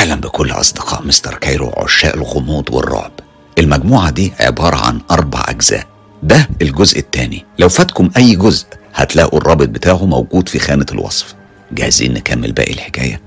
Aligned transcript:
أهلا 0.00 0.14
بكل 0.14 0.50
أصدقاء 0.50 1.02
مستر 1.06 1.34
كايرو 1.34 1.72
عشاق 1.76 2.14
الغموض 2.14 2.74
والرعب. 2.74 3.12
المجموعة 3.58 4.10
دي 4.10 4.32
عبارة 4.40 4.76
عن 4.76 5.00
أربع 5.10 5.44
أجزاء. 5.48 5.86
ده 6.22 6.48
الجزء 6.62 6.98
الثاني 6.98 7.44
لو 7.58 7.68
فاتكم 7.68 8.10
أي 8.16 8.36
جزء 8.36 8.66
هتلاقوا 8.94 9.38
الرابط 9.38 9.68
بتاعه 9.68 10.04
موجود 10.06 10.48
في 10.48 10.58
خانة 10.58 10.86
الوصف. 10.92 11.34
جاهزين 11.72 12.14
نكمل 12.14 12.52
باقي 12.52 12.72
الحكاية؟ 12.72 13.20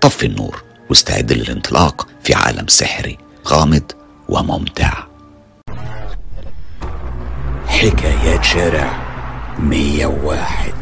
طفي 0.00 0.26
النور 0.26 0.62
واستعد 0.88 1.32
للانطلاق 1.32 2.06
في 2.24 2.34
عالم 2.34 2.68
سحري 2.68 3.18
غامض 3.48 3.92
وممتع. 4.28 4.92
حكايات 7.66 8.44
شارع 8.44 9.02
101 9.58 10.74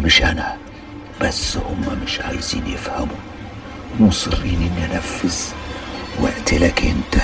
مش 0.00 0.22
أنا 0.22 0.56
بس 1.20 1.56
هما 1.56 1.94
مش 2.04 2.20
عايزين 2.20 2.66
يفهموا. 2.66 3.16
مصرين 4.00 4.70
إني 4.72 4.94
أنفذ 4.94 5.36
وأقتلك 6.20 6.82
أنت. 6.84 7.22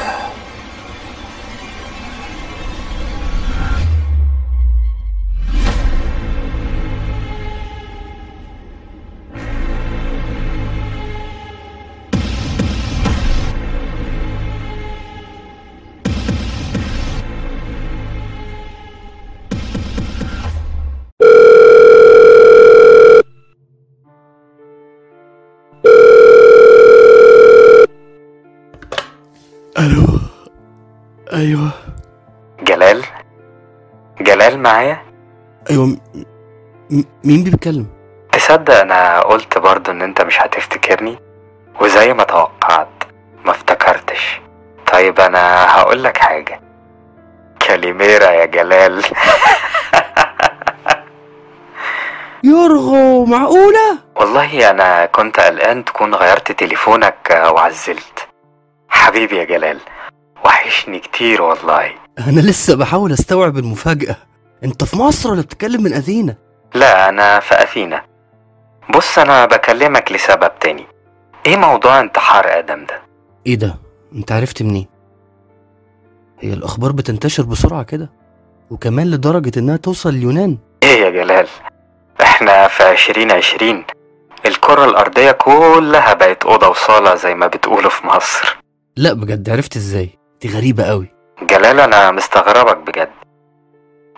أيوه. 31.42 31.70
جلال؟ 32.62 33.04
جلال 34.20 34.58
معايا؟ 34.58 35.02
أيوه 35.70 35.86
م... 35.86 35.96
مين 37.24 37.44
بيتكلم؟ 37.44 37.86
تصدق 38.32 38.80
أنا 38.80 39.20
قلت 39.20 39.58
برضو 39.58 39.90
إن 39.90 40.02
أنت 40.02 40.22
مش 40.22 40.40
هتفتكرني؟ 40.40 41.18
وزي 41.80 42.12
ما 42.14 42.24
توقعت 42.24 43.04
ما 43.44 43.50
افتكرتش. 43.50 44.40
طيب 44.92 45.20
أنا 45.20 45.66
هقولك 45.70 46.16
حاجة. 46.16 46.60
كاليميرا 47.60 48.30
يا 48.30 48.44
جلال. 48.46 49.04
يرغو 52.44 53.24
معقولة؟ 53.24 53.98
والله 54.16 54.70
أنا 54.70 55.06
كنت 55.06 55.40
قلقان 55.40 55.84
تكون 55.84 56.14
غيرت 56.14 56.52
تليفونك 56.52 57.42
وعزلت. 57.54 58.28
حبيبي 58.88 59.36
يا 59.36 59.44
جلال 59.44 59.78
وحشني 60.44 60.98
كتير 60.98 61.42
والله. 61.42 61.94
أنا 62.18 62.40
لسه 62.40 62.76
بحاول 62.76 63.12
أستوعب 63.12 63.58
المفاجأة. 63.58 64.16
أنت 64.64 64.84
في 64.84 64.96
مصر 64.96 65.30
ولا 65.30 65.42
بتتكلم 65.42 65.82
من 65.82 65.92
أثينا؟ 65.92 66.36
لا 66.74 67.08
أنا 67.08 67.40
في 67.40 67.62
أثينا. 67.62 68.02
بص 68.94 69.18
أنا 69.18 69.46
بكلمك 69.46 70.12
لسبب 70.12 70.50
تاني. 70.60 70.86
إيه 71.46 71.56
موضوع 71.56 72.00
انتحار 72.00 72.58
آدم 72.58 72.84
ده؟ 72.84 73.02
إيه 73.46 73.54
ده؟ 73.54 73.74
أنت 74.14 74.32
عرفت 74.32 74.62
منين؟ 74.62 74.86
هي 76.40 76.52
الأخبار 76.52 76.92
بتنتشر 76.92 77.42
بسرعة 77.42 77.82
كده 77.82 78.10
وكمان 78.70 79.10
لدرجة 79.10 79.58
إنها 79.58 79.76
توصل 79.76 80.08
اليونان. 80.08 80.58
إيه 80.82 81.00
يا 81.04 81.10
جلال؟ 81.10 81.46
إحنا 82.22 82.68
في 82.68 82.82
عشرين 82.82 83.32
عشرين. 83.32 83.84
الكرة 84.46 84.84
الأرضية 84.84 85.30
كلها 85.30 86.14
بقت 86.14 86.44
أوضة 86.44 86.68
وصالة 86.68 87.14
زي 87.14 87.34
ما 87.34 87.46
بتقولوا 87.46 87.90
في 87.90 88.06
مصر. 88.06 88.56
لا 88.96 89.12
بجد 89.12 89.50
عرفت 89.50 89.76
إزاي؟ 89.76 90.10
دي 90.42 90.48
غريبة 90.48 90.84
قوي. 90.84 91.08
جلال 91.42 91.80
أنا 91.80 92.10
مستغربك 92.10 92.76
بجد. 92.76 93.10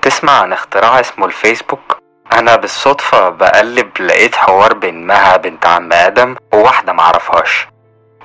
تسمع 0.02 0.32
عن 0.32 0.52
اختراع 0.52 1.00
اسمه 1.00 1.26
الفيسبوك؟ 1.26 1.98
أنا 2.32 2.56
بالصدفة 2.56 3.28
بقلب 3.28 4.00
لقيت 4.00 4.34
حوار 4.34 4.74
بين 4.74 5.06
مها 5.06 5.36
بنت 5.36 5.66
عم 5.66 5.92
آدم 5.92 6.36
وواحدة 6.52 6.92
معرفهاش 6.92 7.66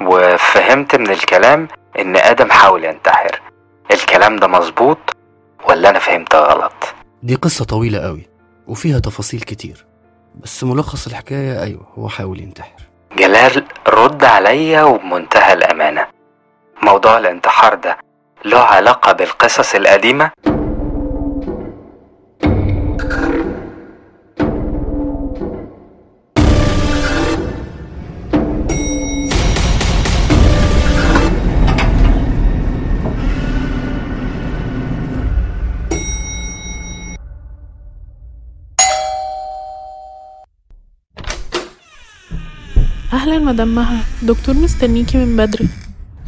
وفهمت 0.02 0.96
من 0.96 1.10
الكلام 1.10 1.68
إن 2.00 2.16
آدم 2.18 2.52
حاول 2.52 2.86
ينتحر. 2.86 3.42
الكلام 3.92 4.36
ده 4.36 4.48
مظبوط 4.48 4.98
ولا 5.70 5.90
أنا 5.90 6.00
فهمت 6.00 6.36
غلط؟ 6.36 6.74
دي 7.24 7.36
قصة 7.36 7.66
طويلة 7.66 8.00
قوي 8.00 8.30
وفيها 8.68 9.00
تفاصيل 9.00 9.40
كتير. 9.42 9.86
بس 10.36 10.64
ملخص 10.64 11.08
الحكاية 11.08 11.64
أيوة 11.64 11.88
هو 11.98 12.10
حاول 12.10 12.40
ينتحر. 12.40 12.82
جلال 13.18 13.66
رد 13.88 14.24
عليا 14.24 14.84
وبمنتهى 14.84 15.54
الأمانة. 15.54 16.19
موضوع 16.84 17.18
الانتحار 17.18 17.76
ده 17.76 17.98
له 18.46 18.60
علاقة 18.60 19.12
بالقصص 19.12 19.76
القديمة؟ 19.76 20.32
أهلا 43.14 43.40
مدام 43.40 43.76
مها 43.76 44.04
دكتور 44.24 44.56
مستنيكي 44.56 45.18
من 45.18 45.38
بدري 45.38 45.68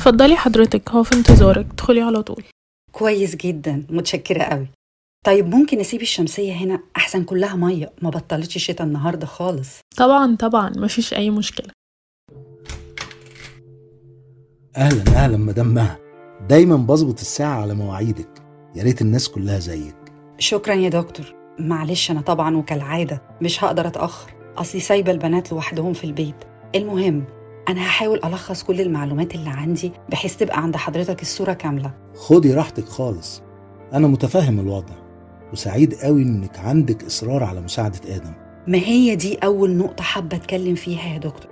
اتفضلي 0.01 0.35
حضرتك 0.35 0.89
هو 0.89 1.03
في 1.03 1.15
انتظارك. 1.15 1.65
ادخلي 1.71 2.01
على 2.01 2.23
طول. 2.23 2.43
كويس 2.91 3.35
جدا. 3.35 3.85
متشكرة 3.89 4.43
قوي. 4.43 4.67
طيب 5.25 5.47
ممكن 5.55 5.77
نسيب 5.77 6.01
الشمسية 6.01 6.53
هنا؟ 6.53 6.79
أحسن 6.97 7.23
كلها 7.23 7.55
مية. 7.55 7.91
ما 8.01 8.09
بطلتش 8.09 8.57
شتا 8.57 8.83
النهاردة 8.83 9.25
خالص. 9.25 9.79
طبعا 9.97 10.35
طبعا. 10.35 10.69
مفيش 10.75 11.13
أي 11.13 11.29
مشكلة. 11.29 11.69
أهلا 14.77 15.03
أهلا 15.15 15.37
مدام 15.37 15.67
مها. 15.67 15.97
دايما 16.49 16.75
بظبط 16.75 17.19
الساعة 17.19 17.61
على 17.61 17.73
مواعيدك. 17.73 18.43
يا 18.75 18.83
ريت 18.83 19.01
الناس 19.01 19.29
كلها 19.29 19.59
زيك. 19.59 19.95
شكرا 20.39 20.73
يا 20.73 20.89
دكتور. 20.89 21.35
معلش 21.59 22.11
أنا 22.11 22.21
طبعا 22.21 22.57
وكالعادة 22.57 23.21
مش 23.41 23.63
هقدر 23.63 23.87
أتأخر. 23.87 24.31
أصلي 24.57 24.81
سايبة 24.81 25.11
البنات 25.11 25.51
لوحدهم 25.51 25.93
في 25.93 26.03
البيت. 26.03 26.35
المهم 26.75 27.40
أنا 27.71 27.81
هحاول 27.81 28.19
ألخص 28.25 28.63
كل 28.63 28.81
المعلومات 28.81 29.35
اللي 29.35 29.49
عندي 29.49 29.91
بحيث 30.09 30.35
تبقى 30.35 30.63
عند 30.63 30.75
حضرتك 30.75 31.21
الصورة 31.21 31.53
كاملة. 31.53 31.93
خدي 32.15 32.53
راحتك 32.53 32.85
خالص. 32.85 33.41
أنا 33.93 34.07
متفهم 34.07 34.59
الوضع 34.59 34.93
وسعيد 35.53 35.93
قوي 35.93 36.21
إنك 36.21 36.59
عندك 36.59 37.03
إصرار 37.03 37.43
على 37.43 37.61
مساعدة 37.61 38.15
آدم. 38.15 38.33
ما 38.67 38.77
هي 38.77 39.15
دي 39.15 39.35
أول 39.37 39.71
نقطة 39.77 40.03
حابة 40.03 40.37
أتكلم 40.37 40.75
فيها 40.75 41.13
يا 41.13 41.17
دكتور؟ 41.17 41.51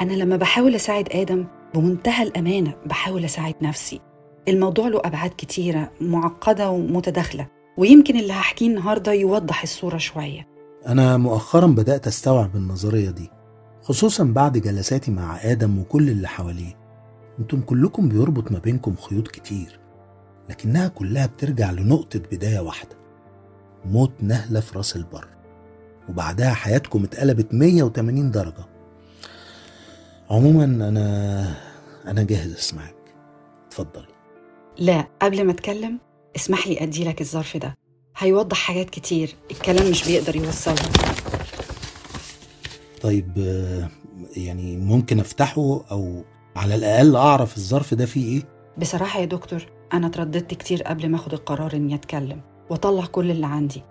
أنا 0.00 0.12
لما 0.12 0.36
بحاول 0.36 0.74
أساعد 0.74 1.08
آدم 1.12 1.46
بمنتهى 1.74 2.22
الأمانة 2.22 2.74
بحاول 2.86 3.24
أساعد 3.24 3.54
نفسي. 3.62 4.00
الموضوع 4.48 4.88
له 4.88 5.00
أبعاد 5.04 5.30
كتيرة 5.38 5.90
معقدة 6.00 6.70
ومتداخلة 6.70 7.46
ويمكن 7.78 8.16
اللي 8.18 8.32
هحكيه 8.32 8.66
النهاردة 8.66 9.12
يوضح 9.12 9.62
الصورة 9.62 9.96
شوية. 9.96 10.48
أنا 10.86 11.16
مؤخرا 11.16 11.66
بدأت 11.66 12.06
أستوعب 12.06 12.56
النظرية 12.56 13.10
دي. 13.10 13.30
خصوصا 13.82 14.24
بعد 14.24 14.58
جلساتي 14.58 15.10
مع 15.10 15.38
آدم 15.42 15.78
وكل 15.78 16.10
اللي 16.10 16.28
حواليه. 16.28 16.76
أنتم 17.38 17.60
كلكم 17.60 18.08
بيربط 18.08 18.52
ما 18.52 18.58
بينكم 18.58 18.96
خيوط 18.96 19.28
كتير 19.28 19.80
لكنها 20.48 20.88
كلها 20.88 21.26
بترجع 21.26 21.70
لنقطة 21.70 22.18
بداية 22.18 22.60
واحدة. 22.60 22.96
موت 23.84 24.12
نهلة 24.20 24.60
في 24.60 24.78
راس 24.78 24.96
البر. 24.96 25.28
وبعدها 26.08 26.54
حياتكم 26.54 27.04
اتقلبت 27.04 27.54
180 27.54 28.30
درجة. 28.30 28.64
عموما 30.30 30.64
أنا 30.64 31.54
أنا 32.06 32.22
جاهز 32.22 32.52
أسمعك. 32.52 32.94
اتفضلي 33.66 34.06
لا 34.78 35.06
قبل 35.22 35.44
ما 35.44 35.52
أتكلم 35.52 35.98
اسمح 36.36 36.66
لي 36.68 36.82
أدي 36.82 37.04
لك 37.04 37.20
الظرف 37.20 37.56
ده. 37.56 37.76
هيوضح 38.16 38.56
حاجات 38.56 38.90
كتير 38.90 39.34
الكلام 39.50 39.90
مش 39.90 40.08
بيقدر 40.08 40.36
يوصلها. 40.36 40.90
طيب 43.00 43.32
آه، 43.38 43.88
يعني 44.36 44.76
ممكن 44.76 45.20
أفتحه 45.20 45.80
أو 45.90 46.24
على 46.56 46.74
الأقل 46.74 47.16
أعرف 47.16 47.56
الظرف 47.56 47.94
ده 47.94 48.06
فيه 48.06 48.36
إيه؟ 48.38 48.42
بصراحة 48.78 49.20
يا 49.20 49.24
دكتور 49.24 49.66
أنا 49.92 50.06
اترددت 50.06 50.54
كتير 50.54 50.82
قبل 50.82 51.08
ما 51.08 51.16
أخد 51.16 51.32
القرار 51.32 51.76
إني 51.76 51.94
أتكلم 51.94 52.40
وأطلع 52.70 53.06
كل 53.06 53.30
اللي 53.30 53.46
عندي. 53.46 53.82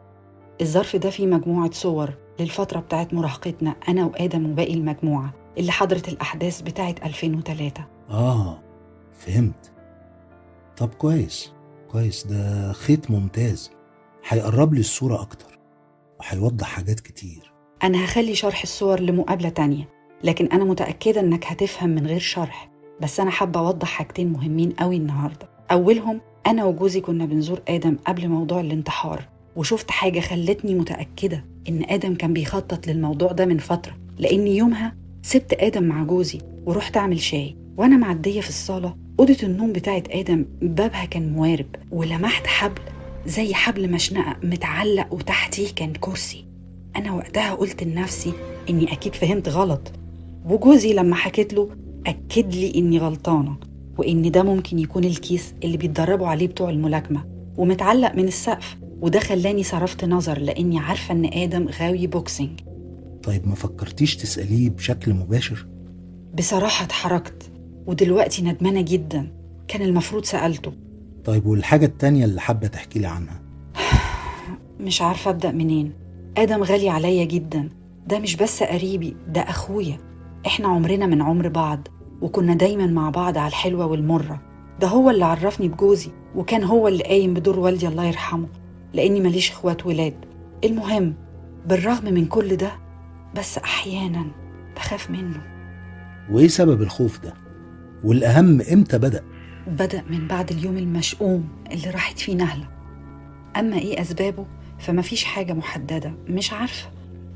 الظرف 0.61 0.95
ده 0.95 1.09
فيه 1.09 1.27
مجموعة 1.27 1.71
صور 1.71 2.13
للفترة 2.39 2.79
بتاعت 2.79 3.13
مراهقتنا 3.13 3.75
أنا 3.89 4.06
وآدم 4.06 4.51
وباقي 4.51 4.73
المجموعة 4.73 5.33
اللي 5.57 5.71
حضرت 5.71 6.09
الأحداث 6.09 6.61
بتاعت 6.61 7.03
2003 7.06 7.85
آه 8.09 8.59
فهمت. 9.19 9.71
طب 10.77 10.89
كويس 10.94 11.51
كويس 11.91 12.27
ده 12.27 12.71
خيط 12.73 13.11
ممتاز. 13.11 13.71
هيقرب 14.27 14.73
لي 14.73 14.79
الصورة 14.79 15.21
أكتر 15.21 15.59
وهيوضح 16.19 16.67
حاجات 16.67 17.00
كتير. 17.00 17.48
أنا 17.83 18.05
هخلي 18.05 18.35
شرح 18.35 18.61
الصور 18.61 18.99
لمقابلة 18.99 19.49
تانية 19.49 19.89
لكن 20.23 20.45
أنا 20.45 20.63
متأكدة 20.63 21.19
إنك 21.21 21.45
هتفهم 21.45 21.89
من 21.89 22.07
غير 22.07 22.19
شرح. 22.19 22.69
بس 23.01 23.19
أنا 23.19 23.31
حابة 23.31 23.59
أوضح 23.59 23.87
حاجتين 23.87 24.33
مهمين 24.33 24.71
قوي 24.71 24.95
النهاردة. 24.97 25.49
أولهم 25.71 26.21
أنا 26.47 26.65
وجوزي 26.65 27.01
كنا 27.01 27.25
بنزور 27.25 27.61
آدم 27.67 27.97
قبل 28.07 28.27
موضوع 28.27 28.59
الانتحار 28.59 29.27
وشفت 29.55 29.91
حاجة 29.91 30.19
خلتني 30.19 30.75
متأكدة 30.75 31.45
إن 31.69 31.83
آدم 31.89 32.15
كان 32.15 32.33
بيخطط 32.33 32.87
للموضوع 32.87 33.31
ده 33.31 33.45
من 33.45 33.57
فترة 33.57 33.97
لأن 34.17 34.47
يومها 34.47 34.95
سبت 35.21 35.53
آدم 35.53 35.83
مع 35.83 36.03
جوزي 36.03 36.39
ورحت 36.65 36.97
أعمل 36.97 37.19
شاي 37.19 37.57
وأنا 37.77 37.97
معدية 37.97 38.41
في 38.41 38.49
الصالة 38.49 38.95
أوضة 39.19 39.37
النوم 39.43 39.73
بتاعت 39.73 40.11
آدم 40.11 40.45
بابها 40.61 41.05
كان 41.05 41.33
موارب 41.33 41.75
ولمحت 41.91 42.47
حبل 42.47 42.81
زي 43.25 43.53
حبل 43.53 43.91
مشنقة 43.91 44.37
متعلق 44.43 45.13
وتحتيه 45.13 45.67
كان 45.75 45.93
كرسي. 45.93 46.45
أنا 46.99 47.11
وقتها 47.11 47.53
قلت 47.53 47.83
لنفسي 47.83 48.33
إني 48.69 48.93
أكيد 48.93 49.15
فهمت 49.15 49.49
غلط. 49.49 49.91
وجوزي 50.45 50.93
لما 50.93 51.15
حكيت 51.15 51.53
له 51.53 51.69
أكد 52.07 52.55
لي 52.55 52.75
إني 52.75 52.97
غلطانة 52.97 53.55
وإن 53.97 54.31
ده 54.31 54.43
ممكن 54.43 54.79
يكون 54.79 55.03
الكيس 55.03 55.53
اللي 55.63 55.77
بيتدربوا 55.77 56.27
عليه 56.27 56.47
بتوع 56.47 56.69
الملاكمة 56.69 57.25
ومتعلق 57.57 58.15
من 58.15 58.27
السقف 58.27 58.77
وده 59.01 59.19
خلاني 59.19 59.63
صرفت 59.63 60.05
نظر 60.05 60.39
لأني 60.39 60.79
عارفة 60.79 61.13
إن 61.13 61.25
آدم 61.25 61.67
غاوي 61.67 62.07
boxing 62.07 62.59
طيب 63.23 63.47
ما 63.47 63.55
فكرتيش 63.55 64.15
تسأليه 64.15 64.69
بشكل 64.69 65.13
مباشر؟ 65.13 65.65
بصراحة 66.37 66.85
اتحركت 66.85 67.51
ودلوقتي 67.87 68.41
ندمانة 68.41 68.81
جدا. 68.81 69.31
كان 69.67 69.81
المفروض 69.81 70.25
سألته. 70.25 70.73
طيب 71.25 71.45
والحاجة 71.45 71.85
التانية 71.85 72.25
اللي 72.25 72.41
حابة 72.41 72.67
تحكي 72.67 72.99
لي 72.99 73.07
عنها؟ 73.07 73.41
مش 74.85 75.01
عارفة 75.01 75.31
أبدأ 75.31 75.51
منين. 75.51 75.93
آدم 76.39 76.63
غالي 76.63 76.89
عليا 76.89 77.25
جدا. 77.25 77.69
ده 78.07 78.19
مش 78.19 78.36
بس 78.36 78.63
قريبي 78.63 79.15
ده 79.27 79.41
أخويا. 79.41 79.97
إحنا 80.47 80.68
عمرنا 80.68 81.06
من 81.06 81.21
عمر 81.21 81.47
بعض 81.47 81.88
وكنا 82.21 82.53
دايما 82.53 82.88
مع 82.88 83.09
بعض 83.09 83.38
على 83.38 83.47
الحلوة 83.47 83.86
والمرة. 83.86 84.41
ده 84.80 84.88
هو 84.88 85.09
اللي 85.09 85.25
عرفني 85.25 85.68
بجوزي 85.68 86.12
وكان 86.36 86.63
هو 86.63 86.88
اللي 86.88 87.03
قايم 87.03 87.33
بدور 87.33 87.59
والدي 87.59 87.88
الله 87.88 88.06
يرحمه 88.06 88.47
لأني 88.94 89.19
ماليش 89.19 89.51
إخوات 89.51 89.86
ولاد. 89.86 90.13
المهم 90.63 91.13
بالرغم 91.65 92.13
من 92.13 92.25
كل 92.25 92.56
ده 92.56 92.71
بس 93.35 93.57
أحيانا 93.57 94.25
بخاف 94.75 95.12
منه. 95.12 95.42
وإيه 96.31 96.47
سبب 96.47 96.81
الخوف 96.81 97.19
ده؟ 97.19 97.33
والأهم 98.03 98.62
إمتى 98.62 98.97
بدأ؟ 98.97 99.24
بدأ 99.68 100.03
من 100.09 100.27
بعد 100.27 100.51
اليوم 100.51 100.77
المشؤوم 100.77 101.47
اللي 101.71 101.89
راحت 101.89 102.19
فيه 102.19 102.35
نهلة. 102.35 102.68
أما 103.57 103.77
إيه 103.77 104.01
أسبابه؟ 104.01 104.45
فمفيش 104.79 105.23
حاجة 105.23 105.53
محددة 105.53 106.13
مش 106.27 106.53
عارفة. 106.53 106.89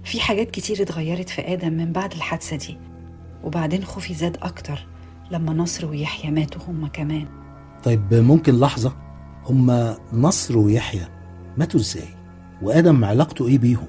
في 0.04 0.20
حاجات 0.20 0.52
كتير 0.52 0.82
اتغيرت 0.82 1.30
في 1.30 1.54
آدم 1.54 1.74
من 1.74 1.92
بعد 1.92 2.14
الحادثة 2.14 2.56
دي. 2.56 2.78
وبعدين 3.44 3.84
خوفي 3.84 4.14
زاد 4.14 4.38
أكتر 4.42 4.86
لما 5.32 5.54
نصر 5.54 5.86
ويحيى 5.86 6.32
ماتوا 6.32 6.62
هما 6.68 6.88
كمان. 6.88 7.28
طيب 7.84 8.14
ممكن 8.14 8.60
لحظة 8.60 8.96
هما 9.46 9.98
نصر 10.14 10.58
ويحيى 10.58 11.08
ماتوا 11.58 11.80
إزاي؟ 11.80 12.08
وآدم 12.62 13.06
علاقته 13.06 13.48
إيه 13.48 13.58
بيهم؟ 13.58 13.88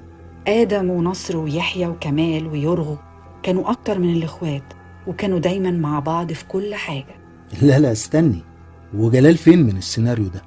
آدم 0.48 0.90
ونصر 0.90 1.36
ويحيى 1.36 1.86
وكمال 1.86 2.46
ويرغو 2.46 2.96
كانوا 3.42 3.70
أكتر 3.70 3.98
من 3.98 4.12
الإخوات 4.12 4.64
وكانوا 5.06 5.38
دايما 5.38 5.70
مع 5.70 5.98
بعض 5.98 6.32
في 6.32 6.44
كل 6.44 6.74
حاجة. 6.74 7.16
لا 7.62 7.78
لا 7.78 7.92
استني. 7.92 8.42
وجلال 8.94 9.36
فين 9.36 9.62
من 9.62 9.76
السيناريو 9.76 10.26
ده؟ 10.26 10.42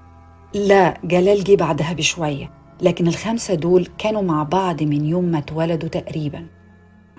لا 0.54 1.00
جلال 1.04 1.44
جه 1.44 1.56
بعدها 1.56 1.94
بشوية. 1.94 2.57
لكن 2.82 3.08
الخمسة 3.08 3.54
دول 3.54 3.88
كانوا 3.98 4.22
مع 4.22 4.44
بعض 4.44 4.84
من 4.84 5.06
يوم 5.06 5.24
ما 5.24 5.38
اتولدوا 5.38 5.90
تقريبا 5.90 6.46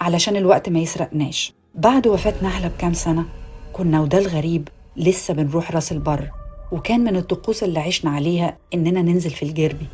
علشان 0.01 0.37
الوقت 0.37 0.69
ما 0.69 0.79
يسرقناش. 0.79 1.53
بعد 1.75 2.07
وفاة 2.07 2.35
نهلة 2.43 2.69
بكام 2.69 2.93
سنة 2.93 3.25
كنا 3.73 4.01
وده 4.01 4.19
الغريب 4.19 4.69
لسه 4.97 5.35
بنروح 5.35 5.73
راس 5.73 5.93
البر 5.93 6.31
وكان 6.73 7.01
من 7.01 7.17
الطقوس 7.17 7.63
اللي 7.63 7.81
عشنا 7.81 8.11
عليها 8.11 8.57
إننا 8.75 9.03
ننزل 9.03 9.31
في 9.31 9.43
الجربي 9.43 9.87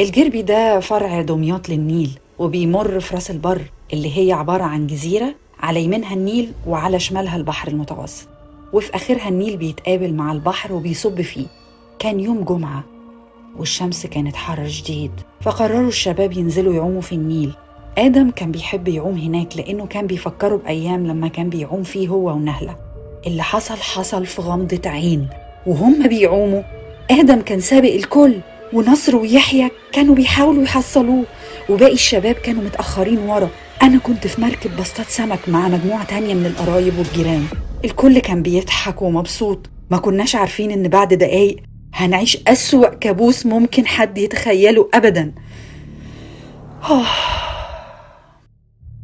الجربي 0.00 0.42
ده 0.42 0.80
فرع 0.80 1.20
دمياط 1.22 1.68
للنيل 1.68 2.18
وبيمر 2.38 3.00
في 3.00 3.14
راس 3.14 3.30
البر 3.30 3.62
اللي 3.92 4.18
هي 4.18 4.32
عبارة 4.32 4.62
عن 4.64 4.86
جزيرة 4.86 5.34
على 5.60 5.82
يمينها 5.84 6.14
النيل 6.14 6.52
وعلى 6.66 6.98
شمالها 6.98 7.36
البحر 7.36 7.68
المتوسط. 7.68 8.28
وفي 8.72 8.94
آخرها 8.94 9.28
النيل 9.28 9.56
بيتقابل 9.56 10.14
مع 10.14 10.32
البحر 10.32 10.72
وبيصب 10.72 11.20
فيه. 11.20 11.46
كان 11.98 12.20
يوم 12.20 12.44
جمعة 12.44 12.84
والشمس 13.58 14.06
كانت 14.06 14.36
حر 14.36 14.68
شديد 14.68 15.10
فقرروا 15.40 15.88
الشباب 15.88 16.32
ينزلوا 16.32 16.74
يعوموا 16.74 17.00
في 17.00 17.14
النيل. 17.14 17.52
آدم 17.98 18.30
كان 18.30 18.52
بيحب 18.52 18.88
يعوم 18.88 19.18
هناك 19.18 19.56
لأنه 19.56 19.86
كان 19.86 20.06
بيفكروا 20.06 20.58
بأيام 20.58 21.06
لما 21.06 21.28
كان 21.28 21.48
بيعوم 21.48 21.82
فيه 21.82 22.08
هو 22.08 22.34
ونهلة. 22.34 22.76
اللي 23.26 23.42
حصل 23.42 23.76
حصل 23.76 24.26
في 24.26 24.42
غمضة 24.42 24.90
عين. 24.90 25.28
وهم 25.66 26.08
بيعوموا. 26.08 26.62
آدم 27.10 27.40
كان 27.40 27.60
سابق 27.60 27.92
الكل 27.94 28.34
ونصر 28.72 29.16
ويحيى 29.16 29.70
كانوا 29.92 30.14
بيحاولوا 30.14 30.62
يحصلوه. 30.62 31.24
وباقي 31.70 31.92
الشباب 31.92 32.34
كانوا 32.34 32.62
متأخرين 32.62 33.18
ورا. 33.18 33.48
أنا 33.82 33.98
كنت 33.98 34.26
في 34.26 34.40
مركب 34.40 34.76
بصطاد 34.76 35.06
سمك 35.06 35.48
مع 35.48 35.68
مجموعة 35.68 36.04
تانية 36.04 36.34
من 36.34 36.46
القرايب 36.46 36.98
والجيران. 36.98 37.44
الكل 37.84 38.18
كان 38.18 38.42
بيضحك 38.42 39.02
ومبسوط. 39.02 39.70
ما 39.90 39.98
كناش 39.98 40.36
عارفين 40.36 40.70
إن 40.70 40.88
بعد 40.88 41.14
دقايق 41.14 41.56
هنعيش 41.94 42.38
أسوأ 42.46 42.94
كابوس 42.94 43.46
ممكن 43.46 43.86
حد 43.86 44.18
يتخيله 44.18 44.88
أبدا. 44.94 45.32
آه. 46.82 47.06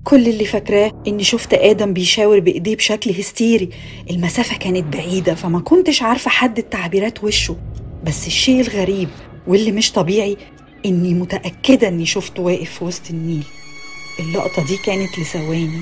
كل 0.05 0.28
اللي 0.28 0.45
فاكراه 0.45 1.02
إني 1.07 1.25
شفت 1.25 1.55
آدم 1.55 1.93
بيشاور 1.93 2.40
بإيديه 2.40 2.76
بشكل 2.76 3.11
هستيري. 3.11 3.69
المسافة 4.11 4.57
كانت 4.57 4.97
بعيدة 4.97 5.35
فما 5.35 5.61
كنتش 5.61 6.02
عارفة 6.02 6.28
أحدد 6.28 6.62
تعبيرات 6.62 7.25
وشه. 7.25 7.57
بس 8.05 8.26
الشيء 8.26 8.61
الغريب 8.61 9.09
واللي 9.47 9.73
مش 9.73 9.93
طبيعي 9.93 10.37
إني 10.87 11.14
متأكدة 11.14 11.88
إني 11.88 12.07
شفته 12.07 12.43
واقف 12.43 12.71
في 12.71 12.85
وسط 12.85 13.11
النيل. 13.11 13.45
اللقطة 14.21 14.66
دي 14.66 14.76
كانت 14.76 15.19
لثواني. 15.19 15.81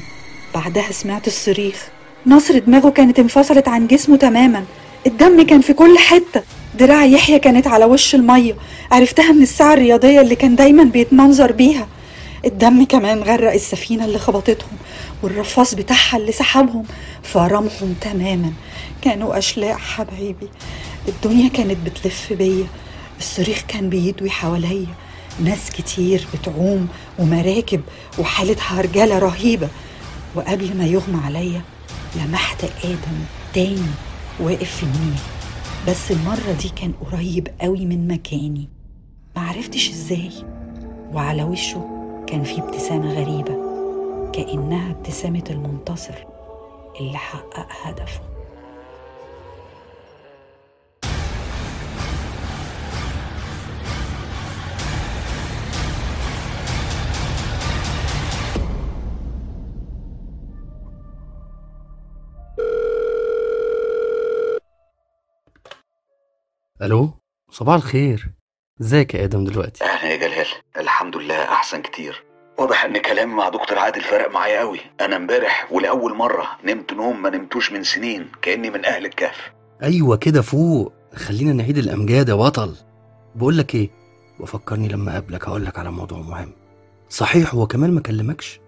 بعدها 0.54 0.92
سمعت 0.92 1.26
الصريخ. 1.26 1.88
نصر 2.26 2.58
دماغه 2.58 2.90
كانت 2.90 3.18
انفصلت 3.18 3.68
عن 3.68 3.86
جسمه 3.86 4.16
تماما. 4.16 4.64
الدم 5.06 5.42
كان 5.46 5.60
في 5.60 5.72
كل 5.72 5.98
حتة. 5.98 6.42
دراع 6.78 7.04
يحيى 7.04 7.38
كانت 7.38 7.66
على 7.66 7.84
وش 7.84 8.14
المية. 8.14 8.56
عرفتها 8.92 9.32
من 9.32 9.42
الساعة 9.42 9.74
الرياضية 9.74 10.20
اللي 10.20 10.34
كان 10.34 10.56
دايما 10.56 10.84
بيتمنظر 10.84 11.52
بيها. 11.52 11.88
الدم 12.44 12.84
كمان 12.84 13.22
غرق 13.22 13.52
السفينة 13.52 14.04
اللي 14.04 14.18
خبطتهم 14.18 14.76
والرفاص 15.22 15.74
بتاعها 15.74 16.16
اللي 16.16 16.32
سحبهم. 16.32 16.84
فرمهم 17.22 17.94
تماما. 18.00 18.52
كانوا 19.02 19.38
أشلاء 19.38 19.76
حبايبي. 19.76 20.48
الدنيا 21.08 21.48
كانت 21.48 21.76
بتلف 21.86 22.32
بيا. 22.32 22.66
الصريخ 23.18 23.64
كان 23.68 23.88
بيدوي 23.88 24.30
حواليا. 24.30 24.86
ناس 25.40 25.70
كتير 25.78 26.26
بتعوم 26.34 26.88
ومراكب 27.18 27.80
وحالة 28.18 28.56
هرجلة 28.60 29.18
رهيبة. 29.18 29.68
وقبل 30.34 30.76
ما 30.76 30.84
يغمى 30.86 31.20
عليا 31.26 31.62
لمحت 32.16 32.64
آدم 32.84 33.18
تاني 33.54 33.90
واقف 34.40 34.76
في 34.76 34.82
النيل. 34.82 35.18
بس 35.88 36.10
المرة 36.10 36.52
دي 36.62 36.68
كان 36.68 36.92
قريب 36.92 37.48
قوي 37.60 37.86
من 37.86 38.08
مكاني. 38.08 38.68
معرفتش 39.36 39.90
إزاي. 39.90 40.30
وعلى 41.12 41.42
وشه 41.42 41.84
كان 42.26 42.42
في 42.42 42.58
ابتسامة 42.60 43.12
غريبة 43.12 43.64
كأنها 44.32 44.90
ابتسامة 44.90 45.44
المنتصر 45.50 46.14
اللي 47.00 47.18
حقق 47.18 47.66
هدفه. 47.82 48.20
ألو؟ 66.84 67.10
صباح 67.50 67.74
الخير. 67.74 68.30
إزيك 68.80 69.14
يا 69.14 69.24
آدم 69.24 69.44
دلوقتي؟ 69.44 69.84
أهلا 69.84 70.10
يا 70.10 70.16
جلال. 70.16 70.46
الحمد 70.76 71.16
لله 71.16 71.42
أحسن 71.42 71.82
كتير. 71.82 72.24
واضح 72.58 72.84
إن 72.84 72.98
كلامي 72.98 73.34
مع 73.34 73.48
دكتور 73.48 73.78
عادل 73.78 74.00
فرق 74.00 74.30
معايا 74.30 74.60
قوي 74.60 74.80
أنا 75.00 75.16
امبارح 75.16 75.68
ولأول 75.72 76.14
مرة 76.14 76.46
نمت 76.64 76.92
نوم 76.92 77.22
ما 77.22 77.30
نمتوش 77.30 77.72
من 77.72 77.84
سنين 77.84 78.28
كأني 78.42 78.70
من 78.70 78.84
أهل 78.84 79.06
الكهف. 79.06 79.52
أيوه 79.82 80.16
كده 80.16 80.42
فوق. 80.42 80.92
خلينا 81.14 81.52
نعيد 81.52 81.78
الأمجاد 81.78 82.28
يا 82.28 82.34
بطل. 82.34 82.76
بقول 83.34 83.58
لك 83.58 83.74
إيه؟ 83.74 83.90
وفكرني 84.40 84.88
لما 84.88 85.12
أقابلك 85.12 85.48
هقول 85.48 85.64
لك 85.64 85.78
على 85.78 85.90
موضوع 85.90 86.18
مهم. 86.18 86.52
صحيح 87.08 87.54
هو 87.54 87.66
كمان 87.66 87.90
ما 87.90 88.00
كلمكش؟ 88.00 88.60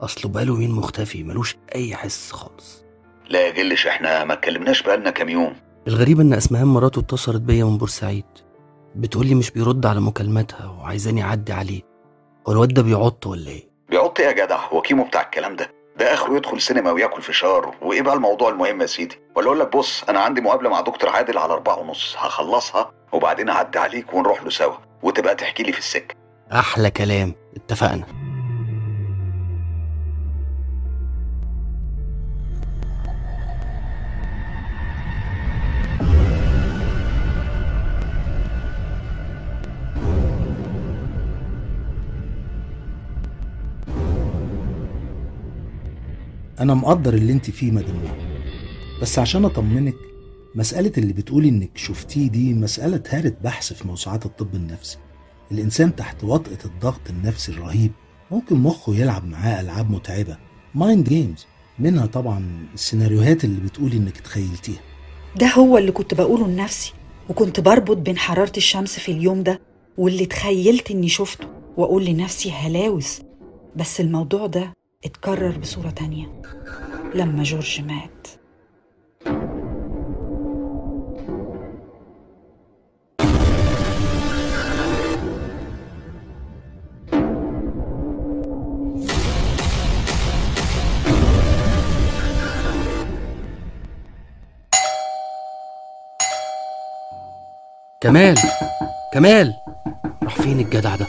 أصله 0.00 0.32
بقاله 0.32 0.52
يومين 0.52 0.70
مختفي 0.70 1.22
ملوش 1.22 1.56
أي 1.74 1.96
حس 1.96 2.32
خالص. 2.32 2.84
لا 3.28 3.46
يجلش 3.46 3.86
إحنا 3.86 4.24
ما 4.24 4.32
اتكلمناش 4.32 4.82
بقالنا 4.82 5.10
كام 5.10 5.28
يوم. 5.28 5.56
الغريب 5.88 6.20
إن 6.20 6.32
أسمهان 6.32 6.66
مراته 6.66 6.98
اتصلت 7.00 7.40
بيا 7.42 7.64
من 7.64 7.78
بورسعيد. 7.78 8.24
بتقولي 8.96 9.34
مش 9.34 9.50
بيرد 9.50 9.86
على 9.86 10.00
مكالماتها 10.00 10.66
وعايزاني 10.66 11.22
أعدي 11.22 11.52
عليه. 11.52 11.82
هو 12.48 12.52
الواد 12.52 12.74
ده 12.74 12.82
بيعط 12.82 13.26
ولا 13.26 13.50
إيه؟ 13.50 13.68
بيعط 13.88 14.20
إيه 14.20 14.26
يا 14.26 14.32
جدع 14.32 14.66
هو 14.68 14.80
كيمو 14.80 15.04
بتاع 15.04 15.20
الكلام 15.22 15.56
ده. 15.56 15.70
ده 15.98 16.14
أخره 16.14 16.36
يدخل 16.36 16.60
سينما 16.60 16.90
وياكل 16.92 17.22
فشار. 17.22 17.74
وإيه 17.82 18.02
بقى 18.02 18.14
الموضوع 18.14 18.48
المهم 18.48 18.80
يا 18.80 18.86
سيدي؟ 18.86 19.18
ولا 19.36 19.46
أقول 19.46 19.60
لك 19.60 19.76
بص 19.76 20.04
أنا 20.08 20.20
عندي 20.20 20.40
مقابلة 20.40 20.70
مع 20.70 20.80
دكتور 20.80 21.10
عادل 21.10 21.38
على 21.38 21.52
أربعة 21.52 21.78
ونص. 21.78 22.14
هخلصها 22.18 22.92
وبعدين 23.12 23.48
أعدي 23.48 23.78
عليك 23.78 24.14
ونروح 24.14 24.42
له 24.42 24.50
سوا. 24.50 24.74
وتبقى 25.02 25.34
تحكي 25.34 25.62
لي 25.62 25.72
في 25.72 25.78
السكة. 25.78 26.14
أحلى 26.52 26.90
كلام. 26.90 27.34
اتفقنا. 27.56 28.06
أنا 46.62 46.74
مقدر 46.74 47.14
اللي 47.14 47.32
أنت 47.32 47.50
فيه 47.50 47.70
مدام. 47.70 48.02
بس 49.02 49.18
عشان 49.18 49.44
أطمنك 49.44 49.94
مسألة 50.54 50.92
اللي 50.98 51.12
بتقولي 51.12 51.48
إنك 51.48 51.70
شفتيه 51.78 52.28
دي 52.28 52.54
مسألة 52.54 52.96
اتهارت 52.96 53.36
بحث 53.44 53.72
في 53.72 53.88
موسوعات 53.88 54.26
الطب 54.26 54.54
النفسي. 54.54 54.98
الإنسان 55.52 55.96
تحت 55.96 56.24
وطأة 56.24 56.58
الضغط 56.64 57.00
النفسي 57.10 57.52
الرهيب. 57.52 57.92
ممكن 58.30 58.56
مخه 58.56 58.94
يلعب 58.94 59.24
معاه 59.24 59.60
ألعاب 59.60 59.90
متعبة. 59.90 60.36
mind 60.74 61.08
games 61.08 61.46
منها 61.78 62.06
طبعا 62.06 62.66
السيناريوهات 62.74 63.44
اللي 63.44 63.60
بتقولي 63.60 63.96
إنك 63.96 64.16
تخيلتيها. 64.20 64.80
ده 65.36 65.46
هو 65.46 65.78
اللي 65.78 65.92
كنت 65.92 66.14
بقوله 66.14 66.48
لنفسي 66.48 66.92
وكنت 67.28 67.60
بربط 67.60 67.96
بين 67.96 68.18
حرارة 68.18 68.52
الشمس 68.56 68.98
في 68.98 69.12
اليوم 69.12 69.42
ده 69.42 69.60
واللي 69.98 70.26
تخيلت 70.26 70.90
إني 70.90 71.08
شفته 71.08 71.46
وأقول 71.76 72.04
لنفسي 72.04 72.50
هلاوس. 72.50 73.20
بس 73.76 74.00
الموضوع 74.00 74.46
ده 74.46 74.72
اتكرر 75.04 75.58
بصورة 75.58 75.90
تانية. 75.90 76.42
لما 77.14 77.42
جورج 77.42 77.80
مات. 77.80 78.28
كمال 98.00 98.34
كمال 99.12 99.54
راح 100.22 100.36
فين 100.36 100.60
الجدع 100.60 100.96
ده؟ 100.96 101.06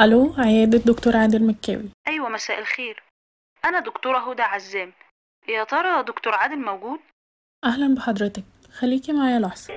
ألو 0.00 0.34
عيادة 0.38 0.78
دكتور 0.78 1.16
عادل 1.16 1.46
مكاوي. 1.46 1.90
أيوة 2.08 2.28
مساء 2.28 2.58
الخير. 2.58 3.02
أنا 3.64 3.80
دكتورة 3.80 4.18
هدى 4.18 4.42
عزام. 4.42 4.92
يا 5.48 5.64
ترى 5.64 6.02
دكتور 6.02 6.34
عادل 6.34 6.58
موجود؟ 6.58 7.00
أهلا 7.64 7.94
بحضرتك. 7.94 8.44
خليكي 8.72 9.12
معايا 9.12 9.38
لحظة. 9.38 9.74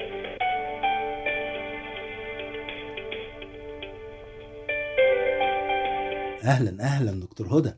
أهلا 6.44 6.84
أهلا 6.84 7.12
دكتور 7.12 7.48
هدى. 7.48 7.74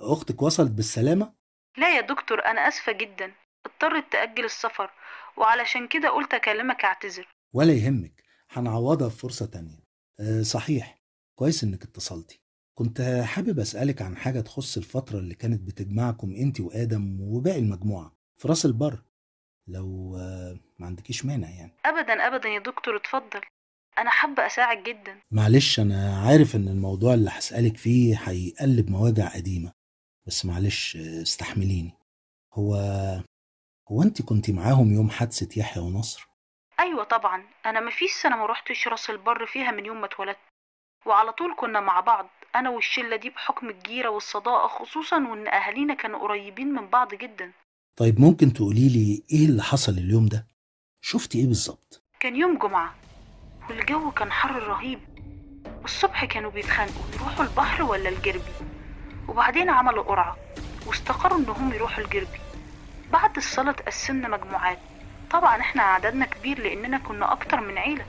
أختك 0.00 0.42
وصلت 0.42 0.70
بالسلامة؟ 0.70 1.32
لا 1.78 1.96
يا 1.96 2.00
دكتور 2.00 2.44
أنا 2.44 2.68
آسفة 2.68 2.92
جدا. 2.92 3.32
اضطرت 3.66 4.12
تأجل 4.12 4.44
السفر 4.44 4.90
وعلشان 5.36 5.88
كده 5.88 6.08
قلت 6.10 6.34
أكلمك 6.34 6.84
أعتذر. 6.84 7.28
ولا 7.54 7.72
يهمك. 7.72 8.22
هنعوضها 8.50 9.08
في 9.08 9.18
فرصة 9.18 9.46
تانية. 9.46 9.84
أه 10.20 10.42
صحيح. 10.42 10.99
كويس 11.40 11.64
إنك 11.64 11.82
اتصلتي. 11.82 12.40
كنت 12.74 13.22
حابب 13.26 13.58
أسألك 13.58 14.02
عن 14.02 14.16
حاجة 14.16 14.40
تخص 14.40 14.76
الفترة 14.76 15.18
اللي 15.18 15.34
كانت 15.34 15.60
بتجمعكم 15.60 16.34
أنت 16.34 16.60
وآدم 16.60 17.20
وباقي 17.20 17.58
المجموعة. 17.58 18.12
في 18.36 18.48
رأس 18.48 18.66
البر. 18.66 19.02
لو 19.66 20.16
ما 20.78 20.86
عندكيش 20.86 21.24
مانع 21.24 21.50
يعني. 21.50 21.72
أبدا 21.84 22.26
أبدا 22.26 22.48
يا 22.48 22.58
دكتور 22.58 22.96
اتفضل. 22.96 23.40
أنا 23.98 24.10
حابة 24.10 24.46
أساعد 24.46 24.82
جدا. 24.82 25.20
معلش 25.30 25.80
أنا 25.80 26.16
عارف 26.16 26.56
إن 26.56 26.68
الموضوع 26.68 27.14
اللي 27.14 27.30
هسألك 27.30 27.76
فيه 27.76 28.16
هيقلب 28.24 28.90
مواجع 28.90 29.28
قديمة. 29.34 29.72
بس 30.26 30.46
معلش 30.46 30.96
استحمليني. 30.96 31.92
هو 32.54 32.74
هو 33.88 34.02
أنت 34.02 34.22
كنت 34.22 34.50
معاهم 34.50 34.92
يوم 34.92 35.10
حادثة 35.10 35.60
يحيى 35.60 35.82
ونصر؟ 35.82 36.28
أيوة 36.80 37.04
طبعا. 37.04 37.44
أنا 37.66 37.80
مفيش 37.80 38.10
سنة 38.22 38.36
ما 38.36 38.46
روحتش 38.46 38.88
رأس 38.88 39.10
البر 39.10 39.46
فيها 39.46 39.70
من 39.70 39.86
يوم 39.86 40.00
ما 40.00 40.06
اتولدت. 40.06 40.49
وعلى 41.06 41.32
طول 41.32 41.54
كنا 41.56 41.80
مع 41.80 42.00
بعض 42.00 42.26
أنا 42.56 42.70
والشلة 42.70 43.16
دي 43.16 43.30
بحكم 43.30 43.68
الجيرة 43.68 44.08
والصداقة 44.08 44.68
خصوصا 44.68 45.16
وإن 45.16 45.48
أهالينا 45.48 45.94
كانوا 45.94 46.18
قريبين 46.18 46.72
من 46.72 46.86
بعض 46.86 47.14
جدا. 47.14 47.52
طيب 47.96 48.20
ممكن 48.20 48.52
تقولي 48.52 48.88
لي 48.88 49.22
إيه 49.32 49.46
اللي 49.46 49.62
حصل 49.62 49.92
اليوم 49.92 50.26
ده؟ 50.26 50.46
شفتي 51.00 51.38
إيه 51.38 51.46
بالظبط؟ 51.46 52.02
كان 52.20 52.36
يوم 52.36 52.58
جمعة 52.58 52.94
والجو 53.70 54.10
كان 54.10 54.32
حر 54.32 54.62
رهيب. 54.62 55.00
والصبح 55.82 56.24
كانوا 56.24 56.50
بيتخانقوا 56.50 57.02
يروحوا 57.14 57.44
البحر 57.44 57.82
ولا 57.82 58.08
الجربي؟ 58.08 58.52
وبعدين 59.28 59.70
عملوا 59.70 60.02
قرعة 60.02 60.36
واستقروا 60.86 61.38
إنهم 61.38 61.72
يروحوا 61.72 62.04
الجربي. 62.04 62.40
بعد 63.12 63.36
الصلاة 63.36 63.70
اتقسمنا 63.70 64.28
مجموعات. 64.28 64.78
طبعا 65.30 65.60
إحنا 65.60 65.82
عددنا 65.82 66.26
كبير 66.26 66.58
لأننا 66.62 66.98
كنا 66.98 67.32
أكتر 67.32 67.60
من 67.60 67.78
عيلة. 67.78 68.06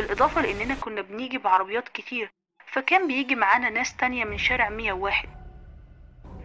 بالإضافة 0.00 0.40
لأننا 0.42 0.74
كنا 0.74 1.00
بنيجي 1.02 1.38
بعربيات 1.38 1.88
كتير 1.88 2.30
فكان 2.72 3.06
بيجي 3.08 3.34
معانا 3.34 3.70
ناس 3.70 3.96
تانية 3.96 4.24
من 4.24 4.38
شارع 4.38 4.68
101 4.68 5.28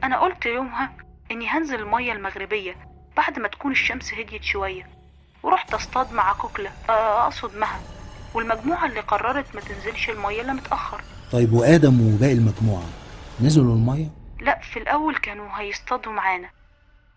أنا 0.03 0.19
قلت 0.19 0.45
يومها 0.45 0.91
إني 1.31 1.47
هنزل 1.47 1.79
المية 1.79 2.12
المغربية 2.13 2.75
بعد 3.17 3.39
ما 3.39 3.47
تكون 3.47 3.71
الشمس 3.71 4.13
هديت 4.13 4.43
شوية 4.43 4.89
ورحت 5.43 5.74
أصطاد 5.74 6.13
مع 6.13 6.33
كوكلة 6.33 6.71
آه، 6.89 7.24
أقصد 7.24 7.57
مها 7.57 7.79
والمجموعة 8.33 8.85
اللي 8.85 9.00
قررت 9.00 9.55
ما 9.55 9.62
تنزلش 9.62 10.09
المية 10.09 10.41
إلا 10.41 10.53
متأخر. 10.53 11.01
طيب 11.31 11.53
وآدم 11.53 12.13
وباقي 12.15 12.33
المجموعة 12.33 12.85
نزلوا 13.41 13.75
المية؟ 13.75 14.07
لا 14.41 14.59
في 14.59 14.79
الأول 14.79 15.15
كانوا 15.17 15.47
هيصطادوا 15.53 16.12
معانا 16.12 16.50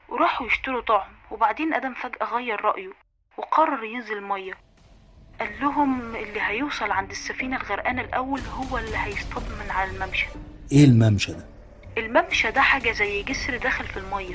وراحوا 0.09 0.47
يشتروا 0.47 0.81
طعم 0.83 1.11
وبعدين 1.31 1.75
آدم 1.75 1.95
فجأة 1.95 2.27
غير 2.37 2.61
رأيه 2.65 2.93
وقرر 3.39 3.85
ينزل 3.85 4.17
المية. 4.17 4.68
قال 5.41 5.49
لهم 5.61 6.17
اللي 6.17 6.41
هيوصل 6.41 6.91
عند 6.91 7.11
السفينة 7.11 7.57
الغرقانة 7.57 8.03
الأول 8.03 8.41
هو 8.41 8.79
اللي 8.79 8.97
هيصطاد 8.97 9.43
من 9.43 9.71
على 9.71 9.91
الممشى. 9.91 10.27
إيه 10.73 10.85
الممشى 10.85 11.33
ده؟ 11.33 11.47
الممشى 11.99 12.51
ده 12.51 12.61
حاجة 12.61 12.93
زي 12.93 13.23
جسر 13.23 13.57
داخل 13.57 13.85
في 13.85 13.97
المية. 13.97 14.35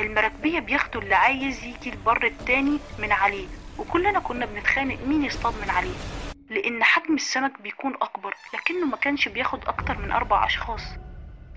المراكبية 0.00 0.60
بياخدوا 0.60 1.02
اللي 1.02 1.14
عايز 1.14 1.64
يجي 1.64 1.90
البر 1.90 2.26
التاني 2.26 2.78
من 2.98 3.12
عليه. 3.12 3.46
وكلنا 3.78 4.18
كنا 4.18 4.46
بنتخانق 4.46 4.98
مين 5.06 5.24
يصطاد 5.24 5.54
من 5.62 5.70
عليه. 5.70 5.94
لأن 6.50 6.82
حجم 6.82 7.14
السمك 7.14 7.62
بيكون 7.62 7.94
أكبر 8.02 8.34
لكنه 8.54 8.86
ما 8.86 8.96
كانش 8.96 9.28
بياخد 9.28 9.58
أكتر 9.66 9.98
من 9.98 10.10
أربع 10.12 10.46
أشخاص. 10.46 10.82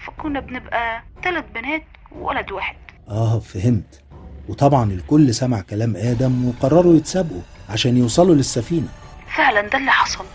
فكنا 0.05 0.39
بنبقى 0.39 1.03
تلات 1.23 1.45
بنات 1.55 1.83
وولد 2.11 2.51
واحد. 2.51 2.75
آه 3.09 3.39
فهمت. 3.39 4.01
وطبعا 4.49 4.91
الكل 4.91 5.33
سمع 5.33 5.61
كلام 5.61 5.95
آدم 5.95 6.47
وقرروا 6.49 6.95
يتسابقوا. 6.95 7.41
عشان 7.69 7.97
يوصلوا 7.97 8.35
للسفينة. 8.35 8.87
فعلا 9.35 9.61
ده 9.61 9.77
اللي 9.77 9.91
حصل. 9.91 10.25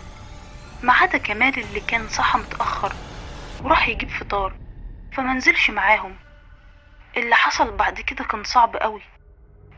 ما 0.83 0.93
عدا 0.93 1.17
كمال 1.17 1.59
اللي 1.59 1.79
كان 1.79 2.07
صحى 2.07 2.39
متأخر 2.39 2.93
وراح 3.63 3.87
يجيب 3.87 4.09
فطار 4.09 4.53
فمنزلش 5.13 5.69
معاهم. 5.69 6.15
اللي 7.17 7.35
حصل 7.35 7.71
بعد 7.71 8.01
كده 8.01 8.23
كان 8.23 8.43
صعب 8.43 8.75
قوي. 8.75 9.01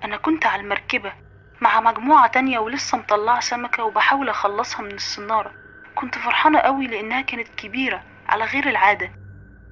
أنا 0.03 0.17
كنت 0.17 0.45
على 0.45 0.61
المركبة 0.61 1.13
مع 1.61 1.81
مجموعة 1.81 2.27
تانية 2.27 2.59
ولسه 2.59 2.97
مطلعة 2.97 3.39
سمكة 3.39 3.83
وبحاول 3.83 4.29
أخلصها 4.29 4.81
من 4.81 4.91
الصنارة. 4.91 5.51
كنت 5.95 6.15
فرحانة 6.15 6.59
قوي 6.59 6.87
لأنها 6.87 7.21
كانت 7.21 7.47
كبيرة 7.57 8.03
على 8.29 8.45
غير 8.45 8.69
العادة. 8.69 9.11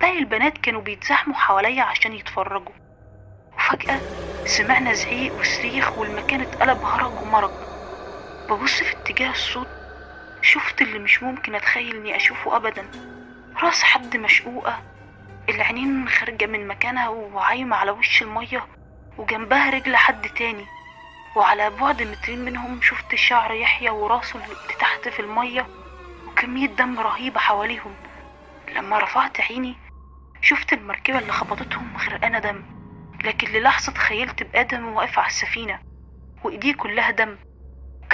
باقي 0.02 0.20
البنات 0.20 0.58
كانوا 0.58 0.82
بيتزاحموا 0.82 1.36
حواليا 1.36 1.84
عشان 1.84 2.13
يتفرجوا. 2.13 2.74
وفجأة 3.58 4.00
سمعنا 4.46 4.94
زعيق 4.94 5.40
وصريخ 5.40 5.98
والمكان 5.98 6.42
اتقلب 6.42 6.82
هرج 6.84 7.22
ومرج 7.22 7.52
ببص 8.50 8.83
في 8.83 8.91
اتجاه 8.97 9.31
الصوت 9.31 9.67
شفت 10.41 10.81
اللي 10.81 11.00
مش 11.00 11.23
ممكن 11.23 11.55
أتخيل 11.55 11.95
إني 11.95 12.15
أشوفه 12.15 12.55
ابدا. 12.55 12.85
رأس 13.63 13.83
حد 13.83 14.17
مشقوقة 14.17 14.81
العينين 15.50 16.09
خارجة 16.09 16.45
من 16.45 16.67
مكانها 16.67 17.09
وعايمة 17.09 17.75
على 17.75 17.91
وش 17.91 18.21
المية 18.21 18.65
وجنبها 19.17 19.69
رجل 19.69 19.95
حد 19.95 20.29
تاني. 20.29 20.65
وعلى 21.35 21.69
بعد 21.69 22.03
مترين 22.03 22.45
منهم 22.45 22.81
شفت 22.81 23.15
شعر 23.15 23.53
يحيى 23.53 23.89
وراسه 23.89 24.35
اللي 24.43 24.55
تحت 24.79 25.07
في 25.07 25.19
المية 25.19 25.67
وكمية 26.27 26.67
دم 26.67 27.00
رهيبة 27.00 27.39
حواليهم. 27.39 27.93
لما 28.75 29.00
رفعت 29.00 29.41
عيني 29.41 29.75
شفت 30.41 30.73
المركبة 30.73 31.19
اللي 31.19 31.31
خبطتهم 31.31 31.97
غرقانة 31.97 32.39
دم 32.39 32.63
لكن 33.23 33.47
للحظة 33.47 33.91
تخيلت 33.91 34.43
بآدم 34.43 34.85
واقف 34.88 35.19
على 35.19 35.27
السفينة 35.27 35.79
وإيديه 36.43 36.73
كلها 36.73 37.12
دم. 37.12 37.38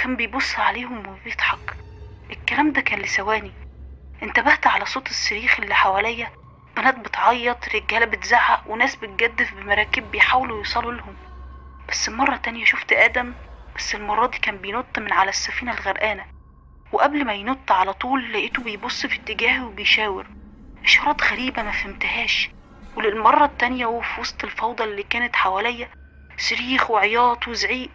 وكان 0.00 0.16
بيبص 0.16 0.58
عليهم 0.58 1.06
وبيضحك. 1.08 1.76
الكلام 2.30 2.72
ده 2.72 2.80
كان 2.80 2.98
لثواني. 2.98 3.52
انتبهت 4.22 4.66
على 4.66 4.86
صوت 4.86 5.10
الصريخ 5.10 5.60
اللي 5.60 5.74
حواليا. 5.74 6.30
بنات 6.76 6.98
بتعيط 6.98 7.68
رجالة 7.74 8.06
بتزعق 8.06 8.62
وناس 8.66 8.96
بتجدف 8.96 9.54
بمراكب 9.54 10.10
بيحاولوا 10.10 10.58
يوصلوا 10.58 10.92
لهم. 10.92 11.16
بس 11.88 12.08
مرة 12.08 12.36
تانية 12.36 12.64
شفت 12.64 12.92
آدم 12.92 13.34
بس 13.76 13.94
المرة 13.94 14.26
دي 14.26 14.38
كان 14.38 14.56
بينط 14.56 14.98
من 14.98 15.12
على 15.12 15.28
السفينة 15.30 15.72
الغرقانة. 15.72 16.26
وقبل 16.92 17.24
ما 17.24 17.34
ينط 17.34 17.72
على 17.72 17.92
طول 17.92 18.32
لقيته 18.32 18.62
بيبص 18.62 19.06
في 19.06 19.16
اتجاهي 19.16 19.60
وبيشاور. 19.60 20.26
إشارات 20.84 21.22
غريبة 21.24 21.62
ما 21.62 21.70
فهمتهاش. 21.70 22.50
وللمرة 22.96 23.44
التانية 23.44 23.86
وفي 23.86 24.20
وسط 24.20 24.44
الفوضى 24.44 24.84
اللي 24.84 25.02
كانت 25.02 25.36
حواليا 25.36 25.88
صريخ 26.38 26.90
وعياط 26.90 27.48
وزعيق. 27.48 27.90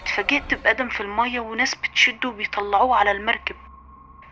اتفاجئت 0.00 0.54
بآدم 0.54 0.88
في 0.88 1.00
المية 1.00 1.40
وناس 1.40 1.74
بتشده 1.74 2.28
وبيطلعوه 2.28 2.96
على 2.96 3.10
المركب. 3.10 3.56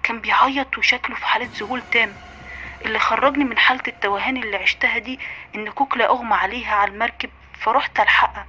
كان 0.03 0.21
بيعيط 0.21 0.79
وشكله 0.79 1.17
في 1.17 1.27
حالة 1.27 1.49
ذهول 1.59 1.83
تام. 1.93 2.13
اللي 2.85 2.99
خرجني 2.99 3.45
من 3.45 3.59
حالة 3.59 3.83
التوهان 3.89 4.37
اللي 4.37 4.57
عشتها 4.57 4.99
دي 4.99 5.19
إن 5.55 5.71
كوكلا 5.71 6.09
أغمى 6.11 6.35
عليها 6.35 6.75
على 6.75 6.91
المركب 6.93 7.31
فرحت 7.61 8.01
ألحقها. 8.01 8.47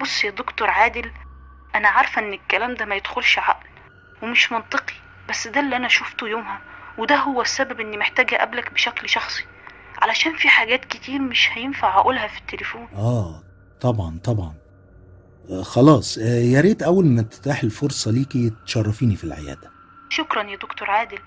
بص 0.00 0.24
يا 0.24 0.30
دكتور 0.30 0.70
عادل 0.70 1.12
أنا 1.74 1.88
عارفة 1.88 2.22
إن 2.22 2.32
الكلام 2.32 2.74
ده 2.74 2.84
ما 2.84 2.94
يدخلش 2.94 3.38
عقل 3.38 3.66
ومش 4.22 4.52
منطقي 4.52 4.94
بس 5.28 5.46
ده 5.48 5.60
اللي 5.60 5.76
أنا 5.76 5.88
شفته 5.88 6.28
يومها 6.28 6.60
وده 6.98 7.16
هو 7.16 7.42
السبب 7.42 7.80
إني 7.80 7.96
محتاجة 7.96 8.36
أقابلك 8.36 8.72
بشكل 8.72 9.08
شخصي. 9.08 9.44
علشان 10.02 10.36
في 10.36 10.48
حاجات 10.48 10.84
كتير 10.84 11.20
مش 11.20 11.48
هينفع 11.52 11.98
أقولها 11.98 12.26
في 12.26 12.38
التليفون. 12.38 12.88
آه 12.94 13.42
طبعا 13.80 14.18
طبعا. 14.24 14.54
خلاص 15.62 16.18
آه 16.18 16.22
يا 16.22 16.60
ريت 16.60 16.82
أول 16.82 17.06
ما 17.06 17.22
تتاح 17.22 17.62
الفرصة 17.62 18.10
ليكي 18.10 18.52
تشرفيني 18.66 19.16
في 19.16 19.24
العيادة. 19.24 19.70
شكرا 20.08 20.42
يا 20.42 20.56
دكتور 20.56 20.90
عادل. 20.90 21.18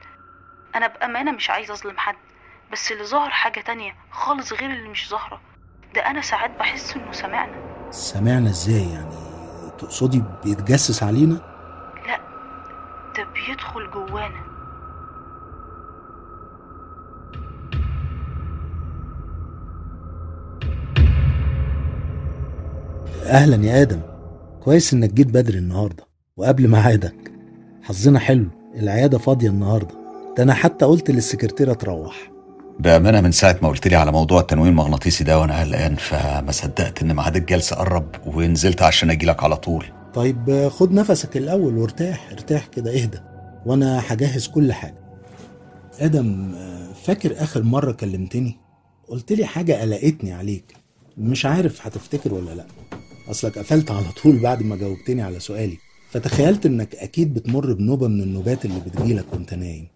أنا 0.75 0.87
بأمانة 0.87 1.31
مش 1.31 1.49
عايزة 1.49 1.73
أظلم 1.73 1.97
حد 1.97 2.15
بس 2.71 2.91
اللي 2.91 3.03
ظاهر 3.03 3.29
حاجة 3.29 3.61
تانية 3.61 3.95
خالص 4.11 4.53
غير 4.53 4.71
اللي 4.71 4.89
مش 4.89 5.09
ظاهرة. 5.09 5.41
ده 5.95 6.01
أنا 6.01 6.21
ساعات 6.21 6.51
بحس 6.59 6.95
إنه 6.95 7.11
سمعنا. 7.11 7.89
سمعنا 7.91 8.49
إزاي 8.49 8.89
يعني؟ 8.89 9.15
تقصدي 9.77 10.23
بيتجسس 10.43 11.03
علينا؟ 11.03 11.35
لا 12.07 12.19
ده 13.17 13.23
بيدخل 13.23 13.91
جوانا. 13.91 14.43
أهلا 23.25 23.65
يا 23.65 23.81
آدم. 23.81 24.12
كويس 24.63 24.93
إنك 24.93 25.13
جيت 25.13 25.27
بدري 25.27 25.57
النهاردة 25.57 26.07
وقبل 26.37 26.67
ميعادك. 26.67 27.31
حظنا 27.83 28.19
حلو 28.19 28.47
العيادة 28.75 29.17
فاضية 29.17 29.49
النهاردة. 29.49 29.95
ده 30.37 30.43
أنا 30.43 30.53
حتى 30.53 30.85
قلت 30.85 31.11
للسكرتيرة 31.11 31.73
تروح. 31.73 32.31
بأمانة 32.79 33.21
من 33.21 33.31
ساعة 33.31 33.57
ما 33.61 33.67
قلت 33.69 33.87
لي 33.87 33.95
على 33.95 34.11
موضوع 34.11 34.41
التنويم 34.41 34.69
المغناطيسي 34.69 35.23
ده 35.23 35.39
وأنا 35.39 35.61
قلقان 35.61 35.95
فما 35.95 36.51
صدقت 36.51 37.01
إن 37.01 37.15
ميعاد 37.15 37.35
الجلسة 37.35 37.75
قرب 37.75 38.07
ونزلت 38.25 38.81
عشان 38.81 39.09
أجيلك 39.09 39.43
على 39.43 39.57
طول. 39.57 39.85
طيب 40.13 40.67
خد 40.71 40.91
نفسك 40.91 41.37
الأول 41.37 41.77
وارتاح 41.77 42.31
ارتاح 42.31 42.67
كده 42.67 42.91
اهدى 43.01 43.19
وأنا 43.65 44.01
هجهز 44.07 44.47
كل 44.47 44.73
حاجة. 44.73 45.03
آدم 45.99 46.55
فاكر 47.03 47.43
آخر 47.43 47.63
مرة 47.63 47.91
كلمتني؟ 47.91 48.57
قلت 49.07 49.31
لي 49.31 49.45
حاجة 49.45 49.81
قلقتني 49.81 50.33
عليك. 50.33 50.73
مش 51.17 51.45
عارف 51.45 51.87
هتفتكر 51.87 52.33
ولا 52.33 52.51
لأ. 52.55 52.65
أصلك 53.31 53.57
قفلت 53.57 53.91
على 53.91 54.11
طول 54.23 54.37
بعد 54.39 54.63
ما 54.63 54.75
جاوبتني 54.75 55.21
على 55.21 55.39
سؤالي. 55.39 55.77
فتخيلت 56.11 56.65
إنك 56.65 56.95
أكيد 56.95 57.33
بتمر 57.33 57.73
بنوبة 57.73 58.07
من 58.07 58.21
النوبات 58.21 58.65
اللي 58.65 58.79
بتجيلك 58.79 59.25
وأنت 59.33 59.53
نايم. 59.53 59.87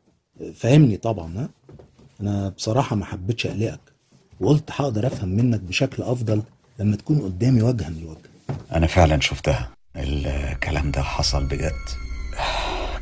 فاهمني 0.56 0.98
طبعا 0.98 1.38
ها؟ 1.38 1.50
أنا 2.22 2.50
بصراحة 2.50 2.96
ما 2.96 3.06
حبيتش 3.06 3.48
أقلقك. 3.48 3.80
وقلت 4.40 4.72
هقدر 4.72 5.08
أفهم 5.08 5.30
منك 5.30 5.60
بشكل 5.60 6.04
أفضل 6.04 6.42
لما 6.80 6.96
تكون 6.96 7.22
قدامي 7.22 7.62
وجها 7.62 7.90
لوجه. 7.90 8.18
أنا 8.74 8.88
فعلا 8.88 9.20
شفتها. 9.20 9.72
الكلام 9.96 10.92
ده 10.92 11.02
حصل 11.02 11.46
بجد. 11.46 11.72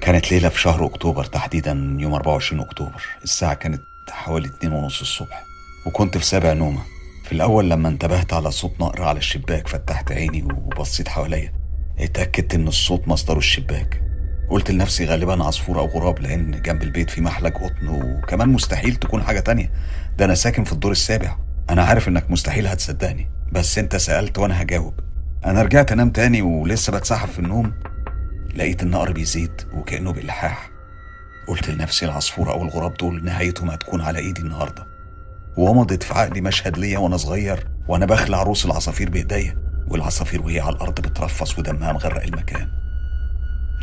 كانت 0.02 0.32
ليلة 0.32 0.50
في 0.50 0.60
شهر 0.62 0.86
أكتوبر 0.86 1.26
تحديدا 1.26 1.98
يوم 2.00 2.14
24 2.14 2.62
أكتوبر. 2.62 3.04
الساعة 3.24 3.54
كانت 3.54 3.82
حوالي 4.10 4.48
اتنين 4.48 4.74
ونص 4.74 5.02
الصبح. 5.02 5.44
وكنت 5.86 6.18
في 6.18 6.26
سابع 6.26 6.54
نومة. 6.54 6.82
في 7.26 7.32
الأول 7.32 7.70
لما 7.70 7.90
انتبهت 7.90 8.34
على 8.34 8.52
صوت 8.52 8.82
نقر 8.82 9.04
على 9.04 9.18
الشباك 9.18 9.68
فتحت 9.68 10.12
عيني 10.12 10.44
وبصيت 10.44 11.08
حواليا. 11.08 11.54
اتأكدت 12.00 12.56
إن 12.56 12.68
الصوت 12.68 13.08
مصدره 13.08 13.38
الشباك. 13.38 14.02
قلت 14.50 14.72
لنفسي 14.72 15.06
غالبا 15.06 15.44
عصفور 15.44 15.80
أو 15.80 15.86
غراب 15.86 16.20
لأن 16.20 16.62
جنب 16.62 16.84
البيت 16.84 17.10
في 17.10 17.22
محلك 17.22 17.54
قطن 17.54 17.88
وكمان 17.88 18.50
مستحيل 18.50 18.96
تكون 18.96 19.24
حاجة 19.24 19.40
تانية. 19.40 19.72
ده 20.18 20.26
أنا 20.26 20.36
ساكن 20.36 20.64
في 20.64 20.74
الدور 20.74 20.92
السابع. 20.92 21.38
أنا 21.70 21.84
عارف 21.84 22.08
إنك 22.08 22.32
مستحيل 22.32 22.68
هتصدقني 22.68 23.30
بس 23.52 23.78
أنت 23.78 23.96
سألت 23.96 24.38
وأنا 24.38 24.62
هجاوب. 24.62 25.00
أنا 25.46 25.62
رجعت 25.62 25.92
أنام 25.92 26.10
تاني 26.10 26.42
ولسه 26.42 26.94
بتسحب 26.94 27.30
في 27.30 27.40
النوم. 27.40 27.74
لقيت 28.56 28.84
النقر 28.84 29.12
بيزيد 29.12 29.62
وكأنه 29.74 30.12
بإلحاح. 30.12 30.70
قلت 31.48 31.70
لنفسي 31.70 32.06
العصفور 32.06 32.52
أو 32.52 32.64
الغراب 32.64 32.94
دول 32.94 33.26
نهايتهم 33.26 33.70
هتكون 33.70 34.02
على 34.02 34.20
إيدي 34.20 34.42
النهارده. 34.42 34.95
ومضت 35.58 36.04
في 36.04 36.14
عقلي 36.14 36.42
مشهد 36.42 36.78
ليا 36.78 36.98
وأنا 36.98 37.18
صغير 37.18 37.68
وأنا 37.88 38.06
بخلع 38.06 38.44
روس 38.44 38.66
العصافير 38.66 39.10
بإيديا 39.10 39.58
والعصافير 39.88 40.42
وهي 40.42 40.60
على 40.60 40.76
الأرض 40.76 41.02
بترفص 41.02 41.60
ودمها 41.60 41.94
مغرق 41.94 42.24
المكان. 42.24 42.68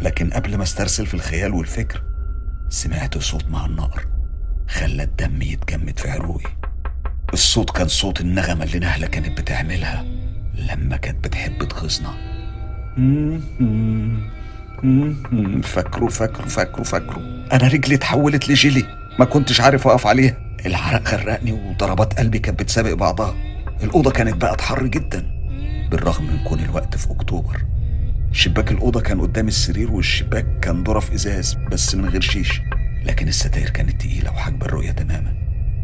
لكن 0.01 0.31
قبل 0.31 0.57
ما 0.57 0.63
استرسل 0.63 1.07
في 1.07 1.15
الخيال 1.15 1.55
والفكر 1.55 2.03
سمعت 2.69 3.19
صوت 3.19 3.49
مع 3.49 3.67
النقر 3.67 4.07
خلى 4.69 5.03
الدم 5.03 5.43
يتجمد 5.43 5.99
في 5.99 6.11
عروقي. 6.11 6.51
الصوت 7.33 7.71
كان 7.71 7.89
صوت 7.89 8.21
النغمة 8.21 8.65
اللي 8.65 8.79
نهلة 8.79 9.07
كانت 9.07 9.41
بتعملها 9.41 10.05
لما 10.55 10.97
كانت 10.97 11.25
بتحب 11.25 11.65
تغيظنا. 11.69 12.13
فاكره 15.63 16.09
فاكره 16.09 16.47
فاكره 16.47 16.83
فاكره 16.83 17.21
أنا 17.53 17.69
رجلي 17.69 17.95
اتحولت 17.95 18.49
لجيلي 18.49 18.85
ما 19.19 19.25
كنتش 19.25 19.61
عارف 19.61 19.87
أقف 19.87 20.07
عليها. 20.07 20.52
العرق 20.67 21.15
غرقني 21.15 21.53
وضربات 21.53 22.19
قلبي 22.19 22.39
كانت 22.39 22.61
بتسابق 22.61 22.93
بعضها. 22.93 23.35
الأوضة 23.83 24.11
كانت 24.11 24.37
بقت 24.37 24.61
حر 24.61 24.87
جدا. 24.87 25.27
بالرغم 25.91 26.25
من 26.25 26.45
كون 26.45 26.61
الوقت 26.61 26.97
في 26.97 27.11
أكتوبر 27.11 27.65
شباك 28.33 28.73
الأوضة 28.73 29.01
كان 29.01 29.21
قدام 29.21 29.49
السرير 29.49 29.93
والشباك 29.93 30.61
كان 30.61 30.85
ظرف 30.85 31.13
إزاز 31.13 31.55
بس 31.71 31.95
من 31.95 32.09
غير 32.09 32.21
شيش. 32.21 32.61
لكن 33.05 33.29
الستاير 33.29 33.71
كانت 33.71 34.01
تقيلة 34.01 34.31
وحاجبة 34.31 34.67
الرؤية 34.67 34.91
تماما. 34.91 35.35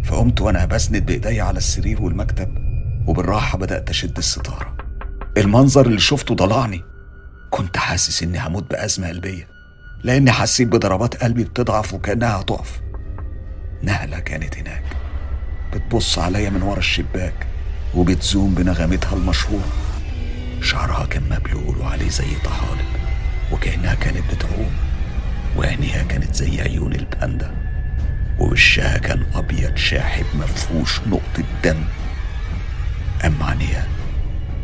فقمت 0.04 0.40
وأنا 0.40 0.64
بسند 0.64 1.06
بإيديا 1.06 1.42
على 1.42 1.58
السرير 1.58 2.02
والمكتب 2.02 2.48
وبالراحة 3.06 3.58
بدأت 3.58 3.90
أشد 3.90 4.18
الستارة. 4.18 4.76
المنظر 5.36 5.86
اللي 5.86 6.00
شفته 6.00 6.34
ضلعني. 6.34 6.82
كنت 7.50 7.76
حاسس 7.76 8.22
إني 8.22 8.46
هموت 8.46 8.70
بأزمة 8.70 9.08
قلبية 9.08 9.48
لأني 10.04 10.32
حسيت 10.32 10.68
بضربات 10.68 11.16
قلبي 11.16 11.44
بتضعف 11.44 11.94
وكأنها 11.94 12.40
هتقف. 12.40 12.80
نهلة 13.82 14.18
كانت 14.18 14.58
هناك. 14.58 14.82
بتبص 15.72 16.18
عليا 16.18 16.50
من 16.50 16.62
ورا 16.62 16.78
الشباك 16.78 17.46
وبتزوم 17.94 18.54
بنغمتها 18.54 19.16
المشهورة. 19.16 19.68
شعرها 20.62 21.06
كان 21.06 21.22
مبلول 21.22 21.78
وعليه 21.78 22.08
زي 22.08 22.34
طحالب 22.44 22.86
وكأنها 23.52 23.94
كانت 23.94 24.34
بتعوم 24.34 24.72
وعينيها 25.56 26.02
كانت 26.02 26.34
زي 26.34 26.60
عيون 26.60 26.92
الباندا 26.92 27.54
ووشها 28.38 28.98
كان 28.98 29.26
أبيض 29.34 29.76
شاحب 29.76 30.24
مفهوش 30.34 31.00
نقطة 31.00 31.44
دم. 31.64 31.84
أما 33.24 33.46
عينيها 33.46 33.86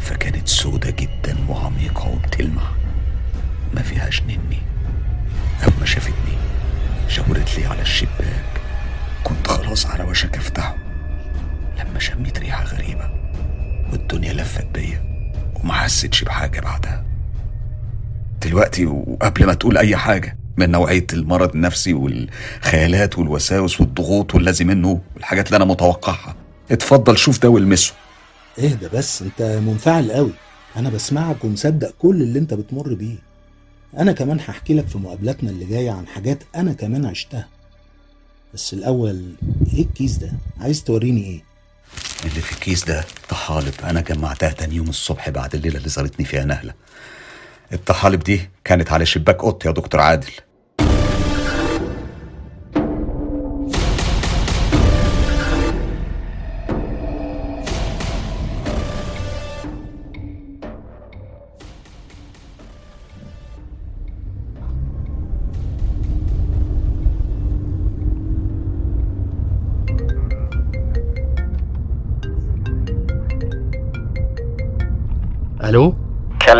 فكانت 0.00 0.48
سودة 0.48 0.90
جدا 0.90 1.36
وعميقة 1.48 2.08
وبتلمع. 2.08 2.70
ما 3.74 3.82
فيهاش 3.82 4.22
نني. 4.22 4.62
أما 5.62 5.86
شافتني 5.86 6.36
شاورت 7.08 7.58
لي 7.58 7.66
على 7.66 7.82
الشباك. 7.82 8.53
كنت 9.24 9.46
خلاص 9.46 9.86
على 9.86 10.04
وشك 10.04 10.36
افتحه. 10.36 10.76
لما 11.78 11.98
شميت 11.98 12.38
ريحة 12.38 12.64
غريبة 12.64 13.10
والدنيا 13.92 14.32
لفت 14.32 14.66
بيا 14.66 15.30
وما 15.54 15.72
حسيتش 15.72 16.24
بحاجة 16.24 16.60
بعدها. 16.60 17.04
دلوقتي 18.42 18.86
وقبل 18.86 19.46
ما 19.46 19.54
تقول 19.54 19.78
أي 19.78 19.96
حاجة 19.96 20.36
من 20.56 20.70
نوعية 20.70 21.06
المرض 21.12 21.54
النفسي 21.54 21.94
والخيالات 21.94 23.18
والوساوس 23.18 23.80
والضغوط 23.80 24.34
والذي 24.34 24.64
منه 24.64 25.00
والحاجات 25.14 25.46
اللي 25.46 25.56
أنا 25.56 25.64
متوقعها. 25.64 26.36
اتفضل 26.70 27.18
شوف 27.18 27.42
ده 27.42 27.48
والمسه. 27.48 27.94
اهدى 28.58 28.88
بس؟ 28.94 29.22
أنت 29.22 29.42
منفعل 29.42 30.12
قوي. 30.12 30.32
أنا 30.76 30.90
بسمعك 30.90 31.44
ومصدق 31.44 31.94
كل 31.98 32.22
اللي 32.22 32.38
أنت 32.38 32.54
بتمر 32.54 32.94
بيه. 32.94 33.16
أنا 33.98 34.12
كمان 34.12 34.40
هحكي 34.40 34.74
لك 34.74 34.86
في 34.88 34.98
مقابلاتنا 34.98 35.50
اللي 35.50 35.64
جاية 35.64 35.90
عن 35.90 36.06
حاجات 36.06 36.42
أنا 36.56 36.72
كمان 36.72 37.06
عشتها. 37.06 37.48
بس 38.54 38.72
الأول 38.72 39.34
إيه 39.74 39.82
الكيس 39.82 40.16
ده؟ 40.16 40.32
عايز 40.60 40.84
توريني 40.84 41.24
إيه؟ 41.24 41.42
اللي 42.24 42.40
في 42.40 42.52
الكيس 42.52 42.84
ده 42.84 43.04
طحالب. 43.28 43.74
أنا 43.84 44.00
جمعتها 44.00 44.48
تاني 44.48 44.74
يوم 44.74 44.88
الصبح 44.88 45.30
بعد 45.30 45.54
الليلة 45.54 45.76
اللي 45.78 45.88
زارتني 45.88 46.26
فيها 46.26 46.44
نهلة. 46.44 46.74
الطحالب 47.72 48.20
دي 48.22 48.50
كانت 48.64 48.92
على 48.92 49.06
شباك 49.06 49.40
أوضتي 49.44 49.68
يا 49.68 49.72
دكتور 49.72 50.00
عادل. 50.00 50.30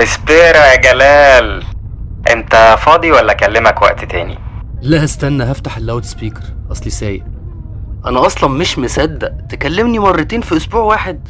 كالسبيرا 0.05 0.65
يا 0.65 0.77
جلال. 0.77 1.65
انت 2.31 2.77
فاضي 2.79 3.13
ولا 3.13 3.33
اكلمك 3.33 3.83
وقت 3.83 4.05
تاني؟ 4.05 4.39
لا 4.83 5.05
استنى 5.05 5.45
هفتح 5.45 5.77
اللاود 5.77 6.05
سبيكر. 6.05 6.43
أصلي 6.73 6.91
سايق. 6.91 7.25
أنا 8.07 8.27
أصلا 8.27 8.51
مش 8.51 8.79
مصدق. 8.79 9.31
تكلمني 9.51 9.99
مرتين 9.99 10.41
في 10.41 10.57
أسبوع 10.57 10.81
واحد. 10.81 11.29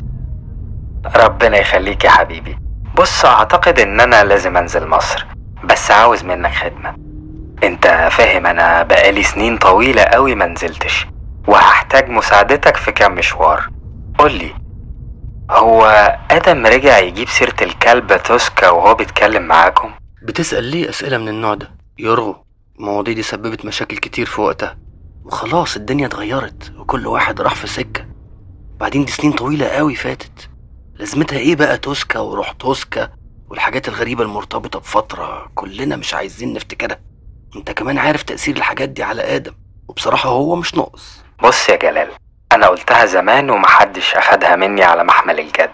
ربنا 1.16 1.56
يخليك 1.56 2.04
يا 2.04 2.10
حبيبي. 2.10 2.58
بص 2.98 3.24
أعتقد 3.24 3.78
إن 3.78 4.00
أنا 4.00 4.24
لازم 4.24 4.56
أنزل 4.56 4.86
مصر. 4.86 5.26
بس 5.64 5.90
عاوز 5.90 6.24
منك 6.24 6.52
خدمة. 6.52 6.94
أنت 7.64 8.08
فاهم 8.10 8.46
أنا 8.46 8.82
بقالي 8.82 9.22
سنين 9.22 9.58
طويلة 9.58 10.02
قوي 10.02 10.34
ما 10.34 10.46
نزلتش. 10.46 11.06
وهحتاج 11.48 12.10
مساعدتك 12.10 12.76
في 12.76 12.92
كام 12.92 13.14
مشوار. 13.14 13.70
قولي 14.18 14.50
هو 15.50 15.84
آدم 16.30 16.66
رجع 16.66 16.98
يجيب 16.98 17.28
سيرة 17.28 17.56
الكلب 17.62 18.22
توسكا 18.22 18.70
وهو 18.70 18.94
بيتكلم 18.94 19.42
معاكم؟ 19.42 19.90
بتسأل 20.22 20.64
ليه 20.64 20.88
أسئلة 20.88 21.18
من 21.18 21.28
النوع 21.28 21.54
ده؟ 21.54 21.70
يرغو 21.98 22.36
المواضيع 22.78 23.14
دي 23.14 23.22
سببت 23.22 23.64
مشاكل 23.64 23.96
كتير 23.96 24.26
في 24.26 24.40
وقتها. 24.40 24.78
وخلاص 25.24 25.76
الدنيا 25.76 26.06
اتغيرت 26.06 26.72
وكل 26.78 27.06
واحد 27.06 27.40
راح 27.40 27.54
في 27.54 27.66
سكة. 27.66 28.06
بعدين 28.80 29.04
دي 29.04 29.12
سنين 29.12 29.32
طويلة 29.32 29.66
قوي 29.68 29.94
فاتت. 29.94 30.50
لازمتها 30.94 31.38
إيه 31.38 31.56
بقى 31.56 31.78
توسكا 31.78 32.18
وروح 32.18 32.52
توسكا 32.52 33.08
والحاجات 33.50 33.88
الغريبة 33.88 34.24
المرتبطة 34.24 34.78
بفترة؟ 34.78 35.50
كلنا 35.54 35.96
مش 35.96 36.14
عايزين 36.14 36.52
نفتكرها. 36.52 37.00
انت 37.56 37.70
كمان 37.70 37.98
عارف 37.98 38.22
تأثير 38.22 38.56
الحاجات 38.56 38.88
دي 38.88 39.02
على 39.02 39.36
آدم. 39.36 39.52
وبصراحة 39.88 40.28
هو 40.30 40.56
مش 40.56 40.74
ناقص. 40.74 41.24
بص 41.42 41.68
يا 41.68 41.76
جلال 41.76 42.08
أنا 42.54 42.66
قلتها 42.66 43.04
زمان 43.04 43.50
ومحدش 43.50 44.14
أخدها 44.14 44.56
مني 44.56 44.84
على 44.84 45.04
محمل 45.04 45.40
الجد. 45.40 45.70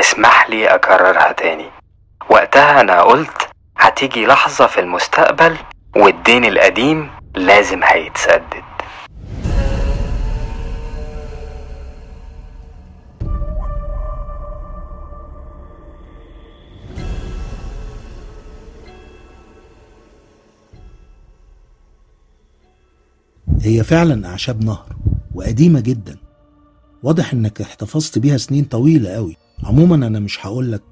اسمح 0.00 0.50
لي 0.50 0.66
أكررها 0.66 1.32
تاني. 1.32 1.70
وقتها 2.28 2.80
أنا 2.80 3.02
قلت 3.02 3.48
هتيجي 3.78 4.26
لحظة 4.26 4.66
في 4.66 4.80
المستقبل 4.80 5.56
والدين 5.96 6.44
القديم 6.44 7.10
لازم 7.34 7.84
هيتسدد. 7.84 8.73
هي 23.64 23.84
فعلا 23.84 24.28
أعشاب 24.28 24.64
نهر 24.64 24.96
وقديمة 25.34 25.80
جدا. 25.80 26.16
واضح 27.02 27.32
إنك 27.32 27.60
احتفظت 27.60 28.18
بيها 28.18 28.36
سنين 28.36 28.64
طويلة 28.64 29.10
قوي 29.10 29.36
عموما 29.64 29.94
أنا 30.06 30.20
مش 30.20 30.46
هقولك 30.46 30.82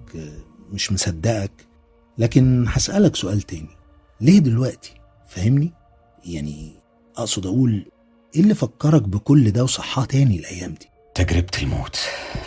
مش 0.73 0.93
مصدقك 0.93 1.53
لكن 2.19 2.65
هسألك 2.69 3.17
سؤال 3.17 3.43
تاني. 3.43 3.69
ليه 4.21 4.39
دلوقتي؟ 4.39 4.95
فاهمني؟ 5.29 5.73
يعني 6.25 6.73
أقصد 7.17 7.47
أقول 7.47 7.87
إيه 8.35 8.41
اللي 8.41 8.55
فكرك 8.55 9.03
بكل 9.03 9.51
ده 9.51 9.65
وصحاه 9.65 10.05
تاني 10.05 10.39
الأيام 10.39 10.75
دي؟ 10.75 10.87
تجربة 11.15 11.51
الموت. 11.63 11.97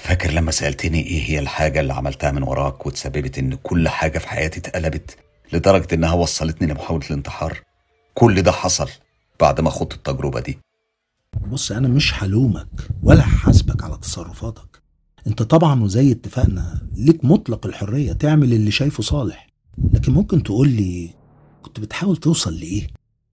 فاكر 0.03 0.31
لما 0.31 0.51
سألتني 0.51 0.99
إيه 1.07 1.23
هي 1.29 1.39
الحاجة 1.39 1.79
اللي 1.79 1.93
عملتها 1.93 2.31
من 2.31 2.43
وراك 2.43 2.85
وتسببت 2.85 3.37
إن 3.39 3.55
كل 3.55 3.89
حاجة 3.89 4.17
في 4.19 4.27
حياتي 4.29 4.59
اتقلبت 4.59 5.17
لدرجة 5.53 5.87
إنها 5.95 6.13
وصلتني 6.13 6.67
لمحاولة 6.67 7.05
الانتحار؟ 7.05 7.59
كل 8.13 8.41
ده 8.41 8.51
حصل. 8.51 8.89
بعد 9.39 9.61
ما 9.61 9.69
خضت 9.69 9.93
التجربة 9.93 10.39
دي. 10.39 10.59
بص 11.47 11.71
أنا 11.71 11.87
مش 11.87 12.23
هلومك 12.23 12.67
ولا 13.03 13.21
هحاسبك 13.21 13.83
على 13.83 13.97
تصرفاتك. 13.97 14.81
أنت 15.27 15.43
طبعا 15.43 15.83
وزي 15.83 16.11
اتفقنا 16.11 16.81
ليك 16.97 17.25
مطلق 17.25 17.65
الحرية 17.65 18.13
تعمل 18.13 18.53
اللي 18.53 18.71
شايفه 18.71 19.03
صالح. 19.03 19.47
لكن 19.93 20.11
ممكن 20.13 20.43
تقول 20.43 20.69
لي 20.69 21.13
كنت 21.61 21.79
بتحاول 21.79 22.17
توصل 22.17 22.53
لإيه؟ 22.53 22.87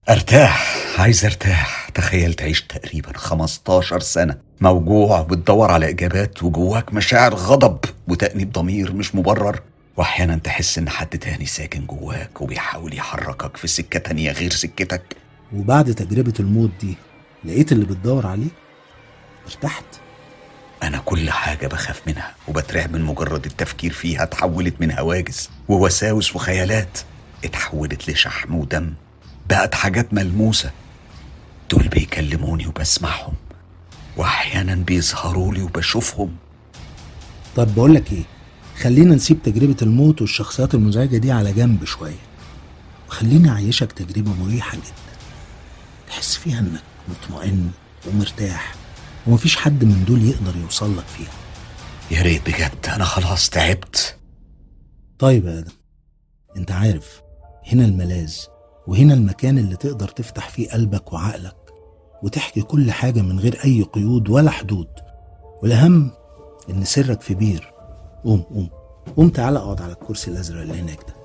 أرتاح 0.09 0.77
عايز 0.99 1.25
أرتاح. 1.25 1.89
تخيل 1.89 2.33
تعيش 2.33 2.61
تقريبا 2.61 3.17
15 3.17 3.99
سنة. 3.99 4.37
موجوع 4.61 5.21
بتدور 5.21 5.71
على 5.71 5.89
إجابات 5.89 6.43
وجواك 6.43 6.93
مشاعر 6.93 7.35
غضب 7.35 7.77
وتأنيب 8.07 8.51
ضمير 8.51 8.93
مش 8.93 9.15
مبرر. 9.15 9.59
واحيانا 9.97 10.35
تحس 10.37 10.77
إن 10.77 10.89
حد 10.89 11.17
تاني 11.17 11.45
ساكن 11.45 11.85
جواك 11.85 12.41
وبيحاول 12.41 12.93
يحركك 12.93 13.57
في 13.57 13.67
سكة 13.67 13.99
تانية 13.99 14.31
غير 14.31 14.51
سكتك. 14.51 15.15
وبعد 15.53 15.93
تجربة 15.93 16.33
الموت 16.39 16.71
دي 16.81 16.95
لقيت 17.45 17.71
اللي 17.71 17.85
بتدور 17.85 18.27
عليه؟ 18.27 18.47
ارتحت. 19.45 19.85
أنا 20.83 20.97
كل 20.97 21.29
حاجة 21.29 21.67
بخاف 21.67 22.01
منها 22.07 22.35
وبترعب 22.47 22.93
من 22.93 23.01
مجرد 23.01 23.45
التفكير 23.45 23.93
فيها 23.93 24.23
اتحولت 24.23 24.81
من 24.81 24.91
هواجس 24.91 25.49
ووساوس 25.67 26.35
وخيالات. 26.35 26.99
اتحولت 27.45 28.09
لشحم 28.09 28.55
ودم. 28.55 28.93
بقت 29.49 29.75
حاجات 29.75 30.13
ملموسة. 30.13 30.71
دول 31.71 31.87
بيكلموني 31.87 32.67
وبسمعهم 32.67 33.33
وأحيانا 34.17 34.75
بيظهروا 34.75 35.53
لي 35.53 35.61
وبشوفهم. 35.61 36.35
طب 37.55 37.75
بقول 37.75 37.93
لك 37.95 38.11
إيه؟ 38.13 38.23
خلينا 38.81 39.15
نسيب 39.15 39.43
تجربة 39.43 39.75
الموت 39.81 40.21
والشخصيات 40.21 40.73
المزعجة 40.73 41.17
دي 41.17 41.31
على 41.31 41.53
جنب 41.53 41.85
شوية 41.85 42.19
وخليني 43.09 43.49
أعيشك 43.49 43.91
تجربة 43.91 44.33
مريحة 44.33 44.77
جدا. 44.77 45.02
تحس 46.07 46.35
فيها 46.35 46.59
إنك 46.59 46.83
مطمئن 47.09 47.71
ومرتاح. 48.07 48.75
ومفيش 49.27 49.55
حد 49.55 49.83
من 49.83 50.05
دول 50.05 50.23
يقدر 50.23 50.55
يوصل 50.57 50.97
لك 50.97 51.05
فيها. 51.05 51.31
يا 52.11 52.21
ريت 52.21 52.49
بجد 52.49 52.87
أنا 52.87 53.03
خلاص 53.03 53.49
تعبت. 53.49 54.17
طيب 55.19 55.45
يا 55.45 55.59
آدم 55.59 55.71
أنت 56.57 56.71
عارف 56.71 57.21
هنا 57.67 57.85
الملاذ 57.85 58.35
وهنا 58.87 59.13
المكان 59.13 59.57
اللي 59.57 59.75
تقدر 59.75 60.07
تفتح 60.07 60.49
فيه 60.49 60.69
قلبك 60.69 61.13
وعقلك 61.13 61.55
وتحكي 62.23 62.61
كل 62.61 62.91
حاجة 62.91 63.21
من 63.21 63.39
غير 63.39 63.63
أي 63.63 63.81
قيود 63.81 64.29
ولا 64.29 64.51
حدود. 64.51 64.87
والأهم 65.61 66.11
إن 66.69 66.85
سرك 66.85 67.21
في 67.21 67.33
بير 67.33 67.73
قوم 68.23 68.41
قوم. 68.41 68.69
قوم 69.17 69.29
تعالى 69.29 69.59
أقعد 69.59 69.81
على 69.81 69.93
الكرسي 69.93 70.31
الأزرق 70.31 70.61
اللي 70.61 70.79
هناك 70.81 70.99
ده. 71.07 71.15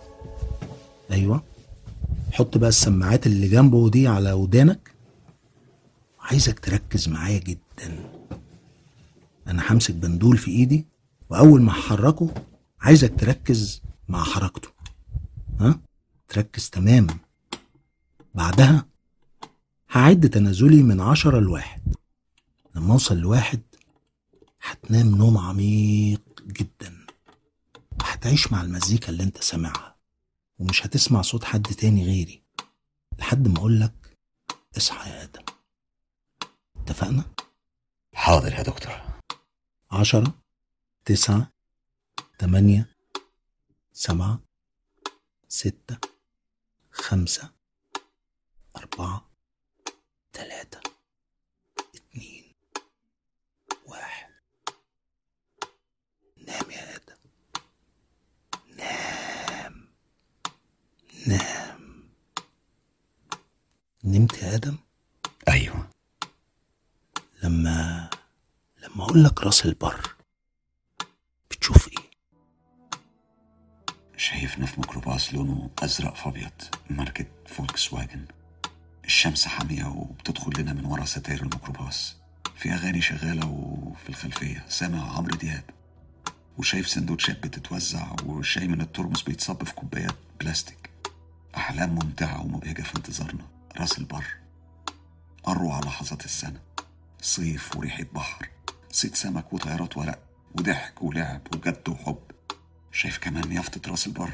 أيوة. 1.13 1.43
حط 2.33 2.59
بقى 2.59 2.69
السماعات 2.69 3.27
اللي 3.27 3.49
جنبه 3.49 3.91
دي 3.91 4.09
على 4.09 4.33
ودانك. 4.33 4.95
عايزك 6.21 6.59
تركز 6.59 7.09
معايا 7.09 7.39
جدا. 7.39 8.11
أنا 9.47 9.73
همسك 9.73 9.95
بندول 9.95 10.37
في 10.39 10.51
إيدي 10.51 10.87
وأول 11.31 11.63
ما 11.63 11.73
هحركه 11.73 12.35
عايزك 12.81 13.21
تركز 13.21 13.83
مع 14.09 14.25
حركته. 14.25 14.69
ها؟ 15.61 15.81
تركز 16.29 16.71
تماما 16.71 17.17
بعدها 18.35 18.87
هعد 19.91 20.29
تنازلي 20.31 20.83
من 20.83 21.01
عشرة 21.01 21.41
لواحد. 21.41 21.83
لما 22.75 22.93
أوصل 22.93 23.17
لواحد 23.17 23.61
هتنام 24.63 25.17
نوم 25.17 25.39
عميق 25.39 26.23
جدا. 26.47 27.07
وهتعيش 28.01 28.53
مع 28.53 28.63
المزيكا 28.63 29.09
اللي 29.09 29.23
أنت 29.23 29.43
سامعها. 29.43 29.88
ومش 30.59 30.87
هتسمع 30.87 31.23
صوت 31.23 31.45
حد 31.45 31.63
تاني 31.63 32.05
غيري. 32.05 32.43
لحد 33.19 33.49
ما 33.49 33.59
اقولك 33.59 34.19
اصحى 34.77 35.11
يا 35.11 35.23
آدم. 35.23 35.45
اتفقنا؟ 36.77 37.25
حاضر 38.15 38.53
يا 38.53 38.63
دكتور. 38.63 38.93
عشرة 39.91 40.35
تسعة 41.05 41.53
تمانية 42.39 42.97
سبعة 43.93 44.41
ستة 45.49 45.99
خمسة 46.91 47.51
أربعة 48.77 49.29
تلاتة 50.33 50.81
اتنين 51.95 52.55
واحد. 53.87 54.29
نام 56.47 56.71
يا 56.71 56.97
آدم 56.97 57.17
نام 58.77 59.89
نام 61.29 61.79
نمت 64.05 64.43
يا 64.43 64.55
آدم؟ 64.55 64.77
أيوه. 65.49 65.91
لما 67.43 68.11
لما 68.83 69.05
أقول 69.05 69.25
لك 69.25 69.43
رأس 69.43 69.67
البر 69.67 70.15
بتشوف 71.51 71.89
إيه؟ 71.89 72.09
شايفنا 74.17 74.67
في 74.67 74.81
ميكروباص 74.81 75.35
لونه 75.35 75.71
أزرق 75.79 76.15
في 76.15 76.29
أبيض 76.29 76.51
ماركة 76.91 77.27
فولكس 77.47 77.93
واجن 77.93 78.27
الشمس 79.05 79.47
حامية 79.47 79.85
وبتدخل 79.85 80.61
لنا 80.63 80.73
من 80.73 80.85
ورا 80.85 81.05
ستاير 81.05 81.39
الميكروباص 81.41 82.17
في 82.57 82.73
أغاني 82.73 83.01
شغالة 83.01 83.47
وفي 83.47 84.09
الخلفية 84.09 84.65
سامع 84.69 85.17
عمرو 85.17 85.37
دياب. 85.37 85.65
وشايف 86.59 86.89
سندوتشات 86.89 87.47
بتتوزع 87.47 88.17
وشاي 88.27 88.69
من 88.69 88.81
الترمس 88.81 89.23
بيتصب 89.23 89.65
في 89.65 89.75
كوبايات 89.75 90.15
بلاستيك. 90.41 90.88
أحلام 91.59 91.91
ممتعة 91.91 92.41
ومبهجة 92.41 92.83
في 92.83 92.97
انتظارنا. 92.97 93.45
رأس 93.77 93.99
البر. 93.99 94.25
أروع 95.49 95.81
لحظات 95.81 96.25
السنة. 96.25 96.61
صيف 97.21 97.77
وريحة 97.77 98.05
بحر 98.15 98.49
صيد 98.91 99.15
سمك 99.15 99.53
وطيارات 99.53 99.97
ورق. 99.97 100.19
وضحك 100.59 101.03
ولعب 101.03 101.41
وجد 101.55 101.89
وحب. 101.89 102.19
شايف 102.93 103.19
كمان 103.19 103.53
يافطة 103.53 103.91
رأس 103.91 104.07
البر. 104.07 104.31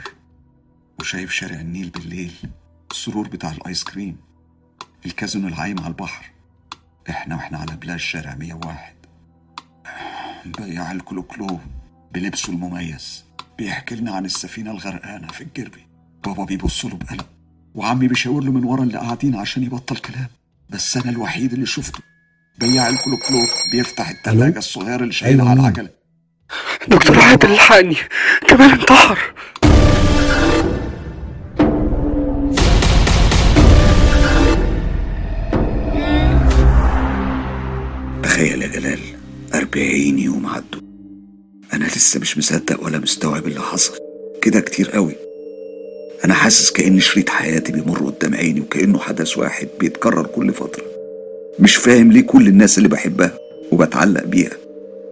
وشايف 1.01 1.33
شارع 1.33 1.61
النيل 1.61 1.91
بالليل. 1.91 2.35
السرور 2.91 3.29
بتاع 3.29 3.51
الآيس 3.51 3.85
كريم. 3.85 4.17
الكازينو 5.07 5.49
العايم 5.49 5.79
على 5.79 5.89
البحر. 5.89 6.31
إحنا 7.11 7.37
وإحنا 7.37 7.59
على 7.59 7.77
بلاج 7.77 7.99
شارع 8.01 8.35
101 8.35 8.95
بياع 10.47 10.93
الكلوكلو 10.93 11.61
بلبسه 12.13 12.53
المميز. 12.53 13.25
بيحكي 13.59 13.95
لنا 13.95 14.13
عن 14.13 14.25
السفينة 14.25 14.71
الغرقانة 14.71 15.29
في 15.29 15.41
الجربي. 15.41 15.87
بابا 16.25 16.45
بيبص 16.45 16.85
له 16.85 16.97
بقلق 16.97 17.27
وعمي 17.75 18.09
بيشاور 18.09 18.45
له 18.45 18.53
من 18.53 18.65
ورا 18.65 18.83
اللي 18.83 18.99
قاعدين 18.99 19.37
عشان 19.37 19.63
يبطل 19.63 19.97
كلام. 19.97 20.27
بس 20.71 20.97
أنا 20.97 21.11
الوحيد 21.11 21.53
اللي 21.53 21.67
شفته 21.67 21.99
بياع 22.59 22.89
الكلوكلو 22.89 23.39
بيفتح 23.73 24.09
التلاجة 24.09 24.59
الصغيرة 24.59 25.03
اللي 25.03 25.13
شايلها 25.13 25.41
أيوة 25.45 25.51
على 25.51 25.61
مين؟ 25.61 25.71
العجلة. 25.71 25.91
دكتور 26.89 27.19
عادل 27.19 27.53
الحقني 27.53 27.97
كمان 28.49 28.71
انتحر. 28.71 29.19
تخيل 38.23 38.63
يا 38.63 38.67
جلال 38.69 39.01
أربعين 39.55 40.19
يوم 40.19 40.47
عدوا. 40.47 40.81
أنا 41.73 41.85
لسه 41.85 42.21
مش 42.21 42.39
مصدق 42.39 42.85
ولا 42.85 42.99
مستوعب 42.99 43.47
اللي 43.47 43.61
حصل. 43.61 43.95
كده 44.43 44.61
كتير 44.61 44.91
قوي. 44.91 45.24
أنا 46.25 46.35
حاسس 46.35 46.71
كأن 46.71 47.01
شريط 47.01 47.29
حياتي 47.29 47.73
بيمر 47.73 47.99
قدام 48.11 48.35
عيني 48.35 48.61
وكأنه 48.61 48.99
حدث 48.99 49.39
واحد 49.39 49.69
بيتكرر 49.81 50.27
كل 50.27 50.53
فترة. 50.53 50.85
مش 51.59 51.77
فاهم 51.77 52.13
ليه 52.13 52.21
كل 52.21 52.49
الناس 52.49 52.79
اللي 52.79 52.89
بحبها 52.89 53.39
وبتعلق 53.73 54.25
بيها. 54.25 54.51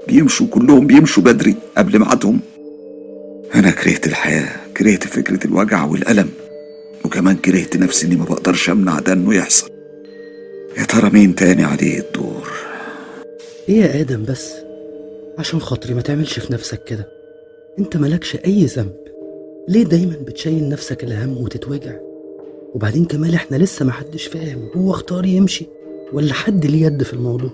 بيمشوا 0.09 0.47
كلهم 0.47 0.87
بيمشوا 0.87 1.23
بدري 1.23 1.55
قبل 1.77 1.99
ميعادهم. 1.99 2.41
أنا 3.55 3.71
كرهت 3.71 4.07
الحياة 4.07 4.49
كرهت 4.77 5.05
فكرة 5.07 5.47
الوجع 5.47 5.85
والألم. 5.85 6.29
وكمان 7.05 7.37
كرهت 7.37 7.77
نفسي 7.77 8.07
إني 8.07 8.17
ما 8.17 8.25
بقدرش 8.25 8.71
أمنع 8.71 8.99
ده 8.99 9.13
إنه 9.13 9.35
يحصل. 9.35 9.71
يا 10.79 10.85
ترى 10.85 11.11
مين 11.11 11.35
تاني 11.35 11.65
عليه 11.65 11.99
الدور؟ 11.99 12.51
إيه 13.69 13.81
يا 13.81 14.01
آدم 14.01 14.25
بس؟ 14.25 14.53
عشان 15.39 15.61
خاطري 15.61 15.95
ما 15.95 16.01
تعملش 16.03 16.39
في 16.39 16.53
نفسك 16.53 16.85
كده. 16.85 17.09
أنت 17.79 17.97
مالكش 17.97 18.37
أي 18.37 18.67
ذنب. 18.67 19.02
ليه 19.69 19.85
دايما 19.85 20.17
بتشيل 20.27 20.69
نفسك 20.69 21.05
الهم 21.05 21.37
وتتوجع؟ 21.39 21.97
وبعدين 22.75 23.05
كمال 23.05 23.35
إحنا 23.35 23.57
لسه 23.57 23.85
محدش 23.85 24.27
فاهم 24.27 24.69
هو 24.77 24.91
اختار 24.91 25.27
يمشي 25.27 25.67
ولا 26.13 26.35
حد 26.35 26.67
ليه 26.67 26.87
يد 26.87 27.03
في 27.03 27.13
الموضوع. 27.13 27.51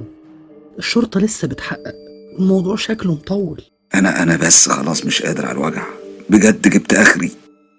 الشرطة 0.78 1.20
لسه 1.20 1.48
بتحقق 1.48 1.94
والموضوع 2.38 2.76
شكله 2.76 3.12
مطول. 3.12 3.62
أنا 3.94 4.22
أنا 4.22 4.36
بس 4.36 4.68
خلاص 4.68 5.06
مش 5.06 5.22
قادر 5.22 5.46
على 5.46 5.58
الوجع. 5.58 5.82
بجد 6.30 6.68
جبت 6.68 6.94
آخري. 6.94 7.30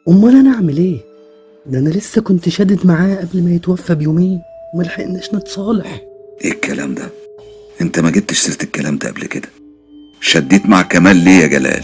أمال 0.08 0.36
أنا 0.36 0.54
أعمل 0.56 0.78
إيه؟ 0.78 0.98
ده 1.66 1.80
أنا 1.80 1.90
لسه 1.90 2.22
كنت 2.22 2.50
شادد 2.50 2.86
معاه 2.86 3.16
قبل 3.16 3.44
ما 3.44 3.52
يتوفى 3.52 3.96
بيومين 3.96 4.42
وملحقناش 4.74 5.34
نتصالح. 5.34 6.02
إيه 6.46 6.52
الكلام 6.52 6.96
ده؟ 6.96 7.10
أنت 7.82 8.00
ما 8.00 8.10
جبتش 8.10 8.40
سيرة 8.40 8.64
الكلام 8.64 8.98
ده 8.98 9.10
قبل 9.10 9.26
كده. 9.26 9.50
شديت 10.22 10.66
مع 10.66 10.82
كمال 10.82 11.18
ليه 11.18 11.32
يا 11.42 11.48
جلال؟ 11.48 11.84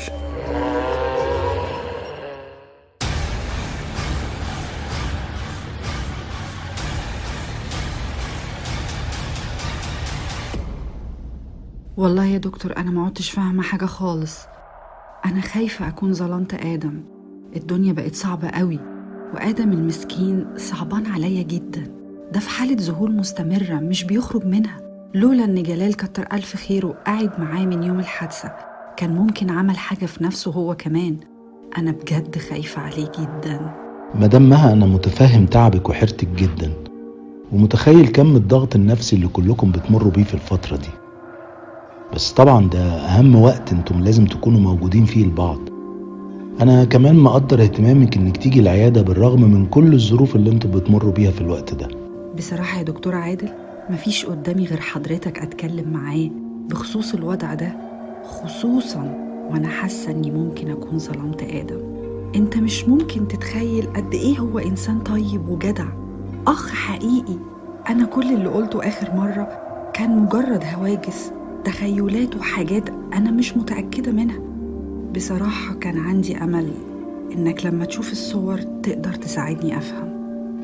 والله 11.97 12.25
يا 12.25 12.37
دكتور 12.37 12.77
أنا 12.77 12.91
ما 12.91 13.05
عدتش 13.05 13.29
فاهمة 13.29 13.63
حاجة 13.63 13.85
خالص. 13.85 14.39
أنا 15.25 15.41
خايفة 15.41 15.87
أكون 15.87 16.13
ظلمت 16.13 16.53
آدم. 16.53 17.01
الدنيا 17.55 17.93
بقت 17.93 18.15
صعبة 18.15 18.47
قوي 18.49 18.79
وآدم 19.33 19.71
المسكين 19.71 20.45
صعبان 20.57 21.05
عليا 21.05 21.43
جدا. 21.43 21.91
ده 22.33 22.39
في 22.39 22.49
حالة 22.49 22.75
ذهول 22.79 23.11
مستمرة 23.15 23.73
مش 23.75 24.03
بيخرج 24.03 24.45
منها. 24.45 24.77
لولا 25.13 25.43
إن 25.45 25.63
جلال 25.63 25.95
كتر 25.95 26.27
ألف 26.33 26.55
خيره 26.55 26.95
قاعد 27.05 27.39
معاه 27.39 27.65
من 27.65 27.83
يوم 27.83 27.99
الحادثة 27.99 28.51
كان 28.97 29.15
ممكن 29.15 29.49
عمل 29.49 29.77
حاجة 29.77 30.05
في 30.05 30.23
نفسه 30.23 30.51
هو 30.51 30.75
كمان. 30.75 31.17
أنا 31.77 31.91
بجد 31.91 32.37
خايفة 32.37 32.81
عليه 32.81 33.11
جدا. 33.19 33.71
مدام 34.15 34.49
مها 34.49 34.73
أنا 34.73 34.85
متفهم 34.85 35.45
تعبك 35.45 35.89
وحيرتك 35.89 36.27
جدا. 36.27 36.73
ومتخيل 37.51 38.07
كم 38.07 38.35
الضغط 38.35 38.75
النفسي 38.75 39.15
اللي 39.15 39.27
كلكم 39.27 39.71
بتمروا 39.71 40.11
بيه 40.11 40.23
في 40.23 40.33
الفترة 40.33 40.77
دي. 40.77 40.89
بس 42.13 42.31
طبعا 42.31 42.69
ده 42.69 42.79
أهم 42.79 43.35
وقت 43.35 43.71
أنتم 43.73 43.99
لازم 43.99 44.25
تكونوا 44.25 44.59
موجودين 44.59 45.05
فيه 45.05 45.25
لبعض. 45.25 45.59
أنا 46.61 46.83
كمان 46.85 47.15
مقدر 47.15 47.61
اهتمامك 47.61 48.17
إنك 48.17 48.37
تيجي 48.37 48.59
العيادة 48.59 49.01
بالرغم 49.01 49.41
من 49.41 49.65
كل 49.65 49.93
الظروف 49.93 50.35
اللي 50.35 50.49
أنتم 50.51 50.71
بتمروا 50.71 51.11
بيها 51.11 51.31
في 51.31 51.41
الوقت 51.41 51.73
ده. 51.73 51.87
بصراحة 52.37 52.77
يا 52.77 52.83
دكتور 52.83 53.15
عادل 53.15 53.49
مفيش 53.89 54.25
قدامي 54.25 54.65
غير 54.65 54.79
حضرتك 54.79 55.39
أتكلم 55.39 55.89
معاه 55.93 56.29
بخصوص 56.69 57.13
الوضع 57.13 57.53
ده. 57.53 57.75
خصوصا 58.25 59.03
وأنا 59.51 59.67
حاسة 59.67 60.11
إني 60.11 60.31
ممكن 60.31 60.71
أكون 60.71 60.99
ظلمت 60.99 61.43
آدم. 61.43 61.79
أنت 62.35 62.57
مش 62.57 62.87
ممكن 62.87 63.27
تتخيل 63.27 63.87
قد 63.95 64.13
إيه 64.13 64.39
هو 64.39 64.59
إنسان 64.59 64.99
طيب 64.99 65.49
وجدع. 65.49 65.85
أخ 66.47 66.69
حقيقي. 66.69 67.35
أنا 67.89 68.05
كل 68.05 68.33
اللي 68.33 68.49
قلته 68.49 68.87
آخر 68.87 69.11
مرة 69.15 69.47
كان 69.93 70.17
مجرد 70.17 70.63
هواجس. 70.75 71.31
تخيلات 71.65 72.35
وحاجات 72.35 72.83
أنا 73.13 73.31
مش 73.31 73.57
متأكدة 73.57 74.11
منها. 74.11 74.39
بصراحة 75.15 75.73
كان 75.73 75.97
عندي 75.97 76.37
أمل 76.37 76.71
إنك 77.31 77.65
لما 77.65 77.85
تشوف 77.85 78.11
الصور 78.11 78.57
تقدر 78.83 79.13
تساعدني 79.13 79.77
أفهم. 79.77 80.09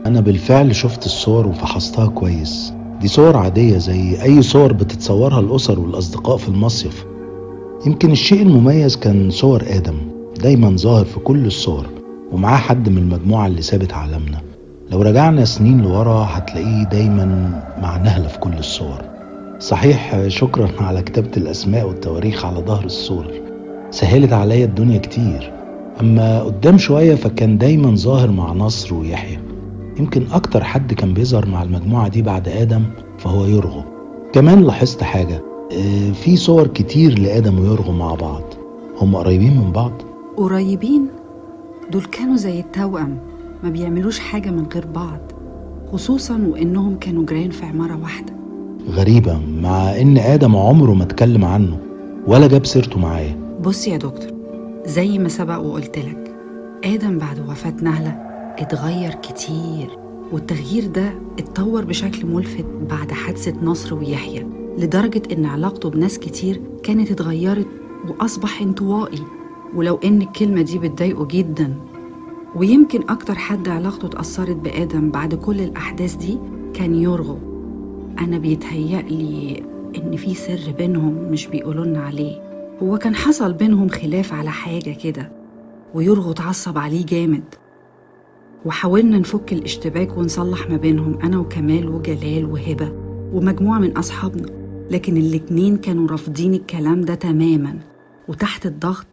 أنا 0.06 0.22
بالفعل 0.22 0.76
شفت 0.76 1.06
الصور 1.06 1.48
وفحصتها 1.48 2.08
كويس. 2.08 2.74
دي 3.02 3.08
صور 3.08 3.38
عادية 3.38 3.78
زي 3.78 4.24
أي 4.24 4.42
صور 4.42 4.74
بتتصورها 4.74 5.40
الأسر 5.40 5.80
والأصدقاء 5.80 6.38
في 6.38 6.50
المصيف. 6.50 7.06
يمكن 7.86 8.12
الشيء 8.12 8.42
المميز 8.42 8.96
كان 8.96 9.30
صور 9.30 9.64
آدم 9.68 9.98
دايما 10.42 10.76
ظاهر 10.78 11.06
في 11.06 11.20
كل 11.20 11.46
الصور 11.46 11.86
ومعاه 12.32 12.58
حد 12.58 12.90
من 12.90 12.98
المجموعة 12.98 13.48
اللي 13.48 13.62
سابت 13.62 13.94
عالمنا. 13.94 14.42
لو 14.92 15.02
رجعنا 15.02 15.46
سنين 15.46 15.82
لورا 15.82 16.28
هتلاقيه 16.30 16.84
دايما 16.84 17.26
مع 17.82 17.98
نهلة 17.98 18.28
في 18.28 18.40
كل 18.40 18.54
الصور. 18.54 19.11
صحيح 19.62 20.28
شكرا 20.28 20.70
على 20.80 21.02
كتابة 21.02 21.32
الأسماء 21.38 21.88
والتواريخ 21.88 22.46
على 22.46 22.60
ظهر 22.60 22.86
الصور 22.86 23.26
سهلت 23.92 24.34
عليا 24.34 24.66
الدنيا 24.66 24.98
كتير. 24.98 25.54
أما 26.02 26.44
قدام 26.44 26.78
شوية 26.78 27.16
فكان 27.16 27.58
دايما 27.58 27.96
ظاهر 27.96 28.32
مع 28.32 28.54
نصر 28.54 28.94
ويحيى. 28.96 29.40
يمكن 30.00 30.24
أكتر 30.32 30.64
حد 30.64 30.94
كان 30.94 31.14
بيظهر 31.14 31.46
مع 31.46 31.64
المجموعة 31.64 32.08
دي 32.08 32.22
بعد 32.22 32.48
آدم 32.48 32.84
فهو 33.18 33.46
يرغو. 33.46 33.84
كمان 34.34 34.64
لاحظت 34.64 35.04
حاجة 35.04 35.42
آه، 35.72 36.12
في 36.12 36.36
صور 36.36 36.68
كتير 36.68 37.20
لآدم 37.20 37.60
ويرغو 37.60 37.92
مع 37.92 38.16
بعض. 38.16 38.44
هم 39.02 39.16
قريبين 39.16 39.58
من 39.58 39.72
بعض؟ 39.72 39.92
قريبين؟ 40.38 41.08
دول 41.92 42.04
كانوا 42.04 42.36
زي 42.36 42.60
التوأم 42.60 43.18
ما 43.64 43.70
بيعملوش 43.70 44.20
حاجة 44.20 44.50
من 44.50 44.66
غير 44.74 44.86
بعض 44.96 45.20
خصوصا 45.92 46.48
وإنهم 46.52 47.00
كانوا 47.00 47.26
جيران 47.26 47.50
في 47.50 47.66
عمارة 47.66 48.02
واحدة. 48.02 48.41
غريبة 48.90 49.40
مع 49.62 50.02
إن 50.02 50.18
آدم 50.18 50.56
عمره 50.56 50.94
ما 50.94 51.04
اتكلم 51.04 51.46
عنه 51.46 51.80
ولا 52.28 52.48
جاب 52.48 52.66
سيرته 52.66 53.00
معاه 53.00 53.36
بص 53.64 53.88
يا 53.88 53.98
دكتور 53.98 54.32
زي 54.86 55.18
ما 55.20 55.30
سبق 55.30 55.58
وقلت 55.58 55.98
لك 55.98 56.36
آدم 56.86 57.18
بعد 57.18 57.40
وفاة 57.50 57.74
نهلة 57.82 58.12
اتغير 58.60 59.12
كتير 59.14 59.90
والتغيير 60.32 60.86
ده 60.88 61.14
اتطور 61.40 61.86
بشكل 61.86 62.26
ملفت 62.28 62.66
بعد 62.90 63.12
حادثة 63.12 63.54
نصر 63.64 63.96
ويحيى 63.96 64.46
لدرجة 64.78 65.22
إن 65.32 65.46
علاقته 65.46 65.90
بناس 65.90 66.20
كتير 66.20 66.62
كانت 66.84 67.12
اتغيرت 67.12 67.68
وأصبح 68.10 68.62
انطوائي 68.62 69.20
ولو 69.76 70.00
إن 70.04 70.22
الكلمة 70.22 70.62
دي 70.62 70.80
بتضايقه 70.80 71.26
جدا. 71.26 71.74
ويمكن 72.56 73.00
أكتر 73.10 73.36
حد 73.36 73.68
علاقته 73.70 74.06
اتأثرت 74.06 74.56
بآدم 74.56 75.12
بعد 75.12 75.36
كل 75.36 75.62
الأحداث 75.62 76.16
دي 76.16 76.38
كان 76.74 76.96
يرغو 76.96 77.38
أنا 78.20 78.38
بيتهيألي 78.38 79.64
إن 79.98 80.16
في 80.16 80.36
سر 80.36 80.72
بينهم 80.78 81.14
مش 81.14 81.48
بيقولولنا 81.48 82.00
عليه. 82.00 82.42
هو 82.84 82.98
كان 82.98 83.16
حصل 83.16 83.54
بينهم 83.54 83.90
خلاف 83.90 84.34
على 84.34 84.52
حاجة 84.52 84.98
كده 85.04 85.32
ويرغو 85.94 86.32
اتعصب 86.32 86.78
عليه 86.78 87.06
جامد. 87.06 87.44
وحاولنا 88.66 89.20
نفك 89.20 89.54
الاشتباك 89.54 90.18
ونصلح 90.18 90.70
ما 90.70 90.78
بينهم 90.78 91.20
أنا 91.24 91.40
وكمال 91.40 91.90
وجلال 91.90 92.46
وهبة 92.46 92.92
ومجموعة 93.34 93.80
من 93.80 93.98
أصحابنا. 93.98 94.46
لكن 94.92 95.18
الاتنين 95.18 95.78
كانوا 95.78 96.08
رافضين 96.08 96.54
الكلام 96.54 97.02
ده 97.02 97.16
تماما. 97.16 97.80
وتحت 98.28 98.66
الضغط 98.66 99.06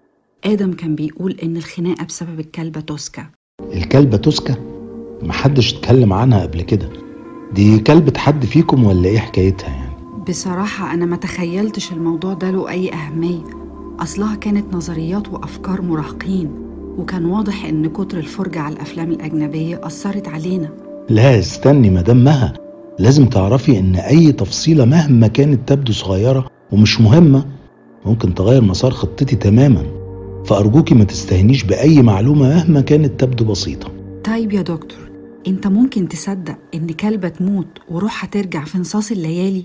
آدم 0.45 0.73
كان 0.73 0.95
بيقول 0.95 1.37
إن 1.43 1.57
الخناقة 1.57 2.05
بسبب 2.05 2.41
الكلبة 2.41 2.81
توسكا. 2.81 3.27
الكلبة 3.73 4.17
توسكا؟ 4.17 4.55
محدش 5.23 5.75
اتكلم 5.75 6.13
عنها 6.13 6.43
قبل 6.43 6.63
كده. 6.63 6.89
دي 7.55 7.79
كلبة 7.79 8.13
حد 8.19 8.45
فيكم 8.45 8.85
ولا 8.85 9.09
إيه 9.09 9.19
حكايتها 9.19 9.69
يعني؟ 9.69 9.93
بصراحة 10.29 10.95
أنا 10.95 11.07
ما 11.07 11.17
تخيلتش 11.17 11.93
الموضوع 11.93 12.35
ده 12.35 12.51
له 12.51 12.69
أي 12.69 12.93
أهمية. 12.93 13.43
أصلها 14.01 14.35
كانت 14.35 14.75
نظريات 14.75 15.29
وأفكار 15.29 15.83
مراهقين 15.83 16.51
وكان 16.99 17.25
واضح 17.25 17.65
إن 17.65 17.87
كتر 17.87 18.19
الفرجة 18.19 18.61
على 18.61 18.75
الأفلام 18.75 19.13
الأجنبية 19.13 19.81
أثرت 19.83 20.29
علينا. 20.29 20.69
لا 21.09 21.39
استني 21.39 21.91
مها. 21.91 22.53
لازم 22.99 23.27
تعرفي 23.27 23.79
إن 23.79 23.97
أي 23.97 24.33
تفصيلة 24.33 24.85
مهما 24.85 25.27
كانت 25.27 25.69
تبدو 25.69 25.93
صغيرة 25.93 26.47
ومش 26.73 27.01
مهمة 27.01 27.45
ممكن 28.07 28.35
تغير 28.35 28.63
مسار 28.63 28.91
خطتي 28.91 29.37
تماما. 29.37 29.83
فأرجوكي 30.45 30.95
ما 30.95 31.05
تستهنيش 31.05 31.65
بأي 31.65 32.03
معلومة 32.03 32.49
مهما 32.49 32.81
كانت 32.81 33.21
تبدو 33.21 33.45
بسيطة. 33.45 33.89
طيب 34.25 34.53
يا 34.53 34.63
دكتور. 34.63 35.08
أنت 35.49 35.67
ممكن 35.67 36.09
تصدق 36.09 36.59
إن 36.75 36.93
كلبة 36.93 37.29
تموت 37.29 37.79
وروحها 37.89 38.29
ترجع 38.31 38.65
في 38.65 38.79
نصاص 38.79 39.11
الليالي؟ 39.11 39.65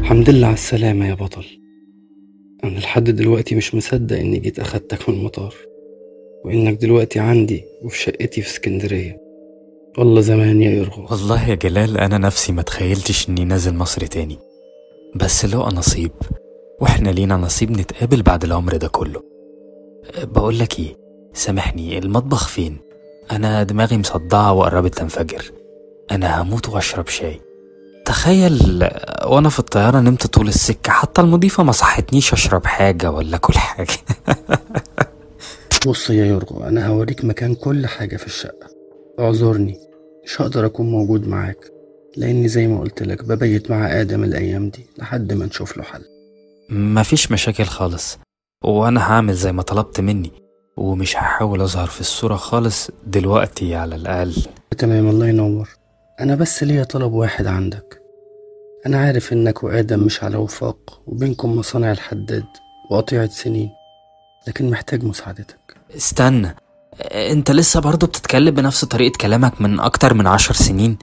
الحمد 0.00 0.30
لله 0.30 0.46
على 0.46 0.54
السلامة 0.54 1.08
يا 1.08 1.14
بطل. 1.14 1.44
أنا 2.64 2.78
لحد 2.78 3.04
دلوقتي 3.10 3.54
مش 3.54 3.74
مصدق 3.74 4.16
إني 4.18 4.38
جيت 4.38 4.58
أخدتك 4.58 5.08
من 5.08 5.14
المطار 5.14 5.54
وإنك 6.44 6.80
دلوقتي 6.80 7.18
عندي 7.18 7.64
وفي 7.82 7.98
شقتي 7.98 8.42
في 8.42 8.48
اسكندرية. 8.48 9.16
والله 9.98 10.20
زمان 10.20 10.62
يا 10.62 10.70
يرغو. 10.70 11.06
والله 11.10 11.48
يا 11.48 11.54
جلال 11.54 11.98
أنا 11.98 12.18
نفسي 12.18 12.52
ما 12.52 12.62
تخيلتش 12.62 13.28
إني 13.28 13.44
نازل 13.44 13.74
مصر 13.74 14.06
تاني. 14.06 14.38
بس 15.16 15.44
لو 15.44 15.60
نصيب 15.62 16.12
وإحنا 16.80 17.10
لينا 17.10 17.36
نصيب 17.36 17.70
نتقابل 17.70 18.22
بعد 18.22 18.44
العمر 18.44 18.76
ده 18.76 18.88
كله. 18.88 19.33
أه، 20.04 20.24
بقولك 20.24 20.78
إيه؟ 20.78 20.96
سامحني 21.34 21.98
المطبخ 21.98 22.48
فين؟ 22.48 22.78
أنا 23.32 23.62
دماغي 23.62 23.98
مصدعة 23.98 24.52
وقربت 24.52 24.94
تنفجر. 24.94 25.52
أنا 26.10 26.42
هموت 26.42 26.68
وأشرب 26.68 27.08
شاي. 27.08 27.40
تخيل 28.04 28.88
وأنا 29.26 29.48
في 29.48 29.58
الطيارة 29.58 30.00
نمت 30.00 30.26
طول 30.26 30.48
السكة 30.48 30.92
حتى 30.92 31.20
المضيفة 31.20 31.62
ما 31.62 31.72
صحتنيش 31.72 32.32
أشرب 32.32 32.66
حاجة 32.66 33.10
ولا 33.10 33.36
كل 33.36 33.54
حاجة. 33.54 33.96
بص 35.86 36.10
يا 36.10 36.24
يرغو 36.26 36.64
أنا 36.64 36.86
هوريك 36.86 37.24
مكان 37.24 37.54
كل 37.54 37.86
حاجة 37.86 38.16
في 38.16 38.26
الشقة. 38.26 38.68
اعذرني 39.20 39.78
مش 40.24 40.40
هقدر 40.42 40.66
أكون 40.66 40.90
موجود 40.90 41.28
معاك 41.28 41.70
لأني 42.16 42.48
زي 42.48 42.66
ما 42.66 42.80
قلت 42.80 43.02
لك 43.02 43.24
ببيت 43.24 43.70
مع 43.70 44.00
آدم 44.00 44.24
الأيام 44.24 44.68
دي 44.70 44.86
لحد 44.98 45.32
ما 45.32 45.46
نشوف 45.46 45.76
له 45.76 45.82
حل. 45.82 46.04
مفيش 46.70 47.32
مشاكل 47.32 47.64
خالص. 47.64 48.18
وأنا 48.64 49.12
هعمل 49.12 49.34
زي 49.34 49.52
ما 49.52 49.62
طلبت 49.62 50.00
مني 50.00 50.32
ومش 50.76 51.16
هحاول 51.16 51.60
أظهر 51.60 51.86
في 51.86 52.00
الصورة 52.00 52.36
خالص 52.36 52.90
دلوقتي 53.06 53.74
على 53.74 53.96
الأقل. 53.96 54.36
تمام 54.78 55.08
الله 55.08 55.28
ينور. 55.28 55.68
أنا 56.20 56.34
بس 56.34 56.62
ليا 56.62 56.84
طلب 56.84 57.12
واحد 57.12 57.46
عندك. 57.46 58.00
أنا 58.86 58.98
عارف 58.98 59.32
إنك 59.32 59.64
وآدم 59.64 60.00
مش 60.00 60.24
على 60.24 60.36
وفاق 60.36 61.00
وبينكم 61.06 61.56
مصانع 61.56 61.92
الحداد 61.92 62.46
وقطيعة 62.90 63.28
سنين 63.28 63.70
لكن 64.48 64.70
محتاج 64.70 65.04
مساعدتك. 65.04 65.76
استنى 65.96 66.54
أنت 67.12 67.50
لسه 67.50 67.80
برضه 67.80 68.06
بتتكلم 68.06 68.54
بنفس 68.54 68.84
طريقة 68.84 69.16
كلامك 69.20 69.60
من 69.60 69.80
أكتر 69.80 70.14
من 70.14 70.26
عشر 70.26 70.54
سنين؟ 70.54 70.98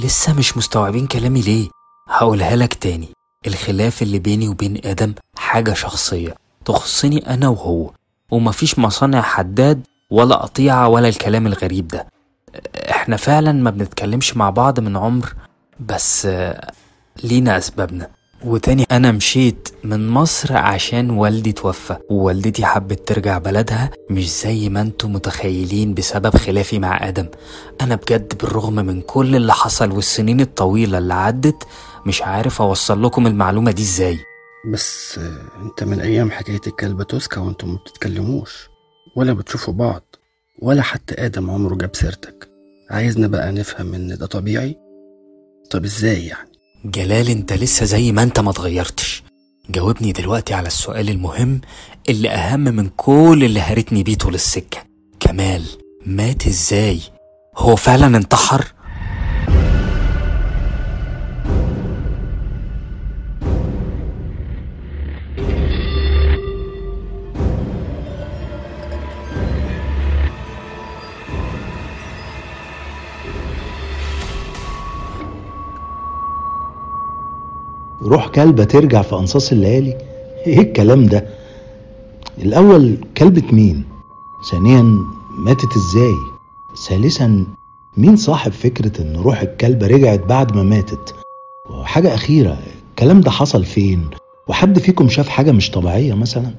لسه 0.00 0.34
مش 0.34 0.56
مستوعبين 0.56 1.06
كلامي 1.06 1.40
ليه؟ 1.40 1.68
هقولها 2.08 2.56
لك 2.56 2.74
تاني. 2.74 3.08
الخلاف 3.46 4.02
اللي 4.02 4.18
بيني 4.18 4.48
وبين 4.48 4.80
آدم 4.84 5.14
حاجة 5.36 5.72
شخصية. 5.72 6.34
تخصني 6.64 7.34
أنا 7.34 7.48
وهو 7.48 7.90
ومفيش 8.30 8.78
مصانع 8.78 9.20
حداد 9.20 9.82
ولا 10.10 10.36
قطيعة 10.36 10.88
ولا 10.88 11.08
الكلام 11.08 11.46
الغريب 11.46 11.88
ده. 11.88 12.06
إحنا 12.90 13.16
فعلا 13.16 13.52
ما 13.52 13.70
بنتكلمش 13.70 14.36
مع 14.36 14.50
بعض 14.50 14.80
من 14.80 14.96
عمر 14.96 15.34
بس 15.80 16.28
لينا 17.24 17.56
أسبابنا. 17.58 18.08
وتاني 18.44 18.86
أنا 18.90 19.12
مشيت 19.12 19.68
من 19.84 20.08
مصر 20.08 20.56
عشان 20.56 21.10
والدي 21.10 21.52
توفى 21.52 21.96
ووالدتي 22.10 22.64
حبت 22.64 23.08
ترجع 23.08 23.38
بلدها 23.38 23.90
مش 24.10 24.30
زي 24.30 24.68
ما 24.68 24.80
أنتم 24.80 25.12
متخيلين 25.12 25.94
بسبب 25.94 26.36
خلافي 26.36 26.78
مع 26.78 27.08
آدم. 27.08 27.26
أنا 27.80 27.94
بجد 27.94 28.38
بالرغم 28.40 28.74
من 28.74 29.00
كل 29.00 29.36
اللي 29.36 29.52
حصل 29.52 29.90
والسنين 29.92 30.40
الطويلة 30.40 30.98
اللي 30.98 31.14
عدت 31.14 31.66
مش 32.06 32.22
عارف 32.22 32.62
أوصل 32.62 33.02
لكم 33.02 33.26
المعلومة 33.26 33.70
دي 33.70 33.82
إزاي. 33.82 34.18
بس 34.64 35.18
آه، 35.18 35.62
انت 35.62 35.84
من 35.84 36.00
أيام 36.00 36.30
حكاية 36.30 36.60
الكلبة 36.66 37.04
توسكا 37.04 37.40
وأنتم 37.40 37.68
ما 37.68 37.76
بتتكلموش 37.76 38.68
ولا 39.16 39.32
بتشوفوا 39.32 39.74
بعض 39.74 40.02
ولا 40.62 40.82
حتى 40.82 41.14
آدم 41.26 41.50
عمره 41.50 41.74
جاب 41.74 41.96
سيرتك. 41.96 42.48
عايزنا 42.90 43.26
بقى 43.26 43.52
نفهم 43.52 43.94
إن 43.94 44.18
ده 44.18 44.26
طبيعي؟ 44.26 44.76
طب 45.70 45.84
إزاي 45.84 46.26
يعني؟ 46.26 46.48
جلال 46.84 47.28
انت 47.28 47.52
لسه 47.52 47.86
زي 47.86 48.12
ما 48.12 48.22
انت 48.22 48.40
ما 48.40 48.50
اتغيرتش 48.50 49.22
جاوبني 49.70 50.12
دلوقتي 50.12 50.54
على 50.54 50.66
السؤال 50.66 51.10
المهم 51.10 51.60
اللي 52.08 52.28
أهم 52.30 52.60
من 52.60 52.88
كل 52.88 53.40
اللي 53.44 53.60
هرتني 53.60 54.02
بيه 54.02 54.14
طول 54.16 54.34
السكة. 54.34 54.78
كمال 55.20 55.62
مات 56.06 56.46
إزاي؟ 56.46 57.00
هو 57.56 57.76
فعلا 57.76 58.16
انتحر؟ 58.16 58.72
روح 78.12 78.28
كلبة 78.28 78.64
ترجع 78.64 79.02
في 79.02 79.14
أنصاص 79.16 79.52
الليالي؟ 79.52 79.98
إيه 80.46 80.58
الكلام 80.58 81.06
ده؟ 81.06 81.26
الأول 82.38 82.96
كلبة 83.16 83.52
مين؟ 83.52 83.84
ثانيا 84.50 84.82
ماتت 85.38 85.76
إزاي؟ 85.76 86.14
ثالثا 86.88 87.46
مين 87.96 88.16
صاحب 88.16 88.52
فكرة 88.52 89.02
إن 89.02 89.16
روح 89.16 89.40
الكلبة 89.40 89.86
رجعت 89.86 90.20
بعد 90.20 90.56
ما 90.56 90.62
ماتت؟ 90.62 91.14
وحاجة 91.70 92.14
أخيرة 92.14 92.58
الكلام 92.90 93.20
ده 93.20 93.30
حصل 93.30 93.64
فين؟ 93.64 94.10
وحد 94.48 94.78
فيكم 94.78 95.08
شاف 95.08 95.28
حاجة 95.28 95.52
مش 95.52 95.70
طبيعية 95.70 96.14
مثلا؟ 96.14 96.54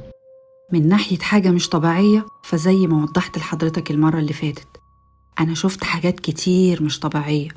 من 0.73 0.87
ناحية 0.87 1.17
حاجة 1.17 1.51
مش 1.51 1.69
طبيعية 1.69 2.25
فزي 2.43 2.87
ما 2.87 3.03
وضحت 3.03 3.37
لحضرتك 3.37 3.91
المرة 3.91 4.19
اللي 4.19 4.33
فاتت. 4.33 4.67
أنا 5.39 5.53
شفت 5.53 5.83
حاجات 5.83 6.19
كتير 6.19 6.83
مش 6.83 6.99
طبيعية 6.99 7.47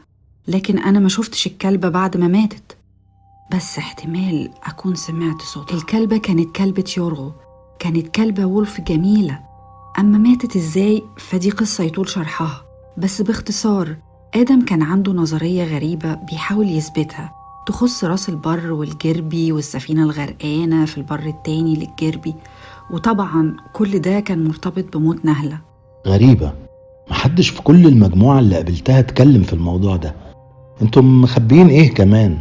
لكن 0.49 0.79
أنا 0.79 0.99
ما 0.99 1.09
شفتش 1.09 1.47
الكلبة 1.47 1.89
بعد 1.89 2.17
ما 2.17 2.29
ماتت. 2.29 2.77
بس 3.55 3.79
احتمال 3.79 4.51
أكون 4.65 4.95
سمعت 4.95 5.43
صوت 5.43 5.75
الكلبة 5.75 6.17
كانت 6.17 6.57
كلبة 6.57 6.85
يورغو. 6.97 7.33
كانت 7.79 8.09
كلبة 8.09 8.45
وولف 8.45 8.81
جميلة. 8.81 9.39
أما 9.99 10.19
ماتت 10.19 10.57
إزاي 10.57 11.03
فدي 11.17 11.51
قصة 11.51 11.85
يطول 11.85 12.09
شرحها. 12.09 12.63
بس 12.99 13.23
باختصار 13.23 13.97
آدم 14.35 14.65
كان 14.65 14.83
عنده 14.83 15.13
نظرية 15.13 15.65
غريبة 15.65 16.15
بيحاول 16.15 16.69
يثبتها. 16.69 17.33
تخص 17.67 18.05
راس 18.05 18.29
البر 18.29 18.73
والجربي 18.73 19.53
والسفينة 19.53 20.03
الغرقانة 20.03 20.85
في 20.85 20.99
البر 20.99 21.27
التاني 21.27 21.75
للجربي. 21.75 22.35
وطبعا 22.91 23.57
كل 23.73 23.99
ده 23.99 24.21
كان 24.21 24.45
مرتبط 24.45 24.97
بموت 24.97 25.25
نهلة. 25.25 25.59
غريبة. 26.07 26.53
محدش 27.11 27.49
في 27.49 27.63
كل 27.63 27.87
المجموعة 27.87 28.39
اللي 28.39 28.57
قابلتها 28.57 28.99
اتكلم 28.99 29.43
في 29.43 29.53
الموضوع 29.53 29.97
ده. 29.97 30.15
أنتم 30.83 31.23
مخبيين 31.23 31.69
إيه 31.69 31.95
كمان؟ 31.95 32.39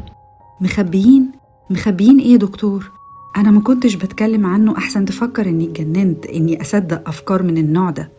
مخبيين؟ 0.61 1.31
مخبيين 1.69 2.19
إيه 2.19 2.31
يا 2.31 2.37
دكتور؟ 2.37 2.91
أنا 3.37 3.51
ما 3.51 3.61
كنتش 3.61 3.95
بتكلم 3.95 4.45
عنه 4.45 4.77
أحسن 4.77 5.05
تفكر 5.05 5.49
إني 5.49 5.65
اتجننت 5.65 6.25
إني 6.25 6.61
أصدق 6.61 7.09
أفكار 7.09 7.43
من 7.43 7.57
النوع 7.57 7.89
ده. 7.89 8.11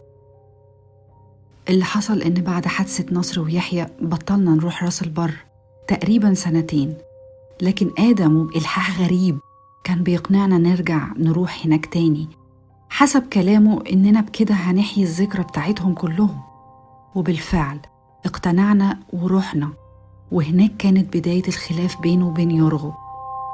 اللي 1.69 1.85
حصل 1.85 2.23
إن 2.23 2.35
بعد 2.35 2.67
حادثة 2.67 3.15
نصر 3.15 3.41
ويحيى 3.41 3.87
بطلنا 4.03 4.51
نروح 4.51 4.85
راس 4.85 5.03
البر 5.03 5.35
تقريبا 5.89 6.35
سنتين. 6.35 6.95
لكن 7.63 7.91
آدم 7.99 8.37
وبإلحاح 8.37 9.01
غريب 9.01 9.39
كان 9.85 10.03
بيقنعنا 10.03 10.59
نرجع 10.59 11.09
نروح 11.19 11.67
هناك 11.67 11.87
تاني. 11.87 12.29
حسب 12.89 13.23
كلامه 13.23 13.83
إننا 13.93 14.21
بكده 14.21 14.55
هنحيي 14.55 15.05
الذكرى 15.05 15.43
بتاعتهم 15.43 15.95
كلهم. 15.95 16.41
وبالفعل 17.15 17.79
اقتنعنا 18.27 18.99
ورحنا. 19.13 19.71
وهناك 20.31 20.77
كانت 20.79 21.17
بداية 21.17 21.43
الخلاف 21.49 22.01
بينه 22.01 22.29
وبين 22.29 22.51
يرغو 22.51 22.93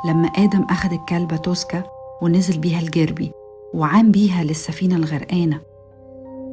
لما 0.04 0.28
آدم 0.28 0.62
أخد 0.62 0.92
الكلبة 0.92 1.36
توسكا 1.36 1.84
ونزل 2.22 2.58
بيها 2.58 2.80
الجربي 2.80 3.32
وعام 3.74 4.10
بيها 4.10 4.44
للسفينة 4.44 4.96
الغرقانة. 4.96 5.60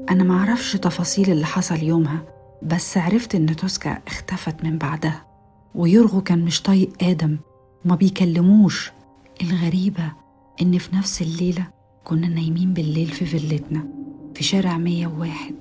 أنا 0.09 0.23
معرفش 0.23 0.73
تفاصيل 0.73 1.31
اللي 1.31 1.45
حصل 1.45 1.83
يومها 1.83 2.23
بس 2.63 2.97
عرفت 2.97 3.35
إن 3.35 3.55
توسكا 3.55 3.97
اختفت 4.07 4.63
من 4.63 4.77
بعدها. 4.77 5.25
ويرغو 5.75 6.21
كان 6.21 6.45
مش 6.45 6.61
طايق 6.61 6.89
آدم 7.01 7.37
وما 7.85 7.95
بيكلموش. 7.95 8.91
الغريبة 9.41 10.11
إن 10.61 10.77
في 10.77 10.95
نفس 10.95 11.21
الليلة 11.21 11.67
كنا 12.03 12.27
نايمين 12.27 12.73
بالليل 12.73 13.07
في 13.07 13.25
فيلتنا 13.25 13.87
في 14.35 14.43
شارع 14.43 14.77
101 14.77 15.55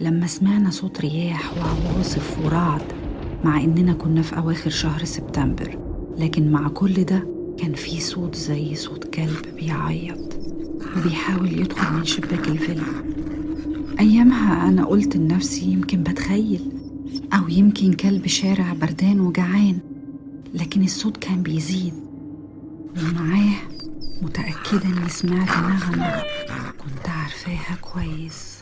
لما 0.00 0.26
سمعنا 0.26 0.70
صوت 0.70 1.00
رياح 1.00 1.52
وعواصف 1.58 2.38
ورعد. 2.44 3.01
مع 3.44 3.60
إننا 3.60 3.92
كنا 3.92 4.22
في 4.22 4.36
أواخر 4.36 4.70
شهر 4.70 5.04
سبتمبر 5.04 5.78
لكن 6.18 6.52
مع 6.52 6.68
كل 6.68 7.04
ده 7.04 7.26
كان 7.58 7.74
في 7.74 8.00
صوت 8.00 8.34
زي 8.34 8.74
صوت 8.74 9.04
كلب 9.14 9.54
بيعيط 9.56 10.18
وبيحاول 10.96 11.60
يدخل 11.60 11.96
من 11.96 12.04
شباك 12.04 12.48
الفيلا. 12.48 12.82
أيامها 14.00 14.68
أنا 14.68 14.84
قلت 14.84 15.16
لنفسي 15.16 15.64
يمكن 15.72 16.02
بتخيل 16.02 16.72
أو 17.32 17.48
يمكن 17.48 17.92
كلب 17.92 18.26
شارع 18.26 18.72
بردان 18.72 19.20
وجعان 19.20 19.78
لكن 20.54 20.82
الصوت 20.82 21.16
كان 21.16 21.42
بيزيد 21.42 21.94
ومعاه 22.96 23.54
متأكدة 24.22 24.84
إني 24.98 25.08
سمعت 25.08 25.48
نغمة 25.48 26.22
كنت 26.78 27.08
عارفاها 27.08 27.76
كويس. 27.80 28.52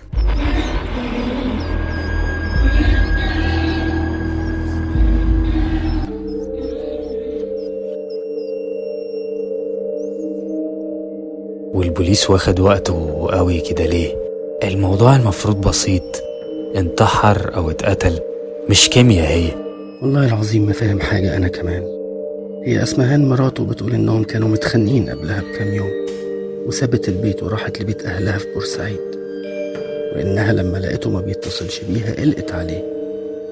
والبوليس 11.74 12.30
واخد 12.30 12.60
وقته 12.60 13.28
قوي 13.30 13.60
كده 13.60 13.86
ليه؟ 13.86 14.16
الموضوع 14.64 15.16
المفروض 15.16 15.60
بسيط. 15.68 16.22
انتحر 16.76 17.54
أو 17.56 17.70
اتقتل. 17.70 18.18
مش 18.68 18.88
كيمياء 18.88 19.28
هي. 19.28 19.48
والله 20.02 20.26
العظيم 20.26 20.66
ما 20.66 20.72
فاهم 20.72 21.00
حاجة 21.00 21.36
أنا 21.36 21.48
كمان. 21.48 21.82
هي 22.64 22.82
أسمهان 22.82 23.28
مراته 23.28 23.64
بتقول 23.64 23.92
إنهم 23.92 24.24
كانوا 24.24 24.48
متخانقين 24.48 25.10
قبلها 25.10 25.40
بكام 25.40 25.74
يوم 25.74 25.90
وسابت 26.66 27.08
البيت 27.08 27.42
وراحت 27.42 27.80
لبيت 27.80 28.04
أهلها 28.04 28.38
في 28.38 28.46
بورسعيد. 28.54 29.00
وإنها 30.16 30.52
لما 30.52 30.78
لقيته 30.78 31.10
ما 31.10 31.20
بيتصلش 31.20 31.80
بيها 31.80 32.14
قلقت 32.14 32.52
عليه 32.52 32.84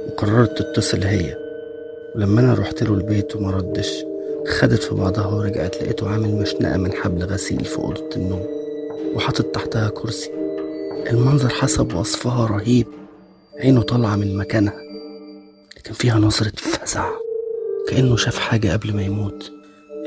وقررت 0.09 0.59
تتصل 0.63 1.03
هي. 1.03 1.37
ولما 2.15 2.41
أنا 2.41 2.55
رحت 2.55 2.83
له 2.83 2.95
البيت 2.95 3.37
وما 3.37 3.51
ردش 3.51 4.05
خدت 4.47 4.83
في 4.83 4.95
بعضها 4.95 5.27
ورجعت 5.27 5.77
لقيته 5.77 6.11
عامل 6.11 6.35
مشنقة 6.35 6.77
من 6.77 6.93
حبل 6.93 7.25
غسيل 7.25 7.65
في 7.65 7.79
أوضة 7.79 8.09
النوم 8.17 8.47
وحاطط 9.15 9.45
تحتها 9.45 9.89
كرسي. 9.89 10.31
المنظر 11.11 11.49
حسب 11.49 11.95
وصفها 11.95 12.47
رهيب. 12.47 12.87
عينه 13.61 13.83
طالعة 13.83 14.17
من 14.17 14.37
مكانها. 14.37 14.75
لكن 15.77 15.93
فيها 15.93 16.19
نظرة 16.19 16.53
فزع. 16.57 17.09
كأنه 17.89 18.17
شاف 18.17 18.39
حاجة 18.39 18.73
قبل 18.73 18.97
ما 18.97 19.03
يموت. 19.03 19.53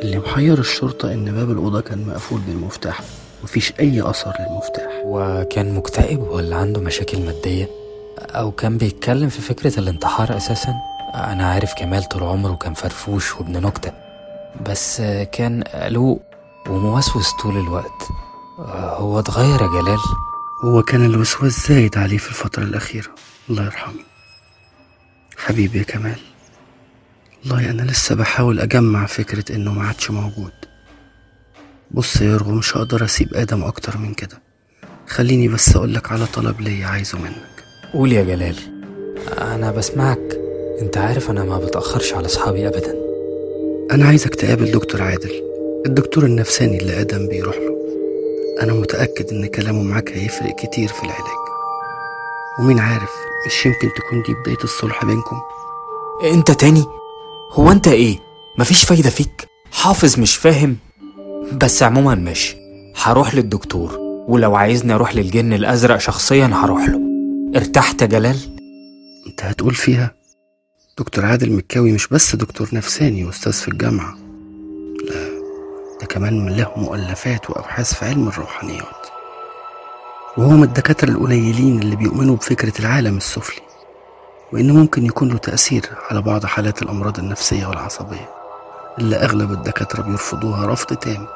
اللي 0.02 0.18
محير 0.20 0.60
الشرطة 0.60 1.14
إن 1.14 1.32
باب 1.32 1.52
الأوضة 1.52 1.82
كان 1.82 2.08
مقفول 2.08 2.40
بالمفتاح. 2.48 3.02
مفيش 3.44 3.74
أي 3.80 4.10
أثر 4.10 4.34
للمفتاح. 4.40 5.02
وكان 5.06 5.74
مكتئب 5.76 6.22
ولا 6.22 6.56
عنده 6.56 6.82
مشاكل 6.82 7.22
مادية؟ 7.22 7.70
أو 8.20 8.52
كان 8.52 8.78
بيتكلم 8.78 9.30
في 9.30 9.42
فكرة 9.42 9.80
الانتحار 9.80 10.38
أساسا؟ 10.38 10.76
أنا 11.14 11.46
عارف 11.46 11.74
كمال 11.78 12.04
طول 12.04 12.24
عمره 12.24 12.56
كان 12.56 12.74
فرفوش 12.74 13.36
وابن 13.36 13.62
نكتة. 13.62 14.11
بس 14.70 15.02
كان 15.32 15.64
قلوق 15.64 16.22
وموسوس 16.70 17.32
طول 17.32 17.58
الوقت. 17.58 18.08
هو 18.98 19.20
اتغير 19.20 19.62
يا 19.62 19.68
جلال. 19.68 20.00
هو 20.64 20.84
كان 20.84 21.06
الوسواس 21.06 21.68
زايد 21.68 21.98
عليه 21.98 22.18
في 22.18 22.30
الفترة 22.30 22.64
الأخيرة. 22.64 23.10
الله 23.50 23.64
يرحمه. 23.66 24.04
حبيبي 25.38 25.78
يا 25.78 25.84
كمال. 25.84 26.20
والله 27.44 27.70
أنا 27.70 27.82
لسه 27.82 28.16
بحاول 28.16 28.60
أجمع 28.60 29.06
فكرة 29.06 29.56
إنه 29.56 29.74
ما 29.74 29.88
عادش 29.88 30.12
موجود. 30.12 30.52
بص 31.92 32.22
يا 32.22 32.26
يرغو 32.26 32.52
مش 32.52 32.78
هقدر 32.78 33.06
أسيب 33.06 33.34
آدم 33.34 33.64
أكتر 33.64 33.98
من 33.98 34.14
كده. 34.14 34.42
خليني 35.08 35.48
بس 35.48 35.76
أقولك 35.76 36.12
على 36.12 36.26
طلب 36.26 36.62
ليا 36.62 36.88
عايزه 36.88 37.18
منك. 37.18 37.64
قول 37.94 38.12
يا 38.12 38.24
جلال. 38.24 38.56
أنا 39.38 39.72
بسمعك. 39.72 40.40
أنت 40.82 40.98
عارف 40.98 41.30
أنا 41.30 41.44
ما 41.44 41.58
بتأخرش 41.58 42.14
على 42.14 42.26
أصحابي 42.26 42.68
أبدا. 42.68 43.01
أنا 43.92 44.06
عايزك 44.06 44.36
تقابل 44.36 44.72
دكتور 44.72 45.02
عادل. 45.02 45.32
الدكتور 45.86 46.26
النفساني 46.26 46.78
اللي 46.78 47.02
آدم 47.02 47.28
بيروح 47.28 47.56
له. 47.56 47.76
أنا 48.62 48.74
متأكد 48.74 49.30
إن 49.32 49.46
كلامه 49.46 49.84
معاك 49.84 50.12
هيفرق 50.12 50.56
كتير 50.56 50.88
في 50.88 51.04
العلاج. 51.04 51.42
ومين 52.60 52.80
عارف 52.80 53.10
مش 53.48 53.66
يمكن 53.66 53.90
تكون 53.96 54.24
دي 54.28 54.34
بداية 54.34 54.64
الصلح 54.64 55.06
بينكم؟ 55.06 55.36
أنت 56.24 56.52
تاني؟ 56.52 56.86
هو 57.52 57.72
أنت 57.72 57.88
إيه؟ 57.88 58.20
مفيش 58.58 58.84
فايدة 58.84 59.10
فيك؟ 59.10 59.48
حافظ 59.72 60.20
مش 60.20 60.36
فاهم؟ 60.36 60.78
بس 61.54 61.84
عموما 61.84 62.16
ماشي. 62.16 62.58
هروح 62.96 63.36
للدكتور 63.36 63.98
ولو 64.28 64.56
عايزني 64.56 64.94
أروح 64.94 65.16
للجن 65.16 65.54
الأزرق 65.54 65.98
شخصيا 65.98 66.46
هروح 66.54 66.90
له. 66.90 67.00
ارتحت 67.56 68.02
يا 68.02 68.08
جلال؟ 68.08 68.38
أنت 69.28 69.44
هتقول 69.44 69.74
فيها؟ 69.76 70.21
دكتور 71.00 71.26
عادل 71.26 71.52
مكاوي 71.56 71.92
مش 71.92 72.08
بس 72.08 72.36
دكتور 72.36 72.70
نفساني 72.74 73.26
وأستاذ 73.26 73.54
في 73.54 73.68
الجامعة 73.68 74.16
لا 75.10 75.30
ده 76.02 76.08
كمان 76.08 76.50
له 76.50 76.72
مؤلفات 76.76 77.50
وأبحاث 77.50 77.94
في 77.94 78.06
علم 78.06 78.28
الروحانيات. 78.28 79.08
وهو 80.38 80.50
من 80.50 80.64
الدكاترة 80.64 81.10
القليلين 81.10 81.80
اللي 81.82 81.96
بيؤمنوا 81.96 82.36
بفكرة 82.36 82.74
العالم 82.80 83.18
السفلي 83.18 83.62
وإنه 84.54 84.74
ممكن 84.74 85.06
يكون 85.06 85.30
له 85.30 85.38
تأثير 85.38 85.86
على 86.12 86.22
بعض 86.22 86.46
حالات 86.46 86.82
الأمراض 86.82 87.20
النفسية 87.20 87.66
والعصبية 87.66 88.30
اللي 89.00 89.16
أغلب 89.16 89.52
الدكاترة 89.52 90.02
بيرفضوها 90.02 90.66
رفض 90.68 90.96
تام. 90.96 91.28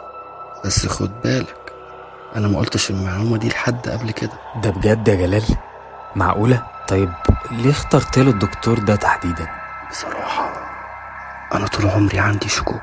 بس 0.66 0.86
خد 0.88 1.12
بالك 1.24 1.74
أنا 2.36 2.47
ما 2.47 2.60
قلتش 2.60 2.89
المعلومة 2.91 3.38
دي 3.38 3.47
لحد 3.49 3.89
قبل 3.89 4.12
كده. 4.12 4.34
ده 4.64 4.70
بجد 4.70 5.08
يا 5.08 5.16
جلال؟ 5.16 5.43
معقولة؟ 6.16 6.64
طيب 6.88 7.13
ليه 7.51 7.71
اخترت 7.71 8.19
له 8.19 8.31
الدكتور 8.31 8.79
ده 8.79 8.95
تحديدا؟ 8.95 9.47
بصراحة 9.89 10.53
أنا 11.53 11.67
طول 11.67 11.89
عمري 11.89 12.19
عندي 12.19 12.49
شكوك 12.49 12.81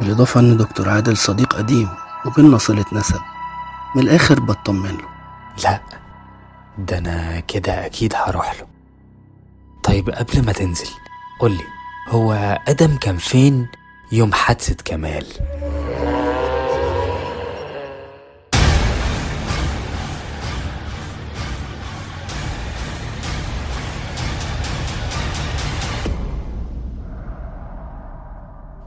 بالإضافة 0.00 0.40
إن 0.40 0.56
دكتور 0.56 0.88
عادل 0.88 1.16
صديق 1.16 1.54
قديم 1.56 1.88
وبينا 2.26 2.58
صلة 2.58 2.84
نسب 2.92 3.20
من 3.96 4.02
الآخر 4.02 4.40
بطمن 4.40 4.90
له. 4.90 5.08
لا 5.64 5.80
ده 6.78 6.98
أنا 6.98 7.40
كده 7.40 7.86
أكيد 7.86 8.14
هروح 8.16 8.54
له. 8.60 8.66
طيب 9.82 10.10
قبل 10.10 10.46
ما 10.46 10.52
تنزل 10.52 10.88
قولي 11.40 11.64
هو 12.08 12.32
آدم 12.68 12.96
كان 12.96 13.16
فين 13.18 13.68
يوم 14.12 14.32
حادثة 14.32 14.76
كمال؟ 14.84 15.26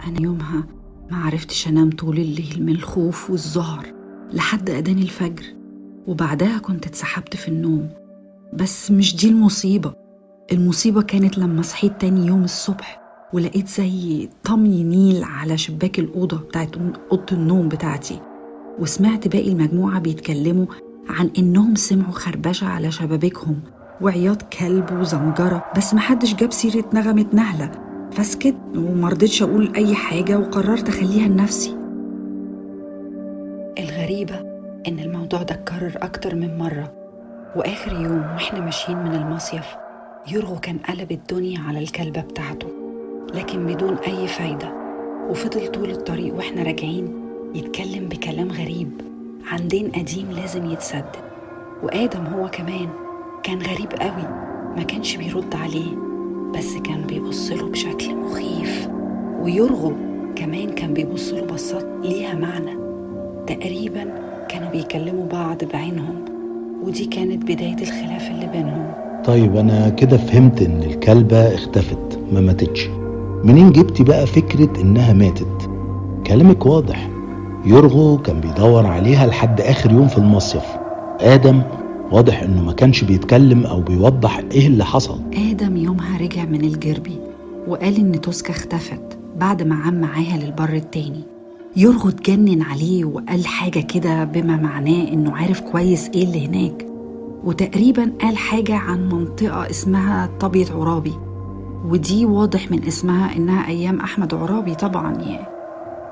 أنا 0.07 0.21
يومها 0.21 0.63
ما 1.11 1.17
عرفتش 1.17 1.67
أنام 1.67 1.89
طول 1.89 2.17
الليل 2.17 2.57
من 2.59 2.69
الخوف 2.69 3.29
والذعر 3.29 3.85
لحد 4.33 4.69
أذان 4.69 4.97
الفجر 4.97 5.43
وبعدها 6.07 6.57
كنت 6.57 6.85
اتسحبت 6.87 7.35
في 7.35 7.47
النوم. 7.47 7.89
بس 8.53 8.91
مش 8.91 9.15
دي 9.15 9.29
المصيبة. 9.29 9.93
المصيبة 10.51 11.01
كانت 11.01 11.37
لما 11.37 11.61
صحيت 11.61 12.01
تاني 12.01 12.25
يوم 12.27 12.43
الصبح 12.43 13.01
ولقيت 13.33 13.67
زي 13.67 14.29
طمي 14.43 14.83
نيل 14.83 15.23
على 15.23 15.57
شباك 15.57 15.99
الأوضة 15.99 16.37
بتاعت 16.37 16.75
أوضة 17.11 17.25
النوم 17.31 17.69
بتاعتي 17.69 18.19
وسمعت 18.79 19.27
باقي 19.27 19.51
المجموعة 19.51 19.99
بيتكلموا 19.99 20.65
عن 21.09 21.31
إنهم 21.37 21.75
سمعوا 21.75 22.11
خربشة 22.11 22.67
على 22.67 22.91
شبابيكهم 22.91 23.59
وعياط 24.01 24.41
كلب 24.41 24.91
وزمجرة 24.91 25.65
بس 25.77 25.93
محدش 25.93 26.35
جاب 26.35 26.51
سيرة 26.51 26.85
نغمة 26.93 27.25
نهلة. 27.33 27.86
فسكت 28.17 28.55
ومرضتش 28.75 29.43
أقول 29.43 29.73
أي 29.75 29.95
حاجة 29.95 30.39
وقررت 30.39 30.89
أخليها 30.89 31.27
لنفسي. 31.27 31.77
الغريبة 33.79 34.35
إن 34.87 34.99
الموضوع 34.99 35.43
ده 35.43 35.55
اتكرر 35.55 35.91
أكتر 35.95 36.35
من 36.35 36.57
مرة. 36.57 36.93
وآخر 37.55 37.93
يوم 37.93 38.21
وإحنا 38.21 38.59
ماشيين 38.59 38.97
من 38.97 39.15
المصيف 39.15 39.65
يورغو 40.31 40.59
كان 40.59 40.77
قلب 40.77 41.11
الدنيا 41.11 41.59
على 41.59 41.79
الكلبة 41.79 42.21
بتاعته 42.21 42.67
لكن 43.33 43.65
بدون 43.65 43.95
أي 43.97 44.27
فايدة. 44.27 44.73
وفضل 45.29 45.67
طول 45.67 45.91
الطريق 45.91 46.35
وإحنا 46.35 46.63
راجعين 46.63 47.29
يتكلم 47.55 48.07
بكلام 48.07 48.51
غريب 48.51 49.01
عن 49.51 49.67
دين 49.67 49.91
قديم 49.91 50.31
لازم 50.31 50.65
يتسدد 50.71 51.15
وآدم 51.83 52.25
هو 52.25 52.47
كمان 52.49 52.89
كان 53.43 53.61
غريب 53.61 53.91
قوي 54.01 54.27
ما 54.77 54.83
كانش 54.83 55.15
بيرد 55.15 55.55
عليه. 55.55 56.16
بس 56.55 56.77
كان 56.83 57.01
بيبصله 57.07 57.69
بشكل 57.69 58.15
مخيف. 58.15 58.89
ويرغب 59.41 59.95
كمان 60.35 60.69
كان 60.69 60.93
بيبصله 60.93 61.45
بصات 61.45 61.85
ليها 62.03 62.35
معنى. 62.35 62.77
تقريبا 63.47 64.05
كانوا 64.49 64.71
بيكلموا 64.71 65.27
بعض 65.27 65.57
بعينهم 65.73 66.15
ودي 66.83 67.05
كانت 67.05 67.43
بداية 67.43 67.75
الخلاف 67.81 68.31
اللي 68.31 68.47
بينهم. 68.47 68.91
طيب 69.25 69.55
أنا 69.55 69.89
كده 69.89 70.17
فهمت 70.17 70.61
إن 70.61 70.83
الكلبة 70.83 71.55
اختفت 71.55 72.19
ما 72.31 72.41
ماتتش. 72.41 72.87
منين 73.43 73.71
جبتي 73.71 74.03
بقى 74.03 74.27
فكرة 74.27 74.81
إنها 74.81 75.13
ماتت؟ 75.13 75.69
كلامك 76.27 76.65
واضح. 76.65 77.09
يرغو 77.65 78.17
كان 78.17 78.39
بيدور 78.39 78.85
عليها 78.85 79.27
لحد 79.27 79.61
آخر 79.61 79.91
يوم 79.91 80.07
في 80.07 80.17
المصيف. 80.17 80.63
آدم 81.21 81.61
واضح 82.11 82.43
إنه 82.43 82.63
ما 82.63 82.73
كانش 82.73 83.03
بيتكلم 83.03 83.65
أو 83.65 83.81
بيوضح 83.81 84.37
إيه 84.51 84.67
اللي 84.67 84.85
حصل. 84.85 85.19
آدم 85.51 85.77
يومها 85.77 86.17
رجع 86.17 86.45
من 86.45 86.65
الجربي 86.65 87.19
وقال 87.67 87.95
إن 87.95 88.21
توسكا 88.21 88.49
اختفت 88.51 89.17
بعد 89.37 89.63
ما 89.63 89.75
عم 89.75 90.01
معاها 90.01 90.37
للبر 90.37 90.73
التاني. 90.73 91.23
يرغو 91.75 92.09
اتجنن 92.09 92.61
عليه 92.61 93.05
وقال 93.05 93.47
حاجة 93.47 93.79
كده 93.79 94.23
بما 94.23 94.55
معناه 94.57 95.07
إنه 95.13 95.31
عارف 95.37 95.61
كويس 95.61 96.09
إيه 96.15 96.23
اللي 96.23 96.47
هناك. 96.47 96.85
وتقريبا 97.43 98.11
قال 98.21 98.37
حاجة 98.37 98.75
عن 98.75 99.09
منطقة 99.09 99.69
اسمها 99.69 100.29
طبية 100.39 100.65
عرابي. 100.71 101.13
ودي 101.85 102.25
واضح 102.25 102.71
من 102.71 102.83
اسمها 102.83 103.35
إنها 103.35 103.67
أيام 103.67 103.99
أحمد 103.99 104.33
عرابي 104.33 104.75
طبعا 104.75 105.13
يعني. 105.13 105.47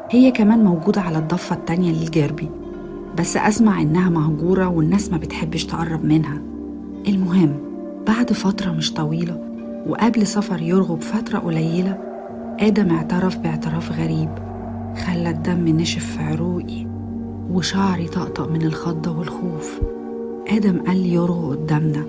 هي 0.09 0.31
كمان 0.31 0.63
موجودة 0.63 1.01
على 1.01 1.17
الضفة 1.17 1.55
التانية 1.55 1.91
للجربي. 1.91 2.49
بس 3.17 3.37
أسمع 3.37 3.81
إنها 3.81 4.09
مهجورة 4.09 4.67
والناس 4.67 5.09
ما 5.09 5.17
بتحبش 5.17 5.65
تقرب 5.65 6.05
منها. 6.05 6.41
المهم 7.07 7.59
بعد 8.07 8.33
فترة 8.33 8.71
مش 8.71 8.93
طويلة 8.93 9.41
وقبل 9.87 10.27
سفر 10.27 10.61
يرغب 10.61 11.01
فترة 11.01 11.39
قليلة 11.39 11.97
آدم 12.59 12.95
اعترف 12.95 13.37
باعتراف 13.37 13.91
غريب. 13.91 14.29
خلى 15.05 15.29
الدم 15.29 15.67
نشف 15.67 16.05
في 16.17 16.23
عروقي 16.23 16.87
وشعري 17.49 18.07
طقطق 18.07 18.49
من 18.49 18.61
الخضة 18.61 19.17
والخوف. 19.17 19.79
آدم 20.47 20.79
قال 20.87 20.97
لي 20.97 21.13
يرغو 21.13 21.51
قدامنا 21.51 22.05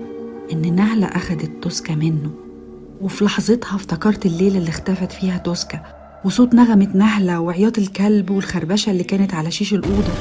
إن 0.53 0.75
نهلة 0.75 1.07
أخدت 1.07 1.51
توسكا 1.61 1.95
منه. 1.95 2.31
وفي 3.01 3.25
لحظتها 3.25 3.75
افتكرت 3.75 4.25
الليلة 4.25 4.57
اللي 4.57 4.69
اختفت 4.69 5.11
فيها 5.11 5.37
توسكا 5.37 5.81
وصوت 6.25 6.53
نغمة 6.53 6.89
نهلة 6.93 7.39
وعياط 7.39 7.77
الكلب 7.77 8.29
والخربشة 8.29 8.91
اللي 8.91 9.03
كانت 9.03 9.33
على 9.33 9.51
شيش 9.51 9.73
الأوضة. 9.73 10.13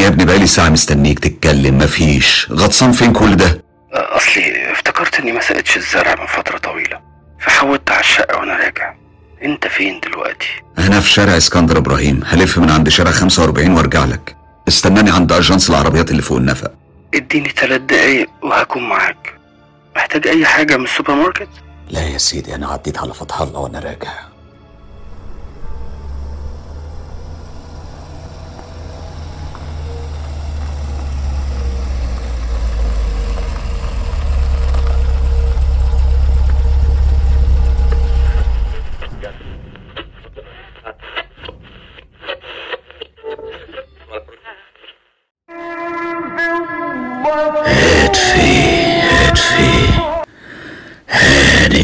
يا 0.00 0.08
ابني 0.08 0.24
بقالي 0.24 0.46
ساعة 0.46 0.68
مستنيك 0.68 1.18
تتكلم 1.18 1.78
مفيش. 1.78 2.48
غطسان 2.52 2.92
فين 2.92 3.12
كل 3.12 3.36
ده؟ 3.36 3.62
أصلي 3.92 4.72
افتكرت 4.72 5.20
إني 5.20 5.32
ما 5.32 5.40
سقتش 5.40 5.76
الزرع 5.76 6.14
من 6.20 6.26
فترة 6.26 6.58
طويلة 6.58 7.00
فحودت 7.40 7.90
على 7.90 8.00
الشقة 8.00 8.36
وأنا 8.38 8.56
راجع. 8.56 8.94
أنت 9.44 9.66
فين 9.66 10.00
دلوقتي؟ 10.00 10.48
أنا 10.78 11.00
في 11.00 11.10
شارع 11.10 11.36
إسكندر 11.36 11.78
إبراهيم 11.78 12.20
هلف 12.26 12.58
من 12.58 12.70
عند 12.70 12.88
شارع 12.88 13.10
45 13.10 13.70
وأرجع 13.76 14.04
لك. 14.04 14.36
استناني 14.68 15.10
عند 15.10 15.32
أجانس 15.32 15.70
العربيات 15.70 16.10
اللي 16.10 16.22
فوق 16.22 16.38
النفق. 16.38 16.72
اديني 17.14 17.48
ثلاث 17.48 17.80
دقايق 17.80 18.28
وهكون 18.42 18.88
معاك. 18.88 19.34
محتاج 19.96 20.26
أي 20.26 20.46
حاجة 20.46 20.76
من 20.76 20.84
السوبر 20.84 21.14
ماركت؟ 21.14 21.48
لا 21.90 22.00
يا 22.08 22.18
سيدي 22.18 22.54
أنا 22.54 22.68
عديت 22.68 22.98
على 22.98 23.14
فتح 23.14 23.40
الله 23.40 23.60
وأنا 23.60 23.78
راجع. 23.78 24.29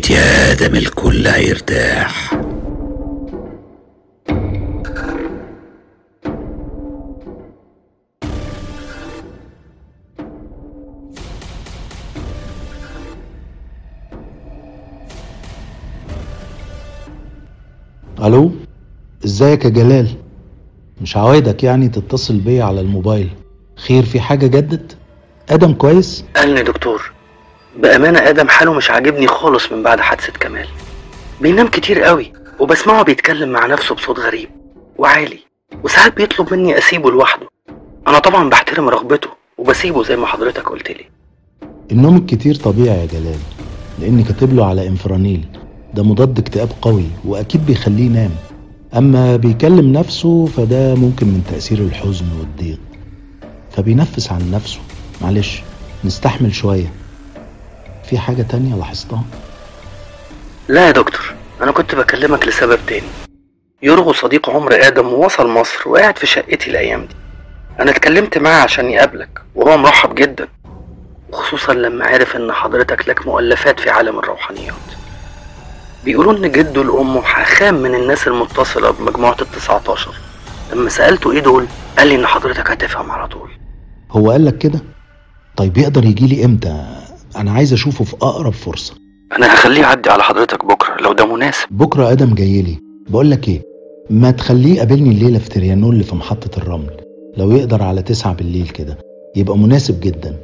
هانت 0.06 0.10
يا 0.10 0.52
آدم 0.52 0.76
الكل 0.76 1.26
هيرتاح. 1.26 2.34
ألو؟ 18.24 18.52
إزيك 19.24 19.64
يا 19.64 19.70
جلال؟ 19.70 20.08
مش 21.00 21.16
عوايدك 21.16 21.64
يعني 21.64 21.88
تتصل 21.88 22.38
بيا 22.38 22.64
على 22.64 22.80
الموبايل. 22.80 23.30
خير 23.76 24.02
في 24.04 24.20
حاجة 24.20 24.46
جدت؟ 24.46 24.96
آدم 25.50 25.72
كويس؟ 25.72 26.24
قالني 26.36 26.62
دكتور. 26.62 27.15
بأمانة 27.78 28.18
آدم 28.18 28.48
حاله 28.48 28.72
مش 28.72 28.90
عاجبني 28.90 29.26
خالص 29.26 29.72
من 29.72 29.82
بعد 29.82 30.00
حادثة 30.00 30.32
كمال. 30.32 30.68
بينام 31.40 31.68
كتير 31.68 32.02
قوي 32.02 32.32
وبسمعه 32.60 33.02
بيتكلم 33.02 33.48
مع 33.48 33.66
نفسه 33.66 33.94
بصوت 33.94 34.18
غريب 34.18 34.48
وعالي 34.98 35.38
وساعات 35.84 36.16
بيطلب 36.16 36.54
مني 36.54 36.78
أسيبه 36.78 37.10
لوحده. 37.10 37.48
أنا 38.08 38.18
طبعا 38.18 38.48
بحترم 38.48 38.88
رغبته 38.88 39.28
وبسيبه 39.58 40.04
زي 40.04 40.16
ما 40.16 40.26
حضرتك 40.26 40.68
قلت 40.68 40.90
لي. 40.90 41.04
النوم 41.92 42.16
الكتير 42.16 42.54
طبيعي 42.54 43.00
يا 43.00 43.06
جلال 43.06 43.38
لاني 43.98 44.22
كاتب 44.22 44.54
له 44.54 44.66
على 44.66 44.88
إنفرانيل. 44.88 45.46
ده 45.94 46.02
مضاد 46.02 46.38
اكتئاب 46.38 46.68
قوي 46.82 47.06
وأكيد 47.24 47.66
بيخليه 47.66 48.04
ينام. 48.06 48.30
أما 48.96 49.36
بيكلم 49.36 49.92
نفسه 49.92 50.46
فده 50.46 50.94
ممكن 50.94 51.26
من 51.26 51.42
تأثير 51.50 51.78
الحزن 51.78 52.26
والضيق. 52.38 52.78
فبينفس 53.70 54.32
عن 54.32 54.50
نفسه. 54.50 54.78
معلش 55.22 55.62
نستحمل 56.04 56.54
شوية. 56.54 56.92
في 58.06 58.18
حاجة 58.18 58.42
تانية 58.42 58.74
لاحظتها؟ 58.74 59.24
لا 60.68 60.86
يا 60.86 60.90
دكتور 60.90 61.34
أنا 61.62 61.72
كنت 61.72 61.94
بكلمك 61.94 62.48
لسبب 62.48 62.78
تاني. 62.86 63.06
يرغو 63.82 64.12
صديق 64.12 64.50
عمر 64.50 64.86
آدم 64.86 65.06
ووصل 65.06 65.48
مصر 65.48 65.88
وقاعد 65.88 66.18
في 66.18 66.26
شقتي 66.26 66.70
الأيام 66.70 67.00
دي. 67.06 67.14
أنا 67.80 67.90
اتكلمت 67.90 68.38
معاه 68.38 68.62
عشان 68.62 68.90
يقابلك 68.90 69.42
وهو 69.54 69.76
مرحب 69.76 70.14
جدا. 70.14 70.48
وخصوصا 71.32 71.74
لما 71.74 72.04
عرف 72.06 72.36
إن 72.36 72.52
حضرتك 72.52 73.08
لك 73.08 73.26
مؤلفات 73.26 73.80
في 73.80 73.90
عالم 73.90 74.18
الروحانيات. 74.18 74.74
بيقولوا 76.04 76.32
إن 76.32 76.52
جده 76.52 76.84
لامه 76.84 77.22
حاخام 77.22 77.74
من 77.74 77.94
الناس 77.94 78.26
المتصلة 78.26 78.90
بمجموعة 78.90 79.36
التسعة 79.42 79.82
عشر 79.88 80.14
لما 80.72 80.88
سألته 80.88 81.32
إيه 81.32 81.40
دول 81.40 81.66
قال 81.98 82.08
لي 82.08 82.14
إن 82.14 82.26
حضرتك 82.26 82.70
هتفهم 82.70 83.10
على 83.10 83.28
طول. 83.28 83.50
هو 84.10 84.30
قال 84.30 84.44
لك 84.44 84.58
كده؟ 84.58 84.80
طيب 85.56 85.78
يقدر 85.78 86.04
يجي 86.04 86.26
لي 86.26 86.44
إمتى؟ 86.44 86.86
أنا 87.36 87.50
عايز 87.52 87.72
أشوفه 87.72 88.04
في 88.04 88.16
أقرب 88.16 88.52
فرصة. 88.52 88.94
أنا 89.36 89.54
هخليه 89.54 89.80
يعدي 89.80 90.10
على 90.10 90.22
حضرتك 90.22 90.64
بكرة 90.64 90.96
لو 91.00 91.12
ده 91.12 91.26
مناسب. 91.34 91.66
بكرة 91.70 92.12
آدم 92.12 92.34
جاي 92.34 92.62
لي. 92.62 92.78
بقول 93.08 93.30
لك 93.30 93.48
إيه 93.48 93.62
ما 94.10 94.30
تخليه 94.30 94.74
يقابلني 94.74 95.10
الليلة 95.10 95.38
في 95.38 95.48
تريانول 95.48 95.92
اللي 95.92 96.04
في 96.04 96.14
محطة 96.14 96.58
الرمل. 96.58 96.96
لو 97.36 97.50
يقدر 97.52 97.82
على 97.82 98.02
تسعة 98.02 98.34
بالليل 98.34 98.68
كده 98.68 98.98
يبقى 99.36 99.58
مناسب 99.58 100.00
جدا. 100.00 100.36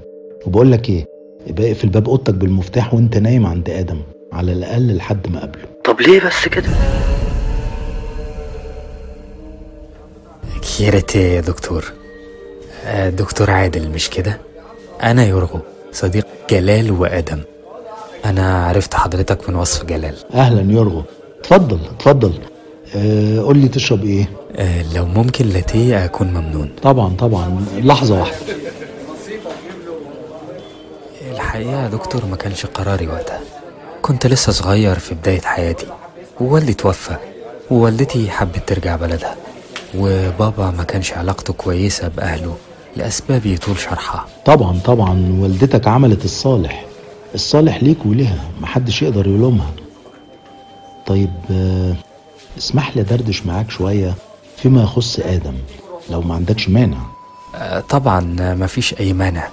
وبقول 0.47 0.73
لك 0.73 0.89
إيه 0.89 1.05
يبقى 1.47 1.69
اقفل 1.73 1.89
باب 1.89 2.09
أوضتك 2.09 2.35
بالمفتاح 2.35 2.95
وأنت 2.95 3.17
نايم 3.17 3.47
عند 3.47 3.71
آدم 3.71 4.01
على 4.33 4.53
الأقل 4.53 4.97
لحد 4.97 5.29
ما 5.29 5.39
أقابله. 5.39 5.65
طب 5.85 6.01
ليه 6.01 6.21
بس 6.21 6.49
كده؟ 6.49 6.69
خيرت 10.79 11.17
يا 11.17 11.41
دكتور. 11.41 11.93
آه، 12.85 13.11
دكتور 13.11 13.51
عادل 13.51 13.89
مش 13.91 14.11
كده؟ 14.11 14.39
أنا 15.03 15.27
يورغو 15.27 15.61
صديق 15.93 16.27
جلال 16.51 16.91
وآدم. 16.91 17.41
أنا 18.25 18.67
عرفت 18.67 18.95
حضرتك 18.95 19.49
من 19.49 19.55
وصف 19.55 19.85
جلال. 19.85 20.15
أهلا 20.35 20.73
يورغو 20.73 21.03
اتفضل 21.41 21.79
اتفضل. 21.97 22.33
آه 22.97 23.41
قول 23.41 23.59
لي 23.59 23.69
تشرب 23.69 24.05
إيه؟ 24.05 24.31
آه، 24.57 24.83
لو 24.95 25.07
ممكن 25.07 25.49
لاتيه 25.49 26.05
أكون 26.05 26.27
ممنون. 26.29 26.71
طبعا 26.83 27.17
طبعا. 27.19 27.65
لحظة 27.77 28.21
واحدة. 28.21 28.37
الحقيقة 31.33 31.83
يا 31.83 31.89
دكتور 31.89 32.27
ما 32.27 32.37
كانش 32.37 32.67
قراري 32.67 33.09
وقتها. 33.09 33.41
كنت 34.03 34.27
لسه 34.27 34.53
صغير 34.53 34.99
في 34.99 35.15
بداية 35.15 35.41
حياتي. 35.41 35.87
ووالدي 36.41 36.75
توفى. 36.75 37.17
ووالدتي 37.71 38.31
حبت 38.31 38.69
ترجع 38.69 38.97
بلدها. 38.97 39.37
وبابا 39.99 40.71
ما 40.71 40.85
كانش 40.85 41.13
علاقته 41.13 41.53
كويسة 41.53 42.09
بأهله. 42.09 42.57
لأسباب 42.97 43.47
يطول 43.47 43.79
شرحها. 43.79 44.27
طبعا 44.45 44.79
طبعا 44.85 45.39
والدتك 45.41 45.89
عملت 45.89 46.25
الصالح. 46.25 46.85
الصالح 47.35 47.83
ليك 47.83 48.07
وليها 48.07 48.45
محدش 48.61 49.03
يقدر 49.03 49.27
يلومها. 49.27 49.71
طيب 51.07 51.31
آه، 51.51 51.95
اسمح 52.59 52.97
لي 52.97 53.03
دردش 53.03 53.47
معاك 53.47 53.71
شوية 53.71 54.15
فيما 54.57 54.83
يخص 54.83 55.21
آدم 55.21 55.55
لو 56.11 56.21
ما 56.21 56.35
عندكش 56.35 56.69
مانع. 56.69 56.99
آه، 57.55 57.81
طبعا 57.81 58.37
مفيش 58.41 58.95
أي 59.01 59.13
مانع. 59.13 59.49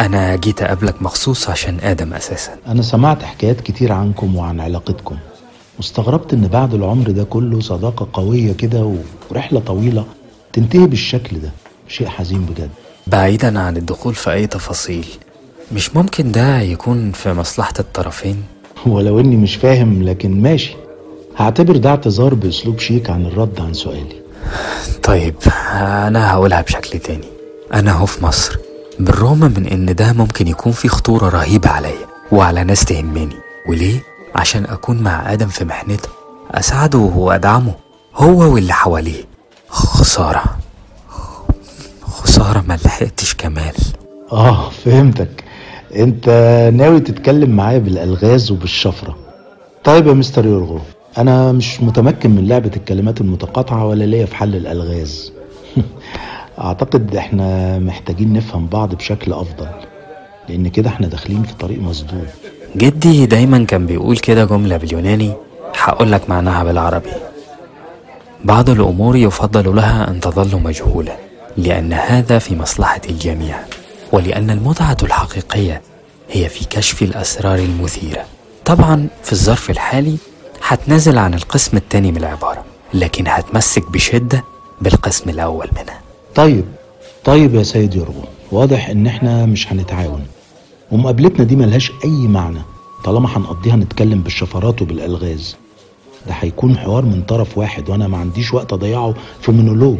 أنا 0.00 0.36
جيت 0.36 0.62
أقابلك 0.62 1.02
مخصوص 1.02 1.48
عشان 1.50 1.78
آدم 1.82 2.12
أساسا. 2.14 2.52
أنا 2.66 2.82
سمعت 2.82 3.22
حكايات 3.22 3.60
كتير 3.60 3.92
عنكم 3.92 4.36
وعن 4.36 4.60
علاقتكم. 4.60 5.16
واستغربت 5.78 6.32
إن 6.34 6.48
بعد 6.48 6.74
العمر 6.74 7.10
ده 7.10 7.24
كله 7.24 7.60
صداقة 7.60 8.08
قوية 8.12 8.52
كده 8.52 8.94
ورحلة 9.30 9.60
طويلة 9.60 10.04
تنتهي 10.52 10.86
بالشكل 10.86 11.40
ده. 11.40 11.50
شيء 11.90 12.08
حزين 12.08 12.40
بجد. 12.40 12.70
بعيدا 13.06 13.60
عن 13.60 13.76
الدخول 13.76 14.14
في 14.14 14.32
أي 14.32 14.46
تفاصيل 14.46 15.06
مش 15.72 15.96
ممكن 15.96 16.32
ده 16.32 16.60
يكون 16.60 17.12
في 17.12 17.32
مصلحة 17.32 17.74
الطرفين؟ 17.78 18.42
ولو 18.86 19.20
إني 19.20 19.36
مش 19.36 19.56
فاهم 19.56 20.02
لكن 20.02 20.42
ماشي. 20.42 20.76
هعتبر 21.36 21.76
ده 21.76 21.90
اعتذار 21.90 22.34
بأسلوب 22.34 22.78
شيك 22.78 23.10
عن 23.10 23.26
الرد 23.26 23.60
عن 23.60 23.72
سؤالي. 23.74 24.22
طيب 25.02 25.34
أنا 25.72 26.30
هقولها 26.30 26.60
بشكل 26.60 26.98
تاني. 26.98 27.26
أنا 27.74 27.92
هو 27.92 28.06
في 28.06 28.24
مصر. 28.24 28.58
بالرغم 28.98 29.38
من 29.56 29.66
إن 29.66 29.94
ده 29.94 30.12
ممكن 30.12 30.48
يكون 30.48 30.72
فيه 30.72 30.88
خطورة 30.88 31.28
رهيبة 31.28 31.68
عليا 31.70 32.06
وعلى 32.32 32.64
ناس 32.64 32.84
تهمني. 32.84 33.36
وليه؟ 33.68 34.02
عشان 34.34 34.64
أكون 34.64 35.02
مع 35.02 35.32
آدم 35.32 35.48
في 35.48 35.64
محنته. 35.64 36.08
أساعده 36.50 36.98
وأدعمه 36.98 37.74
هو 38.14 38.54
واللي 38.54 38.72
حواليه. 38.72 39.24
خسارة. 39.68 40.44
خسارة 42.30 42.64
ما 42.68 42.78
لحقتش 42.84 43.34
كمال. 43.34 43.74
آه 44.32 44.70
فهمتك. 44.70 45.44
أنت 45.96 46.28
ناوي 46.74 47.00
تتكلم 47.00 47.50
معايا 47.50 47.78
بالألغاز 47.78 48.50
وبالشفرة. 48.50 49.16
طيب 49.84 50.06
يا 50.06 50.12
مستر 50.12 50.46
يورغو 50.46 50.80
أنا 51.18 51.52
مش 51.52 51.80
متمكن 51.80 52.30
من 52.30 52.48
لعبة 52.48 52.70
الكلمات 52.76 53.20
المتقاطعة 53.20 53.86
ولا 53.86 54.04
ليا 54.04 54.26
في 54.26 54.36
حل 54.36 54.56
الألغاز. 54.56 55.32
أعتقد 56.58 57.16
إحنا 57.16 57.78
محتاجين 57.78 58.32
نفهم 58.32 58.66
بعض 58.66 58.94
بشكل 58.94 59.32
أفضل 59.32 59.68
لأن 60.48 60.68
كده 60.68 60.88
إحنا 60.90 61.08
داخلين 61.08 61.42
في 61.42 61.54
طريق 61.54 61.78
مسدود 61.82 62.28
جدي 62.76 63.26
دايما 63.26 63.64
كان 63.64 63.86
بيقول 63.86 64.16
كده 64.16 64.44
جملة 64.44 64.76
باليوناني 64.76 65.32
هقول 65.76 66.12
لك 66.12 66.30
معناها 66.30 66.64
بالعربي. 66.64 67.10
بعض 68.44 68.70
الأمور 68.70 69.16
يفضل 69.16 69.76
لها 69.76 70.10
أن 70.10 70.20
تظل 70.20 70.62
مجهولة. 70.62 71.29
لأن 71.56 71.92
هذا 71.92 72.38
في 72.38 72.56
مصلحة 72.56 73.00
الجميع 73.10 73.58
ولأن 74.12 74.50
المتعة 74.50 74.96
الحقيقية 75.02 75.82
هي 76.30 76.48
في 76.48 76.64
كشف 76.64 77.02
الأسرار 77.02 77.58
المثيرة. 77.58 78.24
طبعا 78.64 79.08
في 79.22 79.32
الظرف 79.32 79.70
الحالي 79.70 80.16
هتنازل 80.66 81.18
عن 81.18 81.34
القسم 81.34 81.76
الثاني 81.76 82.10
من 82.10 82.16
العبارة 82.16 82.64
لكن 82.94 83.28
هتمسك 83.28 83.90
بشدة 83.90 84.44
بالقسم 84.80 85.30
الأول 85.30 85.68
منها. 85.72 86.00
طيب 86.34 86.64
طيب 87.24 87.54
يا 87.54 87.62
سيد 87.62 87.94
يرغو 87.94 88.24
واضح 88.52 88.88
إن 88.88 89.06
إحنا 89.06 89.46
مش 89.46 89.72
هنتعاون. 89.72 90.26
ومقابلتنا 90.92 91.44
دي 91.44 91.56
ملهاش 91.56 91.92
أي 92.04 92.10
معنى 92.28 92.60
طالما 93.04 93.36
هنقضيها 93.36 93.76
نتكلم 93.76 94.20
بالشفرات 94.22 94.82
وبالألغاز. 94.82 95.56
ده 96.26 96.32
هيكون 96.40 96.78
حوار 96.78 97.04
من 97.04 97.22
طرف 97.22 97.58
واحد 97.58 97.88
وأنا 97.90 98.08
ما 98.08 98.18
عنديش 98.18 98.54
وقت 98.54 98.72
أضيعه 98.72 99.14
في 99.42 99.52
مونولوج. 99.52 99.98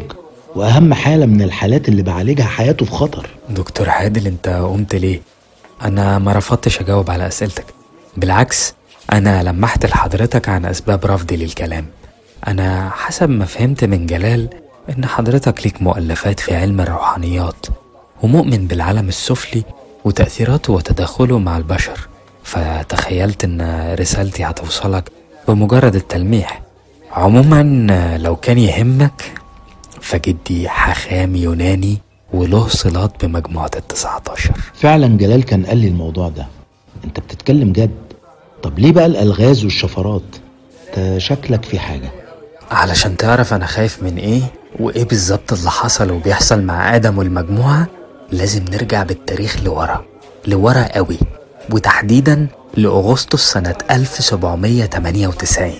وأهم 0.55 0.93
حالة 0.93 1.25
من 1.25 1.41
الحالات 1.41 1.89
اللي 1.89 2.01
بعالجها 2.01 2.45
حياته 2.45 2.85
في 2.85 2.91
خطر. 2.91 3.29
دكتور 3.49 3.89
عادل 3.89 4.27
انت 4.27 4.47
قمت 4.49 4.95
ليه؟ 4.95 5.21
أنا 5.81 6.19
ما 6.19 6.33
رفضتش 6.33 6.81
أجاوب 6.81 7.11
على 7.11 7.27
أسئلتك. 7.27 7.65
بالعكس 8.17 8.73
أنا 9.11 9.43
لمحت 9.43 9.85
لحضرتك 9.85 10.49
عن 10.49 10.65
أسباب 10.65 11.05
رفضي 11.05 11.35
للكلام. 11.35 11.85
أنا 12.47 12.89
حسب 12.89 13.29
ما 13.29 13.45
فهمت 13.45 13.83
من 13.83 14.05
جلال 14.05 14.49
إن 14.89 15.05
حضرتك 15.05 15.63
ليك 15.63 15.81
مؤلفات 15.81 16.39
في 16.39 16.55
علم 16.55 16.81
الروحانيات 16.81 17.65
ومؤمن 18.23 18.67
بالعالم 18.67 19.07
السفلي 19.07 19.63
وتأثيراته 20.05 20.73
وتداخله 20.73 21.39
مع 21.39 21.57
البشر. 21.57 22.07
فتخيلت 22.43 23.43
إن 23.43 23.93
رسالتي 23.99 24.43
هتوصلك 24.43 25.11
بمجرد 25.47 25.95
التلميح. 25.95 26.61
عموما 27.11 27.63
لو 28.21 28.35
كان 28.35 28.57
يهمك 28.57 29.40
فجدي 30.01 30.69
حخام 30.69 31.35
يوناني 31.35 31.97
وله 32.33 32.67
صلات 32.67 33.25
بمجموعة 33.25 33.71
التسعة 33.75 34.21
عشر 34.29 34.51
فعلا 34.73 35.17
جلال 35.17 35.43
كان 35.43 35.65
قال 35.65 35.77
لي 35.77 35.87
الموضوع 35.87 36.29
ده. 36.29 36.47
أنت 37.05 37.19
بتتكلم 37.19 37.71
جد. 37.71 37.91
طب 38.63 38.79
ليه 38.79 38.91
بقى 38.91 39.05
الألغاز 39.05 39.63
والشفرات؟ 39.63 40.21
أنت 40.97 41.17
شكلك 41.17 41.65
في 41.65 41.79
حاجة. 41.79 42.11
علشان 42.71 43.17
تعرف 43.17 43.53
أنا 43.53 43.65
خايف 43.65 44.03
من 44.03 44.17
إيه 44.17 44.41
وإيه 44.79 45.03
بالظبط 45.03 45.53
اللي 45.53 45.71
حصل 45.71 46.11
وبيحصل 46.11 46.61
مع 46.61 46.95
آدم 46.95 47.17
والمجموعة 47.17 47.87
لازم 48.31 48.65
نرجع 48.71 49.03
بالتاريخ 49.03 49.57
لورا. 49.63 50.05
لورا 50.47 50.83
قوي. 50.95 51.17
وتحديدا 51.71 52.47
لأغسطس 52.77 53.51
سنة 53.51 53.75
1798 53.91 55.73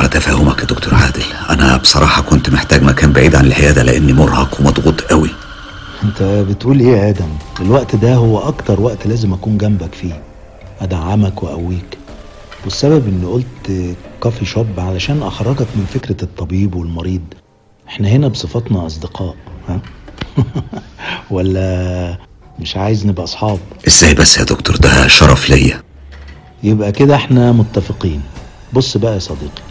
على 0.00 0.08
تفاهمك 0.08 0.60
يا 0.60 0.64
دكتور 0.64 0.94
عادل. 0.94 1.22
أنا 1.50 1.76
بصراحة 1.76 2.22
كنت 2.22 2.50
محتاج 2.50 2.82
مكان 2.82 3.12
بعيد 3.12 3.36
عن 3.36 3.44
العيادة 3.46 3.82
لأني 3.82 4.12
مرهق 4.12 4.60
ومضغوط 4.60 5.00
قوي. 5.00 5.30
أنت 6.04 6.22
بتقول 6.22 6.80
إيه 6.80 6.86
يا 6.86 7.08
آدم؟ 7.08 7.28
الوقت 7.60 7.96
ده 7.96 8.14
هو 8.14 8.38
أكتر 8.38 8.80
وقت 8.80 9.06
لازم 9.06 9.32
أكون 9.32 9.58
جنبك 9.58 9.94
فيه. 9.94 10.22
أدعمك 10.80 11.42
وأقويك. 11.42 11.98
والسبب 12.64 13.08
اني 13.08 13.26
قلت 13.26 13.96
كافي 14.22 14.44
شوب 14.44 14.66
علشان 14.80 15.22
أخرجك 15.22 15.66
من 15.76 15.86
فكرة 15.94 16.24
الطبيب 16.24 16.74
والمريض. 16.74 17.24
إحنا 17.88 18.08
هنا 18.08 18.28
بصفتنا 18.28 18.86
أصدقاء 18.86 19.34
ها؟ 19.68 19.80
ولا 21.30 22.18
مش 22.58 22.76
عايز 22.76 23.06
نبقى 23.06 23.24
أصحاب؟ 23.24 23.58
إزاي 23.88 24.14
بس 24.14 24.38
يا 24.38 24.44
دكتور؟ 24.44 24.76
ده 24.76 25.08
شرف 25.08 25.50
ليا. 25.50 25.82
يبقى 26.62 26.92
كده 26.92 27.14
إحنا 27.14 27.52
متفقين. 27.52 28.22
بص 28.72 28.96
بقى 28.96 29.14
يا 29.14 29.18
صديقي. 29.18 29.69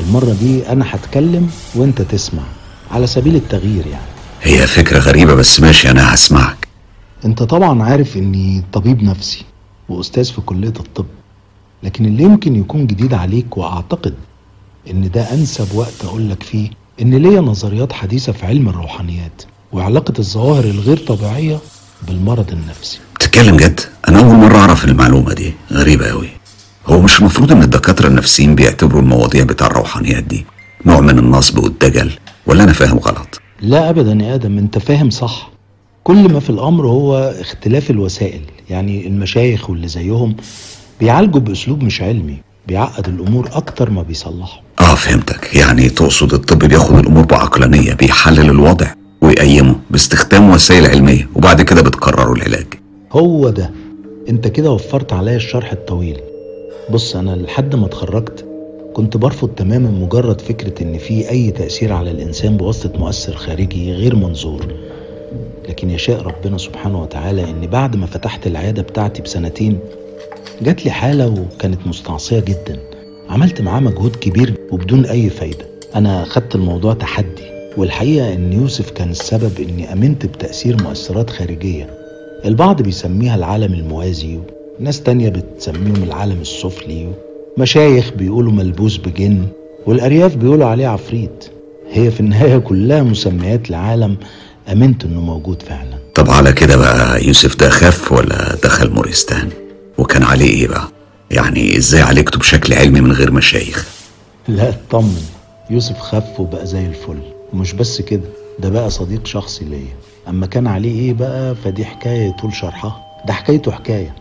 المرة 0.00 0.36
دي 0.40 0.68
أنا 0.68 0.84
هتكلم 0.90 1.50
وأنت 1.74 2.02
تسمع 2.02 2.42
على 2.90 3.06
سبيل 3.06 3.36
التغيير 3.36 3.86
يعني. 3.86 4.06
هي 4.42 4.66
فكرة 4.66 4.98
غريبة 4.98 5.34
بس 5.34 5.60
ماشي 5.60 5.90
أنا 5.90 6.14
هسمعك. 6.14 6.68
أنت 7.24 7.42
طبعا 7.42 7.82
عارف 7.82 8.16
إني 8.16 8.62
طبيب 8.72 9.02
نفسي 9.02 9.44
وأستاذ 9.88 10.24
في 10.24 10.40
كلية 10.40 10.68
الطب 10.68 11.06
لكن 11.82 12.06
اللي 12.06 12.22
يمكن 12.22 12.56
يكون 12.56 12.86
جديد 12.86 13.14
عليك 13.14 13.56
وأعتقد 13.56 14.14
إن 14.90 15.10
ده 15.10 15.32
أنسب 15.34 15.74
وقت 15.74 16.04
أقول 16.04 16.30
لك 16.30 16.42
فيه 16.42 16.70
إن 17.02 17.14
ليا 17.14 17.40
نظريات 17.40 17.92
حديثة 17.92 18.32
في 18.32 18.46
علم 18.46 18.68
الروحانيات 18.68 19.42
وعلاقة 19.72 20.14
الظواهر 20.18 20.64
الغير 20.64 20.96
طبيعية 20.96 21.58
بالمرض 22.06 22.50
النفسي. 22.50 22.98
بتتكلم 23.14 23.56
جد؟ 23.56 23.80
أنا 24.08 24.18
أول 24.18 24.34
مرة 24.34 24.56
أعرف 24.58 24.84
المعلومة 24.84 25.32
دي 25.34 25.54
غريبة 25.72 26.06
قوي 26.06 26.28
هو 26.86 27.00
مش 27.00 27.20
المفروض 27.20 27.52
إن 27.52 27.62
الدكاترة 27.62 28.08
النفسيين 28.08 28.54
بيعتبروا 28.54 29.02
المواضيع 29.02 29.44
بتاع 29.44 29.66
الروحانيات 29.66 30.24
دي 30.24 30.44
نوع 30.86 31.00
من 31.00 31.18
النصب 31.18 31.58
والدجل 31.58 32.10
ولا 32.46 32.64
أنا 32.64 32.72
فاهم 32.72 32.98
غلط؟ 32.98 33.40
لا 33.60 33.90
ابدا 33.90 34.24
يا 34.24 34.34
آدم 34.34 34.58
أنت 34.58 34.78
فاهم 34.78 35.10
صح. 35.10 35.50
كل 36.04 36.32
ما 36.32 36.40
في 36.40 36.50
الأمر 36.50 36.86
هو 36.86 37.34
اختلاف 37.40 37.90
الوسائل 37.90 38.40
يعني 38.70 39.06
المشايخ 39.06 39.70
واللي 39.70 39.88
زيهم 39.88 40.36
بيعالجوا 41.00 41.40
بأسلوب 41.40 41.82
مش 41.82 42.02
علمي 42.02 42.36
بيعقد 42.68 43.08
الأمور 43.08 43.48
أكتر 43.52 43.90
ما 43.90 44.02
بيصلحوا. 44.02 44.62
آه 44.80 44.94
فهمتك. 44.94 45.56
يعني 45.56 45.88
تقصد 45.88 46.34
الطب 46.34 46.58
بياخد 46.58 46.98
الأمور 46.98 47.24
بعقلانية 47.24 47.92
بيحلل 47.94 48.50
الوضع 48.50 48.86
ويقيموا 49.20 49.74
باستخدام 49.90 50.50
وسائل 50.50 50.86
علمية 50.86 51.28
وبعد 51.34 51.62
كده 51.62 51.82
بتقرروا 51.82 52.36
العلاج. 52.36 52.66
هو 53.12 53.48
ده. 53.48 53.70
أنت 54.28 54.48
كده 54.48 54.70
وفرت 54.70 55.12
عليا 55.12 55.36
الشرح 55.36 55.72
الطويل. 55.72 56.20
بص 56.90 57.16
أنا 57.16 57.36
لحد 57.36 57.76
ما 57.76 57.86
اتخرجت 57.86 58.44
كنت 58.94 59.16
برفض 59.16 59.48
تماما 59.48 59.90
مجرد 59.90 60.40
فكرة 60.40 60.82
إن 60.82 60.98
في 60.98 61.30
أي 61.30 61.50
تأثير 61.50 61.92
على 61.92 62.10
الإنسان 62.10 62.56
بواسطة 62.56 62.98
مؤثر 62.98 63.36
خارجي 63.36 63.92
غير 63.92 64.16
منظور. 64.16 64.74
لكن 65.68 65.90
يشاء 65.90 66.22
ربنا 66.22 66.58
سبحانه 66.58 67.02
وتعالى 67.02 67.44
إن 67.44 67.66
بعد 67.66 67.96
ما 67.96 68.06
فتحت 68.06 68.46
العيادة 68.46 68.82
بتاعتي 68.82 69.22
بسنتين 69.22 69.78
جات 70.62 70.84
لي 70.84 70.90
حالة 70.90 71.28
وكانت 71.28 71.86
مستعصية 71.86 72.40
جدا. 72.40 72.78
عملت 73.28 73.60
معاه 73.60 73.80
مجهود 73.80 74.16
كبير 74.16 74.54
وبدون 74.72 75.04
أي 75.06 75.30
فايدة. 75.30 75.66
أنا 75.94 76.24
خدت 76.24 76.54
الموضوع 76.54 76.94
تحدي 76.94 77.42
والحقيقة 77.76 78.34
إن 78.34 78.52
يوسف 78.52 78.90
كان 78.90 79.10
السبب 79.10 79.52
إني 79.60 79.92
آمنت 79.92 80.26
بتأثير 80.26 80.82
مؤثرات 80.82 81.30
خارجية. 81.30 81.90
البعض 82.44 82.82
بيسميها 82.82 83.34
العالم 83.34 83.74
الموازي 83.74 84.38
ناس 84.80 85.02
تانية 85.02 85.28
بتسميهم 85.28 86.02
العالم 86.02 86.40
السفلي 86.40 87.12
مشايخ 87.58 88.10
بيقولوا 88.16 88.52
ملبوس 88.52 88.96
بجن 88.96 89.46
والأرياف 89.86 90.36
بيقولوا 90.36 90.66
عليه 90.66 90.86
عفريت. 90.86 91.44
هي 91.90 92.10
في 92.10 92.20
النهاية 92.20 92.58
كلها 92.58 93.02
مسميات 93.02 93.70
لعالم 93.70 94.16
أمنت 94.72 95.04
إنه 95.04 95.20
موجود 95.20 95.62
فعلا. 95.62 95.98
طب 96.14 96.30
على 96.30 96.52
كده 96.52 96.76
بقى 96.76 97.24
يوسف 97.26 97.56
ده 97.56 97.70
خف 97.70 98.12
ولا 98.12 98.56
دخل 98.64 98.90
موريستان 98.90 99.48
وكان 99.98 100.22
عليه 100.22 100.50
إيه 100.50 100.68
بقى؟ 100.68 100.88
يعني 101.30 101.76
إزاي 101.76 102.02
عالجته 102.02 102.38
بشكل 102.38 102.74
علمي 102.74 103.00
من 103.00 103.12
غير 103.12 103.30
مشايخ؟ 103.32 103.88
لا 104.48 104.68
اطمن 104.68 105.22
يوسف 105.70 105.98
خف 105.98 106.40
وبقى 106.40 106.66
زي 106.66 106.86
الفل. 106.86 107.18
ومش 107.52 107.72
بس 107.72 108.00
كده 108.00 108.28
ده 108.58 108.68
بقى 108.68 108.90
صديق 108.90 109.26
شخصي 109.26 109.64
ليا. 109.64 109.94
أما 110.28 110.46
كان 110.46 110.66
عليه 110.66 111.00
إيه 111.00 111.12
بقى؟ 111.12 111.54
فدي 111.54 111.84
حكاية 111.84 112.30
طول 112.40 112.54
شرحها. 112.54 113.02
ده 113.26 113.32
حكايته 113.32 113.72
حكاية. 113.72 114.14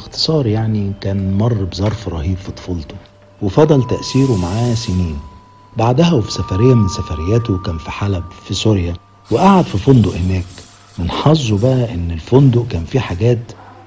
باختصار 0.00 0.46
يعني 0.46 0.92
كان 1.00 1.38
مر 1.38 1.64
بظرف 1.64 2.08
رهيب 2.08 2.36
في 2.36 2.52
طفولته 2.52 2.94
وفضل 3.42 3.86
تأثيره 3.86 4.36
معاه 4.36 4.74
سنين. 4.74 5.18
بعدها 5.76 6.12
وفي 6.12 6.32
سفرية 6.32 6.74
من 6.74 6.88
سفرياته 6.88 7.58
كان 7.58 7.78
في 7.78 7.90
حلب 7.90 8.24
في 8.44 8.54
سوريا 8.54 8.94
وقعد 9.30 9.64
في 9.64 9.78
فندق 9.78 10.14
هناك. 10.14 10.44
من 10.98 11.10
حظه 11.10 11.58
بقى 11.58 11.94
إن 11.94 12.10
الفندق 12.10 12.66
كان 12.70 12.84
فيه 12.84 13.00
حاجات 13.00 13.38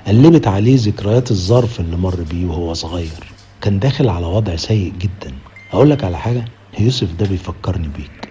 قلبت 0.07 0.47
عليه 0.47 0.78
ذكريات 0.80 1.32
الظرف 1.32 1.80
اللي 1.80 1.97
مر 1.97 2.22
بيه 2.32 2.45
وهو 2.45 2.74
صغير. 2.74 3.34
كان 3.62 3.80
داخل 3.80 4.10
على 4.10 4.26
وضع 4.26 4.55
سيء 4.55 4.93
جدا. 4.99 5.34
أقول 5.74 5.89
لك 5.89 6.03
على 6.03 6.18
حاجة 6.18 6.45
يوسف 6.80 7.07
ده 7.20 7.26
بيفكرني 7.26 7.88
بيك. 7.88 8.30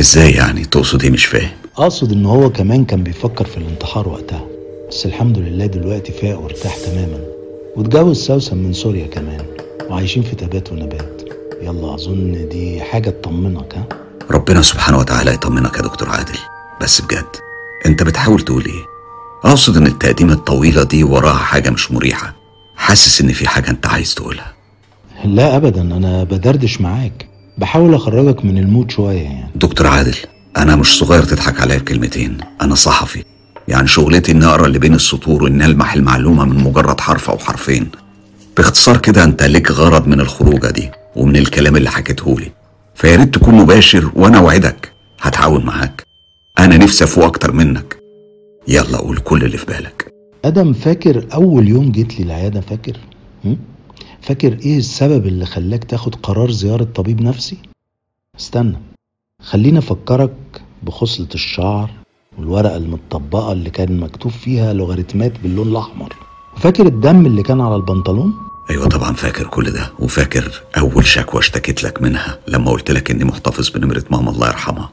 إزاي 0.00 0.30
يعني؟ 0.30 0.64
تقصد 0.64 1.02
إيه؟ 1.02 1.10
مش 1.10 1.24
فاهم. 1.26 1.50
أقصد 1.76 2.12
إن 2.12 2.26
هو 2.26 2.50
كمان 2.50 2.84
كان 2.84 3.02
بيفكر 3.02 3.44
في 3.44 3.56
الانتحار 3.56 4.08
وقتها. 4.08 4.53
بس 4.88 5.06
الحمد 5.06 5.38
لله 5.38 5.66
دلوقتي 5.66 6.12
فاق 6.12 6.40
وارتاح 6.40 6.76
تماما. 6.76 7.20
واتجوز 7.76 8.18
سوسن 8.24 8.56
من 8.56 8.72
سوريا 8.72 9.06
كمان 9.06 9.40
وعايشين 9.90 10.22
في 10.22 10.36
تبات 10.36 10.72
ونبات. 10.72 11.22
يلا 11.62 11.94
أظن 11.94 12.48
دي 12.48 12.80
حاجة 12.80 13.10
تطمنك 13.10 13.74
ها؟ 13.74 13.88
ربنا 14.30 14.62
سبحانه 14.62 14.98
وتعالى 14.98 15.34
يطمنك 15.34 15.76
يا 15.76 15.82
دكتور 15.82 16.08
عادل. 16.08 16.38
بس 16.80 17.00
بجد 17.00 17.36
أنت 17.86 18.02
بتحاول 18.02 18.40
تقول 18.40 18.64
إيه؟ 18.64 18.84
أقصد 19.50 19.76
إن 19.76 19.86
التقديمة 19.86 20.32
الطويلة 20.32 20.82
دي 20.82 21.04
وراها 21.04 21.38
حاجة 21.38 21.70
مش 21.70 21.92
مريحة. 21.92 22.34
حاسس 22.76 23.20
إن 23.20 23.32
في 23.32 23.48
حاجة 23.48 23.70
أنت 23.70 23.86
عايز 23.86 24.14
تقولها. 24.14 24.54
لا 25.24 25.56
ابدا. 25.56 25.80
أنا 25.80 26.24
بدردش 26.24 26.80
معاك. 26.80 27.28
بحاول 27.58 27.94
أخرجك 27.94 28.44
من 28.44 28.58
المود 28.58 28.90
شوية 28.90 29.22
يعني. 29.22 29.50
دكتور 29.54 29.86
عادل 29.86 30.16
أنا 30.56 30.76
مش 30.76 30.98
صغير 30.98 31.22
تضحك 31.22 31.60
عليا 31.60 31.78
بكلمتين 31.78 32.38
أنا 32.62 32.74
صحفي. 32.74 33.24
يعني 33.68 33.86
شغلتي 33.88 34.32
اني 34.32 34.44
اقرا 34.46 34.66
اللي 34.66 34.78
بين 34.78 34.94
السطور 34.94 35.42
واني 35.42 35.64
ألمح 35.64 35.94
المعلومة 35.94 36.44
من 36.44 36.64
مجرد 36.64 37.00
حرف 37.00 37.30
أو 37.30 37.38
حرفين. 37.38 37.88
باختصار 38.56 38.96
كده 38.96 39.24
أنت 39.24 39.42
ليك 39.42 39.70
غرض 39.70 40.06
من 40.06 40.20
الخروجة 40.20 40.70
دي 40.70 40.90
ومن 41.16 41.36
الكلام 41.36 41.76
اللي 41.76 41.90
حكيتهولي 41.90 42.52
فيا 42.94 43.16
ريت 43.16 43.34
تكون 43.34 43.54
مباشر 43.54 44.10
وأنا 44.14 44.38
أوعدك 44.38 44.92
هتعاون 45.20 45.64
معاك. 45.64 46.04
أنا 46.58 46.76
نفسي 46.76 47.04
أفوق 47.04 47.24
أكتر 47.24 47.52
منك. 47.52 47.96
يلا 48.68 48.98
قول 48.98 49.18
كل 49.18 49.44
اللي 49.44 49.56
في 49.58 49.66
بالك. 49.66 50.12
آدم 50.44 50.72
فاكر 50.72 51.26
أول 51.34 51.68
يوم 51.68 51.92
جيت 51.92 52.18
لي 52.20 52.24
العيادة 52.24 52.60
فاكر؟ 52.60 52.96
فاكر 54.22 54.52
إيه 54.52 54.78
السبب 54.78 55.26
اللي 55.26 55.46
خلاك 55.46 55.84
تاخد 55.84 56.14
قرار 56.14 56.50
زيارة 56.50 56.84
طبيب 56.84 57.20
نفسي؟ 57.20 57.58
استنى 58.40 58.76
خليني 59.42 59.78
أفكرك 59.78 60.32
بخصلة 60.82 61.28
الشعر 61.34 61.90
والورقة 62.38 62.76
المتطبقة 62.76 63.52
اللي 63.52 63.70
كان 63.70 64.00
مكتوب 64.00 64.32
فيها 64.32 64.72
لوغاريتمات 64.72 65.32
باللون 65.42 65.68
الأحمر. 65.68 66.12
وفاكر 66.56 66.86
الدم 66.86 67.26
اللي 67.26 67.42
كان 67.42 67.60
على 67.60 67.76
البنطلون؟ 67.76 68.34
أيوه 68.70 68.88
طبعا 68.88 69.12
فاكر 69.12 69.46
كل 69.46 69.70
ده 69.70 69.92
وفاكر 69.98 70.62
أول 70.78 71.06
شكوى 71.06 71.40
اشتكيت 71.40 71.82
لك 71.84 72.02
منها 72.02 72.38
لما 72.48 72.70
قلت 72.70 72.90
لك 72.90 73.10
إني 73.10 73.24
محتفظ 73.24 73.68
بنمرة 73.68 74.04
ماما 74.10 74.30
الله 74.30 74.46
يرحمها. 74.48 74.90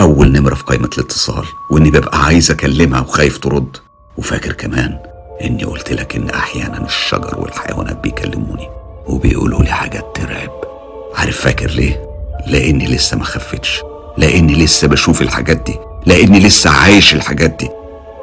أول 0.00 0.32
نمرة 0.32 0.54
في 0.54 0.64
قائمة 0.64 0.90
الاتصال 0.98 1.44
وإني 1.70 1.90
ببقى 1.90 2.24
عايز 2.24 2.50
أكلمها 2.50 3.00
وخايف 3.00 3.38
ترد. 3.38 3.76
وفاكر 4.18 4.52
كمان 4.52 4.98
إني 5.42 5.64
قلت 5.64 5.92
لك 5.92 6.16
إن 6.16 6.30
أحيانا 6.30 6.84
الشجر 6.86 7.40
والحيوانات 7.40 8.00
بيكلموني 8.02 8.68
وبيقولوا 9.06 9.62
لي 9.62 9.70
حاجات 9.72 10.16
ترعب. 10.16 10.50
عارف 11.14 11.40
فاكر 11.40 11.70
ليه؟ 11.70 12.08
لأني 12.46 12.86
لسه 12.86 13.16
ما 13.16 13.24
خفتش 13.24 13.80
لأني 14.18 14.64
لسه 14.64 14.88
بشوف 14.88 15.22
الحاجات 15.22 15.56
دي. 15.66 15.74
لاني 16.06 16.38
لسه 16.40 16.70
عايش 16.70 17.14
الحاجات 17.14 17.50
دي. 17.50 17.70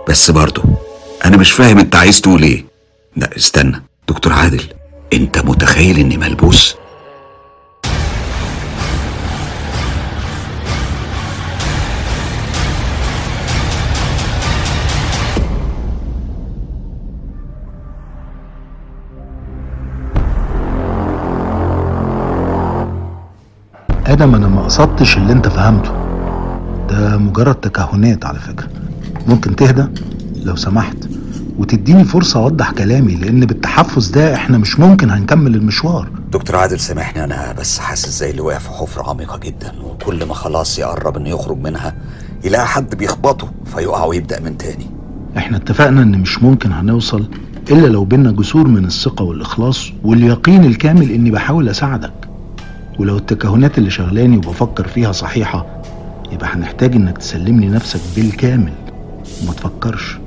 بس 0.09 0.31
برضو 0.31 0.61
أنا 1.25 1.37
مش 1.37 1.51
فاهم 1.51 1.79
انت 1.79 1.95
عايز 1.95 2.21
تقول 2.21 2.43
إيه. 2.43 2.65
لا 3.15 3.37
استنى. 3.37 3.81
دكتور 4.07 4.33
عادل 4.33 4.63
انت 5.13 5.37
متخيل 5.37 5.99
اني 5.99 6.17
ملبوس؟ 6.17 6.75
آدم 24.07 24.35
أنا 24.35 24.47
ما 24.47 24.61
قصدتش 24.61 25.17
اللي 25.17 25.33
أنت 25.33 25.47
فهمته. 25.47 26.00
ده 26.91 27.17
مجرد 27.17 27.55
تكهنات 27.55 28.25
على 28.25 28.39
فكرة. 28.39 28.67
ممكن 29.27 29.55
تهدى 29.55 29.85
لو 30.43 30.55
سمحت 30.55 30.97
وتديني 31.57 32.03
فرصة 32.03 32.39
أوضح 32.39 32.71
كلامي 32.71 33.15
لأن 33.15 33.39
بالتحفز 33.45 34.07
ده 34.09 34.35
إحنا 34.35 34.57
مش 34.57 34.79
ممكن 34.79 35.09
هنكمل 35.09 35.55
المشوار. 35.55 36.07
دكتور 36.31 36.55
عادل 36.55 36.79
سامحني 36.79 37.23
أنا 37.23 37.51
بس 37.59 37.79
حاسس 37.79 38.09
زي 38.19 38.29
اللي 38.31 38.41
واقع 38.41 38.57
في 38.59 38.69
حفرة 38.69 39.09
عميقة 39.09 39.37
جدا 39.37 39.71
وكل 39.83 40.25
ما 40.25 40.33
خلاص 40.33 40.79
يقرب 40.79 41.17
انه 41.17 41.29
يخرج 41.29 41.57
منها 41.57 41.95
يلاقي 42.43 42.67
حد 42.67 42.95
بيخبطه 42.95 43.51
فيقع 43.75 44.05
ويبدأ 44.05 44.39
من 44.39 44.57
تاني. 44.57 44.87
إحنا 45.37 45.57
اتفقنا 45.57 46.01
إن 46.01 46.19
مش 46.21 46.43
ممكن 46.43 46.71
هنوصل 46.71 47.25
إلا 47.71 47.87
لو 47.87 48.03
بينا 48.05 48.31
جسور 48.31 48.67
من 48.67 48.85
الثقة 48.85 49.23
والإخلاص 49.25 49.91
واليقين 50.03 50.65
الكامل 50.65 51.11
إني 51.11 51.31
بحاول 51.31 51.69
أساعدك. 51.69 52.13
ولو 52.99 53.17
التكهنات 53.17 53.77
اللي 53.77 53.89
شغلاني 53.89 54.37
وبفكر 54.37 54.87
فيها 54.87 55.11
صحيحة 55.11 55.65
يبقى 56.31 56.49
هنحتاج 56.49 56.95
إنك 56.95 57.17
تسلمني 57.17 57.67
نفسك 57.67 57.99
بالكامل. 58.15 58.73
وما 59.43 59.53
تفكرش 59.53 60.17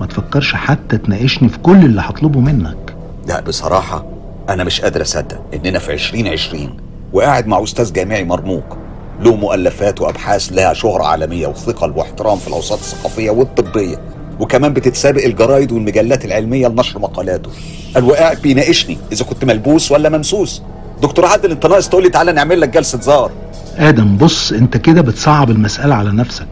ما 0.00 0.06
تفكرش 0.06 0.54
حتى 0.54 0.98
تناقشني 0.98 1.48
في 1.48 1.58
كل 1.58 1.84
اللي 1.84 2.00
هطلبه 2.00 2.40
منك. 2.40 2.96
لا 3.26 3.40
بصراحة 3.40 4.04
أنا 4.48 4.64
مش 4.64 4.80
قادر 4.80 5.02
أصدق 5.02 5.42
إننا 5.54 5.78
في 5.78 5.92
عشرين 5.92 6.26
عشرين 6.26 6.76
وقاعد 7.12 7.46
مع 7.46 7.62
أستاذ 7.62 7.92
جامعي 7.92 8.24
مرموق 8.24 8.78
له 9.20 9.36
مؤلفات 9.36 10.00
وأبحاث 10.00 10.52
لها 10.52 10.74
شهرة 10.74 11.04
عالمية 11.04 11.46
وثقل 11.46 11.90
واحترام 11.90 12.38
في 12.38 12.48
الأوساط 12.48 12.78
الثقافية 12.78 13.30
والطبية 13.30 13.96
وكمان 14.40 14.72
بتتسابق 14.72 15.24
الجرايد 15.24 15.72
والمجلات 15.72 16.24
العلمية 16.24 16.68
لنشر 16.68 16.98
مقالاته. 16.98 17.50
قال 17.94 18.04
وقاعد 18.04 18.42
بيناقشني 18.42 18.98
إذا 19.12 19.24
كنت 19.24 19.44
ملبوس 19.44 19.92
ولا 19.92 20.08
ممسوس. 20.08 20.62
دكتور 21.02 21.26
عادل 21.26 21.50
أنت 21.50 21.66
ناقص 21.66 21.88
تقول 21.88 22.02
لي 22.02 22.08
تعالى 22.08 22.32
نعمل 22.32 22.60
لك 22.60 22.68
جلسة 22.68 23.00
زار. 23.00 23.30
آدم 23.78 24.16
بص 24.16 24.52
أنت 24.52 24.76
كده 24.76 25.00
بتصعب 25.02 25.50
المسألة 25.50 25.94
على 25.94 26.10
نفسك. 26.12 26.46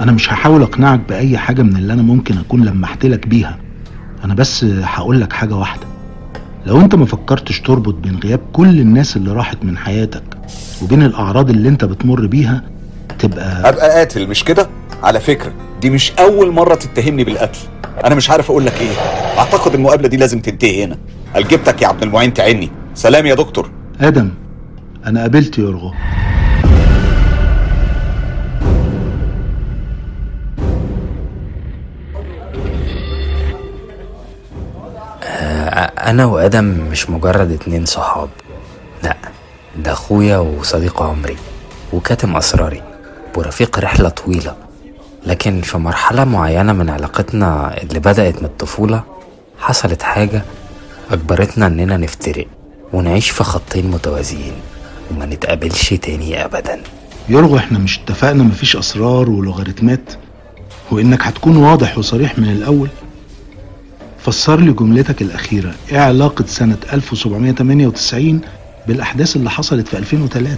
أنا 0.00 0.12
مش 0.12 0.32
هحاول 0.32 0.62
أقنعك 0.62 1.00
بأي 1.08 1.38
حاجة 1.38 1.62
من 1.62 1.76
اللي 1.76 1.92
أنا 1.92 2.02
ممكن 2.02 2.38
أكون 2.38 2.64
لمحت 2.64 3.06
لك 3.06 3.26
بيها. 3.26 3.58
أنا 4.24 4.34
بس 4.34 4.64
هقول 4.64 5.20
لك 5.20 5.32
حاجة 5.32 5.54
واحدة. 5.54 5.86
لو 6.66 6.80
أنت 6.80 6.94
ما 6.94 7.06
فكرتش 7.06 7.60
تربط 7.60 7.94
بين 7.94 8.20
غياب 8.24 8.40
كل 8.52 8.80
الناس 8.80 9.16
اللي 9.16 9.32
راحت 9.32 9.64
من 9.64 9.78
حياتك 9.78 10.22
وبين 10.82 11.02
الأعراض 11.02 11.50
اللي 11.50 11.68
أنت 11.68 11.84
بتمر 11.84 12.26
بيها 12.26 12.62
تبقى 13.18 13.68
أبقى 13.68 13.90
قاتل 13.90 14.28
مش 14.28 14.44
كده؟ 14.44 14.68
على 15.02 15.20
فكرة 15.20 15.52
دي 15.82 15.90
مش 15.90 16.12
أول 16.18 16.52
مرة 16.52 16.74
تتهمني 16.74 17.24
بالقتل. 17.24 17.58
أنا 18.04 18.14
مش 18.14 18.30
عارف 18.30 18.50
أقول 18.50 18.66
لك 18.66 18.80
إيه. 18.80 18.92
أعتقد 19.38 19.74
المقابلة 19.74 20.08
دي 20.08 20.16
لازم 20.16 20.40
تنتهي 20.40 20.84
هنا. 20.84 20.96
قال 21.34 21.48
جبتك 21.48 21.82
يا 21.82 21.88
عبد 21.88 22.02
المعين؟ 22.02 22.34
تعني. 22.34 22.70
سلام 22.94 23.26
يا 23.26 23.34
دكتور. 23.34 23.70
آدم 24.00 24.30
أنا 25.06 25.20
قابلت 25.20 25.58
يورغو. 25.58 25.92
أنا 35.84 36.24
وآدم 36.24 36.64
مش 36.64 37.10
مجرد 37.10 37.50
اتنين 37.52 37.84
صحاب. 37.84 38.28
لأ 39.02 39.16
ده 39.76 39.92
أخويا 39.92 40.38
وصديق 40.38 41.02
عمري 41.02 41.36
وكاتم 41.92 42.36
أسراري 42.36 42.82
ورفيق 43.36 43.78
رحلة 43.78 44.08
طويلة. 44.08 44.56
لكن 45.26 45.60
في 45.60 45.78
مرحلة 45.78 46.24
معينة 46.24 46.72
من 46.72 46.90
علاقتنا 46.90 47.76
اللي 47.82 47.98
بدأت 48.00 48.38
من 48.38 48.44
الطفولة 48.44 49.02
حصلت 49.58 50.02
حاجة 50.02 50.42
أجبرتنا 51.10 51.66
إننا 51.66 51.96
نفترق 51.96 52.46
ونعيش 52.92 53.30
في 53.30 53.44
خطين 53.44 53.90
متوازيين 53.90 54.52
وما 55.10 55.26
نتقابلش 55.26 55.94
تاني 55.94 56.44
أبدا. 56.44 56.80
يرغو 57.28 57.56
إحنا 57.56 57.78
مش 57.78 57.98
اتفقنا 57.98 58.42
مفيش 58.42 58.76
أسرار 58.76 59.30
ولوغاريتمات 59.30 60.12
وإنك 60.90 61.22
هتكون 61.22 61.56
واضح 61.56 61.98
وصريح 61.98 62.38
من 62.38 62.48
الأول. 62.50 62.88
فسر 64.26 64.60
لي 64.60 64.72
جملتك 64.72 65.22
الأخيرة. 65.22 65.74
إيه 65.92 65.98
علاقة 66.00 66.44
سنة 66.48 66.76
1798 66.92 68.40
بالأحداث 68.86 69.36
اللي 69.36 69.50
حصلت 69.50 69.88
في 69.88 69.98
2003 69.98 70.56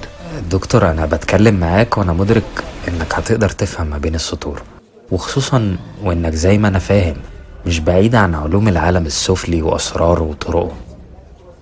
دكتور 0.50 0.90
أنا 0.90 1.06
بتكلم 1.06 1.54
معاك 1.60 1.98
وأنا 1.98 2.12
مدرك 2.12 2.42
إنك 2.88 3.14
هتقدر 3.14 3.48
تفهم 3.48 3.86
ما 3.86 3.98
بين 3.98 4.14
السطور 4.14 4.62
وخصوصا 5.10 5.76
وإنك 6.02 6.34
زي 6.34 6.58
ما 6.58 6.68
أنا 6.68 6.78
فاهم 6.78 7.16
مش 7.66 7.78
بعيد 7.80 8.14
عن 8.14 8.34
علوم 8.34 8.68
العالم 8.68 9.06
السفلي 9.06 9.62
وأسراره 9.62 10.22
وطرقه. 10.22 10.72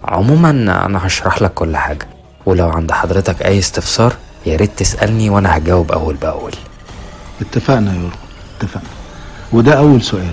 عموما 0.04 0.50
أنا 0.86 1.06
هشرح 1.06 1.42
لك 1.42 1.54
كل 1.54 1.76
حاجة 1.76 2.06
ولو 2.46 2.68
عند 2.68 2.92
حضرتك 2.92 3.42
أي 3.42 3.58
استفسار 3.58 4.14
يا 4.46 4.56
ريت 4.56 4.70
تسألني 4.76 5.30
وأنا 5.30 5.56
هجاوب 5.56 5.92
أول 5.92 6.14
بأول. 6.14 6.52
اتفقنا 7.40 7.94
يا 7.94 8.10
اتفقنا. 8.60 8.88
وده 9.52 9.72
أول 9.78 10.02
سؤال. 10.02 10.32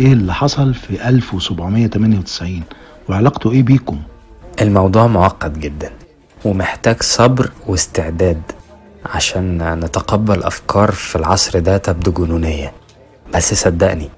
إيه 0.00 0.12
اللي 0.12 0.34
حصل 0.34 0.74
في 0.74 1.08
1798 1.08 2.62
وعلاقته 3.08 3.52
إيه 3.52 3.62
بيكم؟ 3.62 3.98
الموضوع 4.60 5.06
معقد 5.06 5.60
جدا 5.60 5.90
ومحتاج 6.44 7.02
صبر 7.02 7.50
واستعداد 7.66 8.42
عشان 9.06 9.80
نتقبل 9.84 10.42
أفكار 10.42 10.90
في 10.92 11.16
العصر 11.16 11.58
ده 11.58 11.76
تبدو 11.76 12.12
جنونية. 12.12 12.72
بس 13.34 13.54
صدقني 13.54 14.08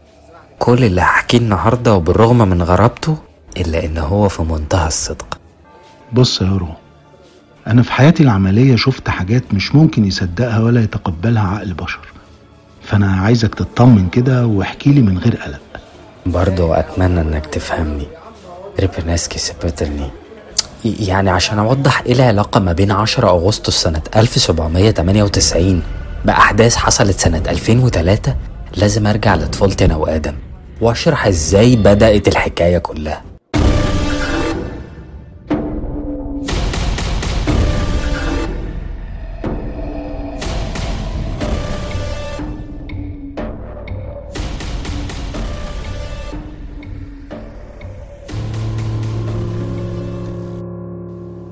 كل 0.58 0.84
اللي 0.84 1.00
هحكيه 1.00 1.38
النهاردة 1.38 1.94
وبالرغم 1.94 2.38
من 2.48 2.62
غرابته 2.62 3.16
إلا 3.56 3.84
إن 3.84 3.98
هو 3.98 4.28
في 4.28 4.42
منتهى 4.42 4.86
الصدق. 4.88 5.38
بص 6.12 6.40
يا 6.42 6.46
يورو 6.46 6.68
أنا 7.66 7.82
في 7.82 7.92
حياتي 7.92 8.22
العملية 8.22 8.76
شفت 8.76 9.08
حاجات 9.10 9.54
مش 9.54 9.74
ممكن 9.74 10.04
يصدقها 10.04 10.60
ولا 10.60 10.82
يتقبلها 10.82 11.48
عقل 11.48 11.74
بشر. 11.74 12.00
فأنا 12.82 13.12
عايزك 13.16 13.54
تطمن 13.54 14.08
كده 14.08 14.46
واحكي 14.46 14.90
لي 14.92 15.00
من 15.02 15.18
غير 15.18 15.36
قلق. 15.36 15.60
برضه 16.32 16.78
أتمنى 16.78 17.20
إنك 17.20 17.46
تفهمني. 17.46 18.06
ريبرنسكي 18.80 19.38
سبترني 19.38 20.10
يعني 20.84 21.30
عشان 21.30 21.58
أوضح 21.58 22.02
إيه 22.06 22.12
العلاقة 22.12 22.60
ما 22.60 22.72
بين 22.72 22.90
10 22.90 23.28
أغسطس 23.30 23.82
سنة 23.82 24.02
1798 24.16 25.82
بأحداث 26.24 26.76
حصلت 26.76 27.20
سنة 27.20 27.42
2003 27.48 28.34
لازم 28.76 29.06
أرجع 29.06 29.34
لطفولتي 29.34 29.84
أنا 29.84 29.96
وآدم 29.96 30.34
وأشرح 30.80 31.26
إزاي 31.26 31.76
بدأت 31.76 32.28
الحكاية 32.28 32.78
كلها. 32.78 33.22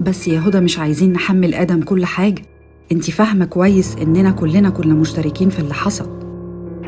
بس 0.07 0.29
يا 0.29 0.41
هدى 0.41 0.61
مش 0.61 0.79
عايزين 0.79 1.13
نحمل 1.13 1.55
آدم 1.55 1.83
كل 1.83 2.05
حاجة. 2.07 2.43
انت 2.93 3.11
فاهمة 3.11 3.45
كويس 3.45 3.97
إننا 3.97 4.31
كلنا 4.31 4.71
كنا 4.71 4.95
مشتركين 4.95 5.51
في 5.51 5.59
اللي 5.59 5.75
حصل. 5.75 6.11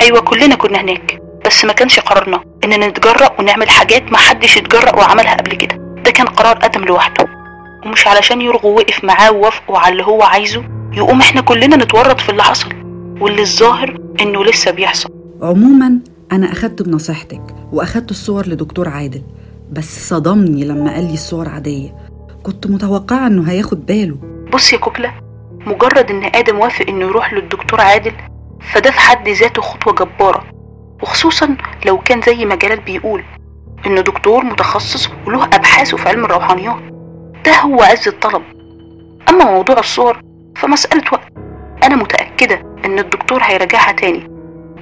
أيوه 0.00 0.20
كلنا 0.20 0.54
كنا 0.54 0.80
هناك 0.80 1.22
بس 1.46 1.64
ما 1.64 1.72
كانش 1.72 2.00
قرارنا 2.00 2.40
اننا 2.64 2.86
نتجرأ 2.88 3.40
ونعمل 3.40 3.68
حاجات 3.68 4.12
ما 4.12 4.18
حدش 4.18 4.58
اتجرأ 4.58 4.96
وعملها 4.96 5.34
قبل 5.34 5.54
كده. 5.56 5.76
ده 6.04 6.10
كان 6.10 6.26
قرار 6.26 6.58
آدم 6.64 6.84
لوحده. 6.84 7.26
ومش 7.86 8.06
علشان 8.06 8.40
يرغو 8.40 8.74
وقف 8.76 9.04
معاه 9.04 9.32
ووافقوا 9.32 9.78
على 9.78 9.92
اللي 9.92 10.04
هو 10.04 10.22
عايزه 10.22 10.64
يقوم 10.92 11.20
إحنا 11.20 11.40
كلنا 11.40 11.76
نتورط 11.76 12.20
في 12.20 12.28
اللي 12.28 12.42
حصل. 12.42 12.68
واللي 13.20 13.42
الظاهر 13.42 14.00
إنه 14.20 14.44
لسه 14.44 14.70
بيحصل. 14.70 15.08
عموما 15.42 15.98
أنا 16.32 16.52
أخدت 16.52 16.82
بنصيحتك 16.82 17.42
وأخدت 17.72 18.10
الصور 18.10 18.48
لدكتور 18.48 18.88
عادل 18.88 19.22
بس 19.72 20.08
صدمني 20.08 20.64
لما 20.64 20.94
قال 20.94 21.04
لي 21.04 21.14
الصور 21.14 21.48
عادية. 21.48 22.07
كنت 22.42 22.66
متوقعة 22.66 23.26
إنه 23.26 23.50
هياخد 23.50 23.86
باله. 23.86 24.16
بص 24.52 24.72
يا 24.72 24.78
كوكلا 24.78 25.12
مجرد 25.66 26.10
إن 26.10 26.24
آدم 26.34 26.58
وافق 26.58 26.86
إنه 26.88 27.04
يروح 27.04 27.32
للدكتور 27.32 27.80
عادل 27.80 28.12
فده 28.72 28.90
في 28.90 29.00
حد 29.00 29.28
ذاته 29.28 29.62
خطوة 29.62 29.94
جبارة. 29.94 30.44
وخصوصا 31.02 31.56
لو 31.86 31.98
كان 31.98 32.20
زي 32.22 32.44
ما 32.44 32.54
جلال 32.54 32.80
بيقول 32.80 33.24
انه 33.86 34.00
دكتور 34.00 34.44
متخصص 34.44 35.08
وله 35.26 35.44
ابحاثه 35.44 35.96
في 35.96 36.08
علم 36.08 36.24
الروحانيات. 36.24 36.82
ده 37.44 37.52
هو 37.52 37.82
عز 37.82 38.08
الطلب. 38.08 38.42
أما 39.28 39.44
موضوع 39.44 39.78
الصور 39.78 40.20
فمسألة 40.56 41.04
وقت. 41.12 41.32
أنا 41.82 41.96
متأكدة 41.96 42.62
إن 42.84 42.98
الدكتور 42.98 43.42
هيراجعها 43.42 43.92
تاني 43.92 44.30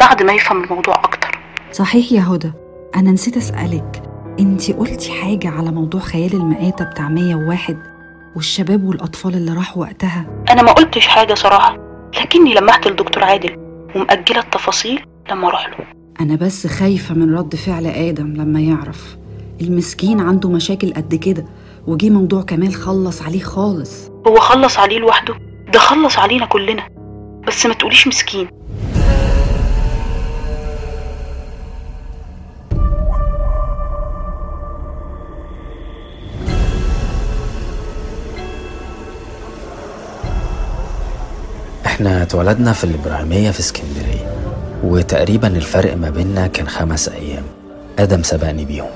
بعد 0.00 0.22
ما 0.22 0.32
يفهم 0.32 0.64
الموضوع 0.64 0.94
أكتر. 0.94 1.38
صحيح 1.72 2.12
يا 2.12 2.22
هدى 2.22 2.52
أنا 2.96 3.10
نسيت 3.12 3.36
أسألك. 3.36 4.02
انتي 4.40 4.72
قلتي 4.72 5.12
حاجة 5.12 5.48
على 5.48 5.70
موضوع 5.70 6.00
خيال 6.00 6.32
المآتة 6.34 6.84
بتاع 6.84 7.08
101 7.08 7.76
والشباب 8.36 8.84
والأطفال 8.84 9.34
اللي 9.34 9.52
راحوا 9.52 9.82
وقتها؟ 9.82 10.26
أنا 10.50 10.62
ما 10.62 10.72
قلتش 10.72 11.06
حاجة 11.06 11.34
صراحة 11.34 11.76
لكني 12.20 12.54
لمحت 12.54 12.86
لدكتور 12.88 13.24
عادل 13.24 13.56
ومأجلة 13.96 14.40
التفاصيل 14.40 15.04
لما 15.30 15.48
أروح 15.48 15.68
له 15.68 15.86
أنا 16.20 16.34
بس 16.36 16.66
خايفة 16.66 17.14
من 17.14 17.34
رد 17.34 17.56
فعل 17.56 17.86
آدم 17.86 18.26
لما 18.34 18.60
يعرف 18.60 19.16
المسكين 19.60 20.20
عنده 20.20 20.48
مشاكل 20.50 20.92
قد 20.92 21.14
كده 21.14 21.44
وجي 21.86 22.10
موضوع 22.10 22.42
كمال 22.42 22.74
خلص 22.74 23.22
عليه 23.22 23.40
خالص. 23.40 24.10
هو 24.28 24.36
خلص 24.36 24.78
عليه 24.78 24.98
لوحده؟ 24.98 25.34
ده 25.72 25.78
خلص 25.78 26.18
علينا 26.18 26.46
كلنا. 26.46 26.88
بس 27.46 27.66
ما 27.66 27.74
تقوليش 27.74 28.08
مسكين. 28.08 28.48
إحنا 41.96 42.22
اتولدنا 42.22 42.72
في 42.72 42.84
الإبراهيمية 42.84 43.50
في 43.50 43.60
اسكندرية 43.60 44.36
وتقريبا 44.84 45.48
الفرق 45.48 45.96
ما 45.96 46.10
بيننا 46.10 46.46
كان 46.46 46.68
خمس 46.68 47.08
أيام. 47.08 47.42
آدم 47.98 48.22
سبقني 48.22 48.64
بيهم. 48.64 48.90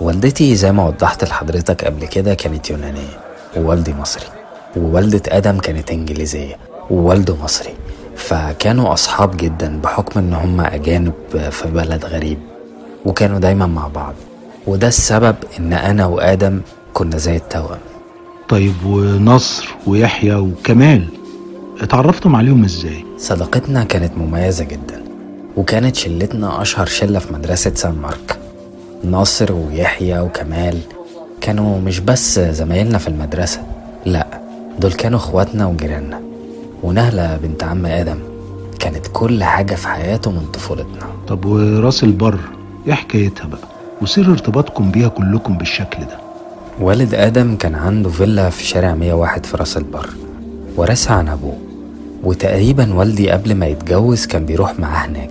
والدتي 0.00 0.54
زي 0.54 0.72
ما 0.72 0.86
وضحت 0.86 1.24
لحضرتك 1.24 1.84
قبل 1.84 2.06
كده 2.06 2.34
كانت 2.34 2.70
يونانية 2.70 3.18
ووالدي 3.56 3.94
مصري. 3.94 4.26
ووالدة 4.76 5.22
آدم 5.28 5.58
كانت 5.58 5.90
إنجليزية 5.90 6.56
ووالده 6.90 7.36
مصري. 7.36 7.72
فكانوا 8.16 8.92
أصحاب 8.92 9.36
جدا 9.36 9.80
بحكم 9.80 10.20
إن 10.20 10.34
هم 10.34 10.60
أجانب 10.60 11.12
في 11.50 11.68
بلد 11.68 12.04
غريب 12.04 12.38
وكانوا 13.04 13.38
دايما 13.38 13.66
مع 13.66 13.88
بعض. 13.88 14.14
وده 14.66 14.88
السبب 14.88 15.36
إن 15.58 15.72
أنا 15.72 16.06
وآدم 16.06 16.60
كنا 16.94 17.16
زي 17.16 17.36
التوأم. 17.36 17.78
طيب 18.48 18.74
ونصر 18.86 19.68
ويحيى 19.86 20.34
وكمال 20.34 21.08
اتعرفتم 21.80 22.36
عليهم 22.36 22.64
إزاي؟ 22.64 23.04
صداقتنا 23.18 23.84
كانت 23.84 24.18
مميزة 24.18 24.64
جدا 24.64 25.02
وكانت 25.56 25.96
شلتنا 25.96 26.62
أشهر 26.62 26.86
شلة 26.86 27.18
في 27.18 27.32
مدرسة 27.32 27.72
سان 27.74 27.94
مارك. 28.02 28.38
ناصر 29.04 29.52
ويحيى 29.52 30.20
وكمال 30.20 30.78
كانوا 31.40 31.80
مش 31.80 32.00
بس 32.00 32.38
زمايلنا 32.40 32.98
في 32.98 33.08
المدرسة 33.08 33.62
لأ 34.06 34.26
دول 34.78 34.92
كانوا 34.92 35.18
إخواتنا 35.18 35.66
وجيراننا. 35.66 36.20
ونهلة 36.82 37.36
بنت 37.36 37.64
عم 37.64 37.86
آدم 37.86 38.18
كانت 38.78 39.06
كل 39.12 39.44
حاجة 39.44 39.74
في 39.74 39.88
حياته 39.88 40.30
من 40.30 40.46
طفولتنا. 40.52 41.06
طب 41.28 41.44
وراس 41.44 42.04
البر 42.04 42.38
إيه 42.86 42.92
حكايتها 42.94 43.46
بقى؟ 43.46 43.68
وسر 44.02 44.30
ارتباطكم 44.32 44.90
بيها 44.90 45.08
كلكم 45.08 45.58
بالشكل 45.58 45.98
ده. 46.04 46.18
والد 46.80 47.14
آدم 47.14 47.56
كان 47.56 47.74
عنده 47.74 48.10
فيلا 48.10 48.50
في 48.50 48.64
شارع 48.64 48.94
101 48.94 49.46
في 49.46 49.56
راس 49.56 49.76
البر 49.76 50.10
ورثها 50.76 51.16
عن 51.16 51.28
أبوه. 51.28 51.56
وتقريبا 52.26 52.94
والدي 52.94 53.30
قبل 53.30 53.54
ما 53.54 53.66
يتجوز 53.66 54.26
كان 54.26 54.46
بيروح 54.46 54.78
معاه 54.78 55.06
هناك. 55.06 55.30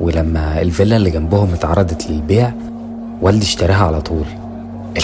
ولما 0.00 0.62
الفيلا 0.62 0.96
اللي 0.96 1.10
جنبهم 1.10 1.52
اتعرضت 1.54 2.10
للبيع 2.10 2.52
والدي 3.22 3.44
اشتراها 3.46 3.84
على 3.86 4.00
طول. 4.00 4.24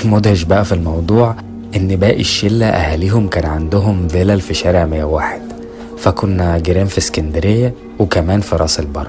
المدهش 0.04 0.42
بقى 0.42 0.64
في 0.64 0.72
الموضوع 0.72 1.34
إن 1.76 1.96
باقي 1.96 2.20
الشلة 2.20 2.66
أهاليهم 2.66 3.28
كان 3.28 3.46
عندهم 3.46 4.08
فيلل 4.08 4.40
في 4.40 4.54
شارع 4.54 4.84
101 4.86 5.40
فكنا 5.98 6.58
جيران 6.58 6.86
في 6.86 6.98
اسكندرية 6.98 7.74
وكمان 7.98 8.40
في 8.40 8.56
راس 8.56 8.80
البر. 8.80 9.08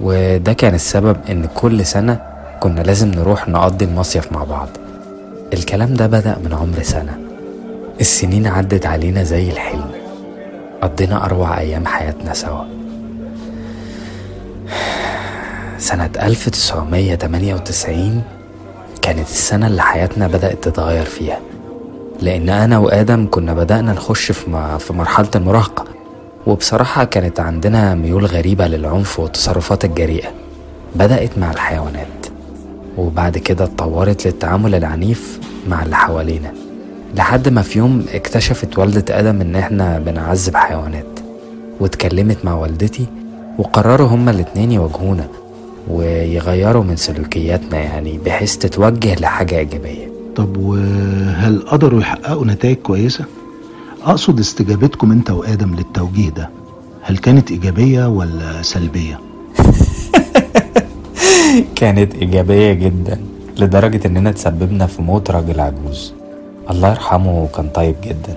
وده 0.00 0.52
كان 0.52 0.74
السبب 0.74 1.16
إن 1.30 1.46
كل 1.54 1.86
سنة 1.86 2.20
كنا 2.60 2.80
لازم 2.80 3.10
نروح 3.10 3.48
نقضي 3.48 3.84
المصيف 3.84 4.32
مع 4.32 4.44
بعض. 4.44 4.68
الكلام 5.52 5.94
ده 5.94 6.06
بدأ 6.06 6.36
من 6.44 6.52
عمر 6.52 6.82
سنة. 6.82 7.18
السنين 8.00 8.46
عدت 8.46 8.86
علينا 8.86 9.22
زي 9.22 9.50
الحلم 9.50 9.83
قضينا 10.84 11.24
أروع 11.24 11.58
أيام 11.58 11.86
حياتنا 11.86 12.34
سوا. 12.34 12.64
سنة 15.78 16.10
1998 16.22 18.22
كانت 19.02 19.28
السنة 19.28 19.66
اللي 19.66 19.82
حياتنا 19.82 20.26
بدأت 20.26 20.64
تتغير 20.64 21.04
فيها. 21.04 21.38
لأن 22.22 22.48
أنا 22.48 22.78
وآدم 22.78 23.26
كنا 23.30 23.54
بدأنا 23.54 23.92
نخش 23.92 24.32
في, 24.32 24.50
مرحلة 24.90 25.28
المراهقة. 25.34 25.84
وبصراحة 26.46 27.04
كانت 27.04 27.40
عندنا 27.40 27.94
ميول 27.94 28.26
غريبة 28.26 28.66
للعنف 28.66 29.20
والتصرفات 29.20 29.84
الجريئة. 29.84 30.28
بدأت 30.94 31.38
مع 31.38 31.50
الحيوانات. 31.50 32.26
وبعد 32.96 33.38
كده 33.38 33.64
اتطورت 33.64 34.26
للتعامل 34.26 34.74
العنيف 34.74 35.40
مع 35.68 35.82
اللي 35.82 35.96
حوالينا. 35.96 36.52
لحد 37.16 37.48
ما 37.48 37.62
في 37.62 37.78
يوم 37.78 38.04
اكتشفت 38.14 38.78
والدة 38.78 39.18
آدم 39.18 39.40
إن 39.40 39.56
إحنا 39.56 39.98
بنعذب 39.98 40.56
حيوانات 40.56 41.06
واتكلمت 41.80 42.44
مع 42.44 42.54
والدتي 42.54 43.06
وقرروا 43.58 44.08
هما 44.08 44.30
الاتنين 44.30 44.72
يواجهونا 44.72 45.28
ويغيروا 45.88 46.84
من 46.84 46.96
سلوكياتنا 46.96 47.78
يعني 47.78 48.18
بحيث 48.26 48.56
تتوجه 48.56 49.14
لحاجة 49.14 49.58
إيجابية 49.58 50.12
طب 50.36 50.56
وهل 50.56 51.62
قدروا 51.66 52.00
يحققوا 52.00 52.46
نتائج 52.46 52.76
كويسة؟ 52.76 53.24
أقصد 54.04 54.38
استجابتكم 54.38 55.12
أنت 55.12 55.30
وآدم 55.30 55.74
للتوجيه 55.74 56.30
ده 56.30 56.50
هل 57.02 57.18
كانت 57.18 57.50
إيجابية 57.50 58.08
ولا 58.08 58.62
سلبية؟ 58.62 59.20
كانت 61.76 62.14
إيجابية 62.14 62.72
جدا 62.72 63.20
لدرجة 63.58 64.06
إننا 64.06 64.32
تسببنا 64.32 64.86
في 64.86 65.02
موت 65.02 65.30
راجل 65.30 65.60
عجوز 65.60 66.14
الله 66.70 66.88
يرحمه 66.90 67.48
كان 67.56 67.68
طيب 67.68 67.94
جدا. 68.02 68.36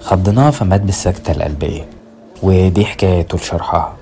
خضناه 0.00 0.50
فمات 0.50 0.80
بالسكتة 0.80 1.30
القلبية 1.32 1.84
ودي 2.42 2.84
حكاية 2.84 3.22
طول 3.22 3.40
شرحها 3.40 3.92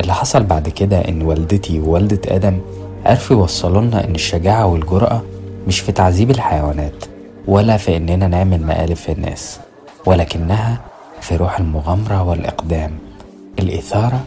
اللي 0.00 0.14
حصل 0.14 0.42
بعد 0.42 0.68
كده 0.68 0.98
إن 1.08 1.22
والدتي 1.22 1.80
ووالدة 1.80 2.20
آدم 2.36 2.58
عرفوا 3.06 3.36
يوصلوا 3.36 3.80
لنا 3.82 4.04
إن 4.04 4.14
الشجاعة 4.14 4.66
والجرأة 4.66 5.22
مش 5.68 5.80
في 5.80 5.92
تعذيب 5.92 6.30
الحيوانات 6.30 7.04
ولا 7.46 7.76
في 7.76 7.96
إننا 7.96 8.28
نعمل 8.28 8.66
مقالب 8.66 8.92
في 8.96 9.12
الناس 9.12 9.60
ولكنها 10.06 10.80
في 11.20 11.36
روح 11.36 11.58
المغامرة 11.60 12.22
والإقدام 12.22 12.90
الإثارة 13.58 14.20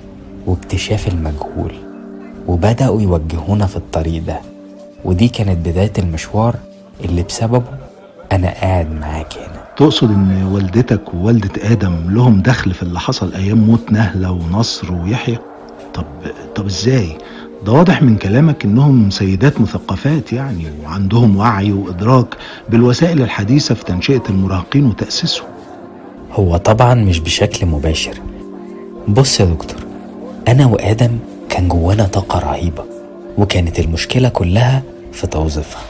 واكتشاف 0.48 1.08
المجهول. 1.08 1.74
وبدأوا 2.48 3.02
يوجهونا 3.02 3.66
في 3.66 3.76
الطريق 3.78 4.24
ده 4.24 4.40
ودي 5.06 5.28
كانت 5.28 5.68
بداية 5.68 5.92
المشوار 5.98 6.56
اللي 7.04 7.24
بسببه 7.24 7.64
أنا 8.36 8.48
قاعد 8.50 8.92
معاك 8.92 9.34
هنا 9.38 9.64
تقصد 9.78 10.12
إن 10.12 10.50
والدتك 10.52 11.14
ووالدة 11.14 11.72
آدم 11.72 11.96
لهم 12.10 12.42
دخل 12.42 12.74
في 12.74 12.84
اللي 12.84 13.00
حصل 13.00 13.34
أيام 13.34 13.58
موت 13.58 13.92
نهلة 13.92 14.32
ونصر 14.32 14.94
ويحيى؟ 14.94 15.38
طب 15.94 16.06
طب 16.56 16.66
إزاي؟ 16.66 17.18
ده 17.66 17.72
واضح 17.72 18.02
من 18.02 18.18
كلامك 18.18 18.66
إنهم 18.66 19.10
سيدات 19.10 19.62
مثقفات 19.62 20.34
يعني 20.34 20.66
وعندهم 20.84 21.38
وعي 21.38 21.72
وإدراك 21.72 22.28
بالوسائل 22.70 23.22
الحديثة 23.22 23.76
في 23.76 23.84
تنشئة 23.84 24.24
المراهقين 24.30 24.86
وتأسيسهم 24.86 25.48
هو 26.32 26.58
طبعا 26.58 26.94
مش 26.94 27.20
بشكل 27.20 27.66
مباشر 27.66 28.14
بص 29.08 29.40
يا 29.40 29.46
دكتور 29.46 29.80
أنا 30.48 30.66
وآدم 30.66 31.18
كان 31.50 31.68
جوانا 31.68 32.04
طاقة 32.04 32.40
رهيبة 32.40 32.84
وكانت 33.38 33.80
المشكلة 33.80 34.30
كلها 34.30 34.84
في 35.12 35.28
توظيفها 35.28 35.82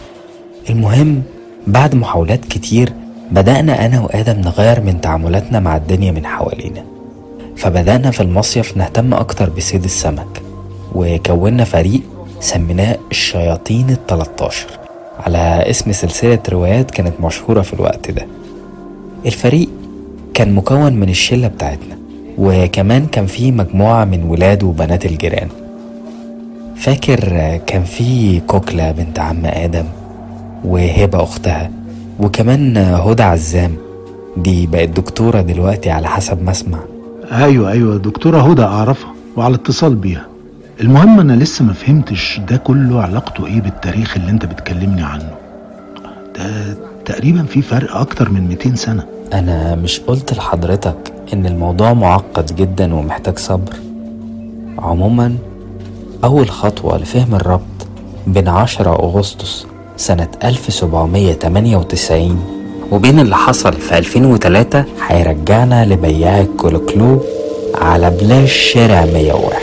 المهم 0.69 1.23
بعد 1.67 1.95
محاولات 1.95 2.45
كتير 2.45 2.93
بدأنا 3.31 3.85
أنا 3.85 4.01
وآدم 4.01 4.41
نغير 4.41 4.81
من 4.81 5.01
تعاملاتنا 5.01 5.59
مع 5.59 5.77
الدنيا 5.77 6.11
من 6.11 6.25
حوالينا. 6.25 6.83
فبدأنا 7.57 8.11
في 8.11 8.21
المصيف 8.21 8.77
نهتم 8.77 9.13
أكتر 9.13 9.49
بصيد 9.49 9.83
السمك 9.83 10.41
وكونا 10.95 11.63
فريق 11.63 12.01
سميناه 12.39 12.97
الشياطين 13.11 13.89
التلاتاشر 13.89 14.67
على 15.19 15.63
اسم 15.69 15.91
سلسلة 15.91 16.39
روايات 16.49 16.91
كانت 16.91 17.13
مشهورة 17.21 17.61
في 17.61 17.73
الوقت 17.73 18.11
ده. 18.11 18.27
الفريق 19.25 19.69
كان 20.33 20.53
مكون 20.55 20.93
من 20.93 21.09
الشلة 21.09 21.47
بتاعتنا 21.47 21.97
وكمان 22.37 23.05
كان 23.05 23.25
في 23.25 23.51
مجموعة 23.51 24.05
من 24.05 24.23
ولاد 24.23 24.63
وبنات 24.63 25.05
الجيران. 25.05 25.47
فاكر 26.75 27.19
كان 27.67 27.83
في 27.83 28.39
كوكلا 28.39 28.91
بنت 28.91 29.19
عم 29.19 29.45
آدم؟ 29.45 29.85
وهبة 30.65 31.23
أختها. 31.23 31.71
وكمان 32.19 32.77
هدى 32.77 33.23
عزام. 33.23 33.75
دي 34.37 34.67
بقت 34.67 34.89
دكتورة 34.89 35.41
دلوقتي 35.41 35.89
على 35.91 36.07
حسب 36.07 36.43
ما 36.43 36.51
أسمع. 36.51 36.79
أيوة 37.31 37.71
أيوة 37.71 37.97
دكتورة 37.97 38.41
هدى 38.51 38.63
أعرفها 38.63 39.13
وعلى 39.37 39.55
اتصال 39.55 39.95
بيها. 39.95 40.25
المهم 40.81 41.19
أنا 41.19 41.33
لسه 41.33 41.65
ما 41.65 41.73
فهمتش 41.73 42.41
ده 42.49 42.57
كله 42.57 43.01
علاقته 43.01 43.45
إيه 43.45 43.61
بالتاريخ 43.61 44.17
اللي 44.17 44.31
أنت 44.31 44.45
بتكلمني 44.45 45.01
عنه. 45.03 45.29
ده 46.35 46.77
تقريبا 47.05 47.43
في 47.43 47.61
فرق 47.61 47.95
أكتر 47.97 48.29
من 48.29 48.47
200 48.47 48.75
سنة. 48.75 49.03
أنا 49.33 49.75
مش 49.75 49.99
قلت 49.99 50.33
لحضرتك 50.33 51.13
إن 51.33 51.45
الموضوع 51.45 51.93
معقد 51.93 52.55
جدا 52.55 52.93
ومحتاج 52.95 53.39
صبر. 53.39 53.73
عموما 54.79 55.35
أول 56.23 56.49
خطوة 56.49 56.97
لفهم 56.97 57.35
الربط 57.35 57.87
بين 58.27 58.47
10 58.47 58.91
أغسطس 58.93 59.65
سنة 59.97 60.27
1798 60.43 62.39
وبين 62.91 63.19
اللي 63.19 63.35
حصل 63.35 63.73
في 63.73 63.97
2003 63.97 64.85
هيرجعنا 65.07 65.85
لبياع 65.85 66.39
الكولوكلو 66.41 67.19
على 67.75 68.09
بلاش 68.09 68.53
شارع 68.53 69.05
101 69.05 69.59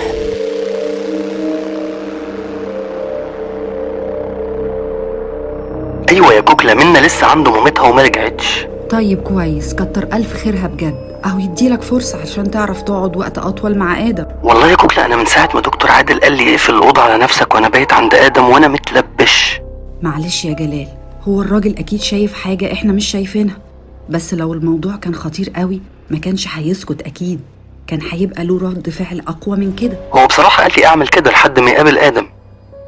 أيوه 6.11 6.33
يا 6.33 6.41
كوكلا 6.41 6.74
منا 6.74 6.99
لسه 6.99 7.26
عنده 7.26 7.51
مامتها 7.51 7.83
وما 7.89 8.03
رجعتش. 8.03 8.66
طيب 8.91 9.22
كويس 9.22 9.74
كتر 9.74 10.03
ألف 10.12 10.33
خيرها 10.45 10.66
بجد. 10.66 11.11
أهو 11.26 11.39
يديلك 11.39 11.83
فرصة 11.83 12.20
عشان 12.22 12.51
تعرف 12.51 12.83
تقعد 12.83 13.16
وقت 13.16 13.39
أطول 13.39 13.78
مع 13.78 14.09
آدم. 14.09 14.24
والله 14.43 14.70
يا 14.70 14.74
كوكلا 14.76 15.07
أنا 15.07 15.16
من 15.16 15.26
ساعة 15.26 15.49
ما 15.55 15.61
دكتور 15.61 15.91
عادل 15.91 16.20
قال 16.20 16.33
لي 16.33 16.51
اقفل 16.51 16.74
الأوضة 16.74 17.03
على 17.03 17.18
نفسك 17.22 17.55
وأنا 17.55 17.68
بايت 17.68 17.93
عند 17.93 18.14
آدم 18.14 18.49
وأنا 18.49 18.68
متلبش. 18.68 19.61
معلش 20.03 20.44
يا 20.44 20.53
جلال 20.55 20.88
هو 21.28 21.42
الراجل 21.42 21.74
أكيد 21.78 22.01
شايف 22.01 22.34
حاجة 22.34 22.72
إحنا 22.72 22.92
مش 22.92 23.07
شايفينها. 23.11 23.57
بس 24.09 24.34
لو 24.34 24.53
الموضوع 24.53 24.96
كان 24.96 25.14
خطير 25.14 25.51
قوي 25.57 25.80
ما 26.11 26.18
كانش 26.18 26.48
هيسكت 26.48 27.03
أكيد. 27.03 27.40
كان 27.86 28.01
هيبقى 28.11 28.44
له 28.44 28.59
رد 28.59 28.90
فعل 28.90 29.20
أقوى 29.28 29.57
من 29.57 29.72
كده. 29.76 29.96
هو 30.12 30.26
بصراحة 30.26 30.62
قال 30.62 30.72
لي 30.76 30.86
أعمل 30.86 31.09
كده 31.09 31.30
لحد 31.30 31.59
ما 31.61 31.70
يقابل 31.70 31.98
آدم. 31.98 32.26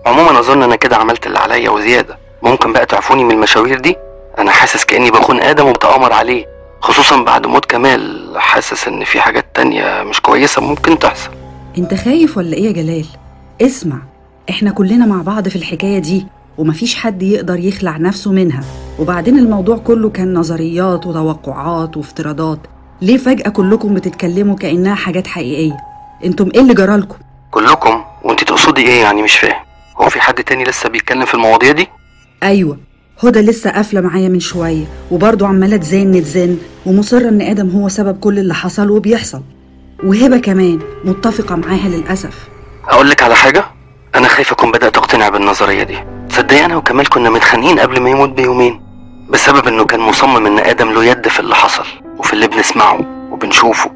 عموما 0.07 0.39
أظن 0.39 0.63
أنا 0.63 0.77
كده 0.77 0.97
عملت 0.97 1.27
اللي 1.27 1.39
عليا 1.39 1.71
وزيادة. 1.71 2.19
ممكن 2.43 2.73
بقى 2.73 2.87
تعفوني 2.87 3.25
من 3.25 3.31
المشاوير 3.31 3.81
دي؟ 3.81 3.97
أنا 4.39 4.51
حاسس 4.51 4.85
كأني 4.85 5.11
بخون 5.11 5.41
آدم 5.41 5.67
وبتأمر 5.67 6.13
عليه. 6.13 6.47
خصوصا 6.81 7.23
بعد 7.23 7.47
موت 7.47 7.65
كمال 7.65 8.33
حاسس 8.37 8.89
إن 8.89 9.05
في 9.05 9.21
حاجات 9.21 9.47
تانية 9.55 10.03
مش 10.03 10.21
كويسة 10.21 10.63
ممكن 10.63 10.99
تحصل. 10.99 11.31
أنت 11.79 11.95
خايف 11.95 12.37
ولا 12.37 12.57
إيه 12.57 12.65
يا 12.67 12.73
جلال؟ 12.73 13.07
اسمع 13.63 13.99
إحنا 14.51 14.71
كلنا 14.71 15.07
مع 15.07 15.23
بعض 15.23 15.49
في 15.49 15.57
الحكاية 15.57 15.99
دي. 15.99 16.27
ومفيش 16.59 16.95
حد 16.95 17.23
يقدر 17.23 17.59
يخلع 17.59 17.97
نفسه 17.97 18.33
منها. 18.33 18.65
وبعدين 18.99 19.39
الموضوع 19.39 19.77
كله 19.77 20.11
كان 20.11 20.35
نظريات 20.35 21.07
وتوقعات 21.07 21.97
وافتراضات. 21.97 22.59
ليه 23.03 23.17
فجأة 23.17 23.51
كلكم 23.51 23.95
بتتكلموا 23.95 24.57
كأنها 24.57 24.95
حاجات 24.95 25.27
حقيقية؟ 25.27 25.77
أنتم 26.25 26.49
إيه 26.55 26.61
اللي 26.61 26.75
جرالكم؟ 26.75 27.17
كلكم؟ 27.51 28.05
وانت 28.25 28.45
تقصدي 28.45 28.83
إيه 28.83 29.01
يعني؟ 29.01 29.23
مش 29.23 29.37
فاهم. 29.37 29.61
هو 29.97 30.09
في 30.09 30.21
حد 30.21 30.35
تاني 30.45 30.65
لسه 30.65 30.89
بيتكلم 30.89 31.25
في 31.25 31.35
المواضيع 31.35 31.73
دي؟ 31.73 31.89
أيوه. 32.43 32.79
هدى 33.23 33.41
لسه 33.41 33.71
قافلة 33.71 34.01
معايا 34.01 34.29
من 34.29 34.41
شوية 34.41 34.85
وبرضه 35.11 35.47
عمالة 35.47 35.77
تزن 35.77 36.23
تزن 36.23 36.59
ومصره 36.87 37.29
إن 37.29 37.43
آدم 37.43 37.71
هو 37.71 37.89
سبب 37.89 38.19
كل 38.19 38.39
اللي 38.39 38.55
حصل 38.55 38.91
وبيحصل. 38.91 39.43
وهبة 40.05 40.39
كمان 40.39 40.79
متفقة 41.05 41.57
معاها 41.57 41.89
للأسف. 41.89 42.49
أقول 42.89 43.11
لك 43.11 43.23
على 43.23 43.35
حاجة؟ 43.35 43.65
أنا 44.15 44.29
خايف 44.29 44.53
أكون 44.53 44.73
بدأت 44.73 44.97
أقتنع 44.97 45.29
بالنظرية 45.29 45.83
دي. 45.83 46.12
تصدقي 46.33 46.65
أنا 46.65 46.77
وكمال 46.77 47.09
كنا 47.09 47.31
متخانقين 47.31 47.81
قبل 47.81 48.01
ما 48.01 48.11
يموت 48.11 48.29
بيومين 48.29 48.81
بسبب 49.29 49.67
إنه 49.69 49.85
كان 49.85 50.01
مصمم 50.01 50.47
إن 50.47 50.59
آدم 50.59 50.91
له 50.91 51.05
يد 51.05 51.29
في 51.29 51.41
اللي 51.41 51.55
حصل 51.55 51.85
وفي 52.19 52.33
اللي 52.33 52.47
بنسمعه 52.47 53.01
وبنشوفه. 53.31 53.91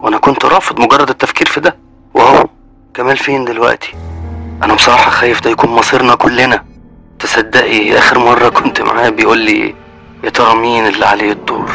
وأنا 0.00 0.18
كنت 0.18 0.44
رافض 0.44 0.80
مجرد 0.80 1.10
التفكير 1.10 1.46
في 1.48 1.60
ده. 1.60 1.76
واهو 2.14 2.46
كمال 2.94 3.16
فين 3.16 3.44
دلوقتي؟ 3.44 3.92
أنا 4.62 4.74
بصراحة 4.74 5.10
خايف 5.10 5.40
ده 5.40 5.50
يكون 5.50 5.70
مصيرنا 5.70 6.14
كلنا. 6.14 6.64
تصدقي 7.18 7.98
آخر 7.98 8.18
مرة 8.18 8.48
كنت 8.48 8.80
معاه 8.80 9.08
بيقول 9.08 9.38
لي 9.38 9.74
يا 10.24 10.30
ترى 10.30 10.54
مين 10.54 10.86
اللي 10.86 11.06
عليه 11.06 11.32
الدور؟ 11.32 11.70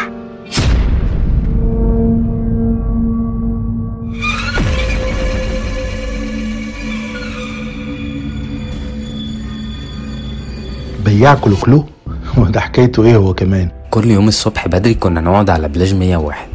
بياع 11.06 11.36
كلوكلو 11.36 11.86
وده 12.38 12.60
حكايته 12.60 13.04
إيه 13.04 13.16
هو 13.16 13.34
كمان؟ 13.34 13.70
كل 13.92 14.12
يوم 14.12 14.28
الصبح 14.28 14.68
بدري 14.68 14.94
كنا 14.94 15.22
نقعد 15.22 15.50
على 15.50 15.68
بلاج 15.68 15.94
101 15.94 16.48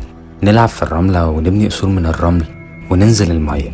نلعب 0.43 0.69
في 0.69 0.83
الرملة 0.83 1.29
ونبني 1.29 1.67
قصور 1.67 1.91
من 1.91 2.07
الرمل 2.07 2.45
وننزل 2.91 3.31
المية. 3.31 3.71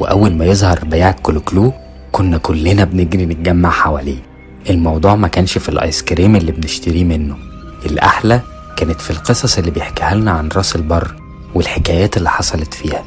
وأول 0.00 0.34
ما 0.34 0.44
يظهر 0.44 0.84
بياع 0.84 1.10
الكلوكلو 1.10 1.72
كنا 2.12 2.38
كلنا 2.38 2.84
بنجري 2.84 3.26
نتجمع 3.26 3.70
حواليه. 3.70 4.22
الموضوع 4.70 5.14
ما 5.14 5.28
كانش 5.28 5.58
في 5.58 5.68
الآيس 5.68 6.02
كريم 6.02 6.36
اللي 6.36 6.52
بنشتريه 6.52 7.04
منه. 7.04 7.36
الأحلى 7.86 8.40
كانت 8.76 9.00
في 9.00 9.10
القصص 9.10 9.58
اللي 9.58 9.70
بيحكيها 9.70 10.14
لنا 10.14 10.30
عن 10.30 10.48
راس 10.48 10.76
البر 10.76 11.14
والحكايات 11.54 12.16
اللي 12.16 12.30
حصلت 12.30 12.74
فيها. 12.74 13.04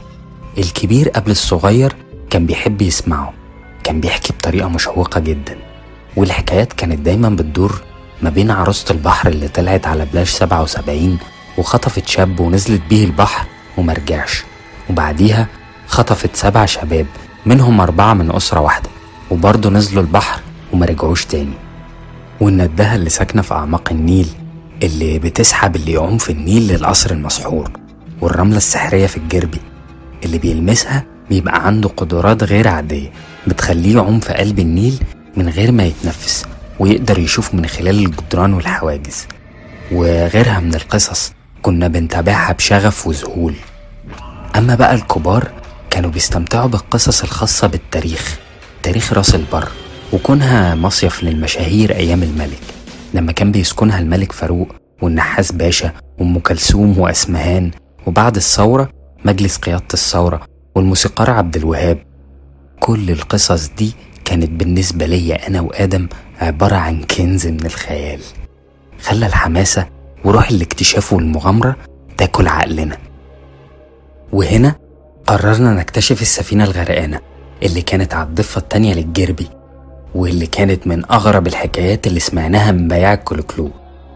الكبير 0.58 1.10
قبل 1.10 1.32
الصغير 1.32 1.96
كان 2.30 2.46
بيحب 2.46 2.82
يسمعه. 2.82 3.34
كان 3.84 4.00
بيحكي 4.02 4.34
بطريقة 4.34 4.70
مشوقة 4.70 5.20
جدا. 5.20 5.71
والحكايات 6.16 6.74
كانت 6.74 7.00
دايما 7.00 7.30
بتدور 7.30 7.82
ما 8.22 8.30
بين 8.30 8.52
عروسة 8.52 8.86
البحر 8.92 9.30
اللي 9.30 9.48
طلعت 9.48 9.88
على 9.88 10.06
بلاش 10.14 10.30
77 10.30 11.18
وخطفت 11.58 12.08
شاب 12.08 12.40
ونزلت 12.40 12.82
بيه 12.90 13.06
البحر 13.06 13.46
ومرجعش 13.78 14.44
وبعديها 14.90 15.48
خطفت 15.88 16.36
سبع 16.36 16.66
شباب 16.66 17.06
منهم 17.46 17.82
أربعة 17.82 18.14
من 18.14 18.36
أسرة 18.36 18.60
واحدة 18.60 18.90
وبرضه 19.32 19.70
نزلوا 19.70 20.04
البحر 20.04 20.42
ومرجعوش 20.74 21.26
تاني. 21.26 21.54
والندهة 22.42 22.96
اللي 22.96 23.10
ساكنة 23.10 23.42
في 23.42 23.54
أعماق 23.54 23.90
النيل 23.92 24.28
اللي 24.84 25.20
بتسحب 25.20 25.76
اللي 25.76 25.92
يعوم 25.92 26.18
في 26.18 26.32
النيل 26.32 26.68
للقصر 26.68 27.12
المسحور 27.12 27.72
والرملة 28.22 28.58
السحرية 28.58 29.08
في 29.08 29.18
الجربي 29.18 29.58
اللي 30.26 30.38
بيلمسها 30.38 31.04
بيبقى 31.30 31.68
عنده 31.68 31.90
قدرات 31.90 32.44
غير 32.44 32.68
عادية 32.68 33.12
بتخليه 33.48 33.96
يعوم 33.96 34.20
في 34.20 34.34
قلب 34.34 34.60
النيل 34.60 35.04
من 35.38 35.50
غير 35.50 35.72
ما 35.72 35.84
يتنفس 35.84 36.46
ويقدر 36.80 37.20
يشوف 37.20 37.54
من 37.54 37.66
خلال 37.66 38.06
الجدران 38.06 38.54
والحواجز. 38.54 39.28
وغيرها 39.92 40.60
من 40.60 40.76
القصص 40.76 41.34
كنا 41.62 41.88
بنتابعها 41.88 42.54
بشغف 42.54 43.08
وذهول. 43.08 43.54
أما 44.58 44.76
بقى 44.76 44.94
الكبار 44.94 45.52
كانوا 45.90 46.12
بيستمتعوا 46.12 46.68
بالقصص 46.68 47.24
الخاصة 47.24 47.68
بالتاريخ 47.68 48.40
تاريخ 48.84 49.14
راس 49.14 49.36
البر 49.36 49.68
وكونها 50.14 50.76
مصيف 50.76 51.24
للمشاهير 51.24 51.96
أيام 51.96 52.24
الملك. 52.24 52.62
لما 53.14 53.32
كان 53.32 53.52
بيسكنها 53.52 54.00
الملك 54.00 54.32
فاروق 54.32 54.76
والنحاس 55.02 55.52
باشا 55.52 55.92
وأم 56.20 56.40
كلثوم 56.40 57.00
وأسمهان 57.00 57.72
وبعد 58.08 58.36
الثورة 58.36 58.90
مجلس 59.26 59.58
قيادة 59.58 59.86
الثورة 59.94 60.42
والموسيقار 60.76 61.30
عبد 61.30 61.56
الوهاب. 61.56 61.98
كل 62.80 63.12
القصص 63.12 63.70
دي 63.78 63.94
كانت 64.32 64.50
بالنسبة 64.50 65.06
لي 65.06 65.34
أنا 65.34 65.62
وآدم 65.62 66.08
عبارة 66.42 66.76
عن 66.76 67.04
كنز 67.04 67.48
من 67.48 67.66
الخيال. 67.66 68.20
خلى 69.02 69.26
الحماسة 69.26 69.88
وروح 70.26 70.50
الاكتشاف 70.50 71.14
والمغامرة 71.14 71.76
تاكل 72.18 72.48
عقلنا. 72.48 72.98
وهنا 74.34 74.76
قررنا 75.28 75.74
نكتشف 75.74 76.22
السفينة 76.22 76.64
الغرقانة 76.64 77.20
اللي 77.64 77.82
كانت 77.82 78.14
على 78.14 78.28
الضفة 78.28 78.60
التانية 78.60 78.94
للجربي 78.94 79.48
واللي 80.16 80.46
كانت 80.46 80.88
من 80.88 81.12
أغرب 81.12 81.48
الحكايات 81.48 82.08
اللي 82.08 82.20
سمعناها 82.20 82.72
من 82.72 82.88
بياع 82.88 83.14
الكلوكلو 83.14 83.72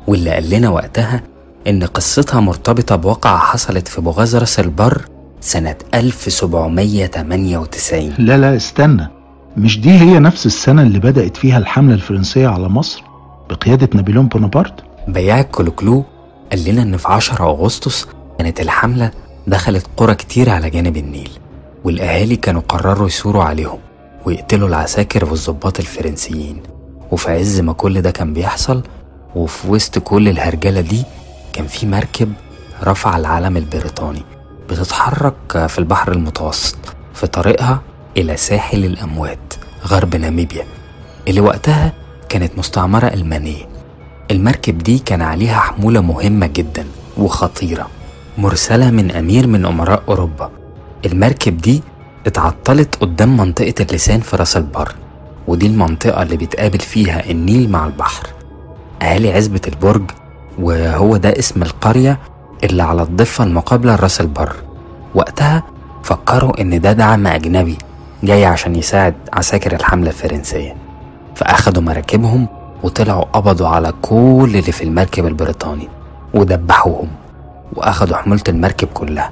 واللي 0.07 0.29
قال 0.29 0.49
لنا 0.49 0.69
وقتها 0.69 1.23
إن 1.67 1.83
قصتها 1.83 2.39
مرتبطة 2.39 2.95
بواقعة 2.95 3.37
حصلت 3.37 3.87
في 3.87 4.01
بوغاز 4.01 4.35
راس 4.35 4.59
البر 4.59 5.05
سنة 5.41 5.75
1798 5.93 8.13
لا 8.17 8.37
لا 8.37 8.55
استنى. 8.55 9.14
مش 9.57 9.79
دي 9.81 9.91
هي 9.91 10.19
نفس 10.19 10.45
السنة 10.45 10.81
اللي 10.81 10.99
بدأت 10.99 11.37
فيها 11.37 11.57
الحملة 11.57 11.93
الفرنسية 11.93 12.47
على 12.47 12.69
مصر 12.69 13.03
بقيادة 13.49 13.89
نابليون 13.93 14.27
بونابرت؟ 14.27 14.73
بياع 15.07 15.39
الكلوكلو 15.39 16.05
قال 16.51 16.65
لنا 16.65 16.81
إن 16.81 16.97
في 16.97 17.07
10 17.07 17.45
أغسطس 17.45 18.07
كانت 18.39 18.61
الحملة 18.61 19.11
دخلت 19.47 19.87
قرى 19.97 20.15
كتير 20.15 20.49
على 20.49 20.69
جانب 20.69 20.97
النيل 20.97 21.29
والأهالي 21.83 22.35
كانوا 22.35 22.61
قرروا 22.69 23.07
يثوروا 23.07 23.43
عليهم 23.43 23.79
ويقتلوا 24.25 24.67
العساكر 24.67 25.25
والضباط 25.25 25.79
الفرنسيين. 25.79 26.61
وفي 27.11 27.31
عز 27.31 27.59
ما 27.59 27.73
كل 27.73 28.01
ده 28.01 28.11
كان 28.11 28.33
بيحصل 28.33 28.83
وفي 29.35 29.67
وسط 29.71 29.99
كل 29.99 30.29
الهرجلة 30.29 30.81
دي 30.81 31.03
كان 31.53 31.67
في 31.67 31.85
مركب 31.87 32.33
رفع 32.83 33.17
العلم 33.17 33.57
البريطاني 33.57 34.21
بتتحرك 34.69 35.65
في 35.67 35.79
البحر 35.79 36.11
المتوسط 36.11 36.77
في 37.13 37.27
طريقها 37.27 37.81
إلى 38.17 38.37
ساحل 38.37 38.85
الأموات 38.85 39.53
غرب 39.87 40.15
ناميبيا 40.15 40.65
اللي 41.27 41.41
وقتها 41.41 41.93
كانت 42.29 42.57
مستعمرة 42.57 43.07
ألمانية. 43.07 43.65
المركب 44.31 44.77
دي 44.77 44.99
كان 44.99 45.21
عليها 45.21 45.59
حمولة 45.59 46.01
مهمة 46.01 46.47
جدا 46.47 46.85
وخطيرة 47.17 47.87
مرسلة 48.37 48.91
من 48.91 49.11
أمير 49.11 49.47
من 49.47 49.65
أمراء 49.65 50.03
أوروبا. 50.07 50.49
المركب 51.05 51.57
دي 51.57 51.83
اتعطلت 52.27 52.95
قدام 52.95 53.37
منطقة 53.37 53.73
اللسان 53.81 54.19
في 54.19 54.35
راس 54.35 54.57
البر 54.57 54.95
ودي 55.47 55.67
المنطقة 55.67 56.21
اللي 56.21 56.37
بيتقابل 56.37 56.79
فيها 56.79 57.29
النيل 57.29 57.69
مع 57.71 57.85
البحر. 57.87 58.27
أهالي 59.01 59.31
عزبة 59.33 59.61
البرج 59.67 60.11
وهو 60.59 61.17
ده 61.17 61.39
اسم 61.39 61.63
القرية 61.63 62.19
اللي 62.63 62.83
على 62.83 63.01
الضفة 63.01 63.43
المقابلة 63.43 63.95
لراس 63.95 64.21
البر. 64.21 64.55
وقتها 65.15 65.63
فكروا 66.03 66.61
إن 66.61 66.81
ده 66.81 66.91
دعم 66.93 67.27
أجنبي 67.27 67.77
جاي 68.25 68.45
عشان 68.45 68.75
يساعد 68.75 69.13
عساكر 69.33 69.75
الحملة 69.75 70.09
الفرنسية. 70.09 70.75
فأخدوا 71.35 71.83
مراكبهم 71.83 72.47
وطلعوا 72.83 73.23
قبضوا 73.23 73.67
على 73.67 73.93
كل 74.01 74.51
اللي 74.55 74.71
في 74.71 74.83
المركب 74.83 75.25
البريطاني 75.25 75.87
ودبحوهم 76.33 77.07
وأخدوا 77.73 78.17
حمولة 78.17 78.41
المركب 78.49 78.87
كلها. 78.87 79.31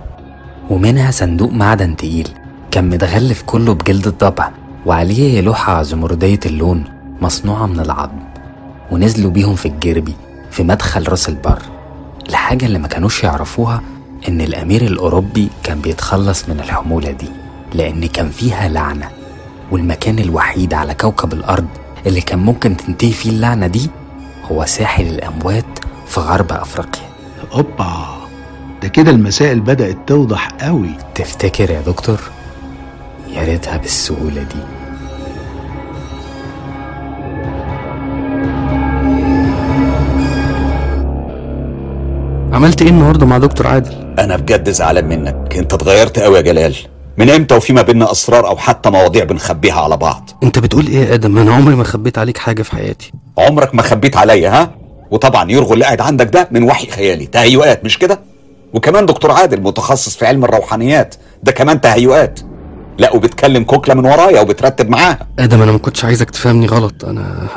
ومنها 0.70 1.12
صندوق 1.12 1.52
معدن 1.52 1.96
تقيل 1.96 2.30
كان 2.72 2.90
متغلف 2.90 3.42
كله 3.42 3.74
بجلد 3.74 4.08
الضبع 4.08 4.50
وعليه 4.86 5.42
لوحة 5.42 5.82
زمردية 5.82 6.40
اللون 6.46 6.84
مصنوعة 7.22 7.66
من 7.66 7.80
العظم. 7.80 8.20
ونزلوا 8.92 9.32
بيهم 9.32 9.56
في 9.56 9.68
الجربي 9.68 10.16
في 10.52 10.64
مدخل 10.64 11.08
راس 11.08 11.30
البر. 11.30 11.62
الحاجة 12.30 12.66
اللي 12.66 12.80
ما 12.80 12.88
كانوش 12.88 13.24
يعرفوها 13.24 13.82
إن 14.30 14.42
الأمير 14.42 14.82
الأوروبي 14.82 15.50
كان 15.64 15.80
بيتخلص 15.80 16.50
من 16.50 16.60
الحمولة 16.60 17.12
دي. 17.12 17.30
لأن 17.74 18.06
كان 18.06 18.30
فيها 18.30 18.68
لعنة. 18.68 19.10
والمكان 19.72 20.20
الوحيد 20.20 20.74
على 20.74 20.94
كوكب 20.94 21.34
الأرض 21.34 21.68
اللي 22.06 22.22
كان 22.22 22.40
ممكن 22.40 22.78
تنتهي 22.78 23.12
فيه 23.12 23.30
اللعنة 23.30 23.68
دي 23.68 23.90
هو 24.52 24.66
ساحل 24.66 25.08
الأموات 25.08 25.80
في 26.08 26.20
غرب 26.20 26.52
أفريقيا. 26.52 27.10
أوبا 27.54 28.06
ده 28.82 28.88
كده 28.88 29.12
المسائل 29.12 29.60
بدأت 29.60 29.98
توضح 30.08 30.48
قوي. 30.48 30.90
تفتكر 31.16 31.72
يا 31.72 31.82
دكتور؟ 31.82 32.20
يا 33.30 33.44
ريتها 33.44 33.78
بالسهولة 33.78 34.44
دي. 34.44 34.64
عملت 42.56 42.82
إيه 42.82 42.90
النهارده 42.90 43.26
مع 43.26 43.38
دكتور 43.38 43.68
عادل؟ 43.68 44.14
أنا 44.20 44.38
بجد 44.38 44.70
زعلان 44.70 45.06
منك. 45.06 45.56
أنت 45.58 45.74
اتغيرت 45.74 46.20
قوي 46.20 46.38
يا 46.38 46.42
جلال. 46.42 46.76
من 47.18 47.30
إمتى 47.30 47.56
وفي 47.56 47.74
ما 47.74 47.82
بيننا 47.82 48.12
أسرار 48.12 48.48
أو 48.48 48.58
حتى 48.58 48.90
مواضيع 48.90 49.24
بنخبيها 49.24 49.82
على 49.82 49.98
بعض؟ 49.98 50.30
أنت 50.44 50.60
بتقول 50.60 50.88
إيه 50.88 50.98
يا 51.06 51.14
آدم؟ 51.14 51.38
أنا 51.38 51.54
عمري 51.54 51.76
ما 51.76 51.84
خبيت 51.84 52.18
عليك 52.18 52.38
حاجة 52.38 52.62
في 52.62 52.72
حياتي. 52.72 53.12
عمرك 53.38 53.76
ما 53.76 53.82
خبيت 53.82 54.18
عليا 54.18 54.50
ها؟ 54.50 54.72
وطبعا 55.12 55.52
يرغو 55.52 55.74
اللي 55.74 55.86
قاعد 55.86 56.02
عندك 56.02 56.26
ده 56.34 56.48
من 56.52 56.64
وحي 56.64 56.88
خيالي. 56.88 57.26
تهيؤات 57.26 57.86
مش 57.86 57.98
كده؟ 58.00 58.20
وكمان 58.74 59.06
دكتور 59.06 59.32
عادل 59.32 59.62
متخصص 59.62 60.16
في 60.16 60.26
علم 60.26 60.44
الروحانيات 60.46 61.16
ده 61.44 61.52
كمان 61.52 61.82
تهيؤات. 61.82 62.40
لا 62.98 63.16
وبتكلم 63.16 63.64
كوكلة 63.64 63.96
من 63.96 64.06
ورايا 64.06 64.42
وبترتب 64.42 64.90
معاها. 64.90 65.28
آدم 65.40 65.62
أنا 65.62 65.72
ما 65.72 65.78
كنتش 65.78 66.06
عايزك 66.06 66.30
تفهمني 66.30 66.66
غلط. 66.66 67.06
أنا 67.06 67.48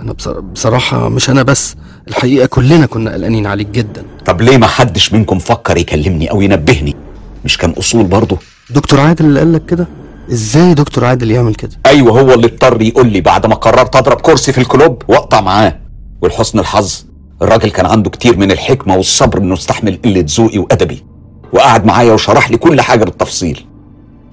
أنا 0.00 0.12
بص- 0.12 0.28
بصراحة 0.28 1.08
مش 1.08 1.30
أنا 1.30 1.42
بس. 1.42 1.74
الحقيقة 2.08 2.46
كلنا 2.46 2.86
كنا 2.86 3.12
قلقانين 3.12 3.46
عليك 3.46 3.66
جدا. 3.68 4.04
طب 4.26 4.40
ليه 4.40 4.56
ما 4.56 4.66
حدش 4.66 5.12
منكم 5.12 5.38
فكر 5.38 5.76
يكلمني 5.76 6.30
أو 6.30 6.40
ينبهني؟ 6.40 6.96
مش 7.44 7.58
كان 7.58 7.70
أصول 7.70 8.04
برضه؟ 8.04 8.38
دكتور 8.70 9.00
عادل 9.00 9.24
اللي 9.24 9.40
قال 9.40 9.52
لك 9.52 9.66
كده؟ 9.66 9.86
إزاي 10.32 10.74
دكتور 10.74 11.04
عادل 11.04 11.30
يعمل 11.30 11.54
كده؟ 11.54 11.70
أيوه 11.86 12.20
هو 12.20 12.34
اللي 12.34 12.46
اضطر 12.46 12.82
يقول 12.82 13.06
لي 13.06 13.20
بعد 13.20 13.46
ما 13.46 13.54
قررت 13.54 13.96
أضرب 13.96 14.20
كرسي 14.20 14.52
في 14.52 14.58
الكلوب 14.58 15.02
واقطع 15.08 15.40
معاه. 15.40 15.78
ولحسن 16.22 16.58
الحظ 16.58 17.04
الراجل 17.42 17.70
كان 17.70 17.86
عنده 17.86 18.10
كتير 18.10 18.36
من 18.36 18.50
الحكمة 18.52 18.96
والصبر 18.96 19.38
إنه 19.38 19.52
يستحمل 19.52 19.98
قلة 20.04 20.24
ذوقي 20.38 20.58
وأدبي. 20.58 21.04
وقعد 21.52 21.84
معايا 21.84 22.12
وشرح 22.12 22.50
لي 22.50 22.56
كل 22.56 22.80
حاجة 22.80 23.04
بالتفصيل. 23.04 23.64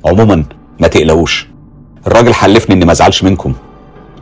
عموما 0.05 0.43
ما 0.79 0.87
تقلقوش 0.87 1.47
الراجل 2.07 2.33
حلفني 2.33 2.75
إني 2.75 2.85
ما 2.85 2.91
أزعلش 2.91 3.23
منكم. 3.23 3.53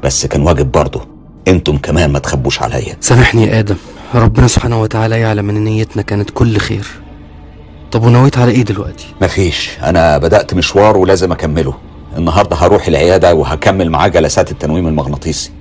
بس 0.03 0.25
كان 0.25 0.41
واجب 0.41 0.71
برضه 0.71 1.01
أنتم 1.47 1.77
كمان 1.77 2.11
ما 2.11 2.19
تخبوش 2.19 2.61
عليا. 2.61 2.97
سامحني 2.99 3.43
يا 3.45 3.59
آدم 3.59 3.75
ربنا 4.15 4.47
سبحانه 4.47 4.81
وتعالى 4.81 5.19
يعلم 5.19 5.49
إن 5.49 5.63
نيتنا 5.63 6.01
كانت 6.01 6.29
كل 6.29 6.57
خير. 6.57 6.87
طب 7.91 8.03
ونويت 8.03 8.37
على 8.37 8.51
إيه 8.51 8.61
دلوقتي؟ 8.61 9.05
مفيش. 9.21 9.69
أنا 9.83 10.17
بدأت 10.17 10.53
مشوار 10.53 10.97
ولازم 10.97 11.31
أكمله. 11.31 11.73
النهارده 12.17 12.55
هروح 12.55 12.87
العيادة 12.87 13.33
وهكمل 13.35 13.89
معاه 13.89 14.07
جلسات 14.07 14.51
التنويم 14.51 14.87
المغناطيسي. 14.87 15.51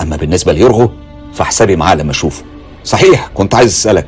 أما 0.00 0.16
بالنسبة 0.16 0.52
ليرغو 0.52 0.90
فحسابي 1.34 1.76
معاه 1.76 1.94
لما 1.94 2.10
أشوفه. 2.10 2.42
صحيح 2.84 3.30
كنت 3.34 3.54
عايز 3.54 3.70
أسألك 3.70 4.06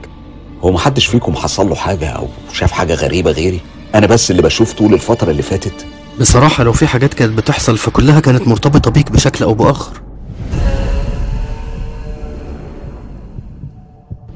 هو 0.65 0.71
محدش 0.73 1.07
فيكم 1.07 1.35
حصل 1.37 1.69
له 1.69 1.75
حاجة 1.75 2.09
أو 2.09 2.29
شاف 2.53 2.73
حاجة 2.73 2.95
غريبة 2.95 3.31
غيري؟ 3.31 3.61
أنا 3.95 4.07
بس 4.07 4.31
اللي 4.31 4.43
بشوف 4.43 4.73
طول 4.73 4.95
الفترة 4.95 5.31
اللي 5.31 5.43
فاتت. 5.43 5.87
بصراحة 6.21 6.65
لو 6.65 6.73
في 6.73 6.87
حاجات 6.87 7.15
كانت 7.15 7.39
بتحصل 7.39 7.79
فكلها 7.79 8.21
كانت 8.21 8.49
مرتبطة 8.49 8.91
بيك 8.91 9.11
بشكل 9.13 9.45
أو 9.45 9.55
بآخر. 9.55 10.04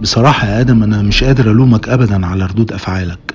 بصراحة 0.00 0.48
يا 0.48 0.60
آدم 0.60 0.82
أنا 0.82 1.02
مش 1.02 1.24
قادر 1.24 1.50
ألومك 1.50 1.88
أبدا 1.88 2.26
على 2.26 2.46
ردود 2.46 2.72
أفعالك. 2.72 3.34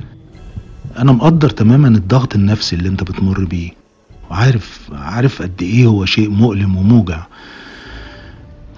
أنا 0.97 1.11
مقدر 1.11 1.49
تماما 1.49 1.87
الضغط 1.87 2.35
النفسي 2.35 2.75
اللي 2.75 2.89
أنت 2.89 3.03
بتمر 3.03 3.43
بيه 3.45 3.71
وعارف 4.31 4.79
عارف 4.93 5.41
قد 5.41 5.61
إيه 5.61 5.85
هو 5.85 6.05
شيء 6.05 6.29
مؤلم 6.29 6.75
وموجع. 6.77 7.25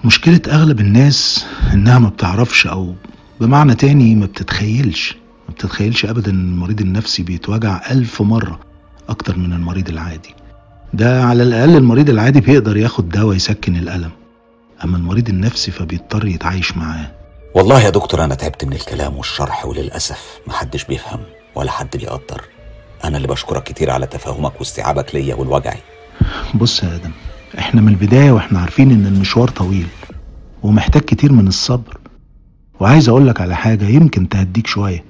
مشكلة 0.06 0.42
أغلب 0.48 0.80
الناس 0.80 1.46
إنها 1.74 2.00
ما 2.00 2.10
بتعرفش 2.10 2.68
أو 2.68 2.96
بمعنى 3.42 3.76
تاني 3.76 4.16
ما 4.16 4.26
بتتخيلش 4.26 5.16
ما 5.50 5.54
بتتخيلش 5.54 6.06
أبدا 6.06 6.32
إن 6.32 6.50
المريض 6.50 6.82
النفسي 6.82 7.24
بيتوجع 7.24 7.82
ألف 7.92 8.22
مرة 8.22 8.60
أكتر 9.10 9.38
من 9.38 9.54
المريض 9.54 9.90
العادي. 9.90 10.36
ده 10.94 11.24
على 11.24 11.44
الأقل 11.44 11.76
المريض 11.76 12.10
العادي 12.10 12.42
بيقدر 12.42 12.78
ياخد 12.78 13.10
دواء 13.10 13.36
يسكن 13.36 13.76
الألم 13.76 14.12
أما 14.84 14.98
المريض 14.98 15.30
النفسي 15.30 15.72
فبيضطر 15.72 16.26
يتعايش 16.28 16.78
معاه. 16.78 17.12
والله 17.56 17.82
يا 17.82 17.90
دكتور 17.90 18.24
أنا 18.24 18.36
تعبت 18.36 18.66
من 18.66 18.74
الكلام 18.74 19.18
والشرح 19.18 19.66
وللأسف 19.66 20.40
محدش 20.48 20.86
بيفهم 20.86 21.20
ولا 21.56 21.72
حد 21.72 21.98
بيقدر. 21.98 22.42
أنا 23.04 23.18
اللي 23.18 23.28
بشكرك 23.28 23.64
كتير 23.64 23.92
على 23.92 24.08
تفاهمك 24.08 24.60
واستيعابك 24.60 25.16
ليا 25.16 25.36
والوجعي. 25.36 25.78
بص 26.56 26.84
يا 26.84 26.96
آدم 26.96 27.12
إحنا 27.60 27.82
من 27.82 27.88
البداية 27.88 28.32
وإحنا 28.32 28.60
عارفين 28.60 28.92
إن 28.92 29.06
المشوار 29.06 29.48
طويل 29.48 29.88
ومحتاج 30.64 31.02
كتير 31.02 31.32
من 31.32 31.48
الصبر. 31.48 31.98
وعايز 32.80 33.10
أقولك 33.10 33.42
على 33.42 33.56
حاجة 33.56 33.86
يمكن 33.86 34.30
تهديك 34.30 34.68
شوية. 34.68 35.04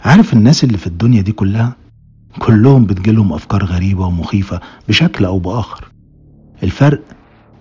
عارف 0.00 0.32
الناس 0.32 0.64
اللي 0.64 0.78
في 0.78 0.86
الدنيا 0.86 1.22
دي 1.22 1.32
كلها؟ 1.32 1.76
كلهم 2.38 2.86
بتجيلهم 2.86 3.32
أفكار 3.32 3.64
غريبة 3.64 4.06
ومخيفة 4.06 4.60
بشكل 4.88 5.24
أو 5.24 5.38
بآخر. 5.38 5.88
الفرق 6.62 7.00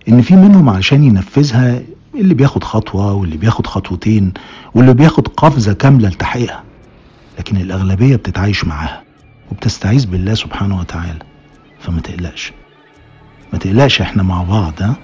إن 0.09 0.21
في 0.21 0.35
منهم 0.35 0.69
علشان 0.69 1.03
ينفذها 1.03 1.81
اللي 2.21 2.33
بياخد 2.33 2.63
خطوة 2.63 3.13
واللي 3.13 3.37
بياخد 3.37 3.67
خطوتين 3.67 4.33
واللي 4.75 4.93
بياخد 4.93 5.27
قفزة 5.27 5.73
كاملة 5.73 6.09
لتحقيقها. 6.09 6.63
لكن 7.39 7.57
الأغلبية 7.57 8.15
بتتعايش 8.15 8.65
معاها 8.65 9.03
وبتستعيذ 9.51 10.05
بالله 10.07 10.33
سبحانه 10.33 10.79
وتعالى. 10.79 11.19
فما 11.79 12.01
تقلقش. 12.01 12.53
ما 13.53 13.59
تقلقش 13.59 14.01
إحنا 14.01 14.23
مع 14.23 14.43
بعض 14.43 14.73
ها؟ 14.81 14.95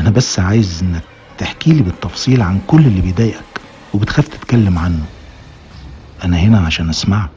أنا 0.00 0.10
بس 0.10 0.38
عايز 0.38 0.82
إنك 0.82 1.02
تحكي 1.38 1.72
لي 1.72 1.82
بالتفصيل 1.82 2.42
عن 2.42 2.60
كل 2.66 2.86
اللي 2.86 3.00
بيضايقك 3.00 3.60
وبتخاف 3.94 4.28
تتكلم 4.28 4.78
عنه. 4.78 5.04
أنا 6.24 6.36
هنا 6.38 6.58
عشان 6.60 6.88
أسمعك. 6.88 7.30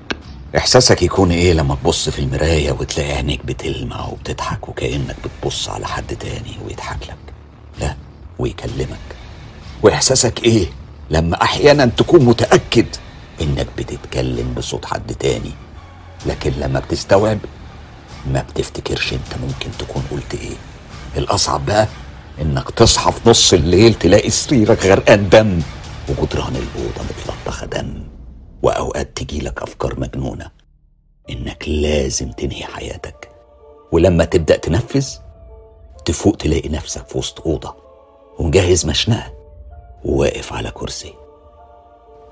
إحساسك 0.57 1.01
يكون 1.03 1.31
إيه 1.31 1.53
لما 1.53 1.75
تبص 1.75 2.09
في 2.09 2.19
المراية 2.19 2.71
وتلاقي 2.71 3.11
عينيك 3.13 3.45
بتلمع 3.45 4.05
وبتضحك 4.05 4.69
وكأنك 4.69 5.15
بتبص 5.25 5.69
على 5.69 5.87
حد 5.87 6.15
تاني 6.15 6.57
ويضحك 6.67 7.03
لك؟ 7.03 7.17
لا. 7.81 7.95
ويكلمك. 8.41 8.99
وإحساسك 9.83 10.43
إيه 10.43 10.67
لما 11.09 11.41
أحيانا 11.41 11.85
تكون 11.85 12.25
متأكد 12.25 12.85
إنك 13.41 13.67
بتتكلم 13.77 14.53
بصوت 14.53 14.85
حد 14.85 15.15
تاني 15.15 15.51
لكن 16.25 16.51
لما 16.51 16.79
بتستوعب 16.79 17.39
ما 18.33 18.41
بتفتكرش 18.41 19.13
أنت 19.13 19.41
ممكن 19.41 19.69
تكون 19.79 20.03
قلت 20.11 20.33
إيه. 20.35 20.55
الأصعب 21.17 21.65
بقى 21.65 21.87
إنك 22.41 22.69
تصحى 22.71 23.11
في 23.11 23.29
نص 23.29 23.53
الليل 23.53 23.93
تلاقي 23.93 24.29
سريرك 24.29 24.85
غرقان 24.85 25.29
دم 25.29 25.61
وجدران 26.09 26.55
الأوضة 26.55 27.01
متلطخة 27.09 27.65
دم 27.65 28.03
وأوقات 28.63 29.17
تجيلك 29.17 29.61
أفكار 29.61 29.99
مجنونة 29.99 30.51
إنك 31.29 31.63
لازم 31.69 32.31
تنهي 32.31 32.63
حياتك. 32.63 33.29
ولما 33.91 34.25
تبدأ 34.25 34.57
تنفذ 34.57 35.07
تفوق 36.05 36.35
تلاقي 36.37 36.69
نفسك 36.69 37.07
في 37.07 37.17
وسط 37.17 37.41
أوضة 37.41 37.75
ومجهز 38.41 38.85
مشنقة. 38.85 39.33
وواقف 40.05 40.53
على 40.53 40.71
كرسي. 40.71 41.13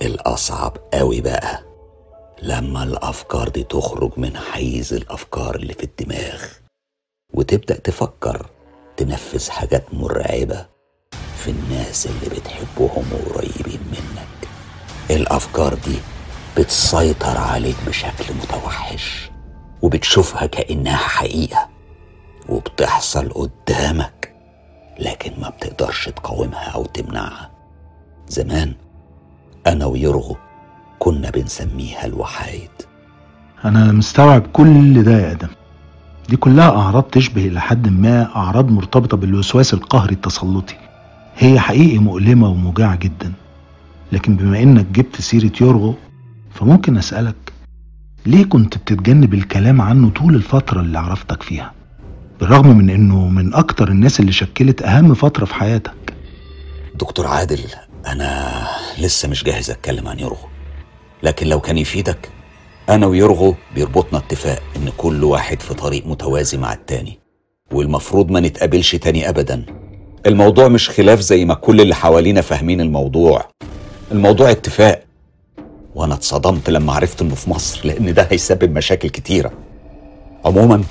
الأصعب 0.01 0.77
قوي 0.93 1.21
بقى. 1.21 1.63
لما 2.41 2.83
الأفكار 2.83 3.49
دي 3.49 3.63
تخرج 3.63 4.11
من 4.17 4.37
حيز 4.37 4.93
الأفكار 4.93 5.55
اللي 5.55 5.73
في 5.73 5.83
الدماغ. 5.83 6.43
وتبدأ 7.33 7.79
تفكر 7.79 8.45
تنفذ 8.97 9.49
حاجات 9.49 9.93
مرعبة 9.93 10.65
في 11.37 11.51
الناس 11.51 12.05
اللي 12.05 12.35
بتحبهم 12.35 13.05
وقريبين 13.13 13.79
منك. 13.91 14.49
الأفكار 15.11 15.73
دي 15.73 15.97
بتسيطر 16.57 17.37
عليك 17.37 17.75
بشكل 17.87 18.33
متوحش. 18.43 19.31
وبتشوفها 19.81 20.45
كأنها 20.45 20.97
حقيقة. 20.97 21.69
وبتحصل 22.49 23.29
قدامك. 23.29 24.18
لكن 24.99 25.31
ما 25.41 25.49
بتقدرش 25.49 26.09
تقاومها 26.09 26.69
أو 26.75 26.85
تمنعها. 26.85 27.49
زمان 28.27 28.73
أنا 29.67 29.85
ويرغو 29.85 30.37
كنا 30.99 31.29
بنسميها 31.29 32.05
الوحايد 32.05 32.69
أنا 33.65 33.91
مستوعب 33.91 34.41
كل 34.53 35.03
ده 35.03 35.11
يا 35.19 35.31
آدم. 35.31 35.47
دي 36.29 36.35
كلها 36.37 36.69
أعراض 36.69 37.03
تشبه 37.03 37.47
إلى 37.47 37.61
حد 37.61 37.87
ما 37.87 38.35
أعراض 38.35 38.71
مرتبطة 38.71 39.17
بالوسواس 39.17 39.73
القهري 39.73 40.13
التسلطي. 40.13 40.75
هي 41.37 41.59
حقيقي 41.59 41.97
مؤلمة 41.97 42.49
وموجعة 42.49 42.95
جدا. 42.95 43.33
لكن 44.11 44.35
بما 44.35 44.63
إنك 44.63 44.85
جبت 44.85 45.21
سيرة 45.21 45.51
يورغو 45.61 45.95
فممكن 46.53 46.97
أسألك 46.97 47.53
ليه 48.25 48.43
كنت 48.45 48.77
بتتجنب 48.77 49.33
الكلام 49.33 49.81
عنه 49.81 50.09
طول 50.09 50.35
الفترة 50.35 50.81
اللي 50.81 50.99
عرفتك 50.99 51.43
فيها؟ 51.43 51.71
بالرغم 52.39 52.77
من 52.77 52.89
إنه 52.89 53.27
من 53.27 53.53
أكتر 53.53 53.87
الناس 53.87 54.19
اللي 54.19 54.31
شكلت 54.31 54.81
أهم 54.81 55.13
فترة 55.13 55.45
في 55.45 55.53
حياتك. 55.53 56.13
دكتور 56.95 57.27
عادل 57.27 57.59
أنا 58.07 58.51
لسه 58.99 59.27
مش 59.29 59.43
جاهز 59.43 59.69
أتكلم 59.69 60.07
عن 60.07 60.19
يرغو 60.19 60.47
لكن 61.23 61.47
لو 61.47 61.59
كان 61.59 61.77
يفيدك 61.77 62.29
أنا 62.89 63.05
ويرغو 63.07 63.55
بيربطنا 63.75 64.19
اتفاق 64.19 64.61
إن 64.75 64.89
كل 64.97 65.23
واحد 65.23 65.61
في 65.61 65.73
طريق 65.73 66.07
متوازي 66.07 66.57
مع 66.57 66.73
التاني 66.73 67.19
والمفروض 67.71 68.31
ما 68.31 68.39
نتقابلش 68.39 68.95
تاني 68.95 69.29
ابدا. 69.29 69.65
الموضوع 70.25 70.67
مش 70.67 70.89
خلاف 70.89 71.19
زي 71.19 71.45
ما 71.45 71.53
كل 71.53 71.81
اللي 71.81 71.95
حوالينا 71.95 72.41
فاهمين 72.41 72.81
الموضوع. 72.81 73.47
الموضوع 74.11 74.51
اتفاق. 74.51 75.03
وأنا 75.95 76.13
اتصدمت 76.13 76.69
لما 76.69 76.93
عرفت 76.93 77.21
إنه 77.21 77.35
في 77.35 77.49
مصر 77.49 77.81
لأن 77.87 78.13
ده 78.13 78.27
هيسبب 78.31 78.71
مشاكل 78.77 79.09
كتيرة. 79.09 79.51
عموما 80.45 80.83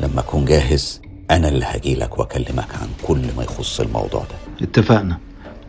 لما 0.00 0.20
أكون 0.20 0.44
جاهز 0.44 1.00
أنا 1.30 1.48
اللي 1.48 1.64
هجيلك 1.64 2.18
وأكلمك 2.18 2.74
عن 2.74 2.88
كل 3.02 3.22
ما 3.36 3.42
يخص 3.42 3.80
الموضوع 3.80 4.20
ده. 4.20 4.66
اتفقنا. 4.66 5.18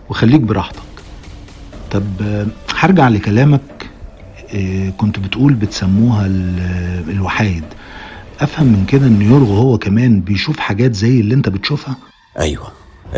وخليك 0.10 0.42
براحتك. 0.42 0.80
طب 1.92 2.04
هرجع 2.76 3.08
لكلامك. 3.08 3.62
آه، 4.56 4.90
كنت 4.90 5.20
بتقول 5.20 5.54
بتسموها 5.54 6.26
ال- 6.26 7.10
الوحايد 7.10 7.64
أفهم 8.40 8.68
من 8.68 8.86
كده 8.86 9.08
إن 9.08 9.22
يورغو 9.22 9.56
هو 9.56 9.78
كمان 9.78 10.22
بيشوف 10.22 10.60
حاجات 10.60 10.94
زي 10.96 11.20
اللي 11.20 11.34
أنت 11.36 11.50
بتشوفها؟ 11.50 11.96
أيوه 12.40 12.68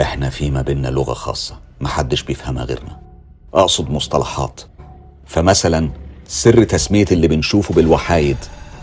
إحنا 0.02 0.30
في 0.30 0.52
ما 0.52 0.62
بيننا 0.62 0.88
لغة 0.88 1.14
خاصة 1.14 1.60
محدش 1.82 2.24
بيفهمها 2.24 2.64
غيرنا. 2.64 3.00
أقصد 3.54 3.90
مصطلحات. 3.92 4.62
فمثلا 5.26 5.90
سر 6.28 6.64
تسمية 6.64 7.06
اللي 7.12 7.28
بنشوفه 7.28 7.74
بالوحايد. 7.74 8.38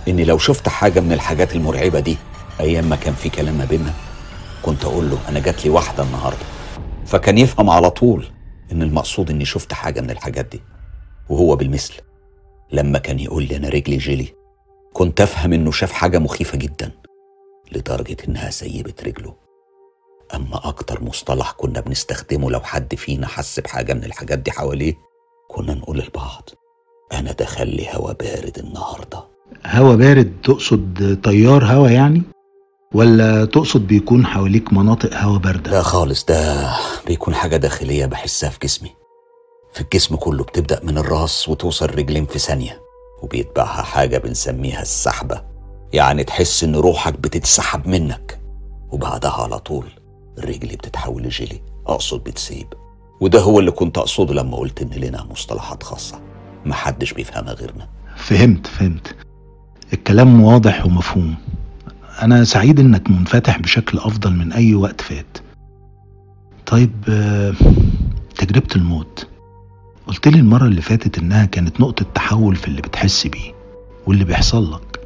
إني 0.09 0.24
لو 0.24 0.39
شفت 0.39 0.69
حاجة 0.69 1.01
من 1.01 1.12
الحاجات 1.12 1.57
المرعبة 1.57 2.01
دي 2.01 2.16
أيام 2.61 2.85
ما 2.85 2.97
كان 2.97 3.15
في 3.15 3.28
كلام 3.28 3.55
ما 3.55 3.65
بيننا 3.65 3.93
كنت 4.62 4.85
أقول 4.85 5.11
له 5.11 5.19
أنا 5.28 5.41
جات 5.41 5.65
لي 5.65 5.70
واحدة 5.70 6.03
النهارده. 6.03 6.45
فكان 7.07 7.39
يفهم 7.39 7.70
على 7.70 7.91
طول 7.91 8.27
إن 8.73 8.83
المقصود 8.83 9.31
إني 9.31 9.45
شفت 9.45 9.73
حاجة 9.73 10.01
من 10.01 10.11
الحاجات 10.11 10.47
دي 10.47 10.61
وهو 11.28 11.57
بالمثل. 11.57 11.95
لما 12.73 12.99
كان 12.99 13.20
يقول 13.20 13.43
لي 13.43 13.57
أنا 13.57 13.69
رجلي 13.69 13.97
جيلي 13.97 14.28
كنت 14.93 15.20
أفهم 15.20 15.53
إنه 15.53 15.70
شاف 15.70 15.93
حاجة 15.93 16.19
مخيفة 16.19 16.59
جدا 16.59 16.91
لدرجة 17.73 18.16
إنها 18.28 18.51
سيبت 18.51 19.05
رجله. 19.05 19.35
أما 20.35 20.69
أكتر 20.69 21.05
مصطلح 21.05 21.53
كنا 21.53 21.81
بنستخدمه 21.81 22.51
لو 22.51 22.61
حد 22.61 22.95
فينا 22.95 23.27
حس 23.27 23.61
بحاجة 23.61 23.95
من 23.95 24.05
الحاجات 24.05 24.39
دي 24.39 24.51
حواليه 24.51 24.95
كنا 25.49 25.74
نقول 25.74 25.99
لبعض 25.99 26.49
أنا 27.12 27.33
دخل 27.33 27.69
لي 27.69 27.89
هوا 27.95 28.12
بارد 28.12 28.59
النهارده. 28.59 29.36
هوا 29.66 29.94
بارد 29.97 30.32
تقصد 30.43 31.20
تيار 31.23 31.64
هوا 31.64 31.89
يعني؟ 31.89 32.23
ولا 32.94 33.44
تقصد 33.44 33.86
بيكون 33.86 34.27
حواليك 34.27 34.73
مناطق 34.73 35.14
هوا 35.14 35.39
باردة؟ 35.39 35.70
لا 35.70 35.82
خالص 35.82 36.24
ده 36.24 36.70
بيكون 37.06 37.35
حاجة 37.35 37.56
داخلية 37.56 38.06
بحسها 38.06 38.51
في 38.51 38.59
جسمي. 38.62 38.90
في 39.73 39.81
الجسم 39.81 40.16
كله 40.16 40.44
بتبدأ 40.44 40.81
من 40.85 40.98
الراس 40.98 41.48
وتوصل 41.48 41.86
رجلين 41.86 42.27
في 42.27 42.39
ثانية 42.39 42.81
وبيتبعها 43.23 43.82
حاجة 43.82 44.18
بنسميها 44.18 44.82
السحبة. 44.82 45.43
يعني 45.93 46.24
تحس 46.24 46.64
إن 46.64 46.77
روحك 46.77 47.14
بتتسحب 47.18 47.89
منك 47.89 48.40
وبعدها 48.93 49.31
على 49.31 49.59
طول 49.59 49.86
رجلي 50.39 50.77
بتتحول 50.77 51.23
لجيلي 51.23 51.62
أقصد 51.86 52.24
بتسيب. 52.24 52.66
وده 53.20 53.40
هو 53.40 53.59
اللي 53.60 53.70
كنت 53.70 53.98
أقصده 53.98 54.35
لما 54.35 54.56
قلت 54.56 54.82
إن 54.82 54.90
لنا 54.90 55.27
مصطلحات 55.31 55.82
خاصة 55.82 56.20
محدش 56.64 57.12
بيفهمها 57.12 57.52
غيرنا. 57.52 57.89
فهمت 58.16 58.66
فهمت. 58.66 59.26
الكلام 59.93 60.41
واضح 60.43 60.87
ومفهوم. 60.87 61.35
أنا 62.23 62.45
سعيد 62.45 62.81
إنك 62.81 63.11
منفتح 63.11 63.59
بشكل 63.59 63.99
أفضل 63.99 64.33
من 64.33 64.53
أي 64.53 64.75
وقت 64.75 65.01
فات. 65.01 65.39
طيب 66.67 66.93
آه، 67.09 67.55
تجربة 68.37 68.69
الموت. 68.77 69.27
قلت 70.07 70.29
لي 70.29 70.39
المرة 70.39 70.65
اللي 70.65 70.81
فاتت 70.83 71.19
إنها 71.19 71.45
كانت 71.45 71.81
نقطة 71.81 72.07
تحول 72.15 72.57
في 72.57 72.69
اللي 72.69 72.83
بتحس 72.83 73.27
بيه 73.27 73.55
واللي 74.07 74.25
بيحصل 74.25 74.73
لك. 74.73 75.01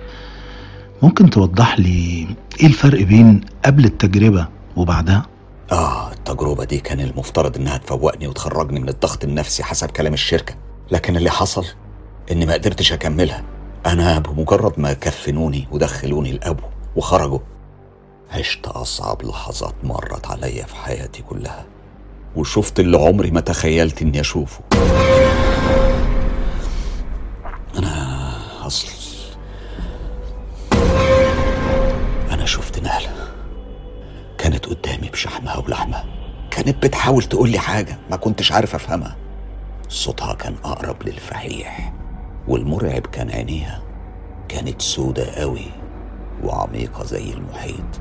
ممكن 1.02 1.30
توضح 1.30 1.78
لي 1.80 2.26
إيه 2.60 2.66
الفرق 2.66 3.02
بين 3.02 3.40
قبل 3.64 3.84
التجربة 3.84 4.48
وبعدها؟ 4.76 5.26
آه 5.72 6.12
التجربة 6.12 6.64
دي 6.64 6.78
كان 6.78 7.00
المفترض 7.00 7.56
إنها 7.56 7.76
تفوقني 7.76 8.26
وتخرجني 8.26 8.80
من 8.80 8.88
الضغط 8.88 9.24
النفسي 9.24 9.62
حسب 9.64 9.90
كلام 9.90 10.12
الشركة. 10.12 10.54
لكن 10.90 11.16
اللي 11.16 11.30
حصل 11.30 11.64
إني 12.30 12.46
ما 12.46 12.52
قدرتش 12.54 12.92
أكملها. 12.92 13.44
أنا 13.86 14.18
بمجرد 14.18 14.80
ما 14.80 14.92
كفنوني 14.92 15.68
ودخلوني 15.70 16.30
الابو 16.30 16.62
وخرجوا. 16.96 17.38
عشت 18.30 18.66
أصعب 18.66 19.22
لحظات 19.22 19.74
مرت 19.82 20.26
عليا 20.26 20.64
في 20.64 20.76
حياتي 20.76 21.22
كلها 21.22 21.64
وشفت 22.36 22.80
اللي 22.80 22.98
عمري 22.98 23.30
ما 23.30 23.40
تخيلت 23.40 24.02
إني 24.02 24.20
أشوفه. 24.20 24.60
أنا 27.78 28.32
أصل 28.66 28.88
أنا 32.30 32.46
شفت 32.46 32.78
نهلة 32.82 33.10
كانت 34.38 34.66
قدامي 34.66 35.08
بشحمها 35.08 35.56
ولحمها. 35.56 36.04
كانت 36.50 36.82
بتحاول 36.82 37.22
تقول 37.22 37.50
لي 37.50 37.58
حاجة 37.58 37.98
ما 38.10 38.16
كنتش 38.16 38.52
عارف 38.52 38.74
أفهمها. 38.74 39.16
صوتها 39.88 40.34
كان 40.34 40.54
أقرب 40.64 41.02
للفحيح. 41.02 41.92
والمرعب 42.50 43.06
كان 43.06 43.30
عينيها. 43.30 43.82
كانت 44.48 44.82
سودة 44.82 45.30
قوي 45.30 45.66
وعميقة 46.44 47.04
زي 47.04 47.32
المحيط. 47.32 48.00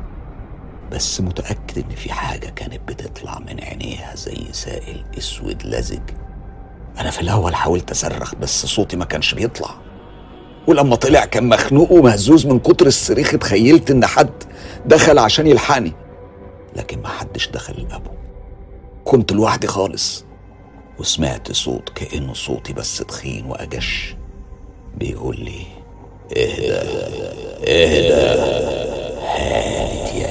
بس 0.91 1.21
متأكد 1.21 1.77
إن 1.77 1.95
في 1.95 2.13
حاجة 2.13 2.47
كانت 2.47 2.79
بتطلع 2.87 3.39
من 3.39 3.63
عينيها 3.63 4.15
زي 4.15 4.37
سائل 4.51 5.05
أسود 5.17 5.63
لزج. 5.65 6.01
أنا 6.99 7.11
في 7.11 7.21
الأول 7.21 7.55
حاولت 7.55 7.91
أصرخ 7.91 8.35
بس 8.35 8.65
صوتي 8.65 8.97
ما 8.97 9.05
كانش 9.05 9.33
بيطلع. 9.33 9.69
ولما 10.67 10.95
طلع 10.95 11.25
كان 11.25 11.49
مخنوق 11.49 11.91
ومهزوز 11.91 12.45
من 12.45 12.59
كتر 12.59 12.87
الصريخ 12.87 13.33
اتخيلت 13.33 13.91
إن 13.91 14.05
حد 14.05 14.43
دخل 14.85 15.19
عشان 15.19 15.47
يلحقني. 15.47 15.93
لكن 16.75 17.01
ما 17.01 17.07
حدش 17.07 17.47
دخل 17.49 17.73
الأبو 17.73 18.11
كنت 19.05 19.31
لوحدي 19.31 19.67
خالص. 19.67 20.25
وسمعت 20.99 21.51
صوت 21.51 21.89
كأنه 21.89 22.33
صوتي 22.33 22.73
بس 22.73 22.97
تخين 22.97 23.45
وأجش. 23.45 24.15
بيقول 24.99 25.39
لي 25.39 25.61
اهدى 26.37 26.73
اهدى 27.67 28.39
هانت 29.35 30.13
يا 30.15 30.29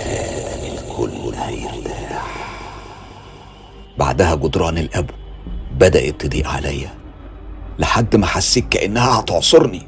آدم 0.54 0.76
الكل 0.78 1.34
هيرتاح. 1.34 2.48
بعدها 3.98 4.34
جدران 4.34 4.78
الأب 4.78 5.10
بدأت 5.78 6.20
تضيق 6.20 6.48
عليا 6.48 6.90
لحد 7.78 8.16
ما 8.16 8.26
حسيت 8.26 8.68
كأنها 8.68 9.20
هتعصرني. 9.20 9.82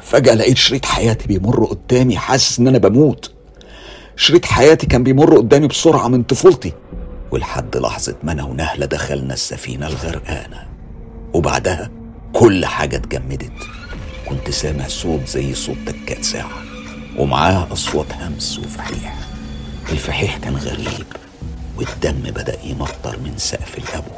فجأة 0.00 0.34
لقيت 0.34 0.56
شريط 0.56 0.84
حياتي 0.84 1.28
بيمر 1.28 1.64
قدامي 1.64 2.16
حاسس 2.16 2.58
إن 2.58 2.68
أنا 2.68 2.78
بموت. 2.78 3.32
شريط 4.16 4.44
حياتي 4.44 4.86
كان 4.86 5.02
بيمر 5.02 5.36
قدامي 5.36 5.66
بسرعة 5.66 6.08
من 6.08 6.22
طفولتي. 6.22 6.72
ولحد 7.30 7.76
لحظة 7.76 8.16
ما 8.22 8.32
أنا 8.32 8.44
ونهلة 8.44 8.86
دخلنا 8.86 9.34
السفينة 9.34 9.86
الغرقانة. 9.86 10.68
وبعدها 11.32 11.90
كل 12.32 12.66
حاجة 12.66 12.96
اتجمدت. 12.96 13.52
كنت 14.28 14.50
سامع 14.50 14.88
صوت 14.88 15.28
زي 15.28 15.54
صوت 15.54 15.76
تكات 15.86 16.24
ساعة 16.24 16.62
ومعاه 17.16 17.68
أصوات 17.72 18.06
همس 18.12 18.58
وفحيح. 18.58 19.14
الفحيح 19.92 20.36
كان 20.36 20.56
غريب 20.56 21.06
والدم 21.76 22.30
بدأ 22.30 22.58
يمطر 22.64 23.18
من 23.24 23.34
سقف 23.36 23.78
الأبو. 23.78 24.14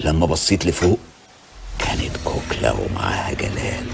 لما 0.00 0.26
بصيت 0.26 0.66
لفوق 0.66 0.98
كانت 1.78 2.16
كوكلة 2.24 2.74
ومعاها 2.80 3.34
جلال 3.34 3.86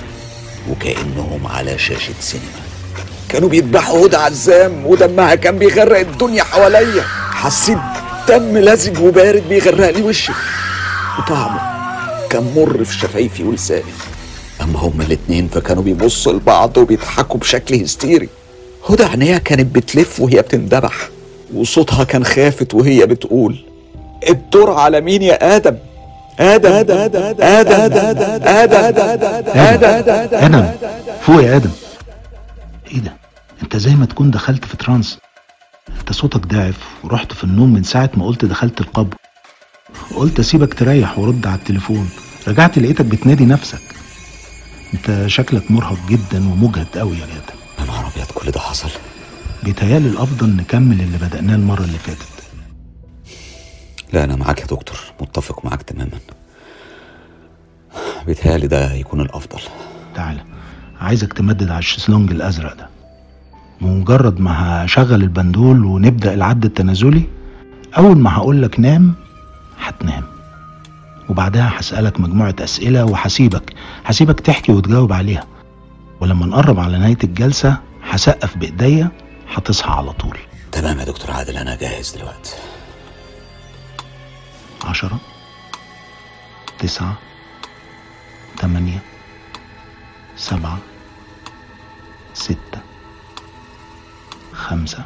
وكأنهم 0.71 1.47
على 1.47 1.79
شاشة 1.79 2.15
سينما. 2.21 2.63
كانوا 3.29 3.49
بيذبحوا 3.49 4.07
هدى 4.07 4.17
عزام 4.17 4.87
ودمها 4.87 5.35
كان 5.35 5.59
بيغرق 5.59 5.99
الدنيا 5.99 6.45
حواليا. 6.45 7.05
حسيت 7.31 7.79
دم 8.29 8.59
لزج 8.59 8.99
وبارد 8.99 9.49
بيغرق 9.49 9.91
لي 9.91 10.03
وشي. 10.03 10.33
وطعمه 11.19 11.61
كان 12.31 12.53
مر 12.57 12.85
في 12.85 12.99
شفايفي 12.99 13.43
ولساني 13.43 13.93
اما 14.67 14.79
هما 14.79 15.05
الاتنين 15.05 15.49
فكانوا 15.49 15.83
بيبصوا 15.83 16.33
لبعض 16.33 16.79
وبيضحكوا 16.79 17.41
بشكل 17.41 17.75
هستيري 17.75 18.29
هدى 18.91 19.05
عينيها 19.05 19.39
كانت 19.39 19.75
بتلف 19.75 20.21
وهي 20.21 20.43
بتندبح 20.43 21.09
وصوتها 21.55 22.05
كان 22.05 22.25
خافت 22.25 22.75
وهي 22.75 23.07
بتقول 23.07 23.57
الدور 24.29 24.71
على 24.73 25.01
مين 25.01 25.23
يا 25.23 25.57
آدم 25.57 25.77
آدم 26.41 26.73
آدم 26.73 26.97
آدم 26.99 27.23
آدم 27.23 27.75
آدم 28.45 28.99
آدم 29.57 30.35
آدم 30.35 30.71
فوق 31.23 31.43
يا 31.43 31.57
آدم 31.57 31.71
إيه 32.93 32.99
ده؟ 33.01 33.13
أنت 33.63 33.77
زي 33.77 33.95
ما 33.95 34.07
تكون 34.07 34.31
دخلت 34.31 34.65
في 34.65 34.77
ترانس 34.77 35.19
أنت 36.01 36.13
صوتك 36.13 36.47
ضعف 36.47 36.75
ورحت 37.05 37.33
في 37.33 37.45
النوم 37.45 37.73
من 37.73 37.83
ساعة 37.83 38.11
ما 38.15 38.27
قلت 38.27 38.45
دخلت 38.45 38.81
القبر 38.81 39.17
قلت 40.17 40.39
أسيبك 40.41 40.75
تريح 40.75 41.19
ورد 41.19 41.47
على 41.47 41.57
التليفون 41.59 42.09
رجعت 42.49 42.79
لقيتك 42.79 43.05
بتنادي 43.05 43.45
نفسك 43.45 43.79
انت 44.95 45.27
شكلك 45.27 45.71
مرهق 45.71 45.99
جدا 46.09 46.39
ومجهد 46.53 46.87
قوي 46.97 47.17
يا 47.17 47.27
جدع. 47.27 47.55
يا 47.79 47.85
نهار 47.85 48.07
أبيض 48.15 48.27
كل 48.35 48.51
ده 48.51 48.61
حصل؟ 48.61 48.89
بيتهيألي 49.63 50.09
الأفضل 50.09 50.57
نكمل 50.57 51.01
اللي 51.01 51.19
بدأناه 51.19 51.55
المرة 51.55 51.83
اللي 51.85 51.99
فاتت. 51.99 52.27
لا 54.13 54.25
أنا 54.25 54.37
معاك 54.37 54.61
يا 54.61 54.67
دكتور. 54.67 54.99
متفق 55.21 55.65
معاك 55.65 55.83
تماما. 55.83 56.19
بيتهيألي 58.27 58.67
ده 58.67 58.93
يكون 58.95 59.21
الأفضل. 59.21 59.61
تعالى 60.15 60.45
عايزك 61.01 61.33
تمدد 61.33 61.69
على 61.71 61.79
الشيسلونج 61.79 62.31
الأزرق 62.31 62.75
ده. 62.77 62.89
مجرد 63.81 64.41
ما 64.41 64.85
هشغل 64.85 65.23
البندول 65.23 65.85
ونبدأ 65.85 66.35
العد 66.35 66.65
التنازلي 66.65 67.23
أول 67.99 68.19
ما 68.19 68.35
هقولك 68.37 68.81
نام 68.81 69.15
هتنام. 69.81 70.25
وبعدها 71.29 71.81
هسألك 71.81 72.21
مجموعة 72.21 72.55
أسئلة 72.61 73.05
وهسيبك 73.05 73.75
هسيبك 74.05 74.41
تحكي 74.41 74.73
وتجاوب 74.73 75.13
عليها. 75.13 75.47
ولما 76.21 76.47
نقرب 76.47 76.81
على 76.81 76.99
نهاية 76.99 77.19
الجلسة 77.25 77.77
هسقف 78.03 78.57
بإيديا 78.57 79.11
هتصحى 79.55 79.91
على 79.91 80.13
طول. 80.13 80.39
تمام 80.73 80.99
يا 80.99 81.05
دكتور 81.05 81.31
عادل 81.31 81.57
أنا 81.57 81.77
جاهز 81.77 82.17
دلوقتي. 82.17 82.55
عشرة 84.85 85.19
تسعة 86.79 87.19
تمانية 88.59 88.99
سبعة 90.37 90.79
ستة 92.35 92.81
خمسة. 94.53 95.05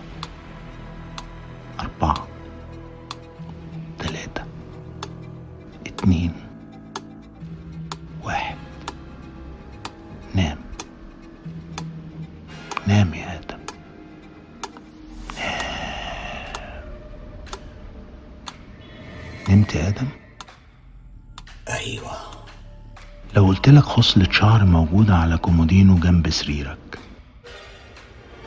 لك 23.80 23.86
خصلة 23.86 24.28
شعر 24.32 24.64
موجودة 24.64 25.14
على 25.16 25.36
كومودينو 25.36 25.98
جنب 25.98 26.30
سريرك. 26.30 26.98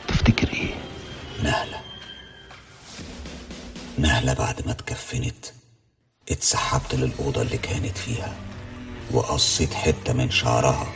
تفتكر 0.08 0.48
إيه؟ 0.48 0.74
نهلة. 1.42 1.80
نهلة 3.98 4.32
بعد 4.34 4.66
ما 4.66 4.72
اتكفنت 4.72 5.44
اتسحبت 6.30 6.94
للأوضة 6.94 7.42
اللي 7.42 7.58
كانت 7.58 7.98
فيها 7.98 8.32
وقصيت 9.12 9.74
حتة 9.74 10.12
من 10.12 10.30
شعرها 10.30 10.86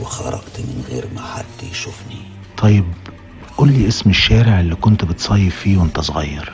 وخرجت 0.00 0.58
من 0.58 0.84
غير 0.88 1.08
ما 1.14 1.22
حد 1.22 1.70
يشوفني. 1.70 2.22
طيب 2.56 2.84
قول 3.56 3.72
لي 3.72 3.88
اسم 3.88 4.10
الشارع 4.10 4.60
اللي 4.60 4.74
كنت 4.74 5.04
بتصيف 5.04 5.56
فيه 5.56 5.76
وانت 5.76 6.00
صغير. 6.00 6.52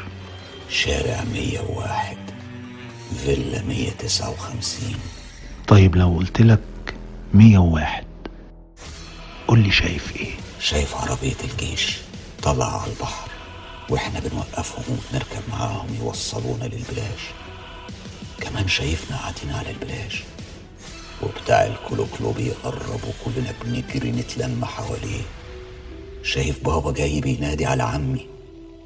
شارع 0.69 1.25
101 1.35 2.17
فيلا 3.25 3.63
159 3.63 4.95
طيب 5.69 5.97
لو 5.97 6.17
قلت 6.17 6.41
لك 6.41 6.72
101 7.35 8.05
قول 9.49 9.59
لي 9.59 9.71
شايف 9.71 10.17
إيه؟ 10.17 10.31
شايف 10.61 10.97
عربية 10.97 11.37
الجيش 11.45 11.99
طلع 12.43 12.83
على 12.83 12.93
البحر 12.93 13.29
وإحنا 13.91 14.21
بنوقفهم 14.21 14.85
ونركب 15.13 15.43
معاهم 15.53 15.87
يوصلونا 16.01 16.65
للبلاش. 16.65 17.21
كمان 18.41 18.69
شايفنا 18.69 19.17
قاعدين 19.17 19.51
على 19.51 19.71
البلاش 19.71 20.23
وبتاع 21.23 21.67
الكلوكلو 21.67 22.33
بيقرب 22.33 23.01
وكلنا 23.05 23.53
بنجري 23.65 24.11
نتلم 24.13 24.65
حواليه. 24.65 25.23
شايف 26.23 26.65
بابا 26.65 26.93
جاي 26.93 27.21
بينادي 27.21 27.67
على 27.67 27.83
عمي 27.83 28.27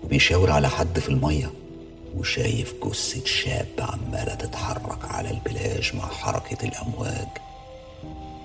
وبيشاور 0.03 0.51
على 0.51 0.69
حد 0.69 0.99
في 0.99 1.09
المية. 1.09 1.53
وشايف 2.15 2.75
جثة 2.85 3.25
شاب 3.25 3.69
عمالة 3.79 4.35
تتحرك 4.35 5.05
على 5.05 5.31
البلاش 5.31 5.95
مع 5.95 6.07
حركة 6.07 6.69
الأمواج. 6.69 7.29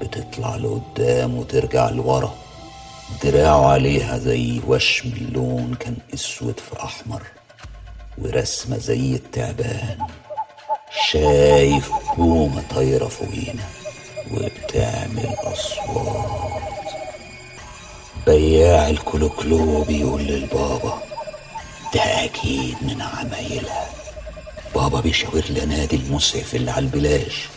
بتطلع 0.02 0.56
لقدام 0.56 1.38
وترجع 1.38 1.90
لورا. 1.90 2.34
دراعه 3.23 3.65
عليها 3.72 4.18
زي 4.18 4.61
وشم 4.68 5.10
اللون 5.10 5.76
كان 5.80 5.98
أسود 6.14 6.60
في 6.60 6.84
أحمر 6.84 7.22
ورسمة 8.18 8.78
زي 8.78 9.15
التعبان. 9.15 9.98
شايف 11.10 11.91
بومة 12.18 12.64
طايرة 12.76 13.07
فوقينا 13.07 13.64
وبتعمل 14.32 15.36
أصوات. 15.40 16.91
بياع 18.28 18.90
الكلوكلو 18.90 19.82
بيقول 19.84 20.22
للبابا 20.22 20.99
ده 21.94 22.26
أكيد 22.26 22.76
من 22.82 23.02
عمايلها. 23.02 23.90
بابا 24.76 24.99
بيشاور 25.02 25.44
لي 25.49 25.65
نادي 25.65 25.95
المسعف 25.95 26.56
اللي 26.56 26.72
على 26.72 26.86
البلاج. 26.85 27.48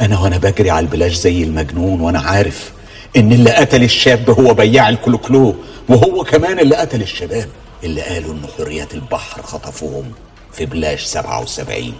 أنا 0.00 0.18
وأنا 0.20 0.38
بجري 0.38 0.70
على 0.70 0.86
البلاج 0.86 1.12
زي 1.14 1.42
المجنون 1.42 2.00
وأنا 2.00 2.20
عارف 2.20 2.72
إن 3.16 3.32
اللي 3.32 3.50
قتل 3.50 3.82
الشاب 3.82 4.30
هو 4.30 4.54
بياع 4.54 4.88
الكلوكلو 4.88 5.54
وهو 5.88 6.24
كمان 6.24 6.58
اللي 6.58 6.76
قتل 6.76 7.02
الشباب. 7.02 7.48
اللي 7.84 8.00
قالوا 8.02 8.34
إن 8.34 8.42
حوريات 8.58 8.94
البحر 8.94 9.42
خطفوهم 9.42 10.12
في 10.52 10.66
بلاج 10.66 11.04
77 11.04 11.92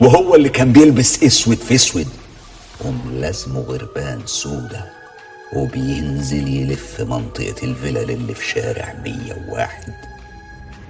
وهو 0.00 0.34
اللي 0.34 0.48
كان 0.48 0.72
بيلبس 0.72 1.22
أسود 1.22 1.56
في 1.58 1.74
أسود. 1.74 2.08
وملازمه 2.84 3.60
غربان 3.60 4.20
سودة 4.26 4.84
وبينزل 5.52 6.48
يلف 6.48 7.00
منطقة 7.00 7.54
الفلل 7.62 8.10
اللي 8.10 8.34
في 8.34 8.46
شارع 8.50 8.94
101 9.04 9.94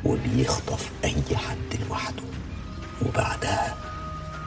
وبيخطف 0.04 0.90
أي 1.04 1.36
حد 1.36 1.80
لوحده. 1.88 2.22
وبعدها 3.06 3.74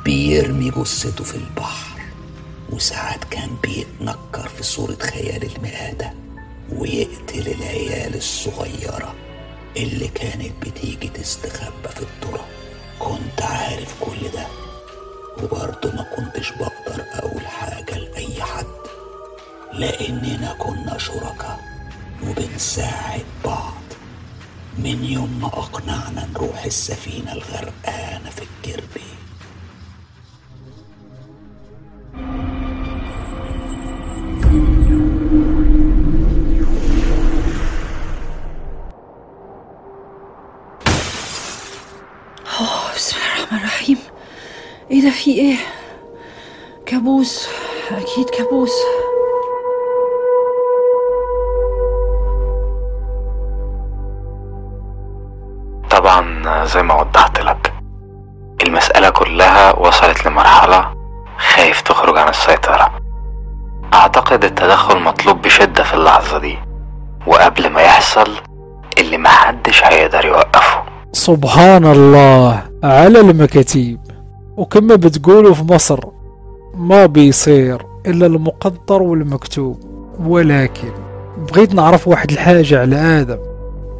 بيرمي 0.05 0.69
جثته 0.71 1.23
في 1.23 1.35
البحر. 1.35 1.99
وساعات 2.69 3.23
كان 3.23 3.49
بيتنكر 3.63 4.47
في 4.47 4.63
صورة 4.63 4.97
خيال 5.01 5.43
المآتة 5.55 6.11
ويقتل 6.69 7.47
العيال 7.47 8.15
الصغيرة 8.15 9.15
اللي 9.77 10.07
كانت 10.07 10.51
بتيجي 10.61 11.07
تستخبى 11.07 11.89
في 11.95 11.99
الذرة 12.01 12.45
كنت 12.99 13.41
عارف 13.41 13.95
كل 14.01 14.31
ده 14.33 14.47
وبرضه 15.43 15.91
ما 15.91 16.05
كنتش 16.15 16.51
بقدر 16.51 17.03
أقول 17.13 17.41
حاجة 17.47 17.97
لأي 17.97 18.41
حد 18.43 18.65
لأننا 19.73 20.53
كنا 20.59 20.97
شركاء 20.97 21.59
وبنساعد 22.27 23.25
بعض. 23.45 23.73
من 24.77 25.03
يوم 25.05 25.39
ما 25.41 25.47
أقنعنا 25.47 26.27
نروح 26.33 26.63
السفينة 26.65 27.33
الغرقانة 27.33 28.29
في 28.29 28.41
الكربي 28.41 29.01
بسم 32.15 32.21
الله 43.17 43.35
الرحمن 43.37 43.59
الرحيم. 43.59 43.97
إيه 44.91 45.01
ده 45.01 45.09
في 45.09 45.31
إيه؟ 45.31 45.55
كابوس. 46.85 47.49
أكيد 47.91 48.29
كابوس. 48.29 48.71
طبعا 55.89 56.65
زي 56.65 56.83
ما 56.83 57.01
وضحت 57.01 57.39
لك 57.39 57.73
المسألة 58.67 59.09
كلها 59.09 59.79
وصلت 59.79 60.25
لمرحلة 60.25 60.94
خايف 61.37 61.81
تخرج 61.81 62.17
عن 62.17 62.29
السيطرة. 62.29 62.91
أعتقد 63.93 64.43
التدخل 64.43 64.99
مطلوب 64.99 65.41
بشدة 65.41 65.83
في 65.83 65.93
اللحظة 65.93 66.37
دي. 66.39 66.57
وقبل 67.27 67.69
ما 67.69 67.81
يحصل 67.81 68.31
اللي 68.97 69.17
محدش 69.17 69.83
هيقدر 69.83 70.25
يوقفه. 70.25 70.83
سبحان 71.11 71.85
الله 71.85 72.63
على 72.83 73.19
المكاتيب 73.19 73.99
وكما 74.57 74.95
بتقولوا 74.95 75.53
في 75.53 75.63
مصر 75.63 75.99
ما 76.73 77.05
بيصير 77.05 77.85
إلا 78.05 78.25
المقدر 78.25 79.01
والمكتوب. 79.01 79.79
ولكن 80.19 80.91
بغيت 81.37 81.73
نعرف 81.73 82.07
واحد 82.07 82.31
الحاجة 82.31 82.81
على 82.81 82.95
آدم. 82.95 83.39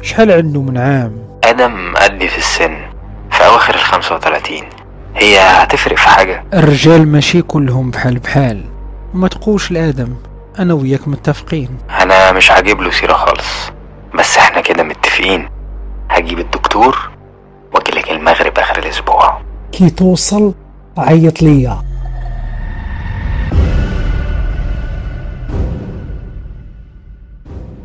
شحال 0.02 0.32
عنده 0.32 0.60
من 0.62 0.78
عام؟ 0.78 1.12
آدم 1.44 1.94
قدي 1.96 2.28
في 2.28 2.38
السن 2.38 2.76
في 3.30 3.46
أواخر 3.46 3.74
الخمسة 3.74 4.14
وتلاتين 4.14 4.64
هي 5.18 5.38
هتفرق 5.38 5.96
في 5.96 6.08
حاجة. 6.08 6.44
الرجال 6.54 7.08
ماشي 7.08 7.42
كلهم 7.42 7.90
بحال 7.90 8.18
بحال. 8.18 8.64
ما 9.14 9.28
تقوش 9.28 9.70
لآدم 9.70 10.16
أنا 10.58 10.74
وياك 10.74 11.08
متفقين. 11.08 11.78
أنا 11.90 12.32
مش 12.32 12.52
هجيب 12.52 12.80
له 12.80 12.90
سيرة 12.90 13.12
خالص. 13.12 13.70
بس 14.18 14.36
إحنا 14.36 14.60
كده 14.60 14.82
متفقين. 14.82 15.48
هجيب 16.10 16.38
الدكتور 16.38 17.10
وأجيلك 17.74 18.10
المغرب 18.10 18.58
آخر 18.58 18.78
الأسبوع. 18.78 19.40
كي 19.72 19.90
توصل 19.90 20.54
عيط 20.98 21.42
ليا. 21.42 21.82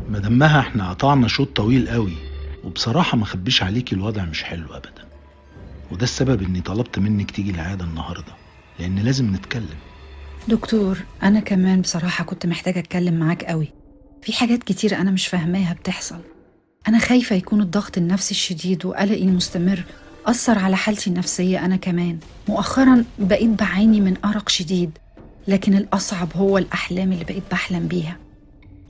مدامها 0.08 0.60
إحنا 0.60 0.90
قطعنا 0.90 1.28
شوط 1.28 1.56
طويل 1.56 1.88
قوي. 1.88 2.16
وبصراحة 2.64 3.18
ما 3.18 3.24
خبيش 3.24 3.62
عليكي 3.62 3.94
الوضع 3.94 4.22
مش 4.22 4.44
حلو 4.44 4.66
أبدا. 4.74 5.01
وده 5.92 6.02
السبب 6.04 6.42
إني 6.42 6.60
طلبت 6.60 6.98
منك 6.98 7.30
تيجي 7.30 7.50
العيادة 7.50 7.84
النهاردة 7.84 8.32
لأن 8.78 8.98
لازم 8.98 9.34
نتكلم. 9.34 9.78
دكتور 10.48 10.98
أنا 11.22 11.40
كمان 11.40 11.80
بصراحة 11.80 12.24
كنت 12.24 12.46
محتاجة 12.46 12.78
أتكلم 12.78 13.14
معاك 13.14 13.44
قوي. 13.44 13.68
في 14.22 14.32
حاجات 14.32 14.62
كتير 14.62 14.96
أنا 14.96 15.10
مش 15.10 15.26
فاهماها 15.26 15.72
بتحصل. 15.74 16.20
أنا 16.88 16.98
خايفة 16.98 17.36
يكون 17.36 17.60
الضغط 17.60 17.98
النفسي 17.98 18.30
الشديد 18.30 18.86
وقلقي 18.86 19.22
المستمر 19.24 19.84
أثر 20.26 20.58
على 20.58 20.76
حالتي 20.76 21.10
النفسية 21.10 21.64
أنا 21.64 21.76
كمان. 21.76 22.18
مؤخرا 22.48 23.04
بقيت 23.18 23.50
بعاني 23.50 24.00
من 24.00 24.16
أرق 24.24 24.48
شديد 24.48 24.98
لكن 25.48 25.74
الأصعب 25.74 26.28
هو 26.36 26.58
الأحلام 26.58 27.12
اللي 27.12 27.24
بقيت 27.24 27.42
بحلم 27.50 27.88
بيها. 27.88 28.16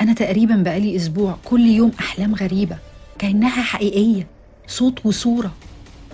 أنا 0.01 0.13
تقريبا 0.13 0.57
بقالي 0.57 0.97
أسبوع 0.97 1.39
كل 1.45 1.61
يوم 1.61 1.93
أحلام 2.01 2.35
غريبة 2.35 2.79
كأنها 3.19 3.63
حقيقية 3.63 4.27
صوت 4.67 5.07
وصورة. 5.07 5.55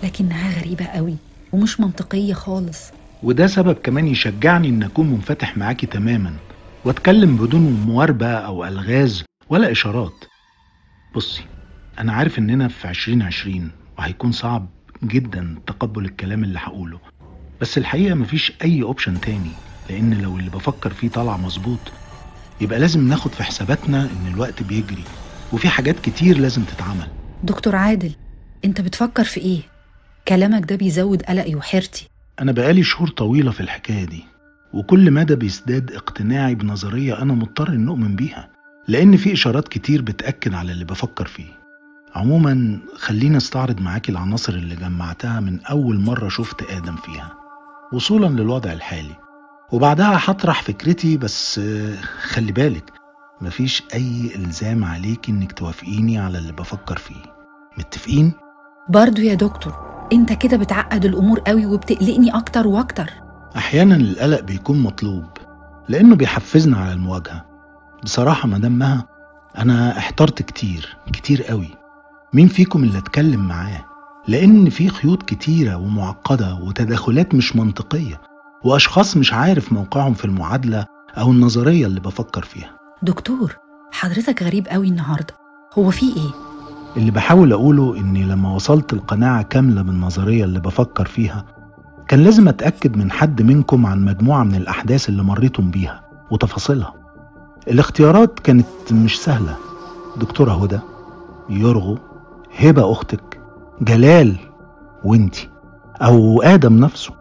لكنها 0.03 0.59
غريبة 0.59 0.85
قوي 0.85 1.15
ومش 1.51 1.79
منطقية 1.79 2.33
خالص. 2.33 2.79
وده 3.23 3.47
سبب 3.47 3.73
كمان 3.83 4.07
يشجعني 4.07 4.69
إن 4.69 4.83
أكون 4.83 5.07
منفتح 5.07 5.57
معاكي 5.57 5.85
تماما 5.85 6.33
وأتكلم 6.85 7.37
بدون 7.37 7.61
مواربة 7.61 8.27
أو 8.27 8.65
ألغاز 8.65 9.23
ولا 9.49 9.71
إشارات. 9.71 10.25
بصي 11.15 11.43
أنا 11.99 12.13
عارف 12.13 12.39
إننا 12.39 12.67
في 12.67 12.87
عشرين 12.87 13.21
عشرين 13.21 13.71
وهيكون 13.97 14.31
صعب 14.31 14.67
جدا 15.03 15.55
تقبل 15.67 16.05
الكلام 16.05 16.43
اللي 16.43 16.59
هقوله. 16.59 16.99
بس 17.61 17.77
الحقيقة 17.77 18.15
مفيش 18.15 18.53
أي 18.63 18.83
أوبشن 18.83 19.21
تاني 19.21 19.51
لأن 19.89 20.21
لو 20.21 20.37
اللي 20.37 20.49
بفكر 20.49 20.89
فيه 20.93 21.09
طلع 21.09 21.37
مظبوط 21.37 21.79
يبقى 22.61 22.79
لازم 22.79 23.07
ناخد 23.07 23.31
في 23.31 23.43
حساباتنا 23.43 24.01
إن 24.03 24.33
الوقت 24.33 24.63
بيجري 24.63 25.03
وفي 25.53 25.69
حاجات 25.69 25.99
كتير 25.99 26.37
لازم 26.37 26.63
تتعمل. 26.63 27.07
دكتور 27.43 27.75
عادل 27.75 28.11
أنت 28.65 28.81
بتفكر 28.81 29.23
في 29.23 29.39
إيه؟ 29.39 29.61
كلامك 30.27 30.69
ده 30.69 30.75
بيزود 30.75 31.21
قلقي 31.23 31.55
وحيرتي 31.55 32.09
أنا 32.41 32.51
بقالي 32.51 32.83
شهور 32.83 33.09
طويلة 33.09 33.51
في 33.51 33.59
الحكاية 33.59 34.05
دي 34.05 34.23
وكل 34.73 35.11
مدى 35.11 35.35
بيزداد 35.35 35.91
اقتناعي 35.91 36.55
بنظرية 36.55 37.21
أنا 37.21 37.33
مضطر 37.33 37.69
إن 37.69 37.87
أؤمن 37.87 38.15
بيها 38.15 38.49
لأن 38.87 39.17
في 39.17 39.33
إشارات 39.33 39.67
كتير 39.67 40.01
بتأكد 40.01 40.53
على 40.53 40.71
اللي 40.71 40.85
بفكر 40.85 41.25
فيه. 41.27 41.59
عموما 42.15 42.79
خليني 42.95 43.37
أستعرض 43.37 43.81
معاكي 43.81 44.11
العناصر 44.11 44.53
اللي 44.53 44.75
جمعتها 44.75 45.39
من 45.39 45.59
أول 45.65 45.99
مرة 45.99 46.29
شفت 46.29 46.71
آدم 46.71 46.95
فيها 46.95 47.33
وصولا 47.93 48.27
للوضع 48.27 48.73
الحالي. 48.73 49.15
وبعدها 49.71 50.19
هطرح 50.25 50.61
فكرتي 50.61 51.17
بس 51.17 51.61
خلي 52.21 52.51
بالك 52.51 52.91
مفيش 53.41 53.83
أي 53.93 54.31
إلزام 54.35 54.83
عليك 54.83 55.29
إنك 55.29 55.51
توافقيني 55.51 56.17
على 56.19 56.37
اللي 56.37 56.51
بفكر 56.51 56.97
فيه. 56.97 57.23
متفقين؟ 57.77 58.33
برضو 58.89 59.21
يا 59.21 59.33
دكتور. 59.33 59.88
انت 60.13 60.33
كده 60.33 60.57
بتعقد 60.57 61.05
الأمور 61.05 61.39
قوي 61.39 61.65
وبتقلقني 61.65 62.37
أكتر 62.37 62.67
وأكتر. 62.67 63.09
أحيانا 63.57 63.95
القلق 63.95 64.39
بيكون 64.41 64.79
مطلوب 64.79 65.25
لأنه 65.89 66.15
بيحفزنا 66.15 66.77
على 66.77 66.93
المواجهة. 66.93 67.45
بصراحة 68.03 68.47
مدام 68.47 68.71
مها 68.71 69.07
أنا 69.57 69.97
احترت 69.97 70.41
كتير 70.41 70.97
كتير 71.13 71.43
قوي. 71.43 71.69
مين 72.33 72.47
فيكم 72.47 72.83
اللي 72.83 72.97
اتكلم 72.97 73.47
معاه؟ 73.47 73.85
لأن 74.27 74.69
في 74.69 74.89
خيوط 74.89 75.23
كتيرة 75.23 75.75
ومعقدة 75.75 76.55
وتداخلات 76.55 77.35
مش 77.35 77.55
منطقية 77.55 78.21
وأشخاص 78.63 79.17
مش 79.17 79.33
عارف 79.33 79.73
موقعهم 79.73 80.13
في 80.13 80.25
المعادلة 80.25 80.85
أو 81.17 81.31
النظرية 81.31 81.85
اللي 81.85 81.99
بفكر 81.99 82.43
فيها. 82.43 82.71
دكتور 83.03 83.55
حضرتك 83.91 84.43
غريب 84.43 84.67
قوي 84.67 84.87
النهارده. 84.87 85.33
هو 85.77 85.89
في 85.89 86.05
إيه؟ 86.05 86.48
اللي 86.97 87.11
بحاول 87.11 87.53
أقوله 87.53 87.97
إني 87.97 88.23
لما 88.23 88.53
وصلت 88.53 88.93
القناعة 88.93 89.41
كاملة 89.41 89.81
بالنظريه 89.81 90.43
اللي 90.43 90.59
بفكر 90.59 91.05
فيها 91.05 91.45
كان 92.07 92.23
لازم 92.23 92.47
أتأكد 92.47 92.97
من 92.97 93.11
حد 93.11 93.41
منكم 93.41 93.85
عن 93.85 94.05
مجموعة 94.05 94.43
من 94.43 94.55
الأحداث 94.55 95.09
اللي 95.09 95.23
مريتم 95.23 95.71
بيها 95.71 96.01
وتفاصيلها. 96.31 96.93
الاختيارات 97.67 98.39
كانت 98.39 98.65
مش 98.91 99.21
سهلة. 99.21 99.55
دكتوره 100.17 100.63
هدى 100.63 100.79
يرغو 101.49 101.97
هبة 102.59 102.91
أختك 102.91 103.39
جلال 103.81 104.35
وإنتي 105.03 105.49
أو 106.01 106.41
آدم 106.41 106.79
نفسه. 106.79 107.13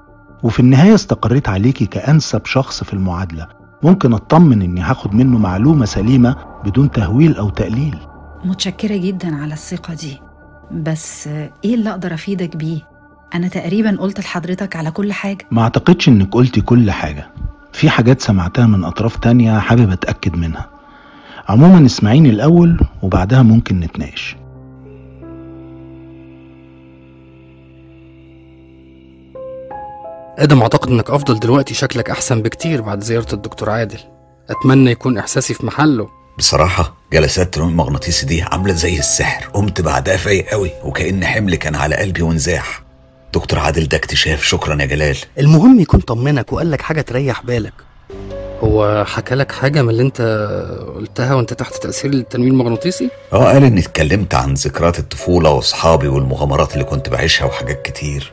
وفي 0.43 0.61
النهاية 0.61 0.95
استقريت 0.95 1.49
عليكي 1.49 1.86
كأنسب 1.86 2.47
شخص 2.47 2.85
في 2.85 2.93
المعادلة. 2.93 3.49
ممكن 3.82 4.12
أطمن 4.12 4.62
إني 4.62 4.81
هاخد 4.81 5.15
منه 5.15 5.39
معلومة 5.39 5.85
سليمة 5.85 6.36
بدون 6.65 6.90
تهويل 6.90 7.36
أو 7.36 7.49
تقليل. 7.49 7.97
متشكرة 8.44 8.97
جدا 8.97 9.36
على 9.36 9.52
الثقة 9.52 9.94
دي. 9.94 10.20
بس 10.73 11.27
إيه 11.65 11.74
اللي 11.74 11.90
أقدر 11.90 12.15
أفيدك 12.15 12.56
بيه؟ 12.56 12.81
أنا 13.35 13.48
تقريبا 13.48 13.97
قلت 14.01 14.20
لحضرتك 14.20 14.77
على 14.77 14.90
كل 14.90 15.12
حاجة. 15.12 15.47
ما 15.51 15.62
أعتقدش 15.62 16.09
إنك 16.09 16.35
قلتي 16.35 16.60
كل 16.60 16.90
حاجة. 16.90 17.27
في 17.73 17.90
حاجات 17.90 18.20
سمعتها 18.20 18.66
من 18.66 18.85
أطراف 18.85 19.16
تانية 19.16 19.59
حابب 19.59 19.90
أتأكد 19.90 20.36
منها. 20.36 20.70
عموما 21.48 21.86
اسمعيني 21.86 22.31
الأول 22.31 22.81
وبعدها 23.02 23.43
ممكن 23.43 23.81
نتناقش. 23.81 24.36
آدم 30.39 30.62
أعتقد 30.62 30.89
إنك 30.90 31.10
أفضل 31.10 31.40
دلوقتي 31.40 31.74
شكلك 31.74 32.10
أحسن 32.10 32.43
بكتير 32.43 32.82
بعد 32.82 33.02
زيارة 33.02 33.35
الدكتور 33.35 33.70
عادل. 33.70 33.98
أتمنى 34.51 34.90
يكون 34.90 35.19
إحساسي 35.19 35.55
في 35.55 35.66
محله. 35.66 36.09
بصراحة 36.39 36.97
جلسات 37.12 37.47
التنويم 37.47 37.70
المغناطيسي 37.70 38.27
دي 38.27 38.43
عاملة 38.43 38.73
زي 38.73 38.98
السحر 38.98 39.47
قمت 39.47 39.81
بعدها 39.81 40.16
فايق 40.16 40.51
قوي 40.51 40.70
وكأن 40.85 41.24
حمل 41.24 41.55
كان 41.55 41.74
على 41.74 41.97
قلبي 41.97 42.23
وانزاح. 42.23 42.82
دكتور 43.35 43.59
عادل 43.59 43.89
ده 43.89 43.97
اكتشاف 43.97 44.43
شكرا 44.43 44.82
يا 44.82 44.86
جلال. 44.86 45.16
المهم 45.39 45.81
يكون 45.81 46.01
طمنك 46.01 46.52
وقال 46.52 46.70
لك 46.70 46.82
حاجة 46.82 47.01
تريح 47.01 47.43
بالك. 47.43 47.73
هو 48.60 49.05
حكى 49.05 49.35
لك 49.35 49.52
حاجة 49.52 49.82
من 49.82 49.90
اللي 49.90 50.02
انت 50.02 50.20
قلتها 50.97 51.35
وانت 51.35 51.52
تحت 51.52 51.74
تأثير 51.74 52.12
التنويم 52.12 52.52
المغناطيسي؟ 52.52 53.10
آه 53.32 53.52
قال 53.52 53.65
اني 53.65 53.81
اتكلمت 53.81 54.35
عن 54.35 54.55
ذكريات 54.55 54.98
الطفولة 54.98 55.51
واصحابي 55.51 56.09
والمغامرات 56.09 56.73
اللي 56.73 56.85
كنت 56.85 57.09
بعيشها 57.09 57.44
وحاجات 57.44 57.82
كتير. 57.82 58.32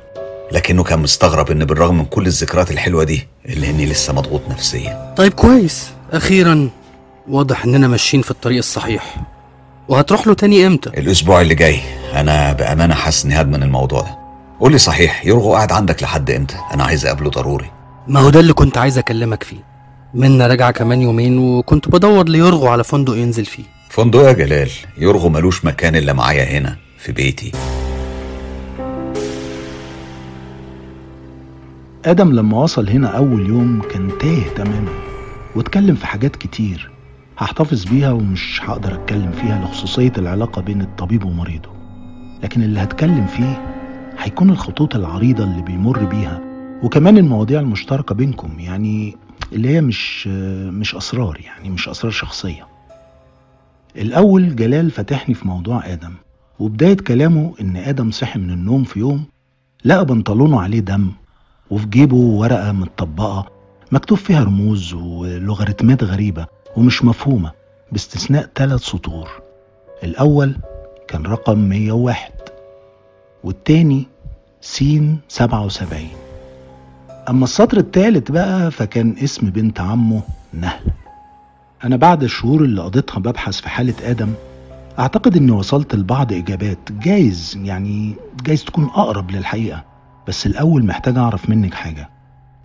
لكنه 0.52 0.84
كان 0.84 0.99
مستغرب 0.99 1.52
إن 1.52 1.65
بالرغم 1.65 1.98
من 1.98 2.06
كل 2.06 2.27
الذكريات 2.27 2.72
الحلوة 2.72 3.03
دي 3.03 3.27
إلا 3.45 3.69
إني 3.69 3.86
لسه 3.86 4.14
مضغوط 4.14 4.41
نفسيا. 4.49 5.14
طيب 5.18 5.34
كويس. 5.34 5.88
أخيرا 6.14 6.69
واضح 7.27 7.65
إننا 7.65 7.88
ماشيين 7.88 8.23
في 8.23 8.31
الطريق 8.31 8.57
الصحيح. 8.57 9.18
وهتروح 9.88 10.27
له 10.27 10.34
تاني 10.34 10.68
إمتى؟ 10.68 10.89
الأسبوع 10.89 11.41
اللي 11.41 11.56
جاي. 11.56 11.80
أنا 12.14 12.53
بأمانة 12.53 12.93
حاسس 12.93 13.26
إني 13.26 13.41
هدمن 13.41 13.64
الموضوع 13.64 14.02
ده. 14.02 14.18
قول 14.60 14.72
لي 14.72 14.77
صحيح 14.77 15.26
يرغو 15.26 15.53
قاعد 15.53 15.72
عندك 15.72 16.03
لحد 16.03 16.31
إمتى؟ 16.31 16.56
أنا 16.73 16.84
عايز 16.84 17.06
أقابله 17.06 17.30
ضروري. 17.30 17.72
ما 18.07 18.19
هو 18.19 18.30
ده 18.30 18.39
اللي 18.39 18.53
كنت 18.53 18.77
عايز 18.77 18.97
أكلمك 18.97 19.43
فيه. 19.43 19.64
منا 20.14 20.47
راجعة 20.47 20.72
كمان 20.72 21.02
يومين 21.02 21.38
وكنت 21.38 21.89
بدور 21.89 22.30
ليرغو 22.30 22.68
على 22.68 22.84
فندق 22.84 23.14
ينزل 23.14 23.45
فيه. 23.45 23.64
فندق 23.89 24.19
يا 24.19 24.31
جلال. 24.31 24.69
يرغو 24.97 25.30
ملوش 25.30 25.65
مكان 25.65 25.95
إلا 25.95 26.14
معايا 26.14 26.43
هنا 26.60 26.76
في 26.97 27.11
بيتي. 27.11 27.52
آدم 32.06 32.31
لما 32.31 32.57
وصل 32.57 32.89
هنا 32.89 33.07
أول 33.07 33.49
يوم 33.49 33.81
كان 33.93 34.11
تايه 34.18 34.49
تماما 34.56 34.91
واتكلم 35.56 35.95
في 35.95 36.07
حاجات 36.07 36.35
كتير. 36.35 36.94
هحتفظ 37.38 37.84
بيها 37.86 38.12
ومش 38.12 38.62
هقدر 38.64 38.94
اتكلم 38.95 39.32
فيها 39.32 39.66
لخصوصية 39.66 40.12
العلاقة 40.18 40.62
بين 40.62 40.82
الطبيب 40.82 41.24
ومريضه. 41.26 41.70
لكن 42.44 42.64
اللي 42.64 42.80
هتكلم 42.80 43.26
فيه 43.28 43.62
هيكون 44.18 44.49
الخطوط 44.49 44.95
العريضة 44.95 45.44
اللي 45.44 45.62
بيمر 45.62 46.06
بيها 46.06 46.41
وكمان 46.84 47.18
المواضيع 47.18 47.60
المشتركة 47.60 48.16
بينكم 48.16 48.60
يعني 48.60 49.18
اللي 49.53 49.70
هي 49.70 49.82
مش 49.82 50.28
مش 50.68 50.95
أسرار 50.95 51.40
يعني 51.45 51.70
مش 51.70 51.90
أسرار 51.90 52.12
شخصية. 52.12 52.68
الأول 53.98 54.56
جلال 54.56 54.91
فتحني 54.91 55.36
في 55.36 55.48
موضوع 55.48 55.94
آدم 55.94 56.14
وبداية 56.60 56.98
كلامه 56.98 57.53
إن 57.62 57.78
آدم 57.78 58.12
صحي 58.12 58.40
من 58.40 58.49
النوم 58.49 58.84
في 58.84 58.99
يوم 58.99 59.24
لقى 59.86 60.06
بنطلونه 60.06 60.62
عليه 60.62 60.80
دم 60.80 61.12
وفي 61.70 61.86
جيبه 61.86 62.16
ورقة 62.16 62.72
متطبقة 62.72 63.45
مكتوب 63.91 64.18
فيها 64.18 64.44
رموز 64.44 64.94
ولوغاريتمات 64.94 66.03
غريبة. 66.03 66.48
ومش 66.77 67.03
مفهومة 67.06 67.52
باستثناء 67.91 68.49
ثلاث 68.56 68.81
سطور. 68.81 69.30
الأول 70.03 70.56
كان 71.07 71.26
رقم 71.26 71.57
101 71.60 72.31
والتاني 73.43 74.07
سين 74.61 75.19
77 75.27 76.07
أما 77.30 77.43
السطر 77.43 77.77
التالت 77.77 78.31
بقى 78.31 78.72
فكان 78.72 79.15
اسم 79.23 79.49
بنت 79.49 79.80
عمه 79.80 80.22
نهلة 80.53 80.91
أنا 81.84 81.95
بعد 81.95 82.23
الشهور 82.23 82.61
اللي 82.64 82.81
قضيتها 82.81 83.19
ببحث 83.19 83.61
في 83.61 83.69
حالة 83.69 83.93
آدم 84.11 84.34
أعتقد 84.99 85.38
إني 85.38 85.52
وصلت 85.52 85.95
لبعض 85.95 86.34
إجابات 86.34 86.91
جايز 86.91 87.57
يعني 87.64 88.15
جايز 88.43 88.64
تكون 88.65 88.85
أقرب 88.85 89.31
للحقيقة. 89.31 89.84
بس 90.27 90.45
الأول 90.45 90.85
محتاج 90.85 91.18
أعرف 91.18 91.49
منك 91.49 91.73
حاجة. 91.73 92.10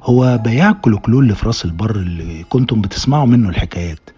هو 0.03 0.39
بياع 0.45 0.71
الكلوكلو 0.71 1.21
اللي 1.21 1.35
في 1.35 1.47
راس 1.47 1.65
البر 1.65 1.97
اللي 1.97 2.45
كنتم 2.49 2.81
بتسمعوا 2.81 3.27
منه 3.27 3.49
الحكايات. 3.49 4.11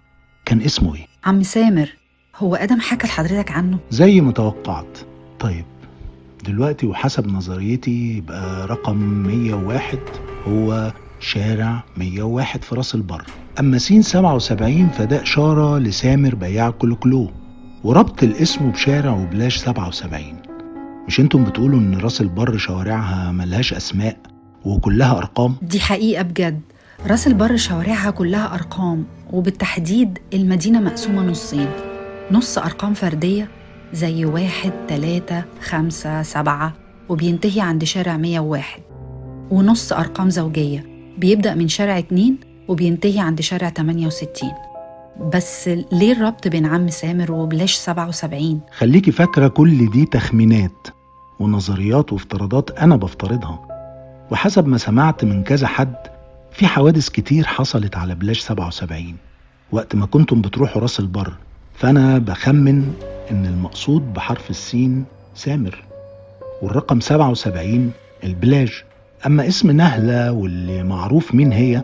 كان 0.45 0.61
اسمه 0.61 0.95
إيه؟ 0.95 1.07
عم 1.25 1.43
سامر 1.43 1.89
هو 2.37 2.55
آدم 2.55 2.79
حكى 2.79 3.07
لحضرتك 3.07 3.51
عنه؟ 3.51 3.79
زي 3.91 4.21
ما 4.21 4.31
توقعت 4.31 4.97
طيب 5.39 5.65
دلوقتي 6.45 6.87
وحسب 6.87 7.27
نظريتي 7.27 8.17
يبقى 8.17 8.67
رقم 8.67 8.97
101 8.97 9.99
هو 10.47 10.93
شارع 11.19 11.83
101 11.97 12.63
في 12.63 12.75
راس 12.75 12.95
البر. 12.95 13.23
أما 13.59 13.77
سين 13.77 14.01
77 14.01 14.89
فده 14.89 15.21
إشارة 15.21 15.77
لسامر 15.79 16.35
بياع 16.35 16.69
كلوكلو 16.69 17.31
وربط 17.83 18.23
الاسم 18.23 18.71
بشارع 18.71 19.11
وبلاش 19.11 19.57
77 19.57 20.21
مش 21.07 21.19
أنتم 21.19 21.43
بتقولوا 21.43 21.79
إن 21.79 21.97
راس 21.97 22.21
البر 22.21 22.57
شوارعها 22.57 23.31
ملهاش 23.31 23.73
أسماء؟ 23.73 24.17
وكلها 24.65 25.17
أرقام. 25.17 25.55
دي 25.61 25.79
حقيقة 25.79 26.21
بجد. 26.23 26.61
راس 27.07 27.27
البر 27.27 27.57
شوارعها 27.57 28.11
كلها 28.11 28.53
أرقام 28.53 29.05
وبالتحديد 29.33 30.19
المدينة 30.33 30.79
مقسومة 30.79 31.21
نصين. 31.21 31.69
نص 32.31 32.57
أرقام 32.57 32.93
فردية 32.93 33.47
زي 33.93 34.25
واحد 34.25 34.71
تلاتة 34.87 35.43
خمسة 35.61 36.23
سبعة 36.23 36.73
وبينتهي 37.09 37.61
عند 37.61 37.83
شارع 37.83 38.17
101 38.17 38.81
ونص 39.51 39.93
أرقام 39.93 40.29
زوجية 40.29 40.85
بيبدأ 41.17 41.55
من 41.55 41.67
شارع 41.67 41.97
اتنين 41.99 42.37
وبينتهي 42.67 43.19
عند 43.19 43.41
شارع 43.41 43.69
68 43.69 44.51
بس 45.33 45.67
ليه 45.91 46.11
الربط 46.11 46.47
بين 46.47 46.65
عم 46.65 46.89
سامر 46.89 47.31
وبلاش 47.31 47.75
77 47.75 48.61
خليكي 48.77 49.11
فاكرة 49.11 49.47
كل 49.47 49.89
دي 49.91 50.05
تخمينات 50.05 50.87
ونظريات 51.39 52.13
وافتراضات 52.13 52.71
أنا 52.71 52.95
بفترضها. 52.95 53.72
وحسب 54.31 54.67
ما 54.67 54.77
سمعت 54.77 55.23
من 55.25 55.43
كذا 55.43 55.67
حد 55.67 55.95
في 56.51 56.67
حوادث 56.67 57.09
كتير 57.09 57.45
حصلت 57.45 57.97
على 57.97 58.15
بلاش 58.15 58.39
77 58.39 59.15
وقت 59.71 59.95
ما 59.95 60.05
كنتم 60.05 60.41
بتروحوا 60.41 60.81
راس 60.81 60.99
البر. 60.99 61.33
فأنا 61.75 62.17
بخمن 62.17 62.93
إن 63.31 63.45
المقصود 63.45 64.13
بحرف 64.13 64.49
السين 64.49 65.05
سامر. 65.35 65.83
والرقم 66.61 66.99
77 66.99 67.91
البلاج 68.23 68.83
أما 69.25 69.47
اسم 69.47 69.71
نهلة 69.71 70.31
واللي 70.31 70.83
معروف 70.83 71.35
مين 71.35 71.51
هي 71.51 71.83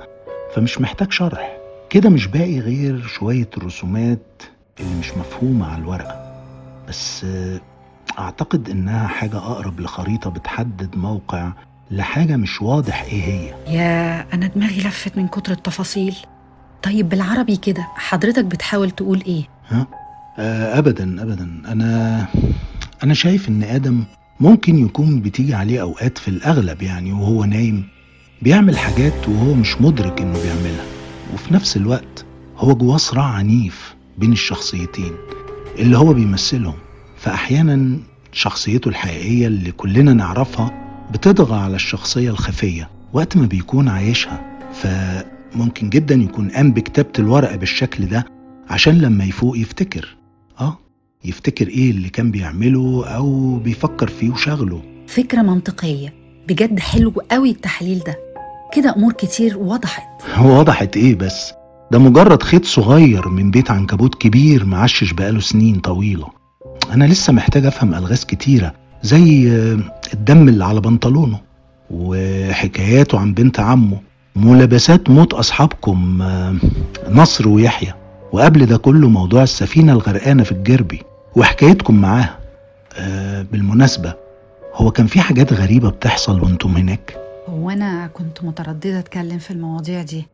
فمش 0.55 0.81
محتاج 0.81 1.11
شرح. 1.11 1.57
كده 1.89 2.09
مش 2.09 2.27
باقي 2.27 2.59
غير 2.59 3.01
شوية 3.01 3.49
رسومات 3.57 4.43
اللي 4.79 4.95
مش 4.99 5.11
مفهومة 5.17 5.67
على 5.71 5.81
الورقة. 5.81 6.33
بس 6.87 7.25
أعتقد 8.19 8.69
إنها 8.69 9.07
حاجة 9.07 9.37
أقرب 9.37 9.79
لخريطة 9.79 10.29
بتحدد 10.29 10.95
موقع 10.97 11.51
لحاجة 11.91 12.35
مش 12.37 12.61
واضح 12.61 13.01
إيه 13.03 13.23
هي. 13.23 13.53
يا 13.75 14.25
أنا 14.33 14.47
دماغي 14.47 14.77
لفت 14.81 15.17
من 15.17 15.27
كتر 15.27 15.51
التفاصيل. 15.51 16.15
طيب 16.83 17.09
بالعربي 17.09 17.55
كده 17.57 17.87
حضرتك 17.95 18.45
بتحاول 18.45 18.91
تقول 18.91 19.23
إيه؟ 19.27 19.43
ها؟ 19.69 19.87
آه 20.39 20.77
أبدا 20.79 21.21
أبدا. 21.23 21.61
أنا 21.67 22.25
أنا 23.03 23.13
شايف 23.13 23.49
إن 23.49 23.63
آدم 23.63 24.03
ممكن 24.39 24.77
يكون 24.85 25.21
بتيجي 25.21 25.53
عليه 25.53 25.81
أوقات 25.81 26.17
في 26.17 26.27
الأغلب 26.27 26.81
يعني 26.81 27.11
وهو 27.11 27.43
نايم 27.45 27.87
بيعمل 28.41 28.77
حاجات 28.77 29.29
وهو 29.29 29.53
مش 29.53 29.81
مدرك 29.81 30.21
إنه 30.21 30.33
بيعملها. 30.43 30.85
وفي 31.33 31.53
نفس 31.53 31.77
الوقت 31.77 32.25
هو 32.57 32.75
جواه 32.75 32.97
صراع 32.97 33.25
عنيف 33.25 33.95
بين 34.17 34.31
الشخصيتين 34.31 35.11
اللي 35.79 35.97
هو 35.97 36.13
بيمثلهم. 36.13 36.75
فأحيانا 37.17 37.99
شخصيته 38.31 38.89
الحقيقية 38.89 39.47
اللي 39.47 39.71
كلنا 39.71 40.13
نعرفها 40.13 40.88
بتطغى 41.11 41.55
على 41.59 41.75
الشخصية 41.75 42.29
الخفية 42.29 42.89
وقت 43.13 43.37
ما 43.37 43.45
بيكون 43.45 43.87
عايشها 43.87 44.41
فممكن 44.73 45.89
جدا 45.89 46.15
يكون 46.15 46.49
قام 46.49 46.71
بكتابة 46.71 47.09
الورقة 47.19 47.55
بالشكل 47.55 48.05
ده 48.05 48.25
عشان 48.69 48.97
لما 49.01 49.23
يفوق 49.25 49.57
يفتكر. 49.57 50.17
آه 50.61 50.77
يفتكر 51.25 51.67
إيه 51.67 51.91
اللي 51.91 52.09
كان 52.09 52.31
بيعمله 52.31 53.07
أو 53.07 53.57
بيفكر 53.57 54.07
فيه 54.07 54.29
وشغله. 54.29 54.81
فكرة 55.07 55.41
منطقية. 55.41 56.13
بجد 56.47 56.79
حلو 56.79 57.13
قوي 57.31 57.49
التحليل 57.51 57.99
ده. 57.99 58.17
كده 58.73 58.95
أمور 58.95 59.13
كتير 59.13 59.57
وضحت. 59.57 60.03
وضحت 60.41 60.97
إيه 60.97 61.15
بس؟ 61.15 61.53
ده 61.91 61.99
مجرد 61.99 62.43
خيط 62.43 62.65
صغير 62.65 63.29
من 63.29 63.51
بيت 63.51 63.71
عنكبوت 63.71 64.15
كبير 64.15 64.65
معشش 64.65 65.11
بقاله 65.13 65.39
سنين 65.39 65.79
طويلة. 65.79 66.27
أنا 66.91 67.05
لسه 67.05 67.33
محتاج 67.33 67.65
أفهم 67.65 67.93
ألغاز 67.93 68.25
كتيرة. 68.25 68.73
زي 69.03 69.51
آه، 69.51 69.79
الدم 70.13 70.49
اللي 70.49 70.65
على 70.65 70.81
بنطلونه 70.81 71.39
وحكاياته 71.91 73.19
عن 73.19 73.33
بنت 73.33 73.59
عمه 73.59 73.97
ملابسات 74.35 75.09
موت 75.09 75.33
أصحابكم 75.33 76.21
آه، 76.21 76.55
نصر 77.09 77.47
ويحيى. 77.47 77.93
وقبل 78.31 78.65
ده 78.65 78.77
كله 78.77 79.09
موضوع 79.09 79.43
السفينة 79.43 79.93
الغرقانة 79.93 80.43
في 80.43 80.51
الجربي 80.51 81.01
وحكايتكم 81.35 81.95
معاها. 82.01 82.39
آه، 82.97 83.41
بالمناسبة 83.51 84.13
هو 84.75 84.91
كان 84.91 85.07
في 85.07 85.19
حاجات 85.19 85.53
غريبة 85.53 85.89
بتحصل 85.89 86.41
وأنتم 86.41 86.77
هناك؟ 86.77 87.17
هو 87.49 87.69
أنا 87.69 88.07
كنت 88.07 88.43
مترددة 88.43 88.99
أتكلم 88.99 89.37
في 89.37 89.51
المواضيع 89.51 90.01
دي 90.01 90.25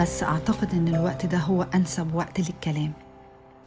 بس 0.00 0.22
أعتقد 0.22 0.68
إن 0.72 0.88
الوقت 0.88 1.26
ده 1.26 1.38
هو 1.38 1.66
أنسب 1.74 2.14
وقت 2.14 2.40
للكلام. 2.40 2.92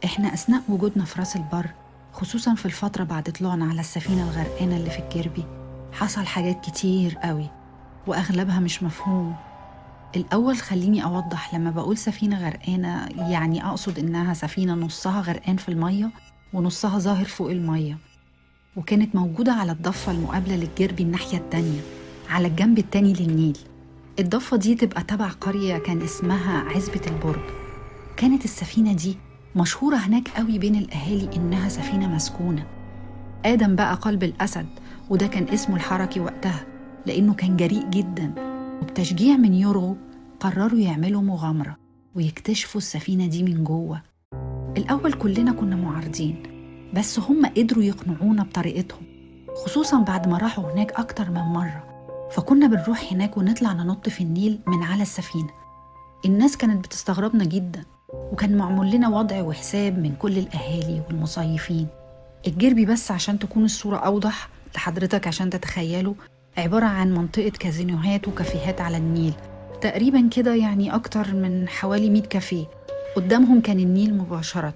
إحنا 0.04 0.34
أثناء 0.34 0.62
وجودنا 0.68 1.04
في 1.04 1.18
راس 1.18 1.36
البر 1.36 1.66
خصوصا 2.12 2.54
في 2.54 2.66
الفترة 2.66 3.04
بعد 3.04 3.22
طلوعنا 3.32 3.64
على 3.64 3.80
السفينة 3.80 4.22
الغرقانة 4.22 4.76
اللي 4.76 4.90
في 4.90 4.98
الجربي 4.98 5.44
حصل 5.92 6.26
حاجات 6.26 6.64
كتير 6.64 7.18
قوي 7.22 7.46
وأغلبها 8.06 8.60
مش 8.60 8.82
مفهوم. 8.82 9.34
الأول 10.16 10.56
خليني 10.56 11.04
أوضح 11.04 11.54
لما 11.54 11.70
بقول 11.70 11.96
سفينة 11.98 12.46
غرقانة 12.46 13.08
يعني 13.30 13.66
أقصد 13.66 13.98
إنها 13.98 14.34
سفينة 14.34 14.74
نصها 14.74 15.20
غرقان 15.20 15.56
في 15.56 15.68
المية 15.68 16.10
ونصها 16.52 16.98
ظاهر 16.98 17.24
فوق 17.24 17.50
المية 17.50 17.98
وكانت 18.76 19.14
موجودة 19.14 19.52
على 19.52 19.72
الضفة 19.72 20.12
المقابلة 20.12 20.56
للجربي 20.56 21.02
الناحية 21.02 21.38
التانية 21.38 21.80
على 22.30 22.48
الجنب 22.48 22.78
التاني 22.78 23.12
للنيل. 23.12 23.58
الضفة 24.18 24.56
دي 24.56 24.74
تبقى 24.74 25.02
تبع 25.02 25.28
قرية 25.28 25.78
كان 25.78 26.02
اسمها 26.02 26.58
عزبة 26.70 27.00
البرج. 27.06 27.42
كانت 28.16 28.44
السفينة 28.44 28.92
دي 28.92 29.16
مشهورة 29.56 29.96
هناك 29.96 30.28
قوي 30.28 30.58
بين 30.58 30.74
الأهالي 30.74 31.36
إنها 31.36 31.68
سفينة 31.68 32.14
مسكونة. 32.14 32.66
آدم 33.44 33.76
بقى 33.76 33.94
قلب 33.94 34.22
الأسد 34.22 34.66
وده 35.10 35.26
كان 35.26 35.48
اسمه 35.48 35.76
الحركي 35.76 36.20
وقتها 36.20 36.64
لأنه 37.06 37.34
كان 37.34 37.56
جريء 37.56 37.90
جدا. 37.90 38.34
وبتشجيع 38.82 39.36
من 39.36 39.54
يورغو 39.54 39.96
قرروا 40.40 40.78
يعملوا 40.78 41.22
مغامرة 41.22 41.76
ويكتشفوا 42.14 42.80
السفينة 42.80 43.26
دي 43.26 43.42
من 43.42 43.64
جوه. 43.64 44.02
الأول 44.76 45.12
كلنا 45.12 45.52
كنا 45.52 45.76
معارضين 45.76 46.42
بس 46.94 47.18
هم 47.18 47.46
قدروا 47.46 47.84
يقنعونا 47.84 48.42
بطريقتهم 48.42 49.02
خصوصا 49.64 49.98
بعد 49.98 50.28
ما 50.28 50.38
راحوا 50.38 50.72
هناك 50.72 50.92
أكتر 50.92 51.30
من 51.30 51.40
مرة. 51.40 51.84
فكنا 52.30 52.66
بنروح 52.66 53.12
هناك 53.12 53.36
ونطلع 53.36 53.72
ننط 53.72 54.08
في 54.08 54.20
النيل 54.20 54.58
من 54.66 54.82
على 54.82 55.02
السفينة. 55.02 55.50
الناس 56.24 56.56
كانت 56.56 56.84
بتستغربنا 56.84 57.44
جدا. 57.44 57.84
وكان 58.12 58.56
معمول 58.56 58.90
لنا 58.90 59.08
وضع 59.08 59.42
وحساب 59.42 59.98
من 59.98 60.14
كل 60.18 60.38
الأهالي 60.38 61.02
والمصيفين. 61.08 61.86
الجربي 62.46 62.86
بس 62.86 63.10
عشان 63.10 63.38
تكون 63.38 63.64
الصورة 63.64 63.96
أوضح 63.96 64.48
لحضرتك 64.74 65.26
عشان 65.26 65.50
تتخيلوا 65.50 66.14
عبارة 66.58 66.84
عن 66.84 67.14
منطقة 67.14 67.50
كازينوهات 67.50 68.28
وكافيهات 68.28 68.80
على 68.80 68.96
النيل. 68.96 69.32
تقريبا 69.80 70.28
كده 70.32 70.54
يعني 70.54 70.94
أكتر 70.94 71.34
من 71.34 71.68
حوالي 71.68 72.10
100 72.10 72.22
كافيه. 72.22 72.64
قدامهم 73.16 73.60
كان 73.60 73.80
النيل 73.80 74.14
مباشرة. 74.18 74.74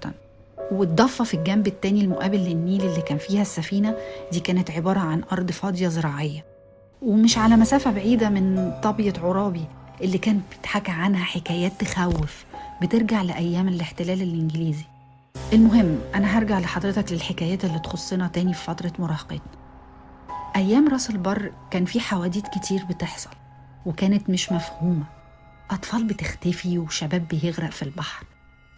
والضفة 0.71 1.23
في 1.23 1.33
الجنب 1.33 1.67
التاني 1.67 2.01
المقابل 2.01 2.37
للنيل 2.37 2.81
اللي 2.85 3.01
كان 3.01 3.17
فيها 3.17 3.41
السفينة 3.41 3.95
دي 4.31 4.39
كانت 4.39 4.71
عبارة 4.71 4.99
عن 4.99 5.21
أرض 5.31 5.51
فاضية 5.51 5.87
زراعية. 5.87 6.45
ومش 7.01 7.37
على 7.37 7.55
مسافة 7.55 7.91
بعيدة 7.91 8.29
من 8.29 8.73
طابية 8.83 9.13
عرابي 9.23 9.65
اللي 10.01 10.17
كان 10.17 10.41
بيتحكى 10.51 10.91
عنها 10.91 11.23
حكايات 11.23 11.71
تخوف. 11.79 12.45
بترجع 12.81 13.21
لأيام 13.21 13.67
الاحتلال 13.67 14.21
الإنجليزي. 14.21 14.85
المهم 15.53 15.99
أنا 16.15 16.37
هرجع 16.37 16.59
لحضرتك 16.59 17.11
للحكايات 17.11 17.65
اللي 17.65 17.79
تخصنا 17.79 18.27
تاني 18.27 18.53
في 18.53 18.63
فترة 18.63 18.93
مراهقتنا. 18.99 19.57
أيام 20.55 20.87
راس 20.87 21.09
البر 21.09 21.51
كان 21.71 21.85
في 21.85 21.99
حواديت 21.99 22.47
كتير 22.47 22.85
بتحصل 22.89 23.29
وكانت 23.85 24.29
مش 24.29 24.51
مفهومة. 24.51 25.03
أطفال 25.71 26.03
بتختفي 26.03 26.77
وشباب 26.77 27.27
بيغرق 27.27 27.71
في 27.71 27.83
البحر. 27.83 28.25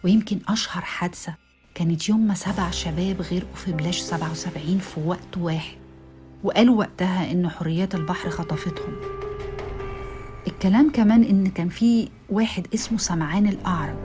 ويمكن 0.04 0.40
أشهر 0.48 0.82
حادثة 0.84 1.34
كانت 1.76 2.10
يوم 2.10 2.20
ما 2.20 2.34
سبع 2.34 2.72
شباب 2.72 3.22
غرقوا 3.22 3.56
في 3.56 3.72
بلاش 3.72 4.00
77 4.00 4.80
في 4.80 5.00
وقت 5.06 5.38
واحد 5.38 5.78
وقالوا 6.44 6.78
وقتها 6.80 7.32
إن 7.32 7.50
حريات 7.50 7.96
البحر 7.96 8.30
خطفتهم. 8.30 9.19
الكلام 10.50 10.92
كمان 10.92 11.24
إن 11.24 11.48
كان 11.48 11.70
في 11.70 12.10
واحد 12.30 12.68
اسمه 12.74 12.98
سمعان 12.98 13.48
الأعرج 13.48 13.96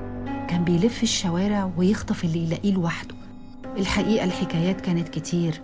كان 0.48 0.64
بيلف 0.64 1.02
الشوارع 1.02 1.70
ويخطف 1.76 2.24
اللي 2.24 2.38
يلاقيه 2.44 2.72
لوحده. 2.72 3.14
الحقيقة 3.78 4.24
الحكايات 4.24 4.80
كانت 4.80 5.08
كتير 5.08 5.60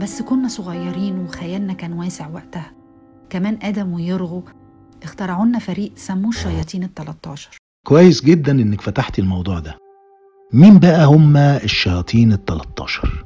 بس 0.00 0.22
كنا 0.22 0.48
صغيرين 0.48 1.18
وخيالنا 1.18 1.72
كان 1.72 1.92
واسع 1.92 2.28
وقتها. 2.28 2.72
كمان 3.30 3.58
آدم 3.62 3.92
ويرغو 3.92 4.42
اخترعوا 5.02 5.44
لنا 5.46 5.58
فريق 5.58 5.92
سموه 5.96 6.28
الشياطين 6.30 6.82
التلاتاشر 6.84 7.56
كويس 7.86 8.24
جدا 8.24 8.52
إنك 8.52 8.80
فتحتي 8.80 9.20
الموضوع 9.22 9.58
ده. 9.58 9.76
مين 10.52 10.78
بقى 10.78 11.04
هما 11.04 11.62
الشياطين 11.64 12.32
ال 12.32 12.44
13 12.44 13.24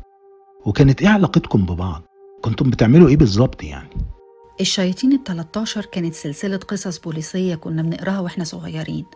وكانت 0.66 1.02
إيه 1.02 1.08
علاقتكم 1.08 1.66
ببعض؟ 1.66 2.02
كنتم 2.42 2.70
بتعملوا 2.70 3.08
إيه 3.08 3.16
بالظبط 3.16 3.62
يعني؟ 3.64 3.88
الشياطين 4.60 5.12
التلاتاشر 5.12 5.84
كانت 5.84 6.14
سلسلة 6.14 6.56
قصص 6.56 6.98
بوليسية 6.98 7.54
كنا 7.54 7.82
بنقراها 7.82 8.20
وإحنا 8.20 8.44
صغيرين. 8.44 9.06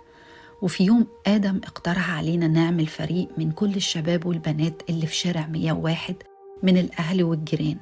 وفي 0.62 0.84
يوم 0.84 1.06
آدم 1.26 1.60
اقترح 1.64 2.10
علينا 2.10 2.48
نعمل 2.48 2.86
فريق 2.86 3.28
من 3.38 3.52
كل 3.52 3.74
الشباب 3.76 4.26
والبنات 4.26 4.82
اللي 4.90 5.06
في 5.06 5.14
شارع 5.14 5.46
101 5.46 6.14
من 6.62 6.76
الأهل 6.76 7.24
والجيران. 7.24 7.76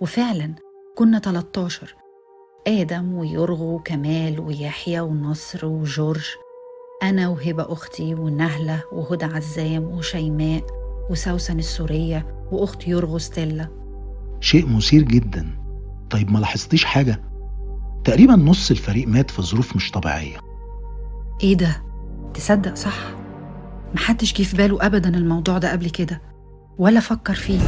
وفعلا 0.00 0.54
كنا 0.96 1.18
13 1.18 1.94
آدم 2.66 3.14
ويرغو 3.14 3.74
وكمال 3.74 4.40
ويحيى 4.40 5.00
ونصر 5.00 5.66
وجورج. 5.66 6.26
أنا 7.02 7.28
وهبة 7.28 7.72
أختي 7.72 8.14
ونهلة 8.14 8.82
وهدى 8.92 9.24
عزام 9.24 9.84
وشيماء 9.84 10.64
وسوسن 11.10 11.58
السورية 11.58 12.48
وأخت 12.52 12.88
يرغو 12.88 13.18
ستيلا 13.18 13.68
شيء 14.40 14.66
مثير 14.66 15.02
جدا. 15.02 15.63
طيب 16.14 16.32
ما 16.32 16.38
لاحظتيش 16.38 16.84
حاجة؟ 16.84 17.22
تقريبا 18.04 18.36
نص 18.36 18.70
الفريق 18.70 19.08
مات 19.08 19.30
في 19.30 19.42
ظروف 19.42 19.76
مش 19.76 19.90
طبيعية. 19.90 20.36
إيه 21.42 21.54
ده؟ 21.54 21.82
تصدق 22.34 22.74
صح؟ 22.74 22.94
محدش 23.94 24.32
جه 24.32 24.42
في 24.42 24.56
باله 24.56 24.86
أبدا 24.86 25.08
الموضوع 25.08 25.58
ده 25.58 25.72
قبل 25.72 25.90
كده 25.90 26.22
ولا 26.78 27.00
فكر 27.00 27.34
فيه. 27.34 27.60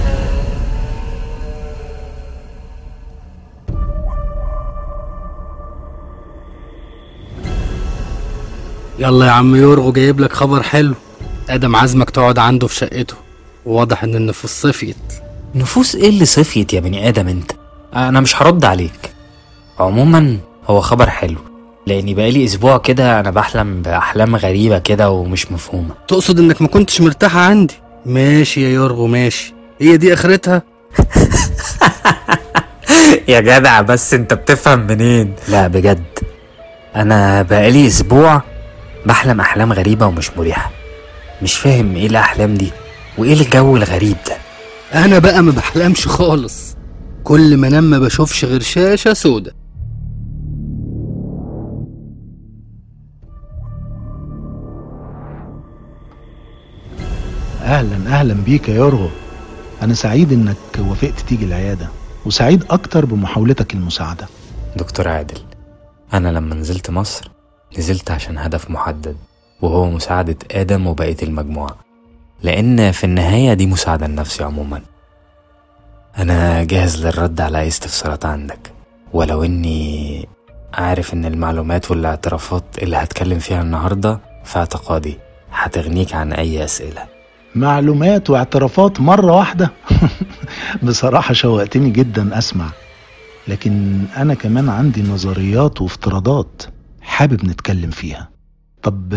يلا 8.99 9.27
يا 9.27 9.31
عم 9.31 9.57
يورغو 9.57 9.93
جايب 9.93 10.21
لك 10.21 10.33
خبر 10.33 10.63
حلو. 10.63 10.95
آدم 11.49 11.77
عزمك 11.77 12.11
تقعد 12.11 12.39
عنده 12.39 12.67
في 12.67 12.75
شقته 12.75 13.15
وواضح 13.65 14.05
إن 14.05 14.15
النفوس 14.15 14.51
صفيت. 14.51 14.97
نفوس 15.55 15.95
إيه 15.95 16.09
اللي 16.09 16.25
صفيت 16.25 16.73
يا 16.73 16.81
بني 16.81 17.09
آدم 17.09 17.29
أنت؟ 17.29 17.66
أنا 17.97 18.21
مش 18.21 18.43
هرد 18.43 18.65
عليك. 18.65 19.15
عموما 19.79 20.39
هو 20.67 20.81
خبر 20.81 21.11
حلو 21.11 21.39
لأني 21.87 22.15
بقالي 22.15 22.45
أسبوع 22.45 22.79
كده 22.79 23.21
أنا 23.21 23.31
بحلم 23.31 23.83
بأحلام 23.83 24.37
غريبة 24.37 24.79
كده 24.79 25.11
ومش 25.11 25.53
مفهومة. 25.53 25.95
تقصد 26.09 26.39
إنك 26.39 26.63
ما 26.63 26.69
كنتش 26.69 27.01
مرتاحة 27.01 27.41
عندي؟ 27.41 27.75
ماشي 28.07 28.63
يا 28.63 28.69
يورغو 28.69 29.07
ماشي. 29.07 29.55
هي 29.81 29.97
دي 29.97 30.15
آخرتها؟ 30.15 30.63
يا 33.29 33.41
جدع 33.41 33.81
بس 33.81 34.15
أنت 34.15 34.35
بتفهم 34.35 34.79
منين؟ 34.87 35.35
لا 35.49 35.67
بجد. 35.69 36.05
أنا 36.97 37.43
بقالي 37.43 37.87
أسبوع 37.87 38.43
بحلم 39.07 39.41
أحلام 39.41 39.73
غريبة 39.73 40.07
ومش 40.07 40.31
مريحة. 40.37 40.71
مش 41.43 41.59
فاهم 41.59 41.97
إيه 41.97 42.07
الأحلام 42.07 42.55
دي 42.55 42.71
وإيه 43.19 43.33
الجو 43.33 43.77
الغريب 43.77 44.17
ده. 44.29 44.37
أنا 45.05 45.19
بقى 45.19 45.43
ما 45.43 45.53
بحلمش 45.53 46.07
خالص. 46.07 46.77
كل 47.27 47.57
ما 47.57 47.69
انام 47.69 47.85
ما 47.85 47.99
بشوفش 47.99 48.45
غير 48.45 48.61
شاشة 48.61 49.13
سودة. 49.13 49.55
أهلا 57.63 57.97
أهلا 58.07 58.35
بيك 58.35 58.69
يا 58.69 58.75
يورغو. 58.75 59.09
أنا 59.83 59.95
سعيد 59.95 60.33
إنك 60.33 60.57
وافقت 60.79 61.21
تيجي 61.21 61.45
العيادة 61.45 61.89
وسعيد 62.27 62.65
أكتر 62.71 63.05
بمحاولتك 63.05 63.75
المساعدة. 63.75 64.27
دكتور 64.77 65.09
عادل 65.09 65.39
أنا 66.15 66.29
لما 66.29 66.55
نزلت 66.55 66.91
مصر 66.91 67.31
نزلت 67.79 68.11
عشان 68.11 68.39
هدف 68.39 68.71
محدد 68.71 69.17
وهو 69.63 69.91
مساعدة 69.91 70.37
آدم 70.51 70.87
وبقية 70.87 71.17
المجموعة. 71.23 71.77
لأن 72.43 72.93
في 72.93 73.05
النهاية 73.05 73.55
دي 73.55 73.67
مساعدة 73.67 74.07
لنفسي 74.07 74.45
عموما. 74.45 74.83
أنا 76.19 76.65
جاهز 76.65 77.07
للرد 77.07 77.41
على 77.41 77.61
أي 77.61 77.69
استفسارات 77.69 78.25
عندك. 78.25 78.73
ولو 79.13 79.45
إني 79.45 80.29
عارف 80.75 81.15
إن 81.15 81.25
المعلومات 81.25 81.91
والاعترافات 81.91 82.65
اللي 82.83 82.97
هتكلم 82.97 83.39
فيها 83.39 83.63
النهاردة 83.63 84.21
في 84.45 84.59
اعتقادي 84.59 85.19
هتغنيك 85.53 86.15
عن 86.15 86.33
أي 86.33 86.65
أسئلة. 86.65 87.03
معلومات 87.55 88.31
واعترافات 88.31 89.01
مرة 89.01 89.33
واحدة؟ 89.33 89.73
بصراحة 90.83 91.35
شوقتني 91.35 91.91
جدا 91.91 92.39
أسمع. 92.39 92.71
لكن 93.49 94.03
أنا 94.17 94.35
كمان 94.35 94.69
عندي 94.69 95.03
نظريات 95.03 95.83
وافتراضات 95.83 96.63
حابب 97.01 97.45
نتكلم 97.45 97.91
فيها. 97.91 98.29
طب 98.83 99.13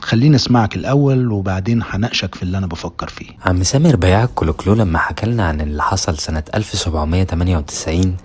خليني 0.00 0.36
أسمعك 0.36 0.76
الأول 0.76 1.32
وبعدين 1.32 1.82
هناقشك 1.90 2.34
في 2.34 2.42
اللي 2.42 2.58
أنا 2.58 2.66
بفكر 2.66 3.08
فيه. 3.08 3.26
عم 3.46 3.62
سامر 3.62 3.96
بياع 3.96 4.24
الكلوكلو 4.24 4.74
لما 4.74 4.98
حكالنا 4.98 5.48
عن 5.48 5.60
اللي 5.60 5.82
حصل 5.82 6.18
سنة 6.18 6.42
1798 6.54 8.16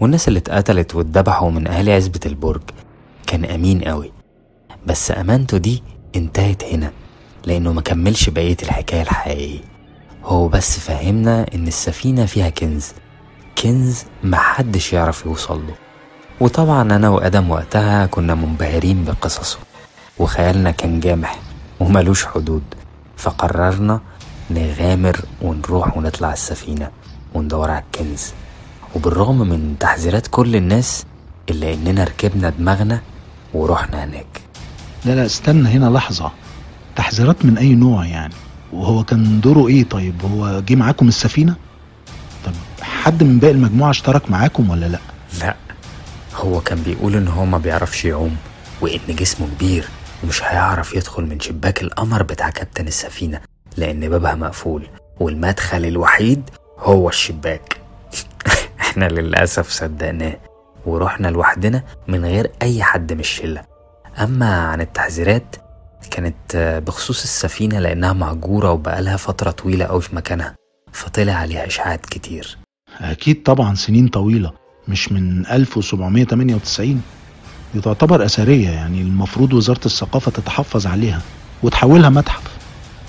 والناس 0.00 0.28
اللي 0.28 0.38
اتقتلت 0.38 0.94
واتذبحوا 0.94 1.50
من 1.50 1.66
أهالي 1.68 1.92
عزبة 1.92 2.20
البرج 2.26 2.62
كان 3.26 3.44
أمين 3.44 3.82
قوي. 3.82 4.12
بس 4.86 5.10
أمانته 5.10 5.58
دي 5.58 5.82
انتهت 6.16 6.64
هنا 6.64 6.92
لأنه 7.46 7.72
ما 7.72 7.80
كملش 7.80 8.30
بقية 8.30 8.56
الحكاية 8.62 9.02
الحقيقية. 9.02 9.60
هو 10.24 10.48
بس 10.48 10.78
فهمنا 10.78 11.46
إن 11.54 11.66
السفينة 11.66 12.26
فيها 12.26 12.48
كنز 12.48 12.92
كنز 13.62 14.04
محدش 14.24 14.92
يعرف 14.92 15.26
يوصل 15.26 15.66
له. 15.66 15.74
وطبعا 16.40 16.82
أنا 16.82 17.08
وآدم 17.08 17.50
وقتها 17.50 18.06
كنا 18.06 18.34
منبهرين 18.34 19.04
بقصصه. 19.04 19.58
وخيالنا 20.18 20.70
كان 20.70 21.00
جامح 21.00 21.38
وملوش 21.80 22.26
حدود. 22.26 22.62
فقررنا 23.16 24.00
نغامر 24.50 25.20
ونروح 25.42 25.96
ونطلع 25.96 26.32
السفينة 26.32 26.90
وندور 27.34 27.70
على 27.70 27.82
الكنز. 27.82 28.32
وبالرغم 28.94 29.38
من 29.38 29.76
تحذيرات 29.80 30.26
كل 30.26 30.56
الناس 30.56 31.04
إلا 31.50 31.74
إننا 31.74 32.04
ركبنا 32.04 32.50
دماغنا 32.50 33.00
ورحنا 33.54 34.04
هناك. 34.04 34.40
لا 35.04 35.12
لا 35.12 35.26
استنى 35.26 35.68
هنا 35.68 35.86
لحظة. 35.90 36.32
تحذيرات 36.96 37.44
من 37.44 37.58
أي 37.58 37.74
نوع 37.74 38.06
يعني؟ 38.06 38.34
وهو 38.72 39.04
كان 39.04 39.40
دوره 39.40 39.68
إيه 39.68 39.84
طيب؟ 39.84 40.22
هو 40.24 40.60
جه 40.60 40.74
معاكم 40.74 41.08
السفينة؟ 41.08 41.56
طب 42.46 42.52
حد 42.82 43.22
من 43.22 43.38
باقي 43.38 43.52
المجموعة 43.52 43.90
اشترك 43.90 44.30
معاكم 44.30 44.70
ولا 44.70 44.86
لأ؟ 44.86 44.98
لا 45.40 45.56
هو 46.34 46.60
كان 46.60 46.82
بيقول 46.82 47.16
إن 47.16 47.28
هو 47.28 47.44
ما 47.44 47.58
بيعرفش 47.58 48.04
يعوم 48.04 48.36
وإن 48.80 49.00
جسمه 49.08 49.46
كبير. 49.56 49.88
ومش 50.22 50.42
هيعرف 50.42 50.94
يدخل 50.94 51.22
من 51.22 51.40
شباك 51.40 51.82
القمر 51.82 52.22
بتاع 52.22 52.50
كابتن 52.50 52.86
السفينة 52.86 53.40
لأن 53.76 54.08
بابها 54.08 54.34
مقفول 54.34 54.88
والمدخل 55.20 55.84
الوحيد 55.84 56.50
هو 56.78 57.08
الشباك. 57.08 57.76
إحنا 58.80 59.08
للأسف 59.08 59.70
صدقناه 59.70 60.36
ورحنا 60.86 61.28
لوحدنا 61.28 61.82
من 62.08 62.24
غير 62.24 62.50
أي 62.62 62.82
حد 62.82 63.12
من 63.12 63.20
الشلة. 63.20 63.64
أما 64.18 64.58
عن 64.58 64.80
التحذيرات 64.80 65.56
كانت 66.10 66.82
بخصوص 66.86 67.22
السفينة 67.22 67.78
لأنها 67.78 68.12
مهجورة 68.12 68.70
وبقالها 68.70 69.16
فترة 69.16 69.50
طويلة 69.50 69.84
أوي 69.84 70.00
في 70.02 70.16
مكانها 70.16 70.54
فطلع 70.92 71.32
عليها 71.32 71.66
إشاعات 71.66 72.06
كتير. 72.06 72.58
أكيد 73.00 73.42
طبعا 73.42 73.74
سنين 73.74 74.08
طويلة 74.08 74.52
مش 74.88 75.12
من 75.12 75.46
1798 75.46 76.88
دي 76.88 77.00
تعتبر 77.82 78.24
أثرية 78.24 78.70
يعني 78.70 79.00
المفروض 79.00 79.52
وزارة 79.52 79.80
الثقافة 79.86 80.30
تتحفظ 80.30 80.86
عليها 80.86 81.20
وتحولها 81.62 82.10
متحف. 82.10 82.56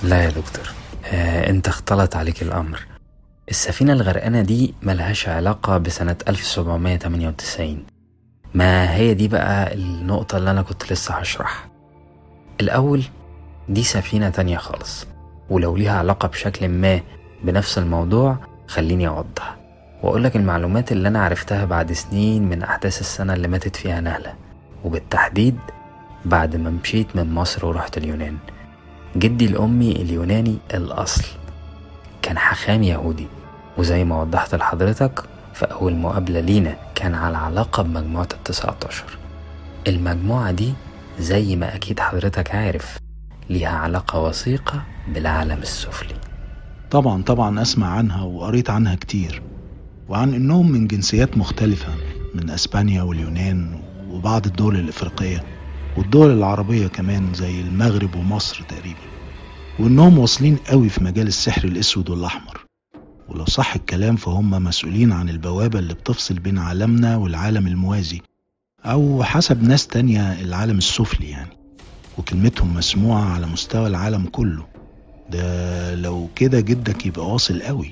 لا 0.04 0.24
يا 0.24 0.30
دكتور. 0.30 0.70
آه 1.06 1.50
أنت 1.50 1.68
اختلط 1.68 2.16
عليك 2.16 2.42
الأمر. 2.42 2.80
السفينة 3.50 3.94
الغرقانة 3.94 4.42
دي 4.42 4.74
ملهاش 4.84 5.28
علاقة 5.30 5.78
بسنة 5.78 6.16
1798 6.28 7.84
ما 8.54 8.96
هي 8.96 9.14
دي 9.14 9.28
بقى 9.28 9.74
النقطة 9.74 10.38
اللي 10.38 10.52
أنا 10.52 10.62
كنت 10.62 10.92
لسه 10.94 11.14
هشرحها؟ 11.14 11.66
الأول 12.62 13.04
دي 13.70 13.84
سفينة 13.84 14.30
تانية 14.30 14.58
خالص 14.58 15.08
ولو 15.50 15.76
ليها 15.76 15.98
علاقة 15.98 16.28
بشكل 16.28 16.68
ما 16.70 17.00
بنفس 17.44 17.78
الموضوع 17.78 18.38
خليني 18.68 19.08
أوضح 19.08 19.56
وأقولك 20.04 20.36
المعلومات 20.36 20.92
اللي 20.92 21.08
أنا 21.08 21.24
عرفتها 21.24 21.66
بعد 21.66 21.92
سنين 21.94 22.50
من 22.50 22.64
أحداث 22.64 23.02
السنة 23.02 23.34
اللي 23.34 23.48
ماتت 23.48 23.76
فيها 23.76 24.02
نهلة. 24.02 24.34
وبالتحديد 24.86 25.57
بعد 26.26 26.56
ما 26.56 26.70
مشيت 26.70 27.16
من 27.16 27.34
مصر 27.34 27.66
ورحت 27.66 27.98
اليونان. 27.98 28.38
جدي 29.18 29.45
الأمي 29.45 29.91
اليوناني 29.91 30.57
الأصل. 30.74 31.24
كان 32.22 32.38
حاخام 32.38 32.84
يهودي. 32.84 33.28
وزي 33.78 34.03
ما 34.03 34.22
وضحت 34.22 34.56
لحضرتك 34.56 35.24
في 35.53 35.66
أول 35.66 35.95
مقابلة 35.95 36.40
لينا 36.40 36.76
كان 36.95 37.16
على 37.16 37.38
علاقة 37.38 37.84
بمجموعة 37.84 38.28
التسعة 38.34 38.78
عشر 38.88 39.18
المجموعة 39.88 40.52
دي 40.52 40.74
زي 41.20 41.56
ما 41.56 41.76
أكيد 41.76 41.99
حضرتك 41.99 42.56
عارف 42.56 42.98
ليها 43.49 43.78
علاقة 43.78 44.20
وثيقة 44.20 44.82
بالعالم 45.07 45.62
السفلي. 45.62 46.16
طبعا 46.91 47.24
طبعا 47.24 47.62
أسمع 47.62 47.88
عنها 47.88 48.22
وقريت 48.24 48.70
عنها 48.70 48.95
كتير 48.95 49.41
وعن 50.10 50.34
إنهم 50.34 50.72
من 50.72 50.88
جنسيات 50.88 51.38
مختلفة 51.38 51.94
من 52.36 52.49
أسبانيا 52.49 53.03
واليونان 53.03 53.85
وبعض 54.26 54.46
الدول 54.46 54.76
الإفريقية 54.76 55.44
والدول 55.98 56.32
العربية 56.32 56.88
كمان 56.88 57.34
زي 57.34 57.62
المغرب 57.62 58.16
ومصر 58.16 58.62
تقريبا 58.70 59.00
وإنهم 59.80 60.20
واصلين 60.20 60.56
قوي 60.56 60.90
في 60.90 61.04
مجال 61.04 61.28
السحر 61.28 61.64
الأسود 61.64 62.10
والأحمر. 62.10 62.66
ولو 63.30 63.46
صح 63.46 63.76
الكلام 63.76 64.16
فهم 64.16 64.50
مسؤولين 64.50 65.12
عن 65.12 65.30
البوابة 65.30 65.80
اللي 65.80 65.94
بتفصل 65.94 66.34
بين 66.34 66.58
عالمنا 66.58 67.18
والعالم 67.18 67.68
الموازي 67.68 68.22
أو 68.86 69.24
حسب 69.24 69.64
ناس 69.64 69.88
تانية 69.88 70.42
العالم 70.42 70.78
السفلي 70.78 71.30
يعني. 71.30 71.58
وكلمتهم 72.18 72.74
مسموعة 72.74 73.24
على 73.34 73.48
مستوى 73.48 73.88
العالم 73.88 74.26
كله. 74.26 74.66
ده 75.30 75.96
لو 75.96 76.28
كده 76.36 76.60
جدك 76.60 77.06
يبقى 77.06 77.28
واصل 77.32 77.62
قوي. 77.62 77.92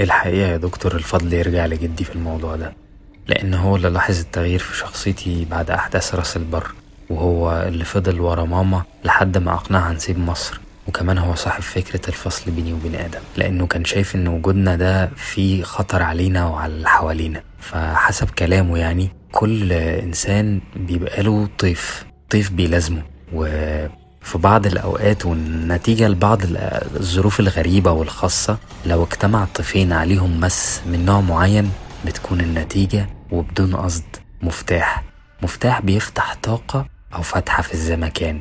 الحقيقة 0.00 0.48
يا 0.48 0.56
دكتور 0.56 0.94
الفضل 0.96 1.32
يرجع 1.32 1.66
لجدي 1.66 2.04
في 2.04 2.14
الموضوع 2.14 2.56
ده. 2.56 2.85
لأن 3.26 3.54
هو 3.54 3.76
اللي 3.76 3.88
لاحظ 3.88 4.18
التغيير 4.20 4.58
في 4.58 4.76
شخصيتي 4.76 5.44
بعد 5.50 5.70
أحداث 5.70 6.14
راس 6.14 6.36
البر 6.36 6.70
وهو 7.10 7.64
اللي 7.68 7.84
فضل 7.84 8.20
ورا 8.20 8.44
ماما 8.44 8.82
لحد 9.04 9.38
ما 9.38 9.54
أقنعها 9.54 9.92
نسيب 9.92 10.18
مصر 10.18 10.60
وكمان 10.88 11.18
هو 11.18 11.34
صاحب 11.34 11.62
فكرة 11.62 12.08
الفصل 12.08 12.50
بيني 12.50 12.72
وبين 12.72 12.94
آدم 12.94 13.20
لأنه 13.36 13.66
كان 13.66 13.84
شايف 13.84 14.14
إن 14.14 14.28
وجودنا 14.28 14.76
ده 14.76 15.06
فيه 15.16 15.62
خطر 15.62 16.02
علينا 16.02 16.46
وعلى 16.46 16.72
اللي 16.72 16.88
حوالينا. 16.88 17.42
فحسب 17.60 18.30
كلامه 18.30 18.78
يعني 18.78 19.10
كل 19.32 19.72
إنسان 19.72 20.60
بيبقى 20.76 21.22
له 21.22 21.48
طيف 21.58 22.04
طيف 22.30 22.50
بيلازمه. 22.50 23.02
وفي 23.32 24.38
بعض 24.38 24.66
الأوقات 24.66 25.26
والنتيجة 25.26 26.08
لبعض 26.08 26.40
الظروف 26.96 27.40
الغريبة 27.40 27.90
والخاصة 27.92 28.58
لو 28.86 29.04
اجتمع 29.04 29.44
طيفين 29.54 29.92
عليهم 29.92 30.40
مس 30.40 30.80
من 30.86 31.04
نوع 31.04 31.20
معين 31.20 31.70
بتكون 32.06 32.40
النتيجة 32.40 33.06
وبدون 33.30 33.76
قصد 33.76 34.04
مفتاح. 34.42 35.04
مفتاح 35.42 35.80
بيفتح 35.80 36.34
طاقة 36.42 36.86
أو 37.14 37.22
فتحة 37.22 37.62
في 37.62 37.74
الزمكان. 37.74 38.40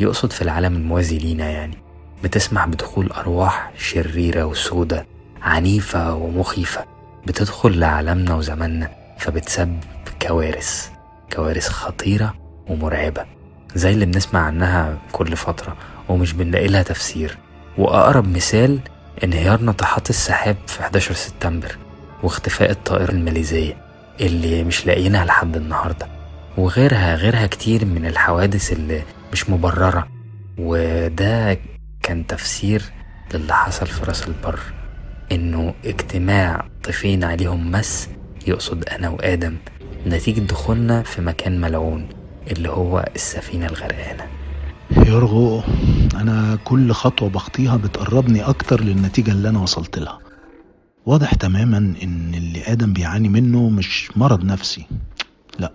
يقصد 0.00 0.32
في 0.32 0.42
العالم 0.42 0.76
الموازي 0.76 1.18
لينا 1.18 1.50
يعني. 1.50 1.78
بتسمح 2.24 2.66
بدخول 2.66 3.12
أرواح 3.12 3.72
شريرة 3.78 4.44
وسودة 4.44 5.06
عنيفة 5.42 6.14
ومخيفة. 6.14 6.84
بتدخل 7.26 7.78
لعالمنا 7.78 8.34
وزماننا 8.34 8.90
فبتسبب 9.18 9.80
كوارث. 10.22 10.88
كوارث 11.32 11.68
خطيرة 11.68 12.34
ومرعبة. 12.68 13.24
زي 13.74 13.90
اللي 13.92 14.06
بنسمع 14.06 14.40
عنها 14.40 14.98
كل 15.12 15.36
فترة 15.36 15.76
ومش 16.08 16.32
بنلاقي 16.32 16.66
لها 16.68 16.82
تفسير. 16.82 17.38
وأقرب 17.78 18.36
مثال 18.36 18.80
انهيار 19.24 19.60
ناطحات 19.60 20.10
السحاب 20.10 20.56
في 20.66 20.80
11 20.80 21.14
سبتمبر 21.14 21.76
واختفاء 22.22 22.70
الطائرة 22.70 23.10
الماليزية 23.10 23.76
اللي 24.20 24.64
مش 24.64 24.86
لاقيينها 24.86 25.24
لحد 25.24 25.56
النهاردة. 25.56 26.08
وغيرها 26.58 27.14
غيرها 27.14 27.46
كتير 27.46 27.84
من 27.84 28.06
الحوادث 28.06 28.72
اللي 28.72 29.02
مش 29.32 29.50
مبررة. 29.50 30.08
وده 30.58 31.58
كان 32.02 32.26
تفسير 32.26 32.82
للي 33.34 33.54
حصل 33.54 33.86
في 33.86 34.04
راس 34.04 34.28
البر. 34.28 34.60
إنه 35.32 35.74
اجتماع 35.84 36.68
طيفين 36.84 37.24
عليهم 37.24 37.70
مس 37.70 38.08
يقصد 38.46 38.84
أنا 38.84 39.08
وآدم 39.08 39.56
نتيجة 40.06 40.40
دخولنا 40.40 41.02
في 41.02 41.20
مكان 41.20 41.60
ملعون 41.60 42.08
اللي 42.50 42.68
هو 42.68 43.04
السفينة 43.14 43.66
الغرقانة. 43.66 44.26
يرغو 44.96 45.62
أنا 46.14 46.58
كل 46.64 46.92
خطوة 46.92 47.28
بخطيها 47.28 47.76
بتقربني 47.76 48.42
أكتر 48.42 48.80
للنتيجة 48.80 49.30
اللي 49.30 49.48
أنا 49.48 49.58
وصلت 49.58 49.98
لها. 49.98 50.18
واضح 51.06 51.34
تماما 51.34 51.76
إن 51.78 52.34
اللي 52.34 52.62
آدم 52.72 52.92
بيعاني 52.92 53.28
منه 53.28 53.68
مش 53.70 54.10
مرض 54.16 54.44
نفسي. 54.44 54.86
لا 55.58 55.72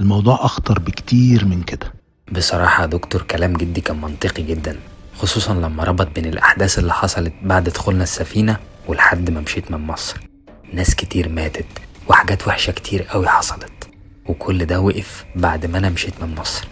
الموضوع 0.00 0.34
أخطر 0.44 0.78
بكتير 0.78 1.44
من 1.44 1.62
كده. 1.62 1.92
بصراحة 2.32 2.82
يا 2.82 2.86
دكتور 2.86 3.22
كلام 3.22 3.52
جدي 3.52 3.80
كان 3.80 4.00
منطقي 4.00 4.42
جدا 4.42 4.76
خصوصا 5.18 5.54
لما 5.54 5.84
ربط 5.84 6.06
بين 6.14 6.26
الأحداث 6.26 6.78
اللي 6.78 6.92
حصلت 6.92 7.32
بعد 7.42 7.64
دخولنا 7.64 8.02
السفينة 8.02 8.56
ولحد 8.88 9.30
ما 9.30 9.40
مشيت 9.40 9.70
من 9.70 9.78
مصر. 9.80 10.20
ناس 10.72 10.94
كتير 10.94 11.28
ماتت 11.28 11.66
وحاجات 12.08 12.48
وحشة 12.48 12.70
كتير 12.70 13.02
قوي 13.02 13.28
حصلت 13.28 13.88
وكل 14.26 14.64
ده 14.64 14.80
وقف 14.80 15.24
بعد 15.36 15.66
ما 15.66 15.78
أنا 15.78 15.88
مشيت 15.90 16.14
من 16.22 16.34
مصر 16.34 16.64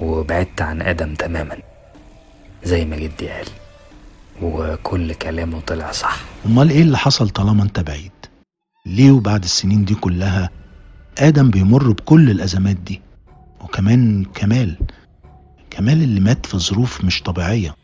وبعدت 0.00 0.62
عن 0.62 0.82
آدم 0.82 1.14
تماما 1.14 1.56
زي 2.64 2.84
ما 2.84 2.96
جدي 2.96 3.28
قال. 3.28 3.46
وكل 4.42 5.14
كلامه 5.14 5.60
طلع 5.60 5.92
صح. 5.92 6.16
أمال 6.46 6.70
إيه 6.70 6.82
اللي 6.82 6.98
حصل 6.98 7.28
طالما 7.28 7.62
أنت 7.62 7.80
بعيد؟ 7.80 8.12
ليه 8.86 9.10
وبعد 9.10 9.44
السنين 9.44 9.84
دي 9.84 9.94
كلها 9.94 10.50
آدم 11.18 11.50
بيمر 11.50 11.92
بكل 11.92 12.30
الأزمات 12.30 12.76
دي؟ 12.76 13.00
وكمان 13.60 14.24
كمال. 14.24 14.76
كمال 15.70 16.02
اللي 16.02 16.20
مات 16.20 16.46
في 16.46 16.58
ظروف 16.58 17.04
مش 17.04 17.22
طبيعية. 17.22 17.74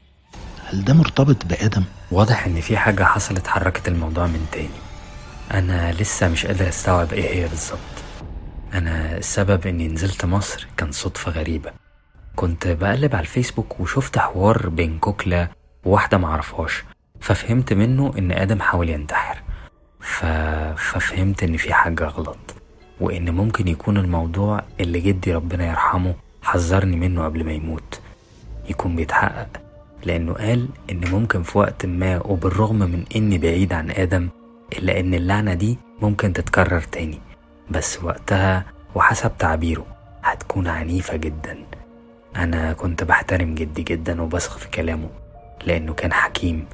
هل 0.67 0.85
ده 0.85 0.95
مرتبط 0.95 1.47
بآدم؟ 1.47 1.85
واضح 2.11 2.47
إن 2.47 2.61
في 2.61 2.77
حاجة 2.77 3.05
حصلت 3.05 3.47
حركت 3.47 3.89
الموضوع 3.89 4.27
من 4.27 4.47
تاني. 4.53 4.69
أنا 5.53 5.93
لسه 5.93 6.29
مش 6.29 6.47
قادر 6.47 6.69
أستوعب 6.69 7.13
إيه 7.13 7.35
هي 7.45 7.49
بالظبط. 7.49 7.79
أنا 8.75 9.17
السبب 9.17 9.67
إني 9.67 9.89
نزلت 9.89 10.25
مصر 10.25 10.67
كان 10.77 10.93
صدفة 10.93 11.31
غريبة. 11.33 11.71
كنت 12.37 12.67
بقلب 12.67 13.15
على 13.15 13.23
الفيسبوك 13.23 13.81
وشفت 13.81 14.19
حوار 14.19 14.69
بين 14.69 14.99
كوكلا 14.99 15.49
وواحدة 15.85 16.19
معرفهاش 16.19 16.85
ففهمت 17.21 17.73
منه 17.73 18.13
إن 18.19 18.33
آدم 18.33 18.61
حاول 18.61 18.89
ينتحر. 18.89 19.43
ف... 20.01 20.25
ففهمت 20.77 21.43
إن 21.43 21.57
في 21.57 21.75
حاجة 21.75 22.05
غلط. 22.05 22.55
وإن 23.01 23.31
ممكن 23.31 23.69
يكون 23.69 23.97
الموضوع 23.97 24.63
اللي 24.81 25.01
جدي 25.01 25.33
ربنا 25.35 25.67
يرحمه 25.67 26.15
حذرني 26.43 26.97
منه 26.97 27.25
قبل 27.25 27.45
ما 27.45 27.53
يموت. 27.53 28.01
يكون 28.69 28.97
بيتحقق. 28.97 29.49
لأنه 30.05 30.33
قال 30.33 30.69
إن 30.91 31.09
ممكن 31.09 31.43
في 31.43 31.59
وقت 31.59 31.87
ما 31.87 32.27
وبالرغم 32.27 32.79
من 32.79 33.05
إني 33.17 33.39
بعيد 33.39 33.73
عن 33.73 33.91
آدم 33.91 34.29
إلا 34.73 35.01
إن 35.01 35.15
اللعنة 35.15 35.55
دي 35.55 35.79
ممكن 36.03 36.33
تتكرر 36.33 36.81
تاني. 36.81 37.21
بس 37.71 38.03
وقتها 38.03 38.65
وحسب 38.95 39.39
تعبيره 39.39 39.87
هتكون 40.23 40.67
عنيفة 40.69 41.17
جدا. 41.17 41.59
أنا 42.37 42.73
كنت 42.73 43.05
بحترم 43.05 43.55
جدي 43.55 43.83
جدا 43.83 44.23
وبثق 44.23 44.59
في 44.59 44.69
كلامه. 44.69 45.09
لأنه 45.67 45.95
كان 45.95 46.13
حكيم 46.13 46.65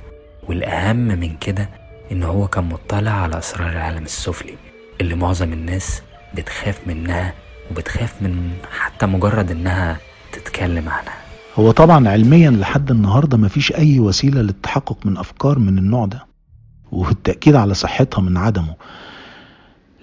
والأهم 0.49 0.97
من 0.97 1.37
كده 1.37 1.69
إن 2.13 2.23
هو 2.23 2.49
كان 2.49 2.65
مطلع 2.65 3.11
على 3.11 3.39
أسرار 3.39 3.71
العالم 3.71 4.03
السفلي 4.03 4.55
اللي 5.01 5.15
معظم 5.15 5.53
الناس 5.53 6.03
بتخاف 6.35 6.81
منها 6.87 7.35
وبتخاف 7.71 8.23
من 8.23 8.51
حتى 8.79 9.07
مجرد 9.07 9.51
إنها 9.51 9.97
تتكلم 10.33 10.89
عنها. 10.89 11.15
هو 11.57 11.71
طبعا 11.71 12.09
علميا 12.09 12.51
لحد 12.51 12.91
النهاردة 12.91 13.37
مفيش 13.37 13.73
أي 13.73 14.01
وسيلة 14.01 14.43
للتحقق 14.43 15.07
من 15.07 15.17
أفكار 15.17 15.59
من 15.59 15.79
النوع 15.79 16.07
ده 16.07 16.27
والتأكيد 16.93 17.55
على 17.55 17.75
صحتها 17.75 18.23
من 18.23 18.37
عدمه. 18.37 18.75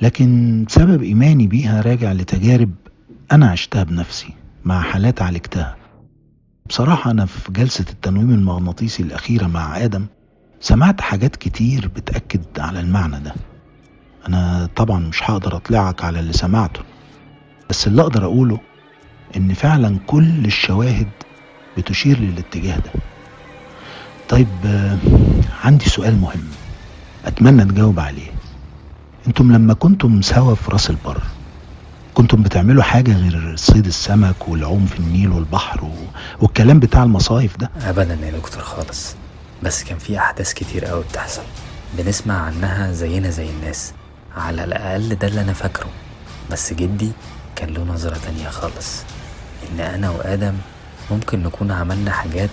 لكن 0.01 0.65
سبب 0.69 1.03
إيماني 1.03 1.47
بيها 1.47 1.81
راجع 1.81 2.11
لتجارب 2.11 2.71
أنا 3.31 3.49
عشتها 3.49 3.83
بنفسي 3.83 4.33
مع 4.65 4.81
حالات 4.81 5.21
عالجتها. 5.21 5.75
بصراحة 6.69 7.11
أنا 7.11 7.25
في 7.25 7.51
جلسة 7.51 7.85
التنويم 7.89 8.29
المغناطيسي 8.31 9.03
الأخيرة 9.03 9.47
مع 9.47 9.83
آدم 9.83 10.05
سمعت 10.61 11.01
حاجات 11.01 11.35
كتير 11.35 11.87
بتأكد 11.95 12.41
على 12.59 12.79
المعنى 12.79 13.19
ده. 13.19 13.33
أنا 14.27 14.69
طبعا 14.75 14.99
مش 14.99 15.29
هقدر 15.29 15.55
أطلعك 15.55 16.03
على 16.03 16.19
اللي 16.19 16.33
سمعته 16.33 16.79
بس 17.69 17.87
اللي 17.87 18.01
أقدر 18.01 18.25
أقوله 18.25 18.59
إن 19.37 19.53
فعلا 19.53 19.99
كل 20.07 20.45
الشواهد 20.45 21.07
بتشير 21.77 22.19
للاتجاه 22.19 22.77
ده. 22.77 22.91
طيب 24.29 24.47
عندي 25.63 25.85
سؤال 25.85 26.17
مهم 26.21 26.43
أتمنى 27.25 27.65
تجاوب 27.65 27.99
عليه. 27.99 28.31
أنتم 29.27 29.51
لما 29.51 29.73
كنتم 29.73 30.21
سوا 30.21 30.55
في 30.55 30.71
راس 30.71 30.89
البر 30.89 31.21
كنتم 32.17 32.43
بتعملوا 32.43 32.83
حاجة 32.83 33.17
غير 33.17 33.55
صيد 33.55 33.85
السمك 33.85 34.47
والعوم 34.47 34.85
في 34.85 34.99
النيل 34.99 35.31
والبحر 35.31 35.85
و... 35.85 35.91
والكلام 36.41 36.79
بتاع 36.79 37.03
المصايف 37.03 37.57
ده؟ 37.57 37.71
أبدا 37.81 38.13
يا 38.25 38.31
دكتور 38.31 38.61
خالص 38.63 39.15
بس 39.63 39.83
كان 39.83 39.97
في 39.97 40.17
أحداث 40.17 40.53
كتير 40.53 40.85
قوي 40.85 41.03
بتحصل. 41.03 41.41
بنسمع 41.97 42.41
عنها 42.41 42.91
زينا 42.91 43.29
زي 43.29 43.49
الناس. 43.49 43.93
على 44.37 44.63
الأقل 44.63 45.15
ده 45.15 45.27
اللي 45.27 45.41
أنا 45.41 45.53
فاكره. 45.53 45.89
بس 46.51 46.73
جدي 46.73 47.11
كان 47.55 47.69
له 47.69 47.83
نظرة 47.83 48.17
تانية 48.17 48.49
خالص. 48.49 49.03
إن 49.71 49.79
أنا 49.79 50.09
وآدم 50.09 50.53
ممكن 51.11 51.43
نكون 51.43 51.71
عملنا 51.71 52.11
حاجات 52.11 52.49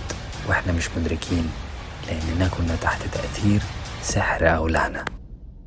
وإحنا 0.49 0.73
مش 0.73 0.89
مدركين. 0.97 1.49
لأننا 2.07 2.47
كنا 2.47 2.75
تحت 2.81 3.01
تأثير 3.13 3.61
سحر 4.01 4.55
أو 4.55 4.67
لعنة 4.67 5.05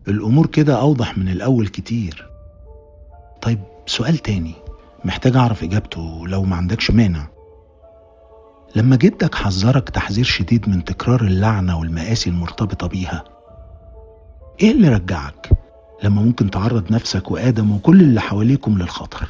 الأمور 0.09 0.47
كده 0.47 0.81
أوضح 0.81 1.19
من 1.19 1.29
الأول 1.29 1.69
كتير. 1.69 2.29
طيب 3.43 3.59
سؤال 3.89 4.19
تاني. 4.19 4.55
محتاج 5.05 5.37
أعرف 5.37 5.63
إجابته 5.63 6.27
لو 6.27 6.43
ما 6.43 6.57
عندكش 6.57 6.91
مانع. 6.91 7.27
لما 8.77 8.97
جدك 8.97 9.35
حذرك 9.35 9.89
تحذير 9.89 10.25
شديد 10.25 10.69
من 10.69 10.85
تكرار 10.85 11.21
اللعنة 11.21 11.79
والمآسي 11.79 12.31
المرتبطة 12.31 12.87
بيها 12.87 13.25
إيه 14.61 14.71
اللي 14.73 14.89
رجعك 14.89 15.49
لما 16.03 16.23
ممكن 16.23 16.51
تعرض 16.51 16.93
نفسك 16.93 17.31
وآدم 17.31 17.73
وكل 17.73 18.01
اللي 18.01 18.21
حواليكم 18.21 18.79
للخطر؟ 18.79 19.29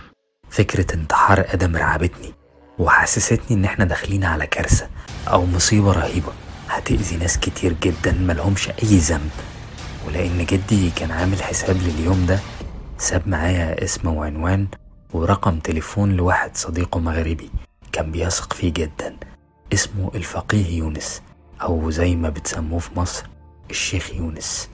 فكرة 0.50 0.94
انتحار 0.94 1.44
آدم 1.48 1.76
رعبتني 1.76 2.32
وحسستني 2.78 3.56
إن 3.58 3.64
إحنا 3.64 3.84
داخلين 3.84 4.24
على 4.24 4.46
كارثة 4.46 4.88
أو 5.28 5.46
مصيبة 5.46 5.92
رهيبة. 5.92 6.32
هتأذي 6.68 7.16
ناس 7.16 7.38
كتير 7.38 7.74
جدا 7.82 8.12
ملهمش 8.12 8.68
أي 8.68 8.98
ذنب. 8.98 9.30
ولأن 10.06 10.44
جدي 10.46 10.90
كان 10.90 11.10
عامل 11.10 11.42
حساب 11.42 11.76
لليوم 11.76 12.26
ده 12.26 12.38
ساب 12.98 13.28
معايا 13.28 13.84
اسم 13.84 14.08
وعنوان 14.08 14.66
ورقم 15.12 15.58
تليفون 15.58 16.12
لواحد 16.12 16.56
صديقه 16.56 17.00
مغربي 17.00 17.50
كان 17.92 18.10
بيثق 18.10 18.52
فيه 18.52 18.72
جدا. 18.72 19.16
اسمه 19.72 20.10
الفقيه 20.14 20.78
يونس 20.78 21.22
أو 21.62 21.90
زي 21.90 22.16
ما 22.16 22.28
بتسموه 22.28 22.78
في 22.78 22.98
مصر 23.00 23.26
الشيخ 23.70 24.14
يونس. 24.14 24.68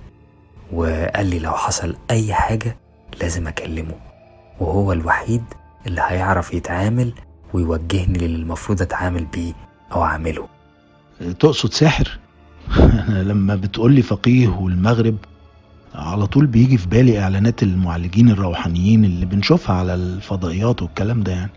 وقال 0.72 1.26
لي 1.26 1.38
لو 1.38 1.52
حصل 1.52 1.96
أي 2.10 2.34
حاجة 2.34 2.76
لازم 3.20 3.48
أكلمه 3.48 3.94
وهو 4.60 4.92
الوحيد 4.92 5.44
اللي 5.86 6.00
هيعرف 6.04 6.54
يتعامل 6.54 7.12
ويوجهني 7.52 8.18
للي 8.18 8.36
المفروض 8.36 8.82
أتعامل 8.82 9.24
بيه 9.24 9.52
أو 9.92 10.04
أعمله. 10.04 10.48
تقصد 11.40 11.72
ساحر 11.72 12.18
لما 13.28 13.54
بتقولي 13.56 14.02
فقيه 14.02 14.48
والمغرب 14.48 15.16
على 15.94 16.26
طول 16.26 16.46
بيجي 16.46 16.78
في 16.78 16.86
بالي 16.86 17.20
إعلانات 17.20 17.62
المعالجين 17.62 18.30
الروحانيين 18.30 19.04
اللي 19.04 19.26
بنشوفها 19.26 19.76
على 19.76 19.94
الفضائيات 19.94 20.82
والكلام 20.82 21.22
ده 21.22 21.32
يعني. 21.32 21.50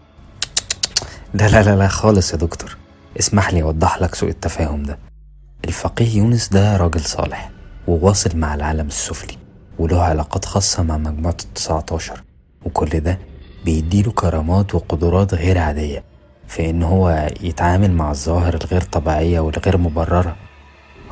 لا 1.34 1.47
لا 1.47 1.64
لا 1.64 1.76
لا 1.76 1.88
خالص 1.88 2.31
يا 2.34 2.38
دكتور. 2.38 2.77
اسمح 3.19 3.53
لي 3.53 3.61
أوضح 3.64 4.01
لك 4.01 4.15
سوء 4.15 4.30
التفاهم 4.30 4.84
ده. 4.84 4.99
الفقيه 5.65 6.18
يونس 6.18 6.49
ده 6.49 6.77
راجل 6.77 7.01
صالح 7.01 7.49
وواصل 7.88 8.38
مع 8.38 8.55
العالم 8.55 8.88
السفلي 8.88 9.38
وله 9.80 10.01
علاقات 10.01 10.45
خاصة 10.45 10.84
مع 10.84 10.97
مجموعة 10.97 11.38
التسعة 11.45 11.85
عشر 11.91 12.23
وكل 12.65 12.99
ده 12.99 13.19
بيديله 13.65 14.11
كرامات 14.11 14.76
وقدرات 14.76 15.34
غير 15.34 15.57
عادية 15.57 16.03
في 16.47 16.69
إن 16.69 16.84
هو 16.84 17.30
يتعامل 17.41 17.91
مع 17.91 18.11
الظواهر 18.11 18.53
الغير 18.53 18.81
طبيعية 18.81 19.39
والغير 19.39 19.77
مبررة. 19.77 20.35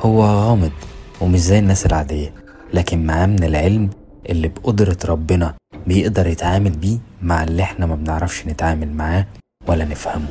هو 0.00 0.22
غامض 0.24 0.72
ومش 1.20 1.38
زي 1.40 1.58
الناس 1.58 1.86
العادية. 1.86 2.34
لكن 2.76 3.06
معاه 3.06 3.26
من 3.26 3.44
العلم 3.44 3.90
اللي 4.28 4.48
بقدرة 4.48 4.96
ربنا 5.04 5.54
بيقدر 5.86 6.26
يتعامل 6.26 6.70
بيه 6.70 6.98
مع 7.22 7.44
اللي 7.44 7.62
إحنا 7.62 7.86
ما 7.86 7.94
بنعرفش 7.94 8.46
نتعامل 8.46 8.92
معاه 8.92 9.26
ولا 9.66 9.84
نفهمه. 9.84 10.28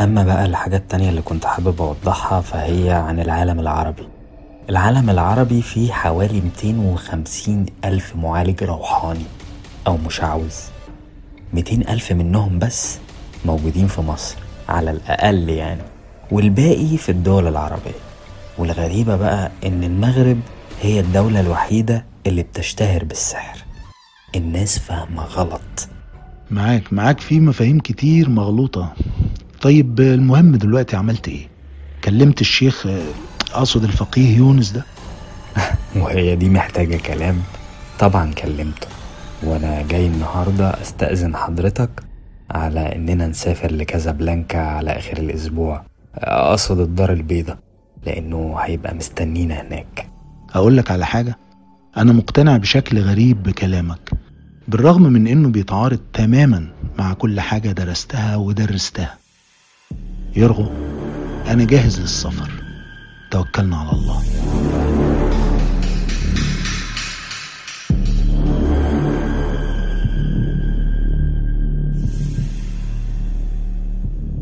أما 0.00 0.24
بقى 0.24 0.44
الحاجات 0.46 0.80
التانية 0.80 1.08
اللي 1.10 1.22
كنت 1.22 1.44
حابب 1.46 1.82
أوضحها 1.82 2.40
فهي 2.40 2.90
عن 2.90 3.20
العالم 3.20 3.60
العربي. 3.60 4.08
العالم 4.70 5.10
العربي 5.10 5.62
فيه 5.62 5.92
حوالي 5.92 6.40
250 6.40 7.66
ألف 7.84 8.16
معالج 8.16 8.64
روحاني 8.64 9.24
أو 9.86 9.96
مشعوذ. 9.96 10.54
200 11.54 11.74
ألف 11.92 12.12
منهم 12.12 12.58
بس 12.58 12.98
موجودين 13.44 13.86
في 13.86 14.00
مصر 14.00 14.36
على 14.68 14.90
الأقل 14.90 15.48
يعني. 15.48 15.82
والباقي 16.30 16.96
في 16.96 17.08
الدول 17.08 17.46
العربية. 17.48 18.00
والغريبة 18.58 19.16
بقى 19.16 19.50
إن 19.66 19.84
المغرب 19.84 20.40
هي 20.80 21.00
الدولة 21.00 21.40
الوحيدة 21.40 22.04
اللي 22.26 22.42
بتشتهر 22.42 23.04
بالسحر. 23.04 23.58
الناس 24.36 24.78
فاهمة 24.78 25.22
غلط. 25.22 25.88
معاك 26.50 26.92
معاك 26.92 27.20
في 27.20 27.40
مفاهيم 27.40 27.80
كتير 27.80 28.28
مغلوطة. 28.28 28.94
طيب 29.60 30.00
المهم 30.00 30.56
دلوقتي 30.56 30.96
عملت 30.96 31.28
إيه؟ 31.28 31.48
كلمت 32.04 32.40
الشيخ 32.40 32.86
آه، 32.86 33.02
أقصد 33.52 33.84
الفقيه 33.84 34.36
يونس 34.36 34.70
ده؟ 34.70 34.84
وهي 36.02 36.36
دي 36.36 36.48
محتاجة 36.48 36.96
كلام. 36.96 37.42
طبعا 37.98 38.32
كلمته. 38.34 38.86
وأنا 39.42 39.82
جاي 39.82 40.06
النهاردة 40.06 40.82
أستأذن 40.82 41.36
حضرتك 41.36 41.90
على 42.50 42.96
إننا 42.96 43.26
نسافر 43.26 43.72
لكازابلانكا 43.72 44.58
على 44.58 44.90
آخر 44.90 45.16
الأسبوع. 45.18 45.82
أقصد 46.14 46.80
الدار 46.80 47.12
البيضاء 47.12 47.58
لأنه 48.06 48.56
هيبقى 48.58 48.94
مستنينا 48.94 49.60
هناك. 49.62 50.17
أقول 50.54 50.76
لك 50.76 50.90
على 50.90 51.06
حاجة. 51.06 51.38
أنا 51.96 52.12
مقتنع 52.12 52.56
بشكل 52.56 52.98
غريب 52.98 53.42
بكلامك 53.42 54.10
بالرغم 54.68 55.02
من 55.02 55.26
إنه 55.26 55.48
بيتعارض 55.48 56.00
تماما 56.12 56.68
مع 56.98 57.12
كل 57.12 57.40
حاجة 57.40 57.72
درستها 57.72 58.36
ودرستها. 58.36 59.18
يرغو 60.36 60.72
أنا 61.48 61.64
جاهز 61.64 62.00
للسفر. 62.00 62.50
توكلنا 63.30 63.76
على 63.76 63.92
الله. 63.92 64.22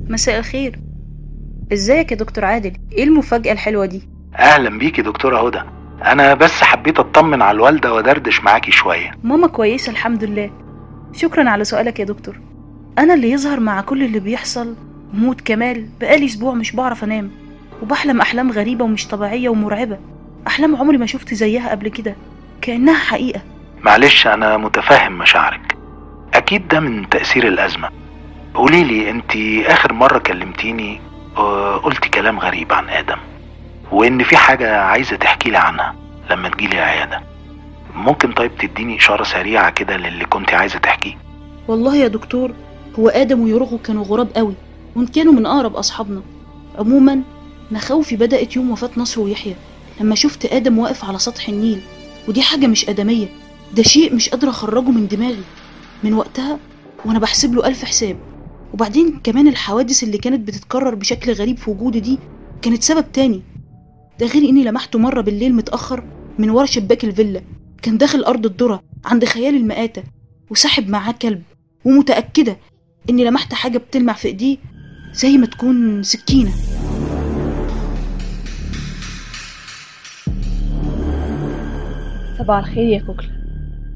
مساء 0.09 0.39
الخير. 0.39 0.81
إزيك 1.73 2.13
يا 2.13 2.17
دكتور 2.17 2.45
عادل؟ 2.45 2.77
إيه 2.93 3.05
المفاجأة 3.05 3.53
الحلوة 3.53 3.87
دي؟ 3.87 4.09
أهلا 4.39 4.79
بيكي 4.79 5.03
دكتورة 5.03 5.47
هدى. 5.49 5.76
أنا 6.05 6.35
بس 6.35 6.63
حبيت 6.63 6.99
أطمن 6.99 7.43
على 7.43 7.57
الوالدة 7.57 7.95
ودردش 7.95 8.41
معاكي 8.41 8.71
شوية. 8.71 9.11
ماما 9.25 9.47
كويسة 9.47 9.93
الحمد 9.93 10.25
لله. 10.25 10.51
شكرا 11.13 11.51
على 11.51 11.65
سؤالك 11.65 12.01
يا 12.01 12.05
دكتور. 12.05 12.35
أنا 12.99 13.15
اللي 13.15 13.31
يظهر 13.31 13.61
مع 13.61 13.81
كل 13.81 14.03
اللي 14.03 14.21
بيحصل 14.21 14.75
موت 15.13 15.41
كمال 15.41 15.87
بقالي 16.01 16.27
أسبوع 16.27 16.55
مش 16.55 16.73
بعرف 16.73 17.05
أنام 17.05 17.31
وبحلم 17.83 18.21
أحلام 18.21 18.53
غريبة 18.53 18.85
ومش 18.85 19.09
طبيعية 19.09 19.49
ومرعبة. 19.49 19.99
أحلام 20.47 20.77
عمري 20.77 20.99
ما 20.99 21.07
شفت 21.07 21.35
زيها 21.35 21.71
قبل 21.71 21.89
كده 21.89 22.17
كأنها 22.63 22.99
حقيقة. 22.99 23.41
معلش 23.83 24.27
أنا 24.27 24.57
متفهم 24.57 25.19
مشاعرك. 25.19 25.77
أكيد 26.35 26.69
ده 26.69 26.81
من 26.81 27.09
تأثير 27.09 27.49
الأزمة. 27.49 27.89
قوليلي 28.55 29.11
انت 29.11 29.37
آخر 29.67 29.93
مرة 29.93 30.19
كلمتيني 30.19 31.01
آه، 31.37 31.77
قلتي 31.77 32.09
كلام 32.09 32.39
غريب 32.39 32.73
عن 32.73 32.89
آدم. 32.89 33.17
وإن 33.93 34.23
في 34.23 34.37
حاجة 34.37 34.77
عايزة 34.81 35.17
تحكي 35.17 35.51
لي 35.51 35.59
عنها 35.59 35.95
لما 36.31 36.49
تجيلي 36.49 36.75
العيادة. 36.75 37.23
ممكن 37.95 38.33
طيب 38.33 38.51
تديني 38.59 38.97
إشارة 38.99 39.25
سريعة 39.25 39.71
كده 39.71 39.97
للي 39.97 40.25
كنت 40.25 40.55
عايزة 40.55 40.79
تحكيه؟ 40.79 41.19
والله 41.69 41.97
يا 41.97 42.09
دكتور 42.09 42.53
هو 42.99 43.09
آدم 43.09 43.41
ويرغو 43.41 43.79
كانوا 43.79 44.05
غراب 44.05 44.29
قوي 44.37 44.55
وإن 44.97 45.07
كانوا 45.07 45.33
من 45.33 45.47
أقرب 45.47 45.77
أصحابنا. 45.77 46.23
عموما 46.79 47.23
مخاوفي 47.71 48.17
بدأت 48.17 48.57
يوم 48.57 48.71
وفاة 48.71 48.91
نصر 48.97 49.21
ويحيى 49.21 49.55
لما 50.01 50.15
شفت 50.15 50.47
آدم 50.53 50.79
واقف 50.79 51.05
على 51.05 51.19
سطح 51.19 51.49
النيل. 51.49 51.81
ودي 52.29 52.43
حاجة 52.43 52.67
مش 52.67 52.89
آدمية 52.89 53.27
ده 53.73 53.83
شيء 53.83 54.15
مش 54.15 54.29
قادرة 54.29 54.51
أخرجه 54.51 54.91
من 54.91 55.09
دماغي. 55.09 55.43
من 56.05 56.15
وقتها 56.15 56.59
وأنا 57.05 57.19
بحسب 57.19 57.55
له 57.55 57.67
ألف 57.67 57.85
حساب. 57.85 58.17
وبعدين 58.75 59.21
كمان 59.25 59.49
الحوادث 59.49 60.03
اللي 60.03 60.19
كانت 60.19 60.49
بتتكرر 60.49 60.95
بشكل 60.95 61.33
غريب 61.33 61.59
في 61.59 61.71
وجودي 61.71 62.01
دي 62.01 62.19
كانت 62.63 62.83
سبب 62.83 63.13
تاني. 63.13 63.43
ده 64.21 64.27
غير 64.27 64.49
إني 64.49 64.65
لمحته 64.65 64.99
مرة 64.99 65.21
بالليل 65.21 65.55
متأخر 65.55 66.05
من 66.39 66.51
ورا 66.51 66.67
شباك 66.67 67.05
الفيلا. 67.05 67.43
كان 67.83 67.99
داخل 67.99 68.25
أرض 68.25 68.47
الذرة 68.47 68.83
عند 69.05 69.25
خيال 69.25 69.55
المآتة 69.55 70.03
وساحب 70.51 70.89
معاه 70.89 71.13
كلب 71.23 71.43
ومتأكدة 71.85 72.57
إني 73.11 73.25
لمحت 73.25 73.55
حاجة 73.55 73.79
بتلمع 73.79 74.13
في 74.13 74.29
إيديه 74.29 74.57
زي 75.13 75.39
ما 75.39 75.47
تكون 75.47 76.03
سكينة. 76.03 76.51
صباح 82.39 82.59
الخير 82.59 82.89
يا 82.89 82.99
كوكلا. 82.99 83.31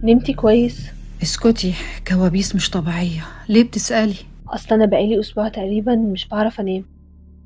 نمتي 0.02 0.32
كويس؟ 0.32 0.80
اسكتي 1.22 1.74
كوابيس 2.08 2.54
مش 2.54 2.70
طبيعية. 2.70 3.26
ليه 3.48 3.62
بتسألي؟ 3.62 4.14
أصل 4.48 4.74
أنا 4.74 4.86
بقالي 4.86 5.20
أسبوع 5.20 5.48
تقريبا 5.48 5.94
مش 5.94 6.28
بعرف 6.28 6.60
أنام. 6.60 6.84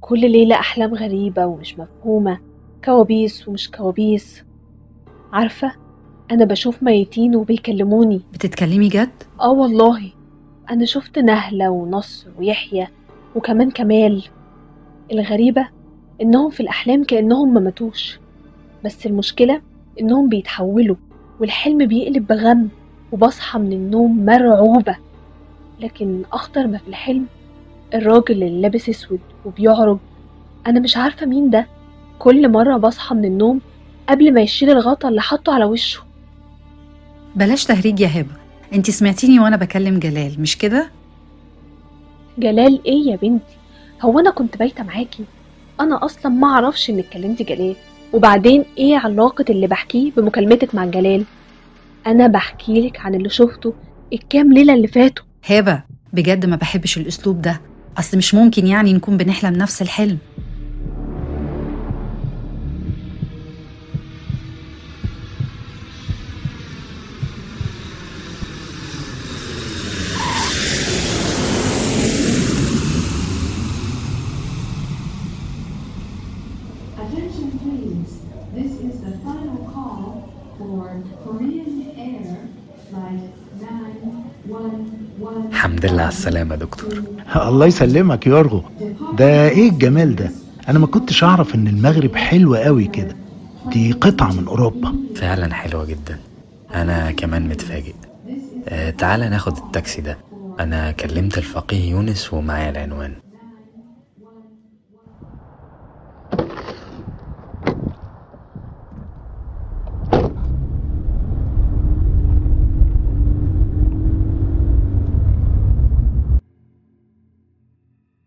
كل 0.00 0.20
ليلة 0.20 0.54
أحلام 0.54 0.94
غريبة 0.94 1.46
ومش 1.46 1.74
مفهومة. 1.78 2.53
كوابيس 2.84 3.48
ومش 3.48 3.70
كوابيس. 3.70 4.44
عارفة 5.32 5.72
أنا 6.30 6.44
بشوف 6.44 6.82
ميتين 6.82 7.36
وبيكلموني. 7.36 8.20
بتتكلمي 8.32 8.88
جد؟ 8.88 9.22
آه 9.40 9.50
والله. 9.52 10.10
أنا 10.70 10.84
شفت 10.84 11.18
نهلة 11.18 11.70
ونصر 11.70 12.26
ويحيى 12.38 12.88
وكمان 13.36 13.70
كمال. 13.70 14.24
الغريبة 15.12 15.68
إنهم 16.20 16.50
في 16.50 16.60
الأحلام 16.60 17.04
كأنهم 17.04 17.54
ما 17.54 17.60
ماتوش. 17.60 18.18
بس 18.84 19.06
المشكلة 19.06 19.62
إنهم 20.00 20.28
بيتحولوا 20.28 20.96
والحلم 21.40 21.86
بيقلب 21.86 22.26
بغم 22.26 22.68
وبصحى 23.12 23.58
من 23.58 23.72
النوم 23.72 24.24
مرعوبة. 24.24 24.96
لكن 25.80 26.22
أخطر 26.32 26.66
ما 26.66 26.78
في 26.78 26.88
الحلم 26.88 27.26
الراجل 27.94 28.42
اللي 28.42 28.60
لابس 28.60 28.88
أسود 28.88 29.20
وبيعرج. 29.44 29.98
أنا 30.66 30.80
مش 30.80 30.96
عارفة 30.96 31.26
مين 31.26 31.50
ده. 31.50 31.66
كل 32.18 32.48
مرة 32.48 32.76
بصحى 32.76 33.14
من 33.14 33.24
النوم 33.24 33.60
قبل 34.08 34.34
ما 34.34 34.40
يشيل 34.40 34.70
الغطا 34.70 35.08
اللي 35.08 35.20
حاطه 35.20 35.54
على 35.54 35.64
وشه. 35.64 36.00
بلاش 37.36 37.64
تهريج 37.64 38.00
يا 38.00 38.08
هبة. 38.08 38.34
انتي 38.72 38.92
سمعتيني 38.92 39.38
وأنا 39.40 39.56
بكلم 39.56 39.98
جلال 39.98 40.40
مش 40.40 40.58
كده؟ 40.58 40.90
جلال 42.38 42.80
إيه 42.86 43.10
يا 43.10 43.16
بنتي؟ 43.16 43.56
هو 44.02 44.18
أنا 44.18 44.30
كنت 44.30 44.56
بايتة 44.56 44.84
معاكي؟ 44.84 45.24
أنا 45.80 46.04
أصلا 46.04 46.32
ما 46.32 46.46
أعرفش 46.46 46.90
انك 46.90 47.08
كلمتي 47.08 47.44
جلال. 47.44 47.76
وبعدين 48.12 48.64
إيه 48.78 48.96
علاقة 48.96 49.44
اللي 49.50 49.66
بحكيه 49.66 50.12
بمكالمتك 50.16 50.74
مع 50.74 50.84
جلال؟ 50.84 51.24
أنا 52.06 52.26
بحكي 52.26 52.86
لك 52.86 53.00
عن 53.00 53.14
اللي 53.14 53.28
شفته 53.28 53.74
الكام 54.12 54.52
ليلة 54.52 54.74
اللي 54.74 54.88
فاتوا. 54.88 55.24
هبة 55.46 55.82
بجد 56.12 56.46
ما 56.46 56.56
بحبش 56.56 56.98
الأسلوب 56.98 57.42
ده. 57.42 57.60
أصل 57.98 58.18
مش 58.18 58.34
ممكن 58.34 58.66
يعني 58.66 58.92
نكون 58.92 59.16
بنحلم 59.16 59.52
نفس 59.56 59.82
الحلم. 59.82 60.18
الحمد 85.64 85.86
لله 85.86 86.02
على 86.02 86.08
السلامة 86.08 86.54
يا 86.54 86.60
دكتور. 86.60 87.02
الله 87.36 87.66
يسلمك 87.66 88.26
يارغو 88.26 88.62
ده 89.18 89.48
إيه 89.48 89.68
الجمال 89.68 90.16
ده؟ 90.16 90.30
أنا 90.68 90.78
ما 90.78 90.86
كنتش 90.86 91.24
أعرف 91.24 91.54
إن 91.54 91.68
المغرب 91.68 92.16
حلوة 92.16 92.58
قوي 92.58 92.86
كده. 92.86 93.16
دي 93.66 93.92
قطعة 93.92 94.32
من 94.32 94.46
أوروبا. 94.46 94.94
فعلا 95.16 95.54
حلوة 95.54 95.84
جدا. 95.84 96.18
أنا 96.74 97.10
كمان 97.10 97.48
متفاجئ. 97.48 97.94
آه 98.68 98.90
تعالى 98.90 99.28
ناخد 99.28 99.56
التاكسي 99.56 100.00
ده. 100.00 100.18
أنا 100.60 100.90
كلمت 100.90 101.38
الفقيه 101.38 101.90
يونس 101.90 102.32
ومعايا 102.32 102.70
العنوان. 102.70 103.12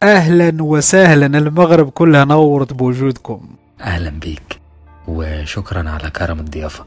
أهلا 0.03 0.63
وسهلا 0.63 1.25
المغرب 1.37 1.89
كلها 1.89 2.25
نورت 2.25 2.73
بوجودكم. 2.73 3.41
أهلا 3.81 4.09
بيك 4.09 4.59
وشكرا 5.07 5.89
على 5.89 6.09
كرم 6.09 6.39
الضيافة. 6.39 6.85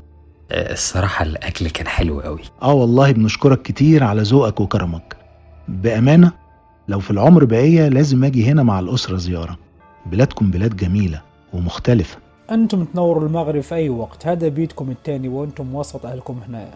آه 0.51 0.73
الصراحة 0.73 1.25
الأكل 1.25 1.69
كان 1.69 1.87
حلو 1.87 2.21
قوي 2.21 2.43
آه 2.63 2.73
والله 2.73 3.13
بنشكرك 3.13 3.63
كتير 3.63 4.05
على 4.05 4.23
ذوقك 4.23 4.61
وكرمك. 4.61 5.17
بأمانة 5.69 6.33
لو 6.89 7.01
في 7.01 7.11
العمر 7.11 7.45
بقية 7.45 7.89
لازم 7.89 8.25
أجي 8.25 8.51
هنا 8.51 8.63
مع 8.63 8.81
الأسرة 8.81 9.17
زيارة. 9.17 9.57
بلادكم 10.07 10.51
بلاد 10.51 10.77
جميلة 10.77 11.23
ومختلفة. 11.53 12.19
أنتم 12.51 12.85
تنوروا 12.85 13.29
المغرب 13.29 13.61
في 13.61 13.75
أي 13.75 13.89
وقت. 13.89 14.27
هذا 14.27 14.49
بيتكم 14.49 14.91
التاني 14.91 15.29
وأنتم 15.29 15.75
وسط 15.75 16.07
أهلكم 16.07 16.41
هنا. 16.49 16.69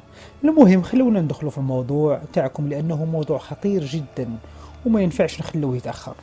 المهم 0.44 0.82
خلونا 0.82 1.20
ندخلوا 1.20 1.51
في 1.51 1.59
الموضوع 1.59 2.20
تاعكم 2.32 2.69
لأنه 2.69 3.05
موضوع 3.05 3.39
خطير 3.39 3.85
جدا. 3.85 4.28
وما 4.86 5.01
ينفعش 5.02 5.40
نخلوه 5.40 5.77
يتأخر. 5.77 6.15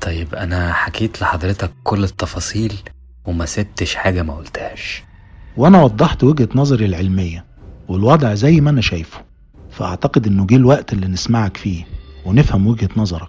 طيب 0.00 0.34
أنا 0.34 0.72
حكيت 0.72 1.22
لحضرتك 1.22 1.70
كل 1.84 2.04
التفاصيل 2.04 2.74
وما 3.24 3.46
سبتش 3.46 3.94
حاجة 3.94 4.22
ما 4.22 4.34
قلتهاش. 4.34 5.02
وأنا 5.56 5.82
وضحت 5.82 6.24
وجهة 6.24 6.48
نظري 6.54 6.84
العلمية 6.84 7.44
والوضع 7.88 8.34
زي 8.34 8.60
ما 8.60 8.70
أنا 8.70 8.80
شايفه 8.80 9.20
فأعتقد 9.70 10.26
إنه 10.26 10.46
جه 10.46 10.56
الوقت 10.56 10.92
اللي 10.92 11.06
نسمعك 11.06 11.56
فيه 11.56 11.84
ونفهم 12.26 12.66
وجهة 12.66 12.88
نظرك. 12.96 13.28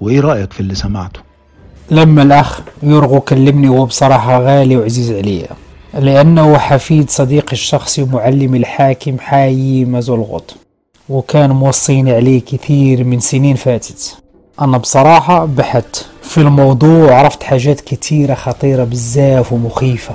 وإيه 0.00 0.20
رأيك 0.20 0.52
في 0.52 0.60
اللي 0.60 0.74
سمعته؟ 0.74 1.20
لما 1.90 2.22
الأخ 2.22 2.60
يورغو 2.82 3.20
كلمني 3.20 3.68
هو 3.68 3.86
بصراحة 3.86 4.38
غالي 4.42 4.76
وعزيز 4.76 5.12
عليا 5.12 5.48
لأنه 5.94 6.58
حفيد 6.58 7.10
صديقي 7.10 7.52
الشخصي 7.52 8.02
ومعلم 8.02 8.54
الحاكم 8.54 9.18
حايي 9.18 9.84
مازولغوت 9.84 10.54
وكان 11.12 11.50
موصيني 11.50 12.12
عليه 12.12 12.40
كثير 12.40 13.04
من 13.04 13.20
سنين 13.20 13.56
فاتت. 13.56 14.16
أنا 14.60 14.78
بصراحة 14.78 15.44
بحثت 15.44 16.06
في 16.22 16.38
الموضوع 16.38 17.04
وعرفت 17.04 17.42
حاجات 17.42 17.80
كثيرة 17.80 18.34
خطيرة 18.34 18.84
بزاف 18.84 19.52
ومخيفة. 19.52 20.14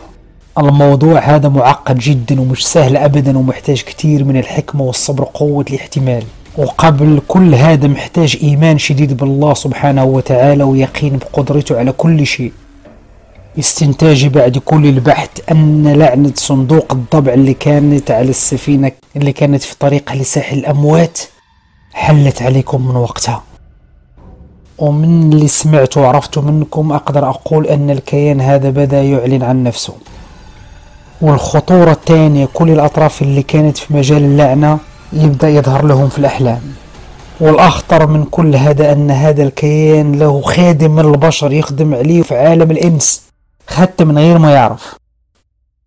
الموضوع 0.57 1.19
هذا 1.19 1.49
معقد 1.49 1.99
جدا 1.99 2.41
ومش 2.41 2.67
سهل 2.67 2.97
أبدا 2.97 3.37
ومحتاج 3.37 3.81
كثير 3.81 4.23
من 4.23 4.37
الحكمة 4.37 4.81
والصبر 4.81 5.21
وقوة 5.21 5.65
الاحتمال. 5.69 6.23
وقبل 6.57 7.21
كل 7.27 7.55
هذا 7.55 7.87
محتاج 7.87 8.37
إيمان 8.43 8.77
شديد 8.77 9.17
بالله 9.17 9.53
سبحانه 9.53 10.03
وتعالى 10.03 10.63
ويقين 10.63 11.17
بقدرته 11.17 11.77
على 11.79 11.91
كل 11.91 12.25
شيء. 12.25 12.51
استنتاجي 13.59 14.29
بعد 14.29 14.57
كل 14.57 14.85
البحث 14.85 15.29
أن 15.51 15.87
لعنة 15.87 16.31
صندوق 16.35 16.93
الضبع 16.93 17.33
اللي 17.33 17.53
كانت 17.53 18.11
على 18.11 18.29
السفينة 18.29 18.91
اللي 19.15 19.31
كانت 19.31 19.63
في 19.63 19.75
طريقها 19.79 20.15
لساحل 20.15 20.57
الأموات 20.57 21.19
حلت 21.93 22.41
عليكم 22.41 22.87
من 22.87 22.95
وقتها. 22.95 23.43
ومن 24.77 25.33
اللي 25.33 25.47
سمعته 25.47 26.01
وعرفته 26.01 26.41
منكم 26.41 26.91
أقدر 26.91 27.29
أقول 27.29 27.67
أن 27.67 27.89
الكيان 27.89 28.41
هذا 28.41 28.69
بدأ 28.69 29.01
يعلن 29.03 29.43
عن 29.43 29.63
نفسه. 29.63 29.93
والخطورة 31.21 31.91
الثانية 31.91 32.47
كل 32.53 32.69
الأطراف 32.69 33.21
اللي 33.21 33.43
كانت 33.43 33.77
في 33.77 33.93
مجال 33.93 34.23
اللعنة 34.23 34.77
يبدأ 35.13 35.49
يظهر 35.49 35.85
لهم 35.85 36.09
في 36.09 36.17
الأحلام. 36.17 36.61
والأخطر 37.39 38.07
من 38.07 38.23
كل 38.23 38.55
هذا 38.55 38.91
أن 38.91 39.11
هذا 39.11 39.43
الكيان 39.43 40.19
له 40.19 40.41
خادم 40.41 40.91
من 40.91 41.05
البشر 41.05 41.51
يخدم 41.51 41.95
عليه 41.95 42.21
في 42.21 42.37
عالم 42.37 42.71
الإنس. 42.71 43.26
حتى 43.69 44.05
من 44.05 44.17
غير 44.17 44.37
ما 44.37 44.53
يعرف. 44.53 44.95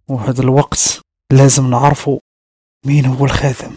وهذا 0.08 0.42
الوقت 0.42 1.00
لازم 1.32 1.70
نعرفه 1.70 2.20
مين 2.86 3.06
هو 3.06 3.24
الخادم. 3.24 3.76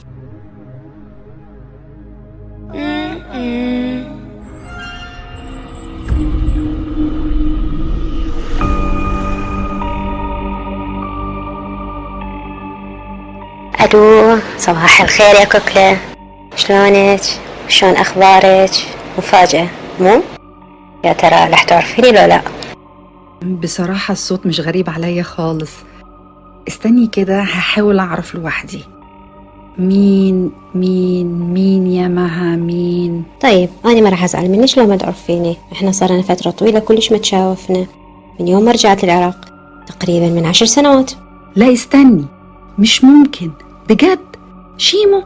ألو 13.81 14.39
صباح 14.57 15.01
الخير 15.01 15.35
يا 15.35 15.45
كوكلة 15.45 15.97
شلونك؟ 16.55 17.21
شلون 17.67 17.95
أخبارك؟ 17.95 18.71
مفاجأة 19.17 19.67
مو؟ 19.99 20.23
يا 21.05 21.13
ترى 21.13 21.49
رح 21.49 21.63
تعرفيني 21.63 22.11
لو 22.11 22.25
لا؟ 22.25 22.41
بصراحة 23.43 24.11
الصوت 24.11 24.45
مش 24.45 24.59
غريب 24.59 24.89
عليا 24.89 25.23
خالص. 25.23 25.71
استني 26.67 27.07
كده 27.07 27.41
هحاول 27.41 27.99
أعرف 27.99 28.35
لوحدي. 28.35 28.83
مين 29.77 30.51
مين 30.75 31.27
مين 31.53 31.87
يا 31.87 32.07
مها 32.07 32.55
مين؟ 32.55 33.23
طيب 33.41 33.69
أنا 33.85 34.01
ما 34.01 34.09
رح 34.09 34.23
ازعل 34.23 34.49
منك 34.49 34.77
لو 34.77 34.87
ما 34.87 34.95
تعرفيني 34.95 35.57
إحنا 35.71 35.91
صار 35.91 36.11
لنا 36.11 36.21
فترة 36.21 36.51
طويلة 36.51 36.79
كلش 36.79 37.11
ما 37.11 37.17
تشاوفنا. 37.17 37.85
من 38.39 38.47
يوم 38.47 38.63
ما 38.65 38.71
رجعت 38.71 39.03
العراق 39.03 39.45
تقريبا 39.87 40.29
من 40.29 40.45
عشر 40.45 40.65
سنوات. 40.65 41.11
لا 41.55 41.73
استني. 41.73 42.25
مش 42.79 43.03
ممكن. 43.03 43.51
بجد؟ 43.89 44.19
شيمو؟ 44.77 45.23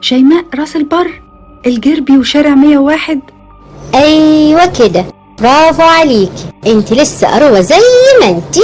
شيماء 0.00 0.44
راس 0.54 0.76
البر؟ 0.76 1.22
الجربي 1.66 2.18
وشارع 2.18 2.54
101 2.54 3.20
أيوه 3.94 4.66
كده. 4.66 5.04
برافو 5.40 5.82
عليكي 5.82 6.44
انت 6.66 6.92
لسه 6.92 7.36
اروى 7.36 7.62
زي 7.62 7.76
ما 8.20 8.28
انت. 8.28 8.56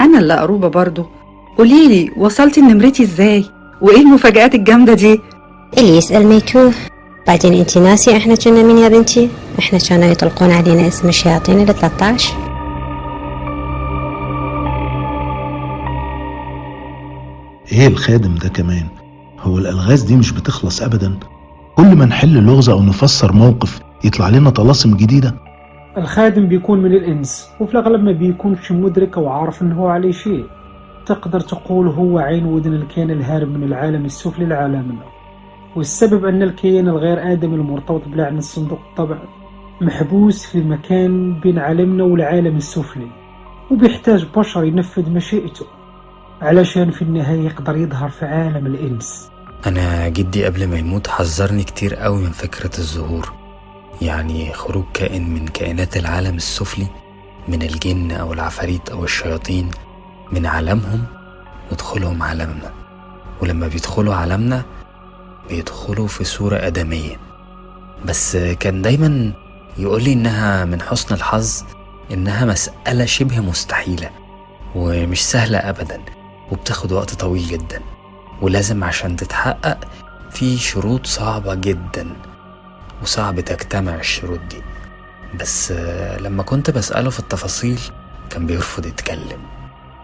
أنا 0.00 0.18
اللي 0.18 0.34
قروبة 0.34 0.68
برضو 0.68 1.06
قوليلي 1.58 2.10
وصلتي 2.16 2.60
لنمرتي 2.60 3.02
إزاي؟ 3.02 3.44
وإيه 3.80 3.96
المفاجآت 4.02 4.54
الجامدة 4.54 4.94
دي؟ 4.94 5.20
اللي 5.78 5.96
يسأل 5.96 6.26
ما 6.28 6.34
يتوه. 6.34 6.72
بعدين 7.26 7.54
انت 7.54 7.78
ناسي 7.78 8.16
إحنا 8.16 8.34
كنا 8.34 8.62
مين 8.62 8.78
يا 8.78 8.88
بنتي؟ 8.88 9.28
إحنا 9.58 9.78
كانوا 9.88 10.04
يطلقون 10.08 10.50
علينا 10.50 10.88
اسم 10.88 11.08
الشياطين 11.08 11.60
ال 11.60 11.66
13 11.74 12.34
إيه 17.72 17.86
الخادم 17.86 18.34
ده 18.34 18.48
كمان؟ 18.48 18.86
هو 19.40 19.58
الألغاز 19.58 20.02
دي 20.02 20.16
مش 20.16 20.30
بتخلص 20.32 20.82
ابدا. 20.82 21.18
كل 21.76 21.84
ما 21.96 22.04
نحل 22.04 22.42
لغز 22.42 22.68
أو 22.68 22.82
نفسر 22.82 23.32
موقف 23.32 23.80
يطلع 24.04 24.28
لنا 24.28 24.50
طلاسم 24.50 24.96
جديدة. 24.96 25.34
الخادم 25.98 26.46
بيكون 26.46 26.82
من 26.82 26.92
الإنس 26.92 27.50
وفي 27.60 27.72
الأغلب 27.74 28.04
ما 28.04 28.12
بيكونش 28.12 28.72
مدرك 28.72 29.18
أو 29.18 29.28
عارف 29.28 29.62
إنه 29.62 29.74
هو 29.74 29.88
عليه 29.88 30.12
شيء. 30.12 30.44
تقدر 31.06 31.40
تقول 31.40 31.88
هو 31.88 32.18
عين 32.18 32.44
ودن 32.44 32.72
الكيان 32.72 33.10
الهارب 33.10 33.48
من 33.48 33.62
العالم 33.62 34.04
السفلي 34.04 34.46
لعالمنا. 34.46 35.02
والسبب 35.76 36.24
أن 36.24 36.42
الكيان 36.42 36.88
الغير 36.88 37.32
آدمي 37.32 37.54
المرتبط 37.54 38.08
بلعنة 38.08 38.40
صندوق 38.40 38.78
الطبع 38.90 39.18
محبوس 39.80 40.46
في 40.46 40.60
مكان 40.60 41.40
بين 41.40 41.58
عالمنا 41.58 42.04
والعالم 42.04 42.56
السفلي 42.56 43.08
وبيحتاج 43.70 44.26
بشر 44.36 44.64
ينفذ 44.64 45.10
مشيئته 45.10 45.66
علشان 46.42 46.90
في 46.90 47.02
النهاية 47.02 47.40
يقدر 47.44 47.76
يظهر 47.76 48.08
في 48.08 48.24
عالم 48.24 48.66
الإنس. 48.66 49.30
أنا 49.66 50.08
جدي 50.08 50.44
قبل 50.44 50.68
ما 50.68 50.76
يموت 50.78 51.06
حذرني 51.06 51.64
كتير 51.64 51.94
قوي 51.94 52.22
من 52.22 52.30
فكرة 52.30 52.78
الظهور 52.78 53.37
يعني 54.02 54.52
خروج 54.52 54.84
كائن 54.94 55.30
من 55.34 55.48
كائنات 55.48 55.96
العالم 55.96 56.36
السفلي 56.36 56.86
من 57.48 57.62
الجن 57.62 58.10
أو 58.10 58.32
العفاريت 58.32 58.88
أو 58.88 59.04
الشياطين 59.04 59.70
من 60.32 60.46
عالمهم 60.46 61.04
ودخولهم 61.72 62.22
عالمنا. 62.22 62.72
ولما 63.40 63.68
بيدخلوا 63.68 64.14
عالمنا 64.14 64.62
بيدخلوا 65.48 66.08
في 66.08 66.24
صورة 66.24 66.56
آدمية. 66.56 67.16
بس 68.04 68.36
كان 68.36 68.82
دايما 68.82 69.32
يقولي 69.78 70.12
إنها 70.12 70.64
من 70.64 70.82
حسن 70.82 71.14
الحظ 71.14 71.62
إنها 72.12 72.44
مسألة 72.44 73.04
شبه 73.04 73.40
مستحيلة 73.40 74.10
ومش 74.74 75.26
سهلة 75.26 75.58
أبدا 75.58 76.00
وبتاخد 76.52 76.92
وقت 76.92 77.14
طويل 77.14 77.46
جدا. 77.46 77.80
ولازم 78.42 78.84
عشان 78.84 79.16
تتحقق 79.16 79.78
في 80.30 80.58
شروط 80.58 81.06
صعبة 81.06 81.54
جدا. 81.54 82.16
وصعب 83.02 83.40
تجتمع 83.40 83.94
الشروط 83.94 84.40
دي. 84.50 84.62
بس 85.40 85.72
لما 86.20 86.42
كنت 86.42 86.70
بسأله 86.70 87.10
في 87.10 87.18
التفاصيل 87.18 87.80
كان 88.30 88.46
بيرفض 88.46 88.86
يتكلم. 88.86 89.40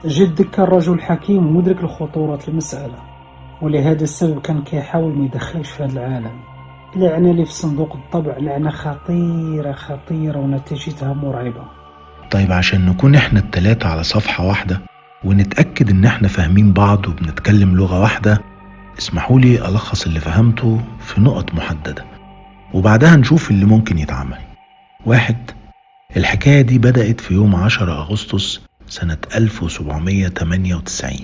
جدك 0.04 0.50
كان 0.50 0.64
رجل 0.64 1.00
حكيم 1.00 1.46
ومدرك 1.46 1.84
لخطورة 1.84 2.40
المسألة 2.48 2.98
ولهذا 3.62 4.04
السبب 4.04 4.40
كان 4.40 4.62
كيحاول 4.62 5.18
ما 5.18 5.24
يدخلش 5.24 5.70
في 5.70 5.82
هذا 5.84 5.92
العالم. 5.92 6.40
لعنة 6.96 7.30
اللي 7.30 7.44
في 7.44 7.52
صندوق 7.52 7.96
الطبع 7.96 8.36
لعنة 8.38 8.70
خطيرة 8.70 9.72
خطيرة 9.72 10.38
ونتيجتها 10.38 11.12
مرعبة. 11.12 11.64
طيب 12.30 12.52
عشان 12.52 12.86
نكون 12.86 13.14
إحنا 13.14 13.40
التلاتة 13.40 13.88
على 13.88 14.02
صفحة 14.02 14.46
واحدة 14.46 14.80
ونتأكد 15.24 15.90
إن 15.90 16.04
إحنا 16.04 16.28
فاهمين 16.28 16.72
بعض 16.72 17.08
وبنتكلم 17.08 17.76
لغة 17.76 18.00
واحدة 18.00 18.42
اسمحوا 18.98 19.40
لي 19.40 19.68
ألخص 19.68 20.06
اللي 20.06 20.20
فهمته 20.20 20.80
في 21.00 21.20
نقط 21.20 21.54
محددة. 21.54 22.04
وبعدها 22.72 23.16
نشوف 23.16 23.50
اللي 23.50 23.64
ممكن 23.64 23.98
يتعمل. 23.98 24.38
واحد 25.06 25.36
الحكاية 26.16 26.60
دي 26.62 26.78
بدأت 26.78 27.20
في 27.20 27.34
يوم 27.34 27.56
10 27.56 27.92
أغسطس 27.92 28.60
سنة 28.88 29.16
1798 29.36 31.16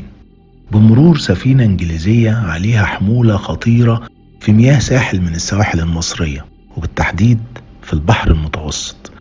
بمرور 0.73 1.19
سفينة 1.19 1.65
إنجليزية 1.65 2.33
عليها 2.33 2.85
حمولة 2.85 3.37
خطيرة 3.37 4.07
في 4.41 4.53
مياه 4.53 4.79
ساحل 4.79 5.21
من 5.21 5.35
السواحل 5.35 5.81
المصرية 5.81 6.45
وبالتحديد 6.77 7.39
في 7.83 7.93
البحر 7.93 8.31
المتوسط 8.31 9.13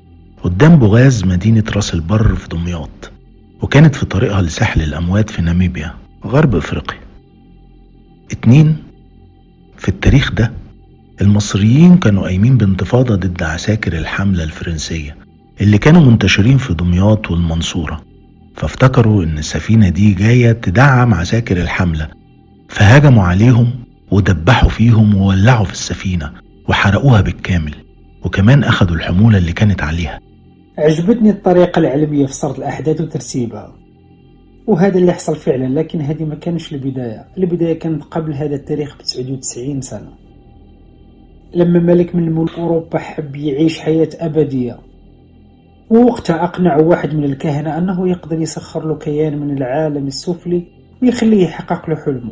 قدام 0.43 0.75
بوغاز 0.75 1.25
مدينة 1.25 1.63
راس 1.75 1.93
البر 1.93 2.35
في 2.35 2.47
دمياط 2.47 3.11
وكانت 3.61 3.95
في 3.95 4.05
طريقها 4.05 4.41
لساحل 4.41 4.81
الأموات 4.81 5.29
في 5.29 5.41
ناميبيا 5.41 5.93
غرب 6.25 6.55
أفريقيا. 6.55 6.99
اتنين 8.31 8.77
في 9.77 9.89
التاريخ 9.89 10.31
ده 10.31 10.51
المصريين 11.21 11.97
كانوا 11.97 12.23
قايمين 12.23 12.57
بانتفاضة 12.57 13.15
ضد 13.15 13.43
عساكر 13.43 13.93
الحملة 13.97 14.43
الفرنسية 14.43 15.17
اللي 15.61 15.77
كانوا 15.77 16.01
منتشرين 16.01 16.57
في 16.57 16.73
دمياط 16.73 17.31
والمنصورة. 17.31 18.01
فافتكروا 18.55 19.23
إن 19.23 19.37
السفينة 19.37 19.89
دي 19.89 20.13
جاية 20.13 20.51
تدعم 20.51 21.13
عساكر 21.13 21.57
الحملة 21.61 22.07
فهجموا 22.69 23.23
عليهم 23.23 23.69
ودبحوا 24.11 24.69
فيهم 24.69 25.15
وولعوا 25.15 25.65
في 25.65 25.71
السفينة 25.73 26.31
وحرقوها 26.69 27.21
بالكامل 27.21 27.75
وكمان 28.25 28.63
أخدوا 28.63 28.95
الحمولة 28.95 29.37
اللي 29.37 29.51
كانت 29.53 29.83
عليها. 29.83 30.19
عجبتني 30.77 31.29
الطريقة 31.29 31.79
العلمية 31.79 32.25
في 32.25 32.33
سرد 32.33 32.55
الأحداث 32.57 33.01
وترتيبها. 33.01 33.75
وهذا 34.67 34.97
اللي 34.97 35.13
حصل 35.13 35.35
فعلا 35.35 35.79
لكن 35.79 36.01
هذه 36.01 36.23
ما 36.23 36.35
كانش 36.35 36.73
البداية. 36.73 37.25
البداية 37.37 37.79
كانت 37.79 38.03
قبل 38.03 38.33
هذا 38.33 38.55
التاريخ 38.55 38.95
ب 38.97 39.01
99 39.01 39.81
سنة. 39.81 40.09
لما 41.53 41.80
ملك 41.80 42.15
من 42.15 42.31
ملوك 42.31 42.59
أوروبا 42.59 42.99
حب 42.99 43.35
يعيش 43.35 43.80
حياة 43.80 44.09
أبدية. 44.19 44.80
ووقتها 45.89 46.43
أقنع 46.43 46.77
واحد 46.77 47.15
من 47.15 47.23
الكهنة 47.23 47.77
أنه 47.77 48.09
يقدر 48.09 48.41
يسخر 48.41 48.88
له 48.88 48.95
كيان 48.95 49.38
من 49.38 49.57
العالم 49.57 50.07
السفلي 50.07 50.63
ويخليه 51.01 51.43
يحقق 51.43 51.89
له 51.89 51.95
حلمه. 51.95 52.31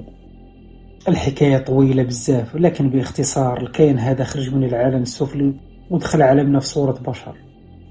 الحكاية 1.10 1.58
طويلة 1.58 2.04
بزاف 2.04 2.56
لكن 2.56 2.90
باختصار 2.90 3.62
الكيان 3.62 4.00
هذا 4.00 4.24
خرج 4.24 4.56
من 4.56 4.64
العالم 4.64 5.02
السفلي 5.02 5.54
ودخل 5.90 6.22
عالمنا 6.22 6.60
في 6.60 6.68
صورة 6.68 7.00
بشر. 7.08 7.36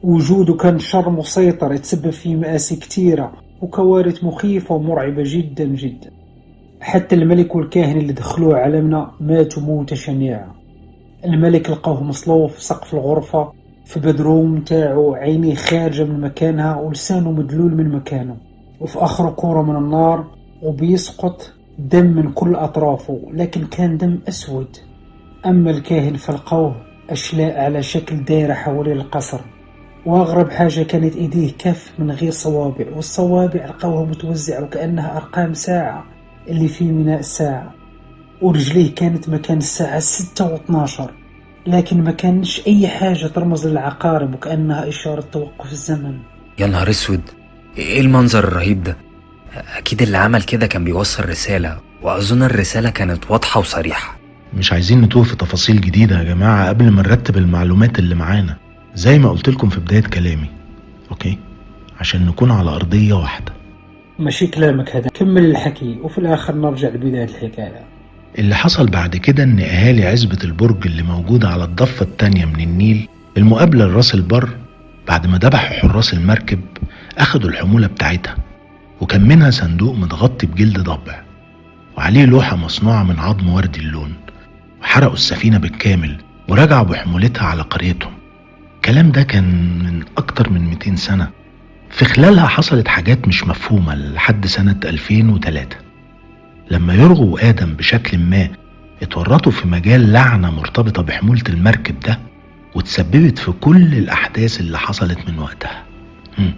وجوده 0.02 0.54
كان 0.54 0.78
شر 0.78 1.10
مسيطر 1.10 1.72
يتسبب 1.72 2.10
في 2.10 2.36
مآسي 2.36 2.76
كتيرة 2.76 3.32
وكوارث 3.62 4.24
مخيفة 4.24 4.74
ومرعبة 4.74 5.22
جدا 5.26 5.64
جدا. 5.64 6.10
حتى 6.80 7.14
الملك 7.14 7.54
والكاهن 7.54 7.98
اللي 7.98 8.12
دخلوه 8.12 8.56
عالمنا 8.56 9.10
ماتوا 9.20 9.62
موتة 9.62 9.96
شنيعة. 9.96 10.65
الملك 11.26 11.70
لقوه 11.70 12.02
مصلوب 12.02 12.50
في 12.50 12.64
سقف 12.64 12.94
الغرفة 12.94 13.52
في 13.84 14.00
بدروم 14.00 14.60
تاعو 14.60 15.14
عينيه 15.14 15.54
خارجة 15.54 16.04
من 16.04 16.20
مكانها 16.20 16.76
ولسانه 16.76 17.30
مدلول 17.32 17.74
من 17.74 17.88
مكانه. 17.88 18.36
وفي 18.80 18.98
آخره 18.98 19.30
كورة 19.30 19.62
من 19.62 19.76
النار 19.76 20.24
وبيسقط 20.62 21.52
دم 21.78 22.06
من 22.06 22.32
كل 22.32 22.54
أطرافه 22.54 23.20
لكن 23.32 23.66
كان 23.66 23.96
دم 23.96 24.18
أسود. 24.28 24.76
أما 25.46 25.70
الكاهن 25.70 26.16
فلقوه 26.16 26.76
أشلاء 27.10 27.60
على 27.60 27.82
شكل 27.82 28.24
دايرة 28.24 28.54
حوالين 28.54 28.96
القصر. 28.96 29.40
وأغرب 30.06 30.50
حاجة 30.50 30.82
كانت 30.82 31.16
إيديه 31.16 31.52
كف 31.58 31.92
من 31.98 32.10
غير 32.10 32.30
صوابع 32.30 32.86
والصوابع 32.96 33.66
لقوها 33.66 34.04
متوزعة 34.04 34.64
وكأنها 34.64 35.16
أرقام 35.16 35.54
ساعة 35.54 36.04
اللي 36.48 36.68
في 36.68 36.84
ميناء 36.84 37.18
الساعة. 37.18 37.74
ورجليه 38.42 38.94
كانت 38.94 39.28
مكان 39.28 39.58
الساعة 39.58 39.98
ستة 39.98 40.52
واثناشر 40.52 41.10
لكن 41.66 42.04
ما 42.04 42.10
كانش 42.10 42.66
أي 42.66 42.88
حاجة 42.88 43.26
ترمز 43.26 43.66
للعقارب 43.66 44.34
وكأنها 44.34 44.88
إشارة 44.88 45.20
توقف 45.32 45.72
الزمن. 45.72 46.18
يا 46.58 46.66
نهار 46.66 46.90
أسود 46.90 47.20
إيه 47.78 48.00
المنظر 48.00 48.44
الرهيب 48.44 48.82
ده؟ 48.82 48.96
أكيد 49.76 50.02
اللي 50.02 50.18
عمل 50.18 50.42
كده 50.42 50.66
كان 50.66 50.84
بيوصل 50.84 51.28
رسالة 51.28 51.78
وأظن 52.02 52.42
الرسالة 52.42 52.90
كانت 52.90 53.30
واضحة 53.30 53.60
وصريحة. 53.60 54.16
مش 54.54 54.72
عايزين 54.72 55.00
نتوه 55.00 55.22
في 55.22 55.36
تفاصيل 55.36 55.80
جديدة 55.80 56.18
يا 56.18 56.24
جماعة 56.24 56.68
قبل 56.68 56.90
ما 56.90 57.02
نرتب 57.02 57.36
المعلومات 57.36 57.98
اللي 57.98 58.14
معانا. 58.14 58.56
زي 58.94 59.18
ما 59.18 59.30
قلت 59.30 59.48
لكم 59.48 59.68
في 59.68 59.80
بداية 59.80 60.00
كلامي. 60.02 60.50
أوكي؟ 61.10 61.38
عشان 62.00 62.26
نكون 62.26 62.50
على 62.50 62.70
أرضية 62.70 63.14
واحدة. 63.14 63.52
ماشي 64.18 64.46
كلامك 64.46 64.96
هذا. 64.96 65.08
كمل 65.08 65.44
الحكي 65.44 65.98
وفي 66.02 66.18
الآخر 66.18 66.54
نرجع 66.54 66.88
لبداية 66.88 67.24
الحكاية. 67.24 67.95
اللي 68.38 68.54
حصل 68.54 68.86
بعد 68.86 69.16
كده 69.16 69.42
إن 69.42 69.60
أهالي 69.60 70.06
عزبة 70.06 70.38
البرج 70.44 70.86
اللي 70.86 71.02
موجودة 71.02 71.48
على 71.48 71.64
الضفة 71.64 72.02
التانية 72.02 72.44
من 72.44 72.60
النيل 72.60 73.08
المقابلة 73.36 73.84
لراس 73.86 74.14
البر 74.14 74.48
بعد 75.08 75.26
ما 75.26 75.38
ذبحوا 75.38 75.76
حراس 75.76 76.12
المركب 76.14 76.60
أخدوا 77.18 77.50
الحمولة 77.50 77.86
بتاعتها 77.86 78.36
وكان 79.00 79.28
منها 79.28 79.50
صندوق 79.50 79.96
متغطي 79.96 80.46
بجلد 80.46 80.80
ضبع 80.80 81.22
وعليه 81.96 82.24
لوحة 82.24 82.56
مصنوعة 82.56 83.02
من 83.02 83.18
عظم 83.18 83.48
وردي 83.48 83.80
اللون 83.80 84.12
وحرقوا 84.82 85.14
السفينة 85.14 85.58
بالكامل 85.58 86.16
ورجعوا 86.48 86.84
بحمولتها 86.84 87.44
على 87.44 87.62
قريتهم. 87.62 88.12
الكلام 88.76 89.10
ده 89.12 89.22
كان 89.22 89.44
من 89.78 90.02
أكتر 90.18 90.50
من 90.50 90.60
200 90.64 90.96
سنة. 90.96 91.28
في 91.90 92.04
خلالها 92.04 92.46
حصلت 92.46 92.88
حاجات 92.88 93.28
مش 93.28 93.44
مفهومة 93.44 93.94
لحد 93.94 94.46
سنة 94.46 94.80
2003 94.84 95.76
لما 96.70 96.94
يرغوا 96.94 97.34
وآدم 97.34 97.74
بشكل 97.74 98.18
ما 98.18 98.48
اتورطوا 99.02 99.52
في 99.52 99.68
مجال 99.68 100.12
لعنة 100.12 100.50
مرتبطة 100.50 101.02
بحمولة 101.02 101.42
المركب 101.48 102.00
ده 102.00 102.18
وتسببت 102.74 103.38
في 103.38 103.52
كل 103.52 103.94
الأحداث 103.94 104.60
اللي 104.60 104.78
حصلت 104.78 105.18
من 105.28 105.38
وقتها. 105.38 105.82
هم. 106.38 106.52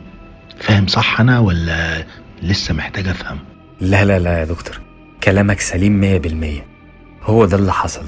فاهم 0.60 0.86
صح 0.86 1.20
أنا 1.20 1.38
ولا 1.38 2.04
لسه 2.42 2.74
محتاج 2.74 3.08
أفهم؟ 3.08 3.38
لا 3.80 4.04
لا 4.04 4.18
لا 4.18 4.38
يا 4.38 4.44
دكتور. 4.44 4.80
كلامك 5.22 5.60
سليم 5.60 6.00
مية 6.00 6.18
بالمية. 6.18 6.64
هو 7.22 7.44
ده 7.44 7.56
اللي 7.56 7.72
حصل. 7.72 8.04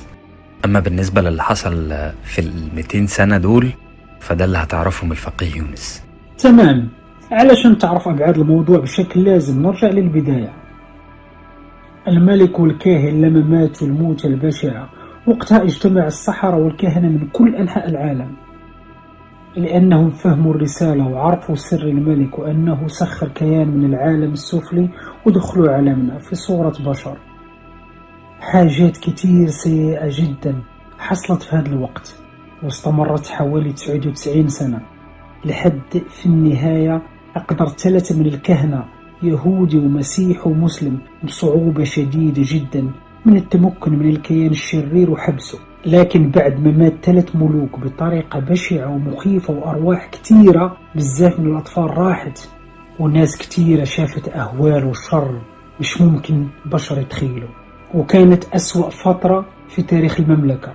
أما 0.65 0.81
بالنسبة 0.81 1.23
للي 1.23 1.43
حصل 1.43 1.89
في 2.25 2.39
ال 2.39 2.53
200 2.77 3.07
سنة 3.07 3.39
دول 3.39 3.71
فده 4.21 4.45
اللي 4.45 4.59
هتعرفه 4.59 5.07
من 5.07 5.13
الفقيه 5.13 5.57
يونس. 5.57 6.03
تمام. 6.39 6.89
علشان 7.33 7.79
تعرف 7.79 8.09
أبعاد 8.09 8.39
الموضوع 8.39 8.79
بشكل 8.79 9.25
لازم 9.25 9.63
نرجع 9.63 9.89
للبداية. 9.89 10.53
الملك 12.11 12.61
والكاهن 12.61 13.21
لما 13.21 13.41
ماتوا 13.41 13.87
الموتة 13.87 14.27
البشعة 14.27 14.89
وقتها 15.27 15.63
اجتمع 15.63 16.07
السحرة 16.07 16.57
والكهنة 16.57 17.09
من 17.09 17.29
كل 17.33 17.57
أنحاء 17.57 17.89
العالم. 17.89 18.37
لأنهم 19.57 20.11
فهموا 20.11 20.55
الرسالة 20.55 21.09
وعرفوا 21.09 21.55
سر 21.55 21.83
الملك 21.83 22.39
وأنه 22.39 22.89
سخر 22.89 23.29
كيان 23.29 23.69
من 23.69 23.85
العالم 23.85 24.33
السفلي 24.33 24.89
ودخلوا 25.27 25.71
عالمنا 25.73 26.19
في 26.19 26.35
صورة 26.35 26.75
بشر. 26.87 27.17
حاجات 28.41 28.97
كتير 28.97 29.49
سيئة 29.49 30.09
جدا 30.09 30.55
حصلت 30.99 31.43
في 31.43 31.57
هذا 31.57 31.67
الوقت 31.69 32.17
واستمرت 32.63 33.27
حوالي 33.27 33.73
99 33.73 34.49
سنة. 34.49 34.81
لحد 35.45 35.81
في 36.09 36.27
النهاية 36.27 37.03
أقدر 37.37 37.67
ثلاثة 37.69 38.19
من 38.19 38.27
الكهنة 38.27 38.85
يهودي 39.23 39.79
ومسيحي 39.79 40.51
ومسلم 40.51 40.99
بصعوبة 41.25 41.85
شديدة 41.85 42.43
جدا 42.45 42.91
من 43.27 43.37
التمكن 43.37 43.99
من 43.99 44.09
الكيان 44.09 44.51
الشرير 44.51 45.11
وحبسه. 45.11 45.59
لكن 45.87 46.31
بعد 46.31 46.61
ما 46.61 46.71
مات 46.71 46.95
ثلاث 47.03 47.37
ملوك 47.37 47.79
بطريقة 47.79 48.39
بشعة 48.41 48.95
ومخيفة 48.95 49.55
وأرواح 49.55 50.11
كتيرة 50.11 50.77
بزاف 50.95 51.41
من 51.41 51.47
الأطفال 51.47 51.99
راحت 51.99 52.49
وناس 52.99 53.37
كتيرة 53.37 53.85
شافت 53.85 54.29
أهوال 54.29 54.85
وشر 54.85 55.41
مش 55.81 56.01
ممكن 56.01 56.47
بشر 56.67 57.01
يتخيلوا. 57.01 57.49
وكانت 57.95 58.45
أسوأ 58.45 58.91
فترة 58.91 59.47
في 59.69 59.83
تاريخ 59.83 60.21
المملكة. 60.21 60.73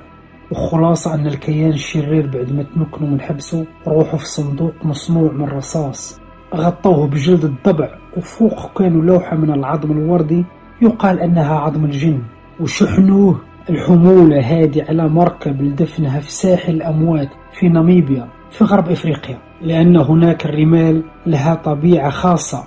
وخلاصة 0.52 1.14
أن 1.14 1.28
الكيان 1.28 1.70
الشرير 1.70 2.28
بعد 2.28 2.52
ما 2.52 2.64
تمكنوا 2.64 3.10
من 3.10 3.22
حبسه 3.22 3.66
روحوا 3.88 4.20
في 4.20 4.26
صندوق 4.26 4.74
مصنوع 4.84 5.32
من 5.32 5.46
رصاص 5.46 6.20
غطوه 6.56 7.08
بجلد 7.08 7.44
الضبع 7.44 7.90
وفوق 8.18 8.78
كانوا 8.78 9.04
لوحة 9.04 9.36
من 9.36 9.52
العظم 9.52 9.92
الوردي 9.92 10.46
يقال 10.82 11.20
أنها 11.20 11.56
عظم 11.56 11.86
الجن. 11.86 12.22
وشحنوه 12.60 13.40
الحمولة 13.70 14.40
هذه 14.40 14.86
على 14.90 15.08
مركب 15.08 15.62
لدفنها 15.62 16.20
في 16.20 16.32
ساحل 16.32 16.74
الأموات 16.74 17.30
في 17.60 17.70
ناميبيا 17.70 18.28
في 18.52 18.64
غرب 18.64 18.90
إفريقيا 18.92 19.38
لأن 19.62 19.98
هناك 19.98 20.46
الرمال 20.46 21.04
لها 21.26 21.56
طبيعة 21.56 22.10
خاصة. 22.10 22.64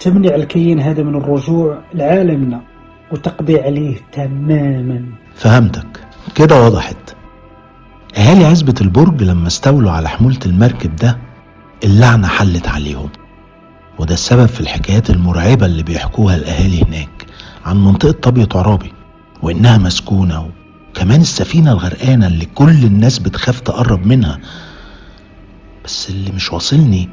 تمنع 0.00 0.34
الكيان 0.34 0.80
هذا 0.80 1.02
من 1.02 1.14
الرجوع 1.14 1.78
لعالمنا 1.94 2.60
وتقضي 3.12 3.60
عليه 3.60 3.96
تماما. 4.12 5.04
فهمتك. 5.34 6.00
كده 6.34 6.64
وضحت. 6.64 7.16
أهالي 8.18 8.44
عزبة 8.44 8.74
البرج 8.80 9.22
لما 9.22 9.46
استولوا 9.46 9.90
على 9.90 10.08
حمولة 10.08 10.38
المركب 10.46 10.96
ده 10.96 11.18
اللعنة 11.84 12.28
حلت 12.28 12.68
عليهم. 12.68 13.08
وده 14.00 14.14
السبب 14.14 14.46
في 14.46 14.60
الحكايات 14.60 15.10
المرعبة 15.10 15.66
اللي 15.66 15.82
بيحكوها 15.82 16.36
الأهالي 16.36 16.82
هناك 16.82 17.26
عن 17.64 17.84
منطقة 17.84 18.12
طابية 18.12 18.48
عرابي 18.54 18.92
وإنها 19.42 19.78
مسكونة 19.78 20.50
وكمان 20.90 21.20
السفينة 21.20 21.72
الغرقانة 21.72 22.26
اللي 22.26 22.44
كل 22.46 22.84
الناس 22.84 23.18
بتخاف 23.18 23.60
تقرب 23.60 24.06
منها 24.06 24.40
بس 25.84 26.10
اللي 26.10 26.32
مش 26.32 26.52
واصلني 26.52 27.08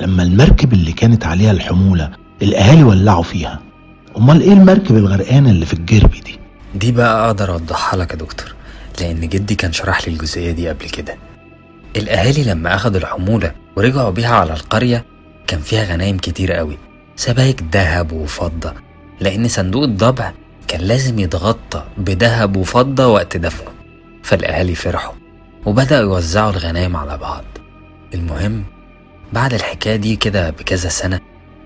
لما 0.00 0.22
المركب 0.22 0.72
اللي 0.72 0.92
كانت 0.92 1.26
عليها 1.26 1.50
الحمولة 1.50 2.10
الأهالي 2.42 2.84
ولعوا 2.84 3.22
فيها 3.22 3.60
أمال 4.16 4.40
إيه 4.40 4.52
المركب 4.52 4.96
الغرقانة 4.96 5.50
اللي 5.50 5.66
في 5.66 5.74
الجربي 5.74 6.20
دي؟ 6.20 6.38
دي 6.74 6.92
بقى 6.92 7.26
أقدر 7.26 7.52
أوضحها 7.52 7.96
لك 7.98 8.10
يا 8.10 8.16
دكتور 8.16 8.54
لأن 9.00 9.28
جدي 9.28 9.54
كان 9.54 9.72
شرح 9.72 10.08
لي 10.08 10.14
الجزئية 10.14 10.52
دي 10.52 10.68
قبل 10.68 10.88
كده 10.88 11.16
الأهالي 11.96 12.44
لما 12.44 12.74
أخدوا 12.74 13.00
الحمولة 13.00 13.52
ورجعوا 13.76 14.10
بيها 14.10 14.36
على 14.36 14.52
القرية 14.52 15.04
كان 15.46 15.60
فيها 15.60 15.84
غنايم 15.84 16.18
كتير 16.18 16.52
قوي 16.52 16.78
سبايك 17.16 17.64
ذهب 17.72 18.12
وفضة 18.12 18.74
لأن 19.20 19.48
صندوق 19.48 19.82
الضبع 19.82 20.32
كان 20.68 20.80
لازم 20.80 21.18
يتغطى 21.18 21.84
بذهب 21.98 22.56
وفضة 22.56 23.06
وقت 23.06 23.36
دفنه. 23.36 23.70
فالأهالي 24.22 24.74
فرحوا 24.74 25.14
وبدأوا 25.66 26.02
يوزعوا 26.02 26.50
الغنايم 26.50 26.96
على 26.96 27.18
بعض. 27.18 27.44
المهم 28.14 28.64
بعد 29.32 29.54
الحكاية 29.54 29.96
دي 29.96 30.16
كده 30.16 30.50
بكذا 30.50 30.88
سنة 30.88 31.20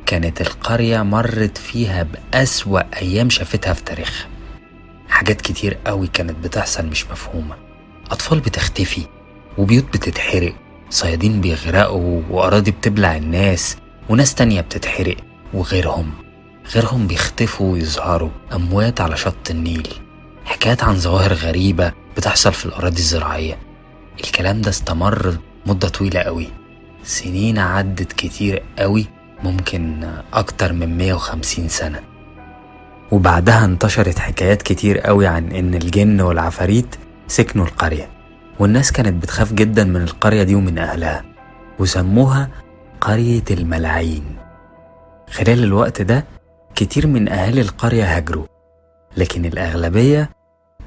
كانت 0.07 0.41
القرية 0.41 1.03
مرت 1.03 1.59
فيها 1.59 2.07
بأسوأ 2.33 2.81
أيام 2.97 3.31
شافتها 3.31 3.73
في 3.73 3.85
تاريخها. 3.85 4.27
حاجات 5.09 5.41
كتير 5.41 5.77
قوي 5.87 6.07
كانت 6.07 6.45
بتحصل 6.45 6.87
مش 6.87 7.07
مفهومة. 7.11 7.55
أطفال 8.11 8.41
بتختفي 8.41 9.03
وبيوت 9.59 9.85
بتتحرق. 9.85 10.55
صيادين 10.91 11.41
بيغرقوا 11.41 12.23
وأراضي 12.31 12.71
بتبلع 12.71 13.17
الناس 13.17 13.77
وناس 14.09 14.35
تانية 14.35 14.61
بتتحرق 14.61 15.17
وغيرهم. 15.55 16.11
غيرهم 16.75 17.07
بيختفوا 17.07 17.73
ويظهروا. 17.73 18.31
أموات 18.53 19.01
على 19.01 19.17
شط 19.17 19.51
النيل. 19.51 19.89
حكايات 20.45 20.85
عن 20.85 20.97
ظواهر 20.97 21.33
غريبة 21.33 21.93
بتحصل 22.17 22.53
في 22.53 22.67
الأراضي 22.67 22.99
الزراعية. 22.99 23.59
الكلام 24.21 24.61
ده 24.61 24.71
استمر 24.71 25.37
مدة 25.67 25.89
طويلة 25.89 26.21
قوي. 26.21 26.49
سنين 27.05 27.59
عدت 27.59 28.13
كتير 28.13 28.63
قوي 28.79 29.07
ممكن 29.43 30.09
أكتر 30.33 30.73
من 30.73 30.99
150 30.99 31.69
سنة. 31.69 32.01
وبعدها 33.13 33.65
انتشرت 33.65 34.19
حكايات 34.19 34.63
كتير 34.63 34.99
قوي 34.99 35.27
عن 35.27 35.53
إن 35.53 35.75
الجن 35.75 36.21
والعفاريت 36.21 36.97
سكنوا 37.29 37.67
القرية. 37.67 38.16
والناس 38.61 38.93
كانت 38.93 39.23
بتخاف 39.23 39.53
جدا 39.53 39.85
من 39.85 40.03
القرية 40.03 40.43
دي 40.43 40.55
ومن 40.55 40.79
أهلها 40.79 41.25
وسموها 41.79 42.49
قرية 43.01 43.45
الملاعين. 43.51 44.25
خلال 45.31 45.65
الوقت 45.65 46.03
ده 46.03 46.25
كتير 46.75 47.07
من 47.07 47.29
أهالي 47.29 47.61
القرية 47.61 48.17
هاجروا 48.17 48.47
لكن 49.17 49.45
الأغلبية 49.45 50.31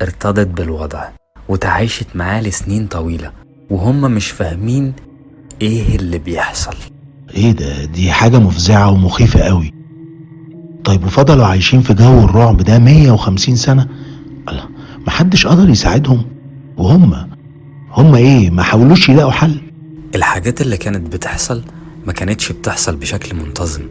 ارتضت 0.01 0.47
بالوضع 0.47 1.09
وتعايشت 1.49 2.07
معاه 2.15 2.41
لسنين 2.41 2.87
طويلة 2.87 3.31
وهم 3.69 4.01
مش 4.01 4.31
فاهمين 4.31 4.93
إيه 5.61 5.95
اللي 5.95 6.17
بيحصل. 6.17 6.75
إيه 7.35 7.51
ده؟ 7.51 7.85
دي 7.85 8.11
حاجة 8.11 8.39
مفزعة 8.39 8.91
ومخيفة 8.91 9.39
قوي. 9.39 9.73
طيب 10.83 11.03
وفضلوا 11.05 11.45
عايشين 11.45 11.81
في 11.81 11.93
جو 11.93 12.19
الرعب 12.25 12.57
ده 12.57 12.79
150 12.79 13.55
سنة؟ 13.55 13.87
الله 14.49 14.65
محدش 15.07 15.47
قدر 15.47 15.69
يساعدهم. 15.69 16.25
وهم 16.77 17.29
هم 17.91 18.15
إيه؟ 18.15 18.49
ما 18.49 18.63
حاولوش 18.63 19.09
يلاقوا 19.09 19.31
حل. 19.31 19.61
الحاجات 20.15 20.61
اللي 20.61 20.77
كانت 20.77 21.13
بتحصل 21.13 21.63
ما 22.05 22.13
كانتش 22.13 22.51
بتحصل 22.51 22.95
بشكل 22.95 23.35
منتظم. 23.35 23.81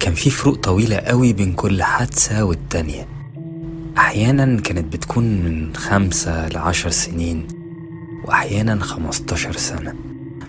كان 0.00 0.14
في 0.14 0.30
فروق 0.30 0.56
طويلة 0.56 0.96
قوي 0.96 1.32
بين 1.32 1.52
كل 1.52 1.82
حادثة 1.82 2.44
والتانية. 2.44 3.06
أحيانا 3.98 4.60
كانت 4.60 4.92
بتكون 4.92 5.24
من 5.24 5.76
خمسة 5.76 6.48
لعشر 6.48 6.90
سنين 6.90 7.46
وأحيانا 8.24 8.80
خمستاشر 8.80 9.52
سنة. 9.56 9.94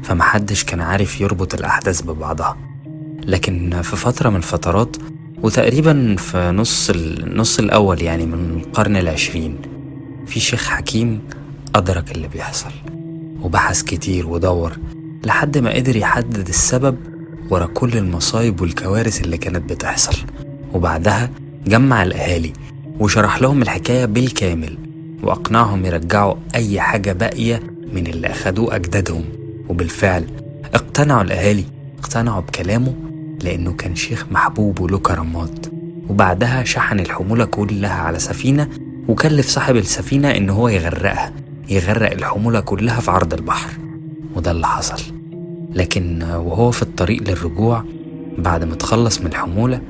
فمحدش 0.03 0.63
كان 0.63 0.81
عارف 0.81 1.21
يربط 1.21 1.53
الأحداث 1.53 2.01
ببعضها. 2.01 2.57
لكن 3.25 3.81
في 3.81 3.95
فترة 3.95 4.29
من 4.29 4.35
الفترات 4.35 4.97
وتقريبا 5.43 6.15
في 6.15 6.51
نص 6.51 6.89
النص 6.89 7.59
الأول 7.59 8.01
يعني 8.01 8.25
من 8.25 8.59
القرن 8.59 8.97
العشرين 8.97 9.57
في 10.25 10.39
شيخ 10.39 10.67
حكيم 10.69 11.21
أدرك 11.75 12.11
اللي 12.11 12.27
بيحصل 12.27 12.71
وبحث 13.41 13.81
كتير 13.81 14.27
ودور 14.27 14.77
لحد 15.25 15.57
ما 15.57 15.73
قدر 15.73 15.95
يحدد 15.95 16.47
السبب 16.47 16.97
ورا 17.49 17.65
كل 17.65 17.97
المصايب 17.97 18.61
والكوارث 18.61 19.21
اللي 19.21 19.37
كانت 19.37 19.71
بتحصل. 19.73 20.17
وبعدها 20.73 21.29
جمع 21.67 22.03
الأهالي 22.03 22.53
وشرح 22.99 23.41
لهم 23.41 23.61
الحكاية 23.61 24.05
بالكامل 24.05 24.77
وأقنعهم 25.23 25.85
يرجعوا 25.85 26.35
أي 26.55 26.81
حاجة 26.81 27.13
باقية 27.13 27.59
من 27.93 28.07
اللي 28.07 28.27
أخدوه 28.27 28.75
أجدادهم. 28.75 29.23
وبالفعل 29.69 30.25
اقتنعوا 30.73 31.21
الأهالي 31.21 31.63
اقتنعوا 31.99 32.41
بكلامه 32.41 32.93
لأنه 33.43 33.73
كان 33.73 33.95
شيخ 33.95 34.25
محبوب 34.31 34.79
وله 34.79 34.97
كرامات. 34.97 35.65
وبعدها 36.09 36.63
شحن 36.63 36.99
الحمولة 36.99 37.45
كلها 37.45 37.93
على 37.93 38.19
سفينة 38.19 38.69
وكلف 39.07 39.47
صاحب 39.47 39.75
السفينة 39.75 40.31
إن 40.31 40.49
هو 40.49 40.67
يغرقها. 40.67 41.33
يغرق 41.69 42.11
الحمولة 42.11 42.59
كلها 42.59 42.99
في 42.99 43.11
عرض 43.11 43.33
البحر. 43.33 43.69
وده 44.35 44.51
اللي 44.51 44.67
حصل. 44.67 45.03
لكن 45.73 46.23
وهو 46.23 46.71
في 46.71 46.81
الطريق 46.81 47.23
للرجوع 47.23 47.83
بعد 48.37 48.63
ما 48.63 48.75
تخلص 48.75 49.21
من 49.21 49.27
الحمولة 49.27 49.81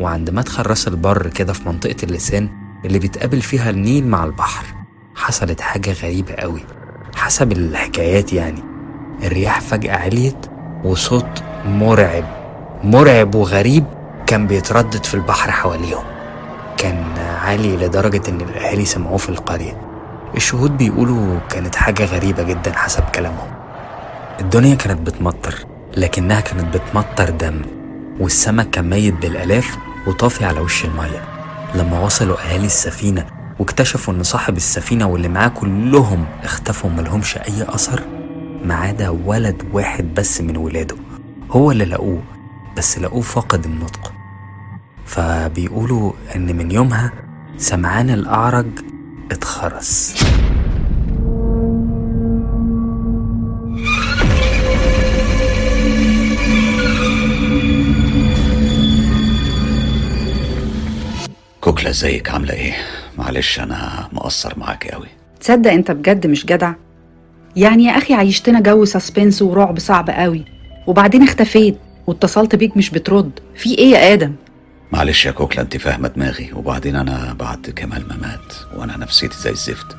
وعند 0.00 0.30
مدخل 0.30 0.66
راس 0.66 0.88
البر 0.88 1.26
كده 1.26 1.52
في 1.52 1.68
منطقة 1.68 1.96
اللسان 2.02 2.48
اللي 2.84 2.98
بيتقابل 2.98 3.40
فيها 3.42 3.70
النيل 3.70 4.06
مع 4.06 4.24
البحر 4.24 4.64
حصلت 5.14 5.60
حاجة 5.60 5.92
غريبة 5.92 6.34
قوي. 6.34 6.60
حسب 7.14 7.52
الحكايات 7.52 8.32
يعني 8.32 8.62
الرياح 9.22 9.60
فجأة 9.60 9.96
عليت 9.96 10.46
وصوت 10.84 11.42
مرعب 11.66 12.24
مرعب 12.84 13.34
وغريب 13.34 13.84
كان 14.26 14.46
بيتردد 14.46 15.04
في 15.04 15.14
البحر 15.14 15.50
حواليهم. 15.50 16.04
كان 16.76 17.04
عالي 17.18 17.76
لدرجة 17.76 18.22
إن 18.28 18.40
الأهالي 18.40 18.84
سمعوه 18.84 19.16
في 19.16 19.28
القرية. 19.28 19.85
الشهود 20.34 20.76
بيقولوا 20.76 21.38
كانت 21.48 21.76
حاجة 21.76 22.04
غريبة 22.04 22.42
جدا 22.42 22.72
حسب 22.72 23.02
كلامهم. 23.14 23.50
الدنيا 24.40 24.74
كانت 24.74 25.00
بتمطر 25.06 25.54
لكنها 25.96 26.40
كانت 26.40 26.76
بتمطر 26.76 27.30
دم 27.30 27.62
والسمك 28.20 28.70
كان 28.70 28.90
ميت 28.90 29.14
بالآلاف 29.14 29.78
وطافي 30.06 30.44
على 30.44 30.60
وش 30.60 30.84
المية. 30.84 31.22
لما 31.74 32.00
وصلوا 32.00 32.36
أهالي 32.40 32.66
السفينة 32.66 33.26
واكتشفوا 33.58 34.14
إن 34.14 34.22
صاحب 34.22 34.56
السفينة 34.56 35.06
واللي 35.06 35.28
معاه 35.28 35.48
كلهم 35.48 36.26
اختفوا 36.44 36.90
ملهمش 36.90 37.36
أي 37.36 37.62
أثر 37.68 38.02
ما 38.64 38.74
عدا 38.74 39.08
ولد 39.08 39.62
واحد 39.72 40.14
بس 40.14 40.40
من 40.40 40.56
ولاده. 40.56 40.96
هو 41.50 41.70
اللي 41.70 41.84
لقوه 41.84 42.22
بس 42.76 42.98
لقوه 42.98 43.22
فاقد 43.22 43.64
النطق. 43.64 44.12
فبيقولوا 45.06 46.12
إن 46.36 46.56
من 46.56 46.70
يومها 46.70 47.12
سمعان 47.56 48.10
الأعرج 48.10 48.66
اتخرس. 49.30 50.14
كوكلا 61.60 61.90
ازيك؟ 61.90 62.30
عاملة 62.30 62.54
إيه؟ 62.54 62.74
معلش 63.18 63.60
أنا 63.60 64.08
مقصر 64.12 64.58
معاكي 64.58 64.88
قوي. 64.88 65.06
تصدق 65.40 65.70
أنت 65.72 65.90
بجد 65.90 66.26
مش 66.26 66.46
جدع؟ 66.46 66.72
يعني 67.56 67.84
يا 67.84 67.90
أخي 67.98 68.14
عيشتنا 68.14 68.60
جو 68.60 68.84
suspense 68.84 69.42
ورعب 69.42 69.78
صعب 69.78 70.10
قوي 70.10 70.44
وبعدين 70.86 71.22
اختفيت 71.22 71.78
واتصلت 72.06 72.54
بيك 72.56 72.76
مش 72.76 72.90
بترد. 72.90 73.30
في 73.56 73.78
إيه 73.78 73.90
يا 73.90 74.12
آدم؟ 74.12 74.32
معلش 74.92 75.26
يا 75.26 75.30
كوكلا 75.30 75.62
انت 75.62 75.76
فاهمة 75.76 76.08
دماغي. 76.08 76.50
وبعدين 76.52 76.96
أنا 76.96 77.36
بعد 77.38 77.70
كمال 77.76 78.08
ما 78.08 78.16
مات 78.16 78.54
وأنا 78.76 78.96
نفسيتي 78.96 79.38
زي 79.38 79.50
الزفت. 79.50 79.96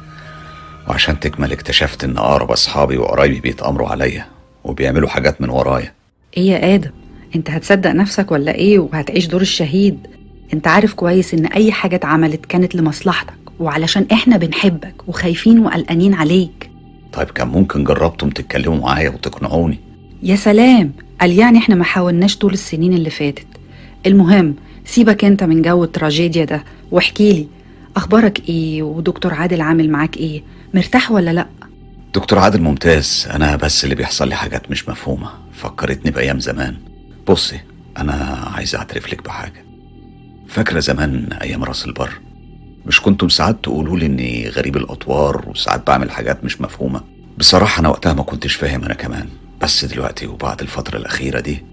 وعشان 0.88 1.20
تكمل 1.20 1.52
اكتشفت 1.52 2.04
إن 2.04 2.18
أقرب 2.18 2.52
أصحابي 2.52 2.98
وقرايبي 2.98 3.40
بيتأمروا 3.40 3.90
عليا 3.90 4.26
وبيعملوا 4.64 5.10
حاجات 5.10 5.42
من 5.42 5.50
ورايا. 5.50 5.94
إيه 6.38 6.50
يا 6.52 6.76
آدم؟ 6.76 6.92
أنت 7.36 7.50
هتصدق 7.50 7.92
نفسك 7.92 8.32
ولا 8.32 8.56
إيه؟ 8.56 8.80
وهتعيش 8.80 9.28
دور 9.28 9.42
الشهيد. 9.42 10.08
أنت 10.54 10.68
عارف 10.68 10.94
كويس 10.94 11.34
إن 11.34 11.46
أي 11.46 11.72
حاجة 11.72 11.96
اتعملت 11.96 12.46
كانت 12.46 12.76
لمصلحتك 12.76 13.34
وعلشان 13.60 14.06
إحنا 14.12 14.38
بنحبك 14.38 15.08
وخايفين 15.08 15.60
وقلقانين 15.60 16.14
عليك. 16.14 16.70
طيب 17.14 17.28
كان 17.28 17.48
ممكن 17.48 17.84
جربتم 17.84 18.30
تتكلموا 18.30 18.78
معايا 18.78 19.10
وتقنعوني؟ 19.10 19.80
يا 20.24 20.36
سلام! 20.36 20.92
قال 21.22 21.32
يعني 21.32 21.58
إحنا 21.58 21.76
ما 21.76 21.84
حاولناش 21.84 22.38
طول 22.38 22.54
السنين 22.54 22.94
اللي 22.94 23.10
فاتت. 23.10 23.48
المهم 24.06 24.56
سيبك 24.88 25.26
انت 25.26 25.44
من 25.44 25.62
جو 25.62 25.84
التراجيديا 25.84 26.46
ده 26.46 26.64
واحكي 26.92 27.34
لي 27.34 27.48
أخبارك 27.96 28.50
إيه؟ 28.50 28.84
ودكتور 28.84 29.34
عادل 29.34 29.62
عامل 29.62 29.90
معاك 29.90 30.18
إيه؟ 30.18 30.44
مرتاح 30.74 31.12
ولا 31.12 31.32
لأ؟ 31.32 31.48
دكتور 32.14 32.40
عادل 32.40 32.62
ممتاز 32.62 33.28
أنا 33.34 33.56
بس 33.56 33.84
اللي 33.84 33.96
بيحصل 33.96 34.28
لي 34.30 34.36
حاجات 34.36 34.72
مش 34.72 34.90
مفهومة 34.90 35.30
فكرتني 35.54 36.12
بأيام 36.12 36.40
زمان. 36.40 36.76
بصي 37.28 37.60
أنا 37.98 38.14
عايز 38.56 38.76
أعترف 38.76 39.14
لك 39.14 39.24
بحاجة. 39.24 39.66
فاكرة 40.48 40.80
زمان 40.80 41.34
أيام 41.42 41.64
راس 41.64 41.86
البر؟ 41.86 42.20
مش 42.86 43.02
كنتم 43.02 43.30
ساعات 43.30 43.58
تقولوا 43.64 43.98
لي 44.00 44.06
إني 44.06 44.50
غريب 44.50 44.78
الأطوار 44.78 45.50
وساعات 45.50 45.88
بعمل 45.88 46.12
حاجات 46.12 46.44
مش 46.44 46.62
مفهومة؟ 46.62 47.02
بصراحة 47.38 47.80
أنا 47.80 47.90
وقتها 47.90 48.14
ما 48.14 48.24
كنتش 48.24 48.56
فاهم 48.56 48.84
أنا 48.84 48.94
كمان 48.94 49.30
بس 49.62 49.86
دلوقتي 49.86 50.28
وبعد 50.28 50.62
الفترة 50.62 50.98
الأخيرة 50.98 51.40
دي 51.40 51.66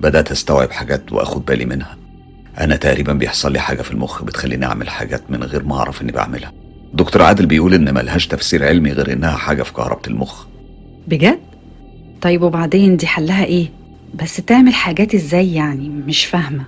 بدأت 0.00 0.30
أستوعب 0.30 0.70
حاجات 0.70 1.12
وأخد 1.12 1.44
بالي 1.44 1.64
منها. 1.64 1.96
أنا 2.60 2.76
تقريبا 2.76 3.12
بيحصل 3.12 3.52
لي 3.52 3.58
حاجة 3.60 3.82
في 3.82 3.90
المخ 3.90 4.22
بتخليني 4.22 4.66
أعمل 4.66 4.90
حاجات 4.90 5.22
من 5.30 5.42
غير 5.44 5.62
ما 5.64 5.76
أعرف 5.76 6.02
إني 6.02 6.12
بعملها. 6.12 6.52
دكتور 6.94 7.22
عادل 7.22 7.46
بيقول 7.46 7.74
إن 7.74 7.94
ملهاش 7.94 8.26
تفسير 8.26 8.64
علمي 8.66 8.92
غير 8.92 9.12
إنها 9.12 9.36
حاجة 9.36 9.62
في 9.62 9.72
كهربة 9.72 10.02
المخ. 10.06 10.44
بجد؟ 11.08 11.38
طيب 12.22 12.42
وبعدين 12.42 12.96
دي 12.96 13.06
حلها 13.06 13.44
إيه؟ 13.44 13.70
بس 14.14 14.36
تعمل 14.36 14.74
حاجات 14.74 15.14
إزاي 15.14 15.54
يعني؟ 15.54 15.88
مش 15.88 16.24
فاهمة. 16.24 16.64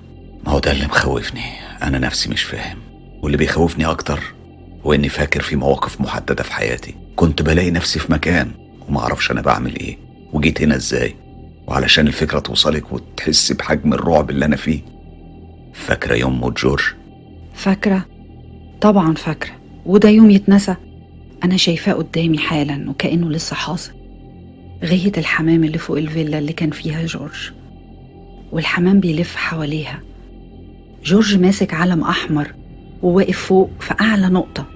ما 0.47 0.53
هو 0.53 0.59
ده 0.59 0.73
اللي 0.73 0.87
مخوفني. 0.87 1.41
أنا 1.83 1.99
نفسي 1.99 2.31
مش 2.31 2.43
فاهم. 2.43 2.79
واللي 3.23 3.37
بيخوفني 3.37 3.87
أكتر 3.87 4.21
هو 4.87 4.93
إني 4.93 5.09
فاكر 5.09 5.41
في 5.43 5.57
مواقف 5.57 6.01
محددة 6.01 6.43
في 6.43 6.53
حياتي. 6.53 6.95
كنت 7.17 7.43
بلاقي 7.43 7.71
نفسي 7.71 7.99
في 7.99 8.13
مكان 8.13 8.51
وما 8.89 9.01
أعرفش 9.01 9.31
أنا 9.31 9.41
بعمل 9.41 9.77
إيه 9.77 9.99
وجيت 10.33 10.63
هنا 10.63 10.77
إزاي؟ 10.77 11.15
وعلشان 11.67 12.07
الفكرة 12.07 12.39
توصلك 12.39 12.93
وتحس 12.93 13.53
بحجم 13.53 13.93
الرعب 13.93 14.31
اللي 14.31 14.45
أنا 14.45 14.57
فيه. 14.57 14.81
فاكرة 15.75 16.15
يوم 16.15 16.41
موت 16.41 16.61
جورج؟ 16.61 16.83
فاكرة. 17.55 18.07
طبعا 18.81 19.15
فاكرة. 19.15 19.53
وده 19.87 20.09
يوم 20.09 20.31
يتنسى. 20.31 20.77
أنا 21.45 21.57
شايفاه 21.57 21.93
قدامي 21.93 22.39
حالا 22.39 22.91
وكأنه 22.91 23.31
لسه 23.31 23.57
حاصل. 23.57 23.93
غاية 24.85 25.13
الحمام 25.19 25.65
اللي 25.65 25.79
فوق 25.79 25.99
الفيلا 25.99 26.39
اللي 26.39 26.53
كان 26.53 26.71
فيها 26.71 27.07
جورج. 27.07 27.53
والحمام 28.53 29.01
بيلف 29.01 29.37
حواليها. 29.37 30.01
جورج 31.05 31.37
ماسك 31.37 31.75
علم 31.75 32.03
أحمر 32.03 32.55
وواقف 33.03 33.39
فوق 33.39 33.71
في 33.81 33.95
أعلى 34.01 34.27
نقطة 34.29 34.67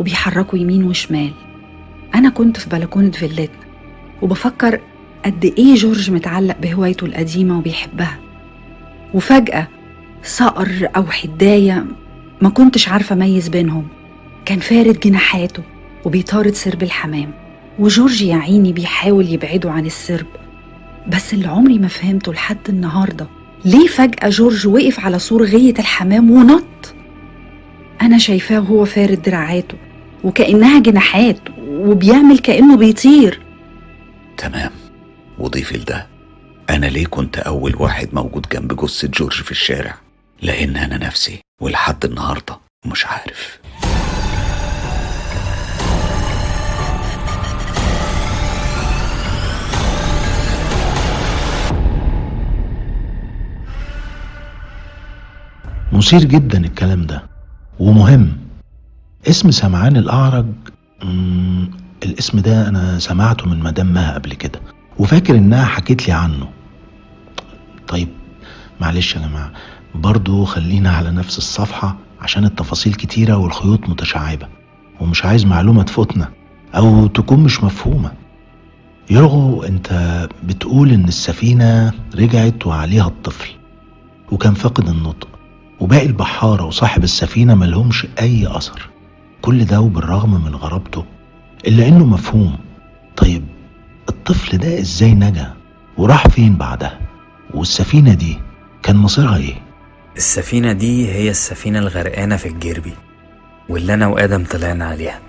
وبيحركوا 0.00 0.58
يمين 0.58 0.84
وشمال. 0.84 1.32
أنا 2.14 2.28
كنت 2.28 2.56
في 2.56 2.70
بلكونة 2.70 3.10
فيلتنا 3.10 3.66
وبفكر 4.22 4.80
قد 5.24 5.44
إيه 5.44 5.74
جورج 5.74 6.10
متعلق 6.10 6.58
بهوايته 6.58 7.04
القديمة 7.04 7.58
وبيحبها. 7.58 8.18
وفجأة 9.14 9.68
صقر 10.24 10.88
أو 10.96 11.06
حداية 11.06 11.84
ما 12.40 12.48
كنتش 12.48 12.88
عارفة 12.88 13.12
أميز 13.12 13.48
بينهم. 13.48 13.88
كان 14.44 14.58
فارد 14.58 15.00
جناحاته 15.00 15.62
وبيطارد 16.04 16.54
سرب 16.54 16.82
الحمام 16.82 17.32
وجورج 17.78 18.22
يا 18.22 18.36
عيني 18.36 18.72
بيحاول 18.72 19.28
يبعده 19.28 19.70
عن 19.70 19.86
السرب. 19.86 20.26
بس 21.08 21.34
اللي 21.34 21.48
عمري 21.48 21.78
ما 21.78 21.88
فهمته 21.88 22.32
لحد 22.32 22.58
النهارده 22.68 23.26
ليه 23.64 23.86
فجأة 23.86 24.28
جورج 24.28 24.66
وقف 24.66 25.00
على 25.00 25.18
سور 25.18 25.44
غية 25.44 25.74
الحمام 25.78 26.30
ونط؟ 26.30 26.94
أنا 28.02 28.18
شايفاه 28.18 28.60
وهو 28.60 28.84
فارد 28.84 29.22
دراعاته 29.22 29.74
وكأنها 30.24 30.78
جناحات 30.80 31.38
وبيعمل 31.68 32.38
كأنه 32.38 32.76
بيطير. 32.76 33.40
تمام 34.36 34.70
وضيفي 35.38 35.76
لده 35.76 36.06
أنا 36.70 36.86
ليه 36.86 37.06
كنت 37.06 37.38
أول 37.38 37.74
واحد 37.78 38.08
موجود 38.12 38.46
جنب 38.52 38.76
جثة 38.76 39.08
جورج 39.08 39.42
في 39.42 39.50
الشارع؟ 39.50 39.94
لأن 40.42 40.76
أنا 40.76 40.96
نفسي 41.06 41.40
ولحد 41.60 42.04
النهاردة 42.04 42.58
مش 42.86 43.06
عارف. 43.06 43.58
مثير 55.92 56.24
جدا 56.24 56.58
الكلام 56.64 57.06
ده 57.06 57.22
ومهم. 57.78 58.32
اسم 59.28 59.50
سمعان 59.50 59.96
الأعرج 59.96 60.46
الاسم 62.04 62.38
ده 62.40 62.68
أنا 62.68 62.98
سمعته 62.98 63.46
من 63.48 63.58
مدام 63.58 63.92
مها 63.92 64.14
قبل 64.14 64.34
كده 64.34 64.60
وفاكر 64.98 65.34
إنها 65.36 65.64
حكيت 65.64 66.06
لي 66.08 66.12
عنه. 66.12 66.48
طيب 67.88 68.08
معلش 68.80 69.16
يا 69.16 69.20
جماعة 69.20 69.52
برضو 69.94 70.44
خلينا 70.44 70.90
على 70.90 71.10
نفس 71.10 71.38
الصفحة 71.38 71.96
عشان 72.20 72.44
التفاصيل 72.44 72.94
كتيرة 72.94 73.36
والخيوط 73.36 73.88
متشعبة. 73.88 74.48
ومش 75.00 75.24
عايز 75.24 75.46
معلومة 75.46 75.82
تفوتنا 75.82 76.28
أو 76.74 77.06
تكون 77.06 77.40
مش 77.40 77.64
مفهومة. 77.64 78.12
يرغو 79.10 79.62
أنت 79.62 80.28
بتقول 80.44 80.92
إن 80.92 81.04
السفينة 81.04 81.92
رجعت 82.14 82.66
وعليها 82.66 83.06
الطفل 83.06 83.50
وكان 84.32 84.54
فاقد 84.54 84.88
النطق 84.88 85.28
وباقي 85.80 86.06
البحارة 86.06 86.64
وصاحب 86.64 87.04
السفينة 87.04 87.54
ملهمش 87.54 88.06
أي 88.20 88.56
أثر. 88.56 88.88
كل 89.42 89.64
ده 89.64 89.80
وبالرغم 89.80 90.44
من 90.44 90.54
غرابته 90.54 91.04
إلا 91.66 91.88
إنه 91.88 92.04
مفهوم. 92.06 92.56
طيب 93.16 93.44
الطفل 94.08 94.58
ده 94.58 94.80
إزاي 94.80 95.14
نجا 95.14 95.54
وراح 95.96 96.28
فين 96.28 96.56
بعدها؟ 96.56 96.98
والسفينة 97.54 98.14
دي 98.14 98.38
كان 98.82 98.96
مصيرها 98.96 99.36
إيه؟ 99.36 99.54
السفينة 100.16 100.72
دي 100.72 101.12
هي 101.12 101.30
السفينة 101.30 101.78
الغرقانة 101.78 102.36
في 102.36 102.48
الجربي 102.48 102.94
واللي 103.68 103.94
أنا 103.94 104.06
وآدم 104.06 104.44
طلعنا 104.44 104.84
عليها. 104.88 105.20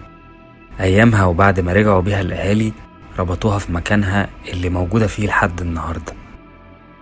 أيامها 0.80 1.26
وبعد 1.26 1.60
ما 1.60 1.74
رجعوا 1.74 2.02
بيها 2.02 2.22
الأهالي 2.22 2.74
ربطوها 3.20 3.60
في 3.60 3.72
مكانها 3.72 4.30
اللي 4.48 4.70
موجودة 4.70 5.08
فيه 5.08 5.28
لحد 5.28 5.62
النهاردة. 5.62 6.14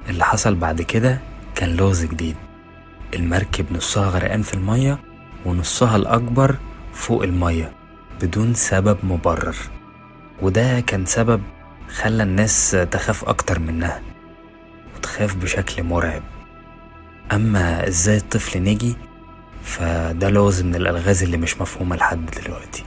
اللي 0.09 0.25
حصل 0.25 0.55
بعد 0.55 0.81
كده 0.81 1.19
كان 1.55 1.69
لغز 1.75 2.05
جديد. 2.05 2.35
المركب 3.13 3.65
نصها 3.71 4.09
غرقان 4.09 4.41
في 4.41 4.53
المية 4.53 4.99
ونصها 5.45 5.95
الأكبر 5.95 6.55
فوق 6.93 7.23
المية 7.23 7.71
بدون 8.21 8.53
سبب 8.53 8.97
مبرر. 9.03 9.55
وده 10.41 10.79
كان 10.79 11.05
سبب 11.05 11.41
خلى 11.95 12.23
الناس 12.23 12.77
تخاف 12.91 13.25
أكتر 13.29 13.59
منها 13.59 14.01
وتخاف 14.95 15.35
بشكل 15.35 15.83
مرعب. 15.83 16.23
أما 17.31 17.87
إزاي 17.87 18.17
الطفل 18.17 18.59
نجي 18.63 18.95
فده 19.61 20.29
لغز 20.29 20.61
من 20.61 20.75
الألغاز 20.75 21.23
اللي 21.23 21.37
مش 21.37 21.61
مفهومة 21.61 21.95
لحد 21.95 22.25
دلوقتي. 22.45 22.83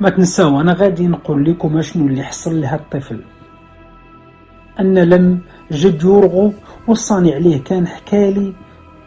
ما 0.00 0.10
تنساو 0.10 0.60
أنا 0.60 0.72
غادي 0.72 1.06
نقول 1.06 1.44
لكم 1.44 1.82
شنو 1.82 2.06
اللي 2.06 2.22
حصل 2.22 2.60
لهذا 2.60 2.80
الطفل. 2.80 3.20
أن 4.80 4.98
لم 4.98 5.40
جد 5.72 6.02
يرغو 6.04 6.52
وصاني 6.86 7.34
عليه 7.34 7.64
كان 7.64 7.86
حكالي 7.86 8.52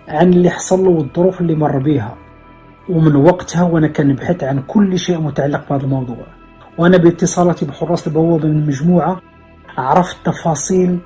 عن 0.08 0.34
اللي 0.34 0.50
حصل 0.50 0.84
له 0.84 0.90
والظروف 0.90 1.42
اللي 1.42 1.56
مر 1.56 1.78
بيها. 1.78 2.18
ومن 2.90 3.16
وقتها 3.16 3.64
وأنا 3.64 3.88
كنبحث 3.88 4.44
عن 4.44 4.64
كل 4.68 5.00
شيء 5.00 5.22
متعلق 5.22 5.70
بهذا 5.70 5.84
الموضوع. 5.84 6.26
وأنا 6.78 6.98
باتصالاتي 6.98 7.66
بحراس 7.66 8.08
البوابة 8.08 8.48
من 8.48 8.60
المجموعه 8.60 9.22
عرفت 9.78 10.18
تفاصيل 10.26 11.00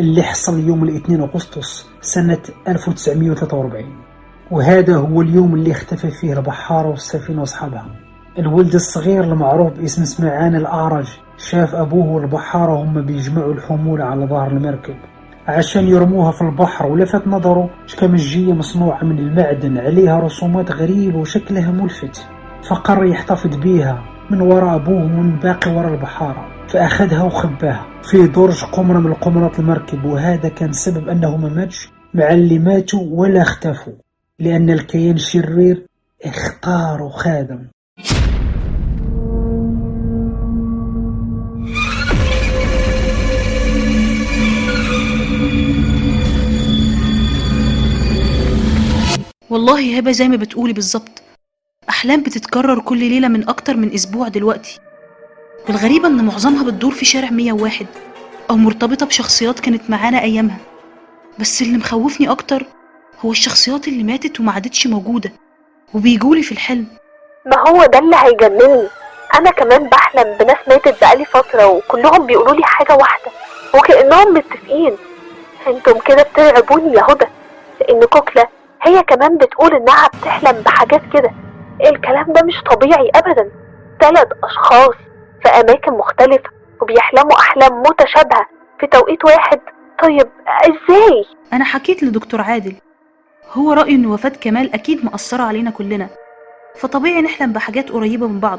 اللي 0.00 0.22
حصل 0.22 0.60
يوم 0.60 0.84
الاثنين 0.84 1.20
أغسطس 1.20 1.86
سنة 2.00 2.38
1943 2.68 3.84
وهذا 4.50 4.96
هو 4.96 5.22
اليوم 5.22 5.54
اللي 5.54 5.72
اختفى 5.72 6.10
فيه 6.10 6.32
البحاره 6.32 6.88
والسفينة 6.88 7.40
وأصحابها. 7.40 7.86
الولد 8.38 8.74
الصغير 8.74 9.24
المعروف 9.24 9.72
باسم 9.72 10.04
سمعان 10.04 10.54
الأعرج 10.54 11.06
شاف 11.36 11.74
أبوه 11.74 12.06
والبحارة 12.06 12.72
هم 12.72 13.02
بيجمعوا 13.02 13.52
الحمولة 13.54 14.04
على 14.04 14.26
ظهر 14.26 14.50
المركب. 14.50 14.94
عشان 15.48 15.88
يرموها 15.88 16.32
في 16.32 16.42
البحر 16.42 16.86
ولفت 16.86 17.26
نظره 17.26 17.70
شكمجية 17.86 18.52
مصنوعة 18.52 19.04
من 19.04 19.18
المعدن 19.18 19.78
عليها 19.78 20.18
رسومات 20.20 20.72
غريبة 20.72 21.18
وشكلها 21.18 21.70
ملفت. 21.70 22.26
فقرر 22.68 23.04
يحتفظ 23.04 23.56
بيها. 23.56 24.02
من 24.30 24.40
وراء 24.40 24.74
أبوه 24.76 25.02
ومن 25.04 25.36
باقي 25.36 25.70
وراء 25.70 25.94
البحارة 25.94 26.48
فأخذها 26.68 27.22
وخباها. 27.22 27.86
في 28.02 28.26
درج 28.26 28.64
قمرة 28.64 28.98
من 28.98 29.12
قمرات 29.14 29.58
المركب 29.58 30.04
وهذا 30.04 30.48
كان 30.48 30.72
سبب 30.72 31.08
أنه 31.08 31.36
ما 31.36 31.48
ماتش 31.48 31.88
مع 32.14 32.30
اللي 32.30 32.58
ماتوا 32.58 33.04
ولا 33.10 33.42
اختفوا 33.42 33.92
لأن 34.38 34.70
الكيان 34.70 35.14
الشرير 35.14 35.86
اختاروا 36.24 37.10
خادم 37.10 37.58
والله 49.50 49.98
هبة 49.98 50.12
زي 50.12 50.28
ما 50.28 50.36
بتقولي 50.36 50.72
بالظبط. 50.72 51.22
أحلام 51.88 52.20
بتتكرر 52.22 52.78
كل 52.78 52.98
ليلة 52.98 53.28
من 53.28 53.48
أكتر 53.48 53.76
من 53.76 53.94
أسبوع 53.94 54.28
دلوقتي. 54.28 54.80
والغريبة 55.68 56.08
إن 56.08 56.24
معظمها 56.24 56.64
بتدور 56.64 56.92
في 56.92 57.04
شارع 57.04 57.30
101 57.30 57.86
أو 58.50 58.56
مرتبطة 58.56 59.06
بشخصيات 59.06 59.60
كانت 59.60 59.90
معانا 59.90 60.20
أيامها. 60.22 60.56
بس 61.38 61.62
اللي 61.62 61.78
مخوفني 61.78 62.30
أكتر 62.30 62.66
هو 63.24 63.30
الشخصيات 63.30 63.88
اللي 63.88 64.02
ماتت 64.02 64.40
وما 64.40 64.52
عادتش 64.52 64.86
موجودة 64.86 65.32
وبيجولي 65.94 66.42
في 66.42 66.52
الحلم. 66.52 66.86
ما 67.46 67.68
هو 67.68 67.84
ده 67.84 67.98
اللي 67.98 68.16
هيجنني. 68.16 68.88
أنا 69.34 69.50
كمان 69.50 69.88
بحلم 69.88 70.36
بناس 70.40 70.56
ماتت 70.68 71.00
بقالي 71.00 71.24
فترة 71.24 71.66
وكلهم 71.66 72.26
بيقولوا 72.26 72.54
لي 72.54 72.62
حاجة 72.64 72.94
واحدة 72.94 73.30
وكأنهم 73.74 74.34
متفقين. 74.34 74.96
أنتم 75.66 75.98
كده 75.98 76.22
بترعبوني 76.22 76.96
يا 76.96 77.02
هدى 77.08 77.26
لأن 77.80 78.04
كوكلا 78.04 78.48
هي 78.82 79.02
كمان 79.02 79.38
بتقول 79.38 79.74
إنها 79.74 80.08
بتحلم 80.08 80.62
بحاجات 80.62 81.02
كده. 81.12 81.30
الكلام 81.88 82.32
ده 82.32 82.42
مش 82.42 82.54
طبيعي 82.70 83.10
ابدا. 83.14 83.50
ثلاث 84.00 84.28
أشخاص 84.44 84.94
في 85.42 85.48
أماكن 85.48 85.92
مختلفة 85.92 86.50
وبيحلموا 86.80 87.38
أحلام 87.38 87.82
متشابهة 87.82 88.46
في 88.80 88.86
توقيت 88.86 89.24
واحد. 89.24 89.60
طيب 90.02 90.28
إزاي؟ 90.62 91.24
أنا 91.52 91.64
حكيت 91.64 92.02
لدكتور 92.02 92.40
عادل. 92.40 92.74
هو 93.52 93.72
رأيه 93.72 93.94
إن 93.94 94.06
وفاة 94.06 94.32
كمال 94.40 94.74
أكيد 94.74 95.04
مأثرة 95.04 95.42
علينا 95.42 95.70
كلنا. 95.70 96.08
فطبيعي 96.76 97.22
نحلم 97.22 97.52
بحاجات 97.52 97.90
قريبة 97.90 98.26
من 98.26 98.40
بعض 98.40 98.58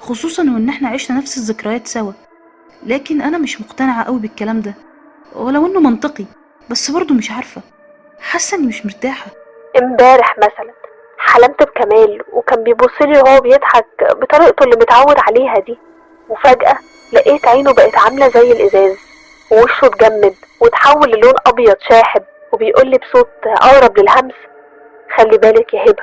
خصوصا 0.00 0.42
وإن 0.42 0.68
إحنا 0.68 0.88
عشنا 0.88 1.16
نفس 1.16 1.36
الذكريات 1.38 1.86
سوا. 1.86 2.12
لكن 2.86 3.22
أنا 3.22 3.38
مش 3.38 3.60
مقتنعة 3.60 4.04
قوي 4.04 4.18
بالكلام 4.18 4.60
ده 4.60 4.74
ولو 5.34 5.66
إنه 5.66 5.80
منطقي 5.80 6.24
بس 6.70 6.90
برضه 6.90 7.14
مش 7.14 7.30
عارفة. 7.30 7.60
حاسة 8.20 8.56
إني 8.58 8.66
مش 8.66 8.86
مرتاحة. 8.86 9.26
امبارح 9.82 10.38
مثلا 10.38 10.72
حلمت 11.26 11.62
بكمال 11.62 12.22
وكان 12.32 12.62
بيبصلي 12.62 13.18
وهو 13.20 13.40
بيضحك 13.40 13.86
بطريقته 14.22 14.64
اللي 14.64 14.76
متعود 14.76 15.16
عليها 15.18 15.58
دي. 15.58 15.78
وفجأة 16.28 16.78
لقيت 17.12 17.46
عينه 17.46 17.72
بقت 17.74 17.94
عاملة 17.98 18.28
زي 18.28 18.52
الإزاز 18.52 18.96
ووشه 19.52 19.86
اتجمد 19.86 20.34
وتحول 20.60 21.08
للون 21.10 21.32
أبيض 21.46 21.76
شاحب 21.88 22.22
وبيقولي 22.52 22.98
بصوت 22.98 23.28
أقرب 23.46 23.98
للهمس 23.98 24.34
خلي 25.16 25.38
بالك 25.38 25.74
يا 25.74 25.82
هبة 25.82 26.02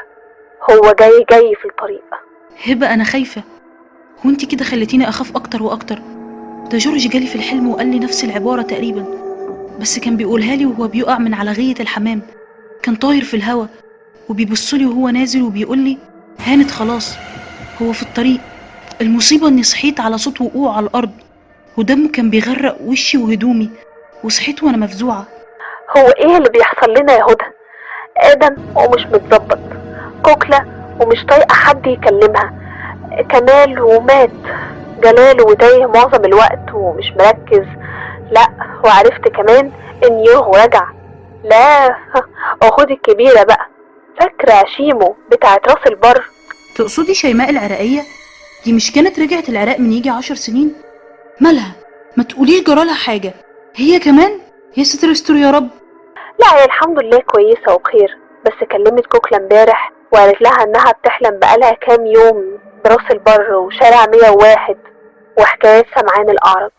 هو 0.72 0.92
جاي 1.00 1.26
جاي 1.32 1.56
في 1.56 1.66
الطريق. 1.68 2.04
هبة 2.68 2.94
أنا 2.94 3.04
خايفة. 3.04 3.44
وانتي 4.26 4.46
كده 4.46 4.64
خليتيني 4.66 5.10
أخاف 5.10 5.36
أكتر 5.36 5.64
وأكتر. 5.64 5.96
ده 6.72 6.78
جورج 6.78 7.08
جالي 7.08 7.28
في 7.28 7.36
الحلم 7.36 7.70
وقال 7.72 7.88
لي 7.88 8.00
نفس 8.00 8.24
العبارة 8.24 8.62
تقريبا. 8.62 9.06
بس 9.80 10.00
كان 10.00 10.18
بيقولها 10.18 10.56
لي 10.56 10.66
وهو 10.66 10.88
بيقع 10.88 11.18
من 11.18 11.34
على 11.34 11.52
غية 11.52 11.76
الحمام. 11.80 12.22
كان 12.84 12.96
طاير 12.96 13.24
في 13.24 13.34
الهوا. 13.38 13.66
وبيبصلي 14.30 14.86
وهو 14.86 15.10
نازل 15.10 15.42
وبيقول 15.42 15.78
لي 15.78 15.98
هانت 16.46 16.72
خلاص 16.72 17.18
هو 17.82 17.92
في 17.94 18.04
الطريق. 18.04 18.40
المصيبة 19.02 19.48
إني 19.48 19.64
صحيت 19.64 20.00
على 20.00 20.18
صوت 20.18 20.42
وقوع 20.42 20.78
على 20.78 20.86
الأرض 20.86 21.12
ودم 21.78 22.08
كان 22.08 22.30
بيغرق 22.30 22.78
وشي 22.82 23.18
وهدومي 23.18 23.70
وصحيت 24.24 24.64
وأنا 24.64 24.78
مفزوعة. 24.78 25.26
هو 25.98 26.08
إيه 26.08 26.38
اللي 26.38 26.50
بيحصل 26.50 26.92
لنا 26.94 27.14
يا 27.14 27.24
هدى؟ 27.24 27.46
آدم 28.18 28.56
ومش 28.76 29.06
متظبط 29.06 29.60
كوكلة 30.26 30.66
ومش 31.00 31.26
طايقة 31.26 31.54
حد 31.54 31.88
يكلمها 31.88 32.54
كمال 33.30 33.80
ومات 33.82 34.32
جلال 35.04 35.42
وتايه 35.42 35.86
معظم 35.86 36.26
الوقت 36.26 36.74
ومش 36.74 37.12
مركز. 37.20 37.66
لأ 38.32 38.48
وعرفت 38.86 39.28
كمان 39.28 39.72
إن 40.06 40.26
يوغ 40.26 40.64
رجع 40.64 40.88
لا 41.44 41.96
أخوتي 42.62 42.94
الكبيرة 42.94 43.44
بقى. 43.44 43.68
فاكرة 44.20 44.66
شيمو 44.78 45.16
بتاعت 45.32 45.68
راس 45.68 45.88
البر؟ 45.88 46.24
تقصدي 46.76 47.14
شيماء 47.14 47.50
العراقية؟ 47.50 48.02
دي 48.66 48.74
مش 48.74 48.92
كانت 48.92 49.20
رجعت 49.20 49.50
العراق 49.50 49.80
من 49.80 49.94
يجي 49.94 50.10
عشر 50.10 50.36
سنين؟ 50.36 50.76
مالها؟ 51.42 51.72
ما 52.18 52.24
تقوليش 52.24 52.64
جرالها 52.64 52.94
حاجة. 52.94 53.34
هي 53.76 54.00
كمان؟ 54.00 54.40
يا 54.78 54.84
ستر 54.84 55.12
استر 55.12 55.36
يا 55.36 55.52
رب. 55.52 55.70
لا 56.40 56.60
هي 56.60 56.66
الحمد 56.66 57.00
لله 57.04 57.20
كويسة 57.20 57.74
وبخير 57.74 58.18
بس 58.46 58.68
كلمت 58.72 59.06
كوكلة 59.06 59.38
امبارح 59.40 59.92
وقالت 60.12 60.42
لها 60.42 60.64
إنها 60.64 60.92
بتحلم 60.92 61.40
بقالها 61.40 61.72
كام 61.72 62.06
يوم 62.06 62.58
براس 62.86 63.12
البر 63.12 63.54
وشارع 63.56 64.06
101 64.06 64.78
وحكايات 65.40 65.86
سمعان 66.00 66.30
الأعرج 66.30 66.72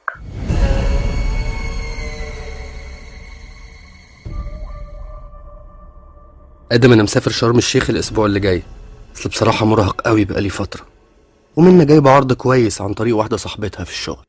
آدم 6.75 6.93
أنا 6.93 7.03
مسافر 7.03 7.31
شرم 7.31 7.59
الشيخ 7.59 7.91
الأسبوع 7.91 8.27
اللي 8.27 8.41
جاي. 8.41 8.63
أصل 9.17 9.29
بصراحة 9.29 9.67
مرهق 9.67 10.01
قوي 10.01 10.25
بقالي 10.25 10.49
فترة. 10.49 10.87
ومنى 11.57 11.85
جايبة 11.85 12.11
عرض 12.11 12.33
كويس 12.33 12.81
عن 12.81 12.95
طريق 12.95 13.17
واحدة 13.17 13.37
صاحبتها 13.37 13.85
في 13.85 13.91
الشغل. 13.91 14.25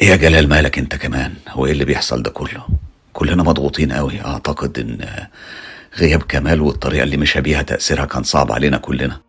إيه 0.00 0.08
يا 0.08 0.16
جلال 0.16 0.48
مالك 0.48 0.78
أنت 0.78 0.94
كمان؟ 0.94 1.34
هو 1.48 1.66
إيه 1.66 1.72
اللي 1.72 1.84
بيحصل 1.84 2.22
ده 2.22 2.30
كله؟ 2.30 2.66
كلنا 3.12 3.42
مضغوطين 3.42 3.92
قوي. 3.92 4.20
أعتقد 4.20 4.78
إن 4.78 5.26
غياب 5.98 6.22
كمال 6.22 6.60
والطريقة 6.60 7.02
اللي 7.02 7.16
مشى 7.16 7.40
بيها 7.40 7.62
تأثيرها 7.62 8.04
كان 8.04 8.22
صعب 8.22 8.52
علينا 8.52 8.76
كلنا. 8.76 9.20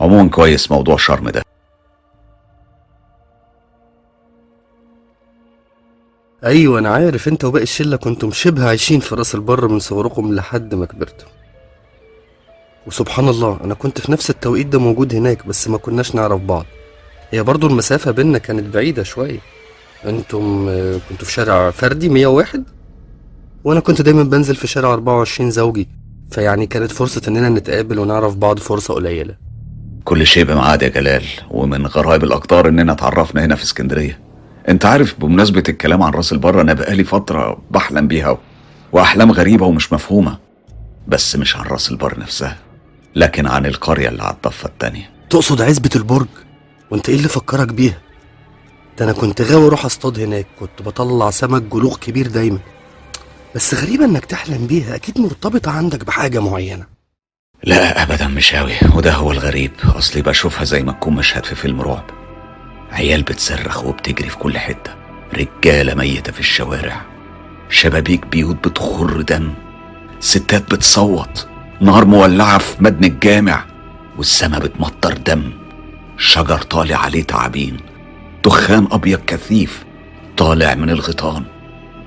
عموما 0.00 0.30
كويس 0.30 0.70
موضوع 0.70 0.96
شرم 0.96 1.28
ده. 1.28 1.42
أيوه 6.44 6.78
أنا 6.78 6.88
عارف 6.88 7.28
أنت 7.28 7.44
وباقي 7.44 7.62
الشلة 7.62 7.96
كنتم 7.96 8.32
شبه 8.32 8.68
عايشين 8.68 9.00
في 9.00 9.14
رأس 9.14 9.34
البر 9.34 9.68
من 9.68 9.78
صغركم 9.78 10.34
لحد 10.34 10.74
ما 10.74 10.86
كبرتوا. 10.86 11.28
وسبحان 12.86 13.28
الله 13.28 13.58
أنا 13.64 13.74
كنت 13.74 14.00
في 14.00 14.12
نفس 14.12 14.30
التوقيت 14.30 14.66
ده 14.66 14.78
موجود 14.78 15.14
هناك 15.14 15.46
بس 15.46 15.68
ما 15.68 15.78
كناش 15.78 16.14
نعرف 16.14 16.40
بعض. 16.40 16.64
هي 17.30 17.42
برضو 17.42 17.66
المسافة 17.66 18.10
بينا 18.10 18.38
كانت 18.38 18.74
بعيدة 18.74 19.02
شوية. 19.02 19.38
أنتم 20.04 20.66
آه، 20.68 21.00
كنتوا 21.08 21.26
في 21.26 21.32
شارع 21.32 21.70
فردي 21.70 22.08
101 22.08 22.64
وأنا 23.64 23.80
كنت 23.80 24.02
دايما 24.02 24.22
بنزل 24.22 24.56
في 24.56 24.66
شارع 24.66 24.92
24 24.92 25.50
زوجي. 25.50 25.88
فيعني 26.30 26.66
كانت 26.66 26.92
فرصة 26.92 27.22
إننا 27.28 27.48
نتقابل 27.48 27.98
ونعرف 27.98 28.36
بعض 28.36 28.58
فرصة 28.58 28.94
قليلة. 28.94 29.34
كل 30.04 30.26
شيء 30.26 30.44
بميعاد 30.44 30.82
يا 30.82 30.88
جلال 30.88 31.24
ومن 31.50 31.86
غرائب 31.86 32.24
الاقدار 32.24 32.68
إننا 32.68 32.92
اتعرفنا 32.92 33.44
هنا 33.44 33.54
في 33.54 33.62
اسكندرية. 33.62 34.18
أنت 34.68 34.84
عارف 34.84 35.14
بمناسبة 35.20 35.62
الكلام 35.68 36.02
عن 36.02 36.12
راس 36.12 36.32
البر 36.32 36.60
أنا 36.60 36.72
بقالي 36.72 37.04
فترة 37.04 37.58
بحلم 37.70 38.08
بيها 38.08 38.38
وأحلام 38.92 39.32
غريبة 39.32 39.66
ومش 39.66 39.92
مفهومة. 39.92 40.38
بس 41.08 41.36
مش 41.36 41.56
عن 41.56 41.64
راس 41.64 41.90
البر 41.90 42.18
نفسها. 42.20 42.56
لكن 43.16 43.46
عن 43.46 43.66
القرية 43.66 44.08
اللي 44.08 44.22
على 44.22 44.34
الضفة 44.34 44.66
التانية. 44.66 45.10
تقصد 45.30 45.62
عزبة 45.62 45.90
البرج؟ 45.96 46.26
وانت 46.90 47.08
إيه 47.08 47.16
اللي 47.16 47.28
فكرك 47.28 47.68
بيها؟ 47.68 47.98
ده 48.98 49.04
أنا 49.04 49.12
كنت 49.12 49.42
غاوي 49.42 49.66
أروح 49.66 49.84
أصطاد 49.84 50.20
هناك 50.20 50.46
كنت 50.60 50.82
بطلع 50.82 51.30
سمك 51.30 51.62
جلوخ 51.62 51.98
كبير 51.98 52.26
دايما. 52.26 52.58
بس 53.54 53.74
غريبة 53.74 54.04
إنك 54.04 54.24
تحلم 54.24 54.66
بيها 54.66 54.94
أكيد 54.94 55.18
مرتبطة 55.20 55.70
عندك 55.70 56.04
بحاجة 56.04 56.38
معينة. 56.40 56.86
لا 57.64 58.02
ابدا 58.02 58.28
مش 58.28 58.54
قوي 58.54 58.72
وده 58.94 59.12
هو 59.12 59.32
الغريب. 59.32 59.72
أصلي 59.84 60.22
بشوفها 60.22 60.64
زي 60.64 60.82
ما 60.82 60.92
تكون 60.92 61.14
مشهد 61.14 61.44
في 61.44 61.54
فيلم 61.54 61.80
رعب. 61.80 62.10
عيال 62.90 63.22
بتصرخ 63.22 63.84
وبتجري 63.84 64.28
في 64.28 64.36
كل 64.36 64.58
حتة. 64.58 64.94
رجالة 65.34 65.94
ميتة 65.94 66.32
في 66.32 66.40
الشوارع. 66.40 67.02
شبابيك 67.70 68.26
بيوت 68.26 68.68
بتخر 68.68 69.20
دم. 69.20 69.54
ستات 70.20 70.70
بتصوت. 70.74 71.48
نار 71.80 72.04
مولعه 72.04 72.58
في 72.58 72.84
مدن 72.84 73.04
الجامع 73.04 73.64
والسما 74.16 74.58
بتمطر 74.58 75.12
دم. 75.12 75.42
شجر 76.18 76.58
طالع 76.58 76.96
عليه 76.96 77.22
تعابين. 77.22 77.76
دخان 78.44 78.88
أبيض 78.90 79.20
كثيف 79.26 79.84
طالع 80.36 80.74
من 80.74 80.90
الغيطان. 80.90 81.44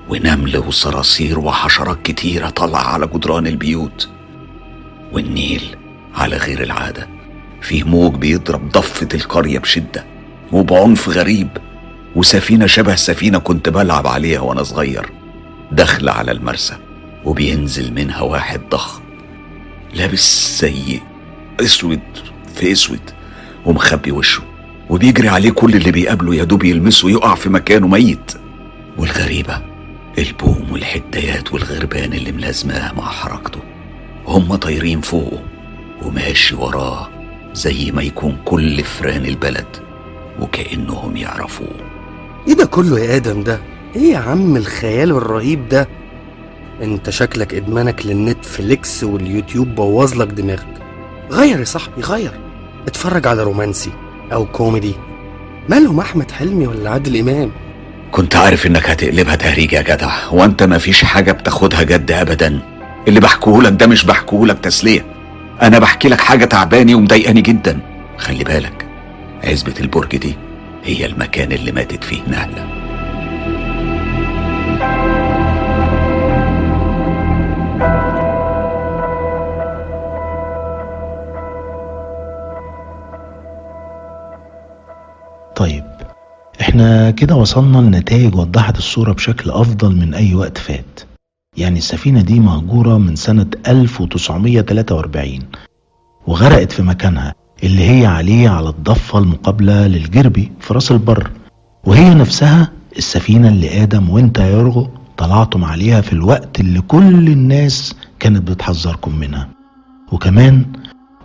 ونمل 0.08 0.58
وصراصير 0.58 1.38
وحشرات 1.38 2.02
كتيرة 2.02 2.48
طالعة 2.48 2.82
على 2.82 3.06
جدران 3.06 3.46
البيوت. 3.46 4.08
والنيل 5.12 5.76
على 6.14 6.36
غير 6.36 6.62
العادة. 6.62 7.08
فيه 7.62 7.84
موج 7.84 8.14
بيضرب 8.14 8.68
ضفة 8.68 9.08
القرية 9.14 9.58
بشدة 9.58 10.04
وبعنف 10.52 11.08
غريب. 11.08 11.48
وسفينة 12.16 12.66
شبه 12.66 12.94
سفينة 12.94 13.38
كنت 13.38 13.68
بلعب 13.68 14.06
عليها 14.06 14.40
وأنا 14.40 14.62
صغير. 14.62 15.12
داخلة 15.72 16.12
على 16.12 16.32
المرسى 16.32 16.76
وبينزل 17.24 17.94
منها 17.94 18.20
واحد 18.20 18.60
ضخم. 18.70 19.09
لابس 19.94 20.58
زي 20.60 21.00
أسود 21.60 22.00
في 22.54 22.72
أسود 22.72 23.00
ومخبي 23.66 24.12
وشه 24.12 24.42
وبيجري 24.90 25.28
عليه 25.28 25.50
كل 25.50 25.74
اللي 25.74 25.90
بيقابله 25.90 26.34
يا 26.34 26.44
دوب 26.44 26.64
يلمسه 26.64 27.10
يقع 27.10 27.34
في 27.34 27.48
مكانه 27.48 27.86
ميت. 27.88 28.32
والغريبة 28.98 29.62
البوم 30.18 30.66
والحدايات 30.72 31.52
والغربان 31.52 32.12
اللي 32.12 32.32
ملازماه 32.32 32.92
مع 32.92 33.04
حركته. 33.10 33.60
هم 34.26 34.54
طايرين 34.54 35.00
فوقه 35.00 35.42
وماشي 36.02 36.54
وراه 36.54 37.08
زي 37.54 37.90
ما 37.92 38.02
يكون 38.02 38.36
كل 38.44 38.84
فران 38.84 39.24
البلد 39.24 39.66
وكأنهم 40.40 41.16
يعرفوه. 41.16 41.74
إيه 42.48 42.54
ده 42.54 42.66
كله 42.66 43.00
يا 43.00 43.16
آدم 43.16 43.42
ده؟ 43.42 43.60
إيه 43.96 44.12
يا 44.12 44.18
عم 44.18 44.56
الخيال 44.56 45.10
الرهيب 45.10 45.68
ده؟ 45.68 45.88
انت 46.82 47.10
شكلك 47.10 47.54
ادمانك 47.54 48.06
لل 48.06 48.28
Netflix 48.28 49.04
وال 49.04 49.20
YouTube 49.20 49.74
بوظ 49.74 50.14
لك 50.14 50.28
دماغك. 50.28 50.66
غير 51.30 51.58
يا 51.60 51.64
صاحبي 51.64 52.02
غير. 52.02 52.30
اتفرج 52.86 53.26
على 53.26 53.42
رومانسي 53.42 53.90
أو 54.32 54.46
كوميدي. 54.46 54.94
مالهم 55.68 56.00
أحمد 56.00 56.30
حلمي 56.30 56.66
ولا 56.66 56.90
عادل 56.90 57.16
إمام؟ 57.16 57.50
كنت 58.12 58.36
عارف 58.36 58.66
إنك 58.66 58.90
هتقلبها 58.90 59.36
تهريج 59.36 59.72
يا 59.72 59.82
جدع 59.82 60.10
وأنت 60.32 60.62
مفيش 60.62 61.04
حاجة 61.04 61.32
بتاخدها 61.32 61.82
جد 61.82 62.10
ابدا. 62.12 62.60
اللي 63.08 63.20
بحكيهولك 63.20 63.72
ده 63.72 63.86
مش 63.86 64.04
بحكيهولك 64.04 64.58
تسلية. 64.58 65.04
أنا 65.62 65.78
بحكي 65.78 66.08
لك 66.08 66.20
حاجة 66.20 66.44
تعباني 66.44 66.94
ومضايقاني 66.94 67.40
جدا. 67.40 67.80
خلي 68.18 68.44
بالك 68.44 68.86
عزبة 69.44 69.74
البرج 69.80 70.16
دي 70.16 70.36
هي 70.84 71.06
المكان 71.06 71.52
اللي 71.52 71.72
ماتت 71.72 72.04
فيه 72.04 72.22
نهلة. 72.26 72.79
إحنا 86.60 87.10
كده 87.10 87.34
وصلنا 87.36 87.78
لنتائج 87.78 88.34
وضحت 88.34 88.78
الصورة 88.78 89.12
بشكل 89.12 89.50
أفضل 89.50 89.96
من 89.96 90.14
أي 90.14 90.34
وقت 90.34 90.58
فات. 90.58 91.00
يعني 91.56 91.78
السفينة 91.78 92.20
دي 92.22 92.40
مهجورة 92.40 92.98
من 92.98 93.16
سنة 93.16 93.46
1943 93.68 95.38
وغرقت 96.26 96.72
في 96.72 96.82
مكانها 96.82 97.34
اللي 97.64 97.90
هي 97.90 98.06
عليه 98.06 98.48
على 98.48 98.68
الضفة 98.68 99.18
المقابلة 99.18 99.86
للجربي 99.86 100.52
في 100.60 100.74
راس 100.74 100.92
البر. 100.92 101.30
وهي 101.84 102.14
نفسها 102.14 102.72
السفينة 102.98 103.48
اللي 103.48 103.82
آدم 103.82 104.10
وإنت 104.10 104.38
يا 104.38 104.46
يرغو 104.46 104.88
طلعتم 105.16 105.64
عليها 105.64 106.00
في 106.00 106.12
الوقت 106.12 106.60
اللي 106.60 106.80
كل 106.80 107.28
الناس 107.28 107.94
كانت 108.18 108.50
بتحذركم 108.50 109.14
منها. 109.18 109.48
وكمان 110.12 110.64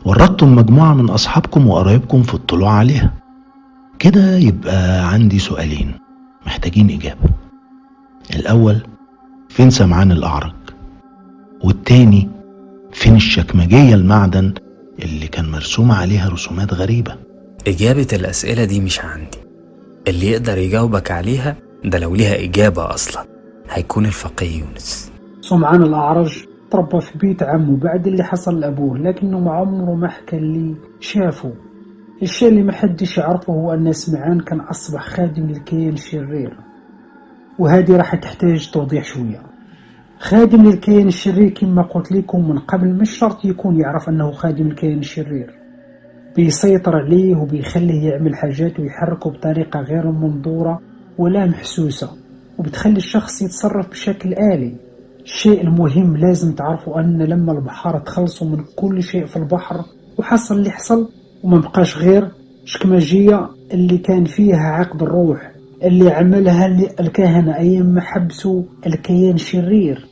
وردتم 0.05 0.55
مجموعة 0.55 0.93
من 0.93 1.09
أصحابكم 1.09 1.67
وقرايبكم 1.67 2.23
في 2.23 2.33
الطلوع 2.33 2.71
عليها. 2.71 3.13
كده 3.99 4.37
يبقى 4.37 5.09
عندي 5.13 5.39
سؤالين 5.39 5.91
محتاجين 6.45 6.89
إجابة. 6.89 7.29
الأول 8.35 8.81
فين 9.49 9.69
سمعان 9.69 10.11
الأعرج؟ 10.11 10.53
والتاني 11.63 12.29
فين 12.91 13.15
الشكمجية 13.15 13.95
المعدن 13.95 14.53
اللي 15.03 15.27
كان 15.27 15.51
مرسوم 15.51 15.91
عليها 15.91 16.29
رسومات 16.29 16.73
غريبة؟ 16.73 17.15
إجابة 17.67 18.07
الأسئلة 18.13 18.63
دي 18.65 18.81
مش 18.81 18.99
عندي. 18.99 19.37
اللي 20.07 20.31
يقدر 20.31 20.57
يجاوبك 20.57 21.11
عليها 21.11 21.55
ده 21.85 21.99
لو 21.99 22.15
ليها 22.15 22.43
إجابة 22.43 22.93
أصلا. 22.93 23.25
هيكون 23.69 24.05
الفقيه 24.05 24.59
يونس. 24.59 25.11
سمعان 25.41 25.83
الأعرج 25.83 26.43
تربى 26.71 27.01
في 27.01 27.17
بيت 27.17 27.43
عمه 27.43 27.77
بعد 27.77 28.07
اللي 28.07 28.23
حصل 28.23 28.59
لأبوه 28.59 28.97
لكنه 28.97 29.39
ما 29.39 29.51
عمره 29.51 29.93
ما 29.95 30.07
حكى 30.07 30.39
لي 30.39 30.75
شافه. 30.99 31.53
الشيء 32.21 32.49
اللي 32.49 32.63
محدش 32.63 33.17
يعرفه 33.17 33.53
هو 33.53 33.73
أن 33.73 33.93
سمعان 33.93 34.39
كان 34.39 34.59
أصبح 34.59 35.07
خادم 35.07 35.47
للكيان 35.47 35.93
الشرير. 35.93 36.57
وهذه 37.59 37.97
راح 37.97 38.15
تحتاج 38.15 38.71
توضيح 38.71 39.03
شوية. 39.03 39.41
خادم 40.19 40.63
للكيان 40.69 41.07
الشرير 41.07 41.49
كما 41.49 41.81
قلت 41.81 42.11
لكم 42.11 42.49
من 42.49 42.59
قبل 42.59 42.87
مش 42.93 43.09
شرط 43.17 43.45
يكون 43.45 43.79
يعرف 43.79 44.09
أنه 44.09 44.31
خادم 44.31 44.67
الكيان 44.67 44.99
الشرير. 44.99 45.53
بيسيطر 46.35 46.95
عليه 46.95 47.35
وبيخليه 47.35 48.09
يعمل 48.09 48.35
حاجات 48.35 48.79
ويحركه 48.79 49.29
بطريقة 49.29 49.79
غير 49.79 50.11
منظورة 50.11 50.81
ولا 51.17 51.45
محسوسة. 51.45 52.09
وبتخلي 52.57 52.97
الشخص 52.97 53.41
يتصرف 53.41 53.89
بشكل 53.89 54.33
آلي. 54.33 54.75
الشيء 55.23 55.61
المهم 55.61 56.17
لازم 56.17 56.55
تعرفوا 56.55 56.99
أن 56.99 57.21
لما 57.21 57.51
البحارة 57.51 57.97
تخلصوا 57.97 58.47
من 58.49 58.63
كل 58.75 59.03
شيء 59.03 59.25
في 59.25 59.37
البحر 59.37 59.75
وحصل 60.17 60.57
اللي 60.57 60.69
حصل 60.71 61.09
وما 61.45 61.57
بقاش 61.57 61.97
غير 61.97 62.27
شكماجية 62.65 63.49
اللي 63.73 63.97
كان 63.97 64.25
فيها 64.25 64.67
عقد 64.67 65.03
الروح 65.03 65.51
اللي 65.83 66.11
عملها 66.11 66.65
الكهنة 66.99 67.57
أيام 67.57 67.85
ما 67.85 68.01
حبسوا 68.01 68.63
الكيان 68.87 69.33
الشرير 69.35 70.07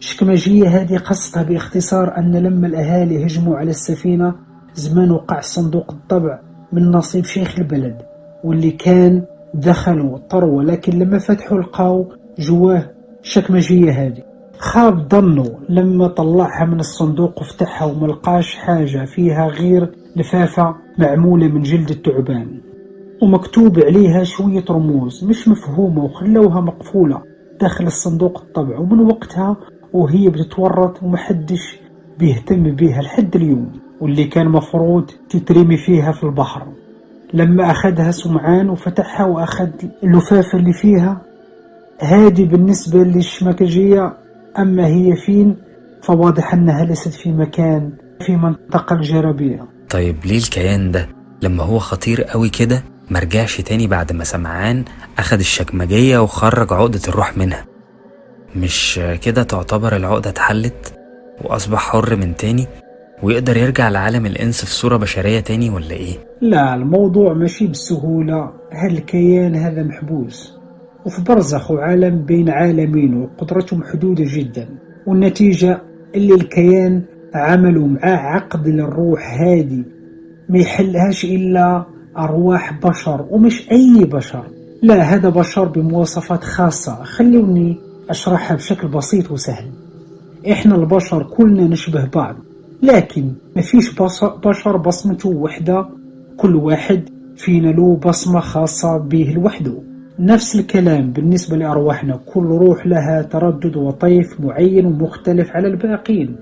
شكماجية 0.00 0.68
هذه 0.68 0.96
قصتها 0.96 1.42
باختصار 1.42 2.18
أن 2.18 2.36
لما 2.36 2.66
الأهالي 2.66 3.26
هجموا 3.26 3.56
على 3.56 3.70
السفينة 3.70 4.34
زمان 4.74 5.10
وقع 5.10 5.40
صندوق 5.40 5.90
الطبع 5.90 6.38
من 6.72 6.90
نصيب 6.90 7.24
شيخ 7.24 7.58
البلد 7.58 7.96
واللي 8.44 8.70
كان 8.70 9.22
دخلوا 9.54 10.18
طروا 10.18 10.62
لكن 10.62 10.98
لما 10.98 11.18
فتحوا 11.18 11.60
لقاو 11.60 12.12
جواه 12.38 12.90
شكماجية 13.22 13.90
هذه. 13.90 14.22
خاب 14.58 15.08
ظنه 15.10 15.58
لما 15.68 16.08
طلعها 16.08 16.64
من 16.64 16.80
الصندوق 16.80 17.40
وفتحها 17.40 17.86
وملقاش 17.86 18.54
حاجة 18.54 19.04
فيها 19.04 19.46
غير 19.46 19.90
لفافة 20.16 20.74
معمولة 20.98 21.48
من 21.48 21.62
جلد 21.62 21.90
التعبان 21.90 22.60
ومكتوب 23.22 23.78
عليها 23.78 24.24
شوية 24.24 24.64
رموز 24.70 25.24
مش 25.24 25.48
مفهومة 25.48 26.04
وخلوها 26.04 26.60
مقفولة 26.60 27.22
داخل 27.60 27.86
الصندوق 27.86 28.38
الطبع 28.38 28.78
ومن 28.78 29.00
وقتها 29.00 29.56
وهي 29.92 30.28
بتتورط 30.28 31.02
ومحدش 31.02 31.78
بيهتم 32.18 32.62
بيها 32.62 33.02
لحد 33.02 33.36
اليوم 33.36 33.72
واللي 34.00 34.24
كان 34.24 34.48
مفروض 34.48 35.10
تترمي 35.30 35.76
فيها 35.76 36.12
في 36.12 36.24
البحر. 36.24 36.66
لما 37.34 37.70
أخذها 37.70 38.10
سمعان 38.10 38.70
وفتحها 38.70 39.26
وأخذ 39.26 39.68
اللفافة 40.04 40.58
اللي 40.58 40.72
فيها 40.72 41.20
هذه 42.00 42.44
بالنسبة 42.44 42.98
للشمكجية 43.04 44.12
أما 44.58 44.86
هي 44.86 45.16
فين 45.16 45.56
فواضح 46.02 46.54
أنها 46.54 46.84
ليست 46.84 47.08
في 47.12 47.32
مكان 47.32 47.90
في 48.20 48.36
منطقة 48.36 48.96
الجربية 48.96 49.64
طيب 49.94 50.16
ليه 50.24 50.38
الكيان 50.38 50.90
ده؟ 50.92 51.08
لما 51.42 51.62
هو 51.62 51.78
خطير 51.78 52.22
قوي 52.22 52.48
كده 52.48 52.82
مرجعش 53.10 53.60
تاني 53.60 53.86
بعد 53.86 54.12
ما 54.12 54.24
سمعان 54.24 54.84
أخد 55.18 55.38
الشكمجية 55.38 56.18
وخرج 56.18 56.72
عقدة 56.72 57.00
الروح 57.08 57.38
منها. 57.38 57.64
مش 58.56 59.00
كده 59.22 59.42
تعتبر 59.42 59.96
العقدة 59.96 60.30
اتحلت؟ 60.30 60.94
وأصبح 61.44 61.78
حر 61.78 62.16
من 62.16 62.36
تاني؟ 62.36 62.66
ويقدر 63.22 63.56
يرجع 63.56 63.88
لعالم 63.88 64.26
الإنس 64.26 64.64
في 64.64 64.70
صورة 64.70 64.96
بشرية 64.96 65.40
تاني 65.40 65.70
ولا 65.70 65.90
إيه؟ 65.90 66.14
لا 66.40 66.74
الموضوع 66.74 67.32
ماشي 67.32 67.66
بالسهولة 67.66 68.52
هالكيان 68.72 69.54
هذا 69.54 69.82
محبوس. 69.82 70.58
وفي 71.06 71.22
برزخ 71.22 71.70
وعالم 71.70 72.24
بين 72.24 72.48
عالمين 72.50 73.14
وقدرته 73.14 73.76
محدودة 73.76 74.24
جدا. 74.26 74.68
والنتيجة 75.06 75.82
اللي 76.14 76.34
الكيان 76.34 77.02
عملوا 77.34 77.88
معاه 77.88 78.16
عقد 78.16 78.68
للروح 78.68 79.40
هادي 79.40 79.84
ما 80.48 80.58
يحلهاش 80.58 81.24
إلا 81.24 81.84
أرواح 82.18 82.80
بشر 82.86 83.26
ومش 83.30 83.70
أي 83.72 84.04
بشر. 84.04 84.44
لا 84.82 85.02
هذا 85.02 85.28
بشر 85.28 85.64
بمواصفات 85.64 86.44
خاصة. 86.44 87.04
خلوني 87.04 87.76
أشرحها 88.10 88.56
بشكل 88.56 88.88
بسيط 88.88 89.30
وسهل. 89.30 89.70
إحنا 90.52 90.74
البشر 90.76 91.22
كلنا 91.22 91.62
نشبه 91.62 92.04
بعض 92.04 92.36
لكن 92.82 93.32
ما 93.56 93.62
فيش 93.62 93.94
بشر 94.44 94.76
بصمته 94.76 95.28
وحدة. 95.28 95.86
كل 96.36 96.56
واحد 96.56 97.08
فينا 97.36 97.68
له 97.68 97.96
بصمة 97.96 98.40
خاصة 98.40 98.98
به 98.98 99.32
لوحده. 99.36 99.74
نفس 100.18 100.54
الكلام 100.54 101.10
بالنسبة 101.10 101.56
لأرواحنا. 101.56 102.20
كل 102.34 102.44
روح 102.44 102.86
لها 102.86 103.22
تردد 103.22 103.76
وطيف 103.76 104.40
معين 104.40 104.86
ومختلف 104.86 105.50
على 105.50 105.68
الباقين. 105.68 106.36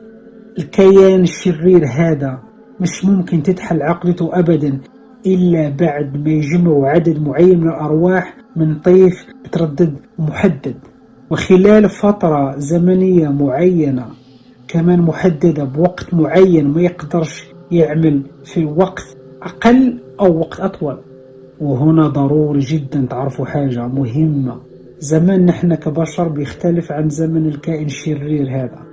الكيان 0.58 1.20
الشرير 1.20 1.86
هذا 1.86 2.39
مش 2.81 3.05
ممكن 3.05 3.42
تتحل 3.42 3.82
عقدته 3.82 4.39
أبدا 4.39 4.78
إلا 5.26 5.68
بعد 5.68 6.16
ما 6.16 6.31
يجمعوا 6.31 6.89
عدد 6.89 7.22
معين 7.22 7.60
من 7.60 7.68
الأرواح 7.68 8.36
من 8.56 8.78
طيف 8.78 9.26
بتردد 9.44 9.94
محدد 10.18 10.74
وخلال 11.31 11.89
فترة 11.89 12.58
زمنية 12.58 13.28
معينة 13.28 14.06
كمان 14.68 15.00
محددة 15.00 15.64
بوقت 15.64 16.14
معين 16.14 16.68
ما 16.68 16.82
يقدرش 16.82 17.44
يعمل 17.70 18.22
في 18.44 18.64
وقت 18.64 19.16
أقل 19.42 19.98
أو 20.20 20.39
وقت 20.39 20.60
أطول. 20.60 20.98
وهنا 21.60 22.08
ضروري 22.08 22.60
جدا 22.60 23.06
تعرفوا 23.10 23.47
حاجة 23.47 23.86
مهمة. 23.86 24.60
زمان 24.98 25.47
نحن 25.47 25.74
كبشر 25.74 26.28
بيختلف 26.28 26.92
عن 26.92 27.08
زمن 27.08 27.47
الكائن 27.47 27.86
الشرير 27.86 28.50
هذا. 28.50 28.91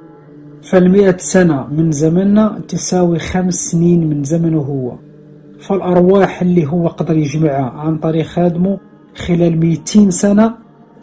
فالمئة 0.64 1.18
سنة 1.18 1.68
من 1.68 1.92
زمننا 1.92 2.62
تساوي 2.68 3.20
خمس 3.20 3.54
سنين 3.54 4.10
من 4.10 4.24
زمنه 4.24 4.58
هو. 4.60 4.96
فالأرواح 5.60 6.42
اللي 6.42 6.66
هو 6.68 6.88
قدر 6.88 7.18
يجمعها 7.18 7.70
عن 7.70 7.98
طريق 7.98 8.26
خادمه 8.26 8.80
خلال 9.16 9.60
مئتين 9.60 10.12
سنة 10.12 10.54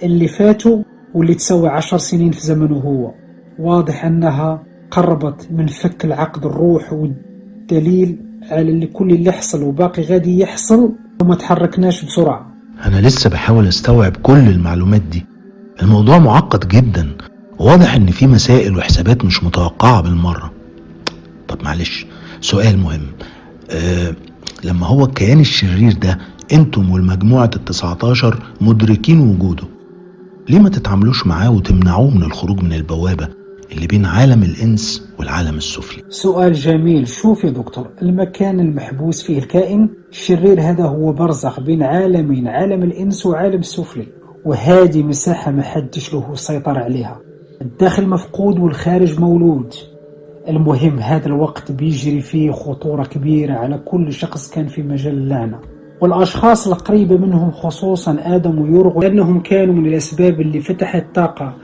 اللي 0.03 0.29
فاتوا 0.29 0.83
واللي 1.15 1.35
تساوي 1.35 1.69
عشر 1.69 1.99
سنين 1.99 2.31
في 2.31 2.41
زمنه 2.41 2.77
هو. 2.77 3.13
واضح 3.59 4.05
أنها 4.05 4.63
قربت 4.91 5.49
من 5.51 5.67
فك 5.67 6.05
العقد 6.05 6.47
الروح 6.47 6.93
والدليل 6.93 8.19
على 8.51 8.71
اللي 8.71 8.87
كل 8.87 9.11
اللي 9.11 9.25
يحصل 9.25 9.63
وباقي 9.63 10.03
غادي 10.03 10.39
يحصل 10.39 10.93
وما 11.23 11.35
تحركناش 11.35 12.05
بسرعة. 12.05 12.47
أنا 12.87 13.01
لسه 13.01 13.31
بحاول 13.31 13.69
أستوعب 13.69 14.17
كل 14.23 14.49
المعلومات 14.49 15.03
دي. 15.03 15.27
الموضوع 15.83 16.19
معقد 16.19 16.69
جدا. 16.69 17.09
واضح 17.59 17.95
إن 17.95 18.07
في 18.07 18.27
مسائل 18.27 18.77
وحسابات 18.77 19.25
مش 19.25 19.45
متوقعة 19.45 20.01
بالمرة. 20.01 20.53
طب 21.49 21.59
معلش 21.65 22.07
سؤال 22.41 22.79
مهم. 22.79 23.07
أه 23.71 24.15
لما 24.65 24.87
هو 24.87 25.05
الكيان 25.05 25.41
الشرير 25.41 25.93
ده 25.93 26.19
أنتم 26.53 26.91
والمجموعة 26.91 27.51
التسعتاشر 27.57 28.43
مدركين 28.61 29.21
وجوده 29.21 29.65
ليه 30.49 30.59
ما 30.59 30.69
تتعاملوش 30.69 31.27
معاه 31.27 31.51
وتمنعوه 31.51 32.11
من 32.11 32.23
الخروج 32.23 32.63
من 32.63 32.73
البوابة 32.73 33.29
اللي 33.73 33.87
بين 33.87 34.05
عالم 34.07 34.43
الإنس 34.43 35.09
والعالم 35.19 35.57
السفلي؟ 35.57 36.03
سؤال 36.09 36.53
جميل. 36.53 37.09
شوف 37.09 37.45
يا 37.45 37.51
دكتور 37.51 37.89
المكان 38.03 38.61
المحبوس 38.61 39.23
فيه 39.23 39.39
الكائن 39.39 39.89
الشرير 40.11 40.61
هذا 40.61 40.85
هو 40.85 41.13
برزخ 41.13 41.61
بين 41.61 41.83
عالمين 41.83 42.49
عالم 42.49 42.83
الإنس 42.83 43.27
وعالم 43.27 43.61
السفلي 43.61 44.07
وهذه 44.45 45.03
مساحة 45.03 45.51
ما 45.51 45.63
حدش 45.63 46.15
له 46.15 46.35
سيطر 46.35 46.79
عليها. 46.79 47.21
الداخل 47.63 48.07
مفقود 48.07 48.59
والخارج 48.59 49.21
مولود. 49.21 49.75
المهم 50.49 50.99
هذا 50.99 51.27
الوقت 51.27 51.73
بيجري 51.73 52.21
فيه 52.21 52.51
خطورة 52.51 53.05
كبيرة 53.05 53.55
على 53.55 53.79
كل 53.79 54.13
شخص 54.13 54.51
كان 54.51 54.67
في 54.67 54.83
مجال 54.83 55.15
اللعنة 55.15 55.61
والأشخاص 56.01 56.69
القريبة 56.69 57.17
منهم 57.17 57.51
خصوصا 57.51 58.17
آدم 58.25 58.59
ويرغو 58.59 59.01
لأنهم 59.03 59.41
كانوا 59.41 59.75
من 59.75 59.87
الأسباب 59.87 60.41
اللي 60.41 60.61
فتحت 60.61 61.05
طاقة 61.15 61.55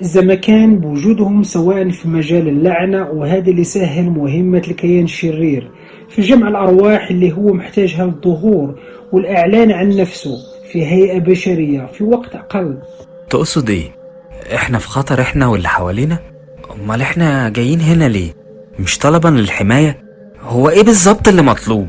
الزمكان 0.00 0.78
بوجودهم 0.78 1.42
سواء 1.42 1.90
في 1.90 2.08
مجال 2.08 2.48
اللعنة 2.48 3.10
وهذا 3.10 3.50
اللي 3.50 3.64
سهل 3.64 4.10
مهمة 4.10 4.62
الكيان 4.68 5.04
الشرير. 5.04 5.70
في 6.08 6.22
جمع 6.22 6.48
الأرواح 6.48 7.10
اللي 7.10 7.32
هو 7.32 7.52
محتاجها 7.52 8.06
للظهور 8.06 8.78
والإعلان 9.12 9.70
عن 9.70 9.96
نفسه 9.96 10.36
في 10.72 10.86
هيئة 10.86 11.18
بشرية 11.18 11.86
في 11.86 12.04
وقت 12.04 12.36
أقل. 12.36 12.78
تقصد 13.30 13.70
إيه 13.70 14.03
إحنا 14.54 14.78
في 14.78 14.88
خطر 14.88 15.20
إحنا 15.20 15.46
واللي 15.46 15.68
حوالينا. 15.68 16.18
أمال 16.74 17.00
إحنا 17.00 17.48
جايين 17.48 17.80
هنا 17.80 18.08
ليه؟ 18.08 18.32
مش 18.78 18.98
طلبا 18.98 19.28
للحماية؟ 19.28 20.04
هو 20.40 20.68
إيه 20.68 20.82
بالظبط 20.82 21.28
اللي 21.28 21.42
مطلوب؟ 21.42 21.86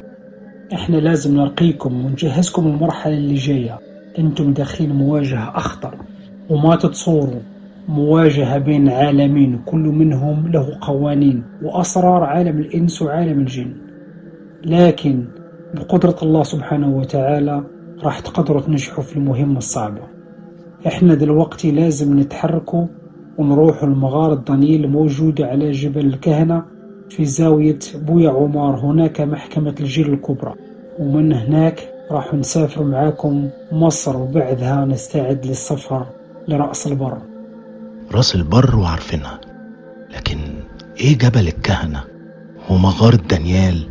إحنا 0.74 0.98
لازم 0.98 1.36
نرقيكم 1.36 2.06
ونجهزكم 2.06 2.68
المرحلة 2.68 3.14
اللي 3.14 3.36
جاية. 3.36 3.80
أنتم 4.20 4.54
داخلين 4.54 4.92
مواجهة 4.92 5.58
أخطر 5.58 5.96
وما 6.50 6.76
تتصوروا. 6.76 7.42
مواجهة 7.88 8.58
بين 8.58 8.90
عالمين 8.90 9.62
كل 9.66 9.80
منهم 9.80 10.48
له 10.52 10.78
قوانين 10.82 11.44
وأسرار 11.62 12.24
عالم 12.24 12.60
الإنس 12.60 13.02
وعالم 13.02 13.40
الجن. 13.40 13.74
لكن 14.66 15.26
بقدرة 15.74 16.16
الله 16.24 16.44
سبحانه 16.44 16.88
وتعالى 16.90 17.64
راح 18.04 18.20
تقدروا 18.20 18.62
تنجحوا 18.62 19.04
في 19.04 19.16
المهمة 19.16 19.58
الصعبة. 19.58 20.15
إحنا 20.88 21.14
دلوقتي 21.14 21.72
لازم 21.72 22.20
نتحركوا 22.20 22.86
ونروحوا 23.38 23.88
لمغارة 23.88 24.34
ضنيل 24.36 24.90
موجودة 24.90 25.46
على 25.46 25.72
جبل 25.72 26.06
الكهنة 26.06 26.64
في 27.10 27.26
زاوية 27.26 27.80
بويا 27.96 28.30
عمار 28.30 28.80
هناك 28.80 29.22
محكمة 29.22 29.76
الجيل 29.80 30.14
الكبرى 30.14 30.54
ومن 31.00 31.34
هناك 31.34 31.90
راح 32.12 32.34
نسافر 32.34 32.84
معاكم 32.84 33.50
مصر 33.72 34.18
وبعدها 34.18 34.86
نستعد 34.86 35.46
للسفر 35.46 36.06
لرأس 36.48 36.88
البر. 36.88 37.18
رأس 38.12 38.36
البر 38.36 38.76
وعارفينها 38.76 39.40
لكن 40.16 40.38
إيه 41.00 41.18
جبل 41.18 41.48
الكهنة 41.48 42.04
ومغارة 42.70 43.20
دانيال 43.30 43.88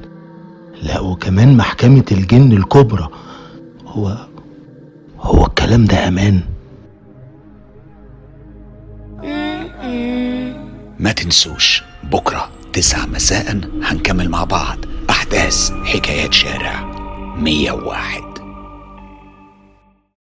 لا 0.82 1.00
وكمان 1.00 1.56
محكمة 1.56 2.04
الجن 2.12 2.52
الكبرى. 2.52 3.08
هو 3.86 4.16
هو 5.20 5.46
الكلام 5.46 5.84
ده 5.84 6.08
أمان؟ 6.08 6.40
ما 10.98 11.12
تنسوش 11.12 11.82
بكرة 12.02 12.50
تسعة 12.72 13.06
مساء 13.06 13.60
هنكمل 13.82 14.28
مع 14.28 14.44
بعض 14.44 14.78
أحداث 15.10 15.70
حكايات 15.84 16.32
شارع 16.32 16.80
101 17.36 18.23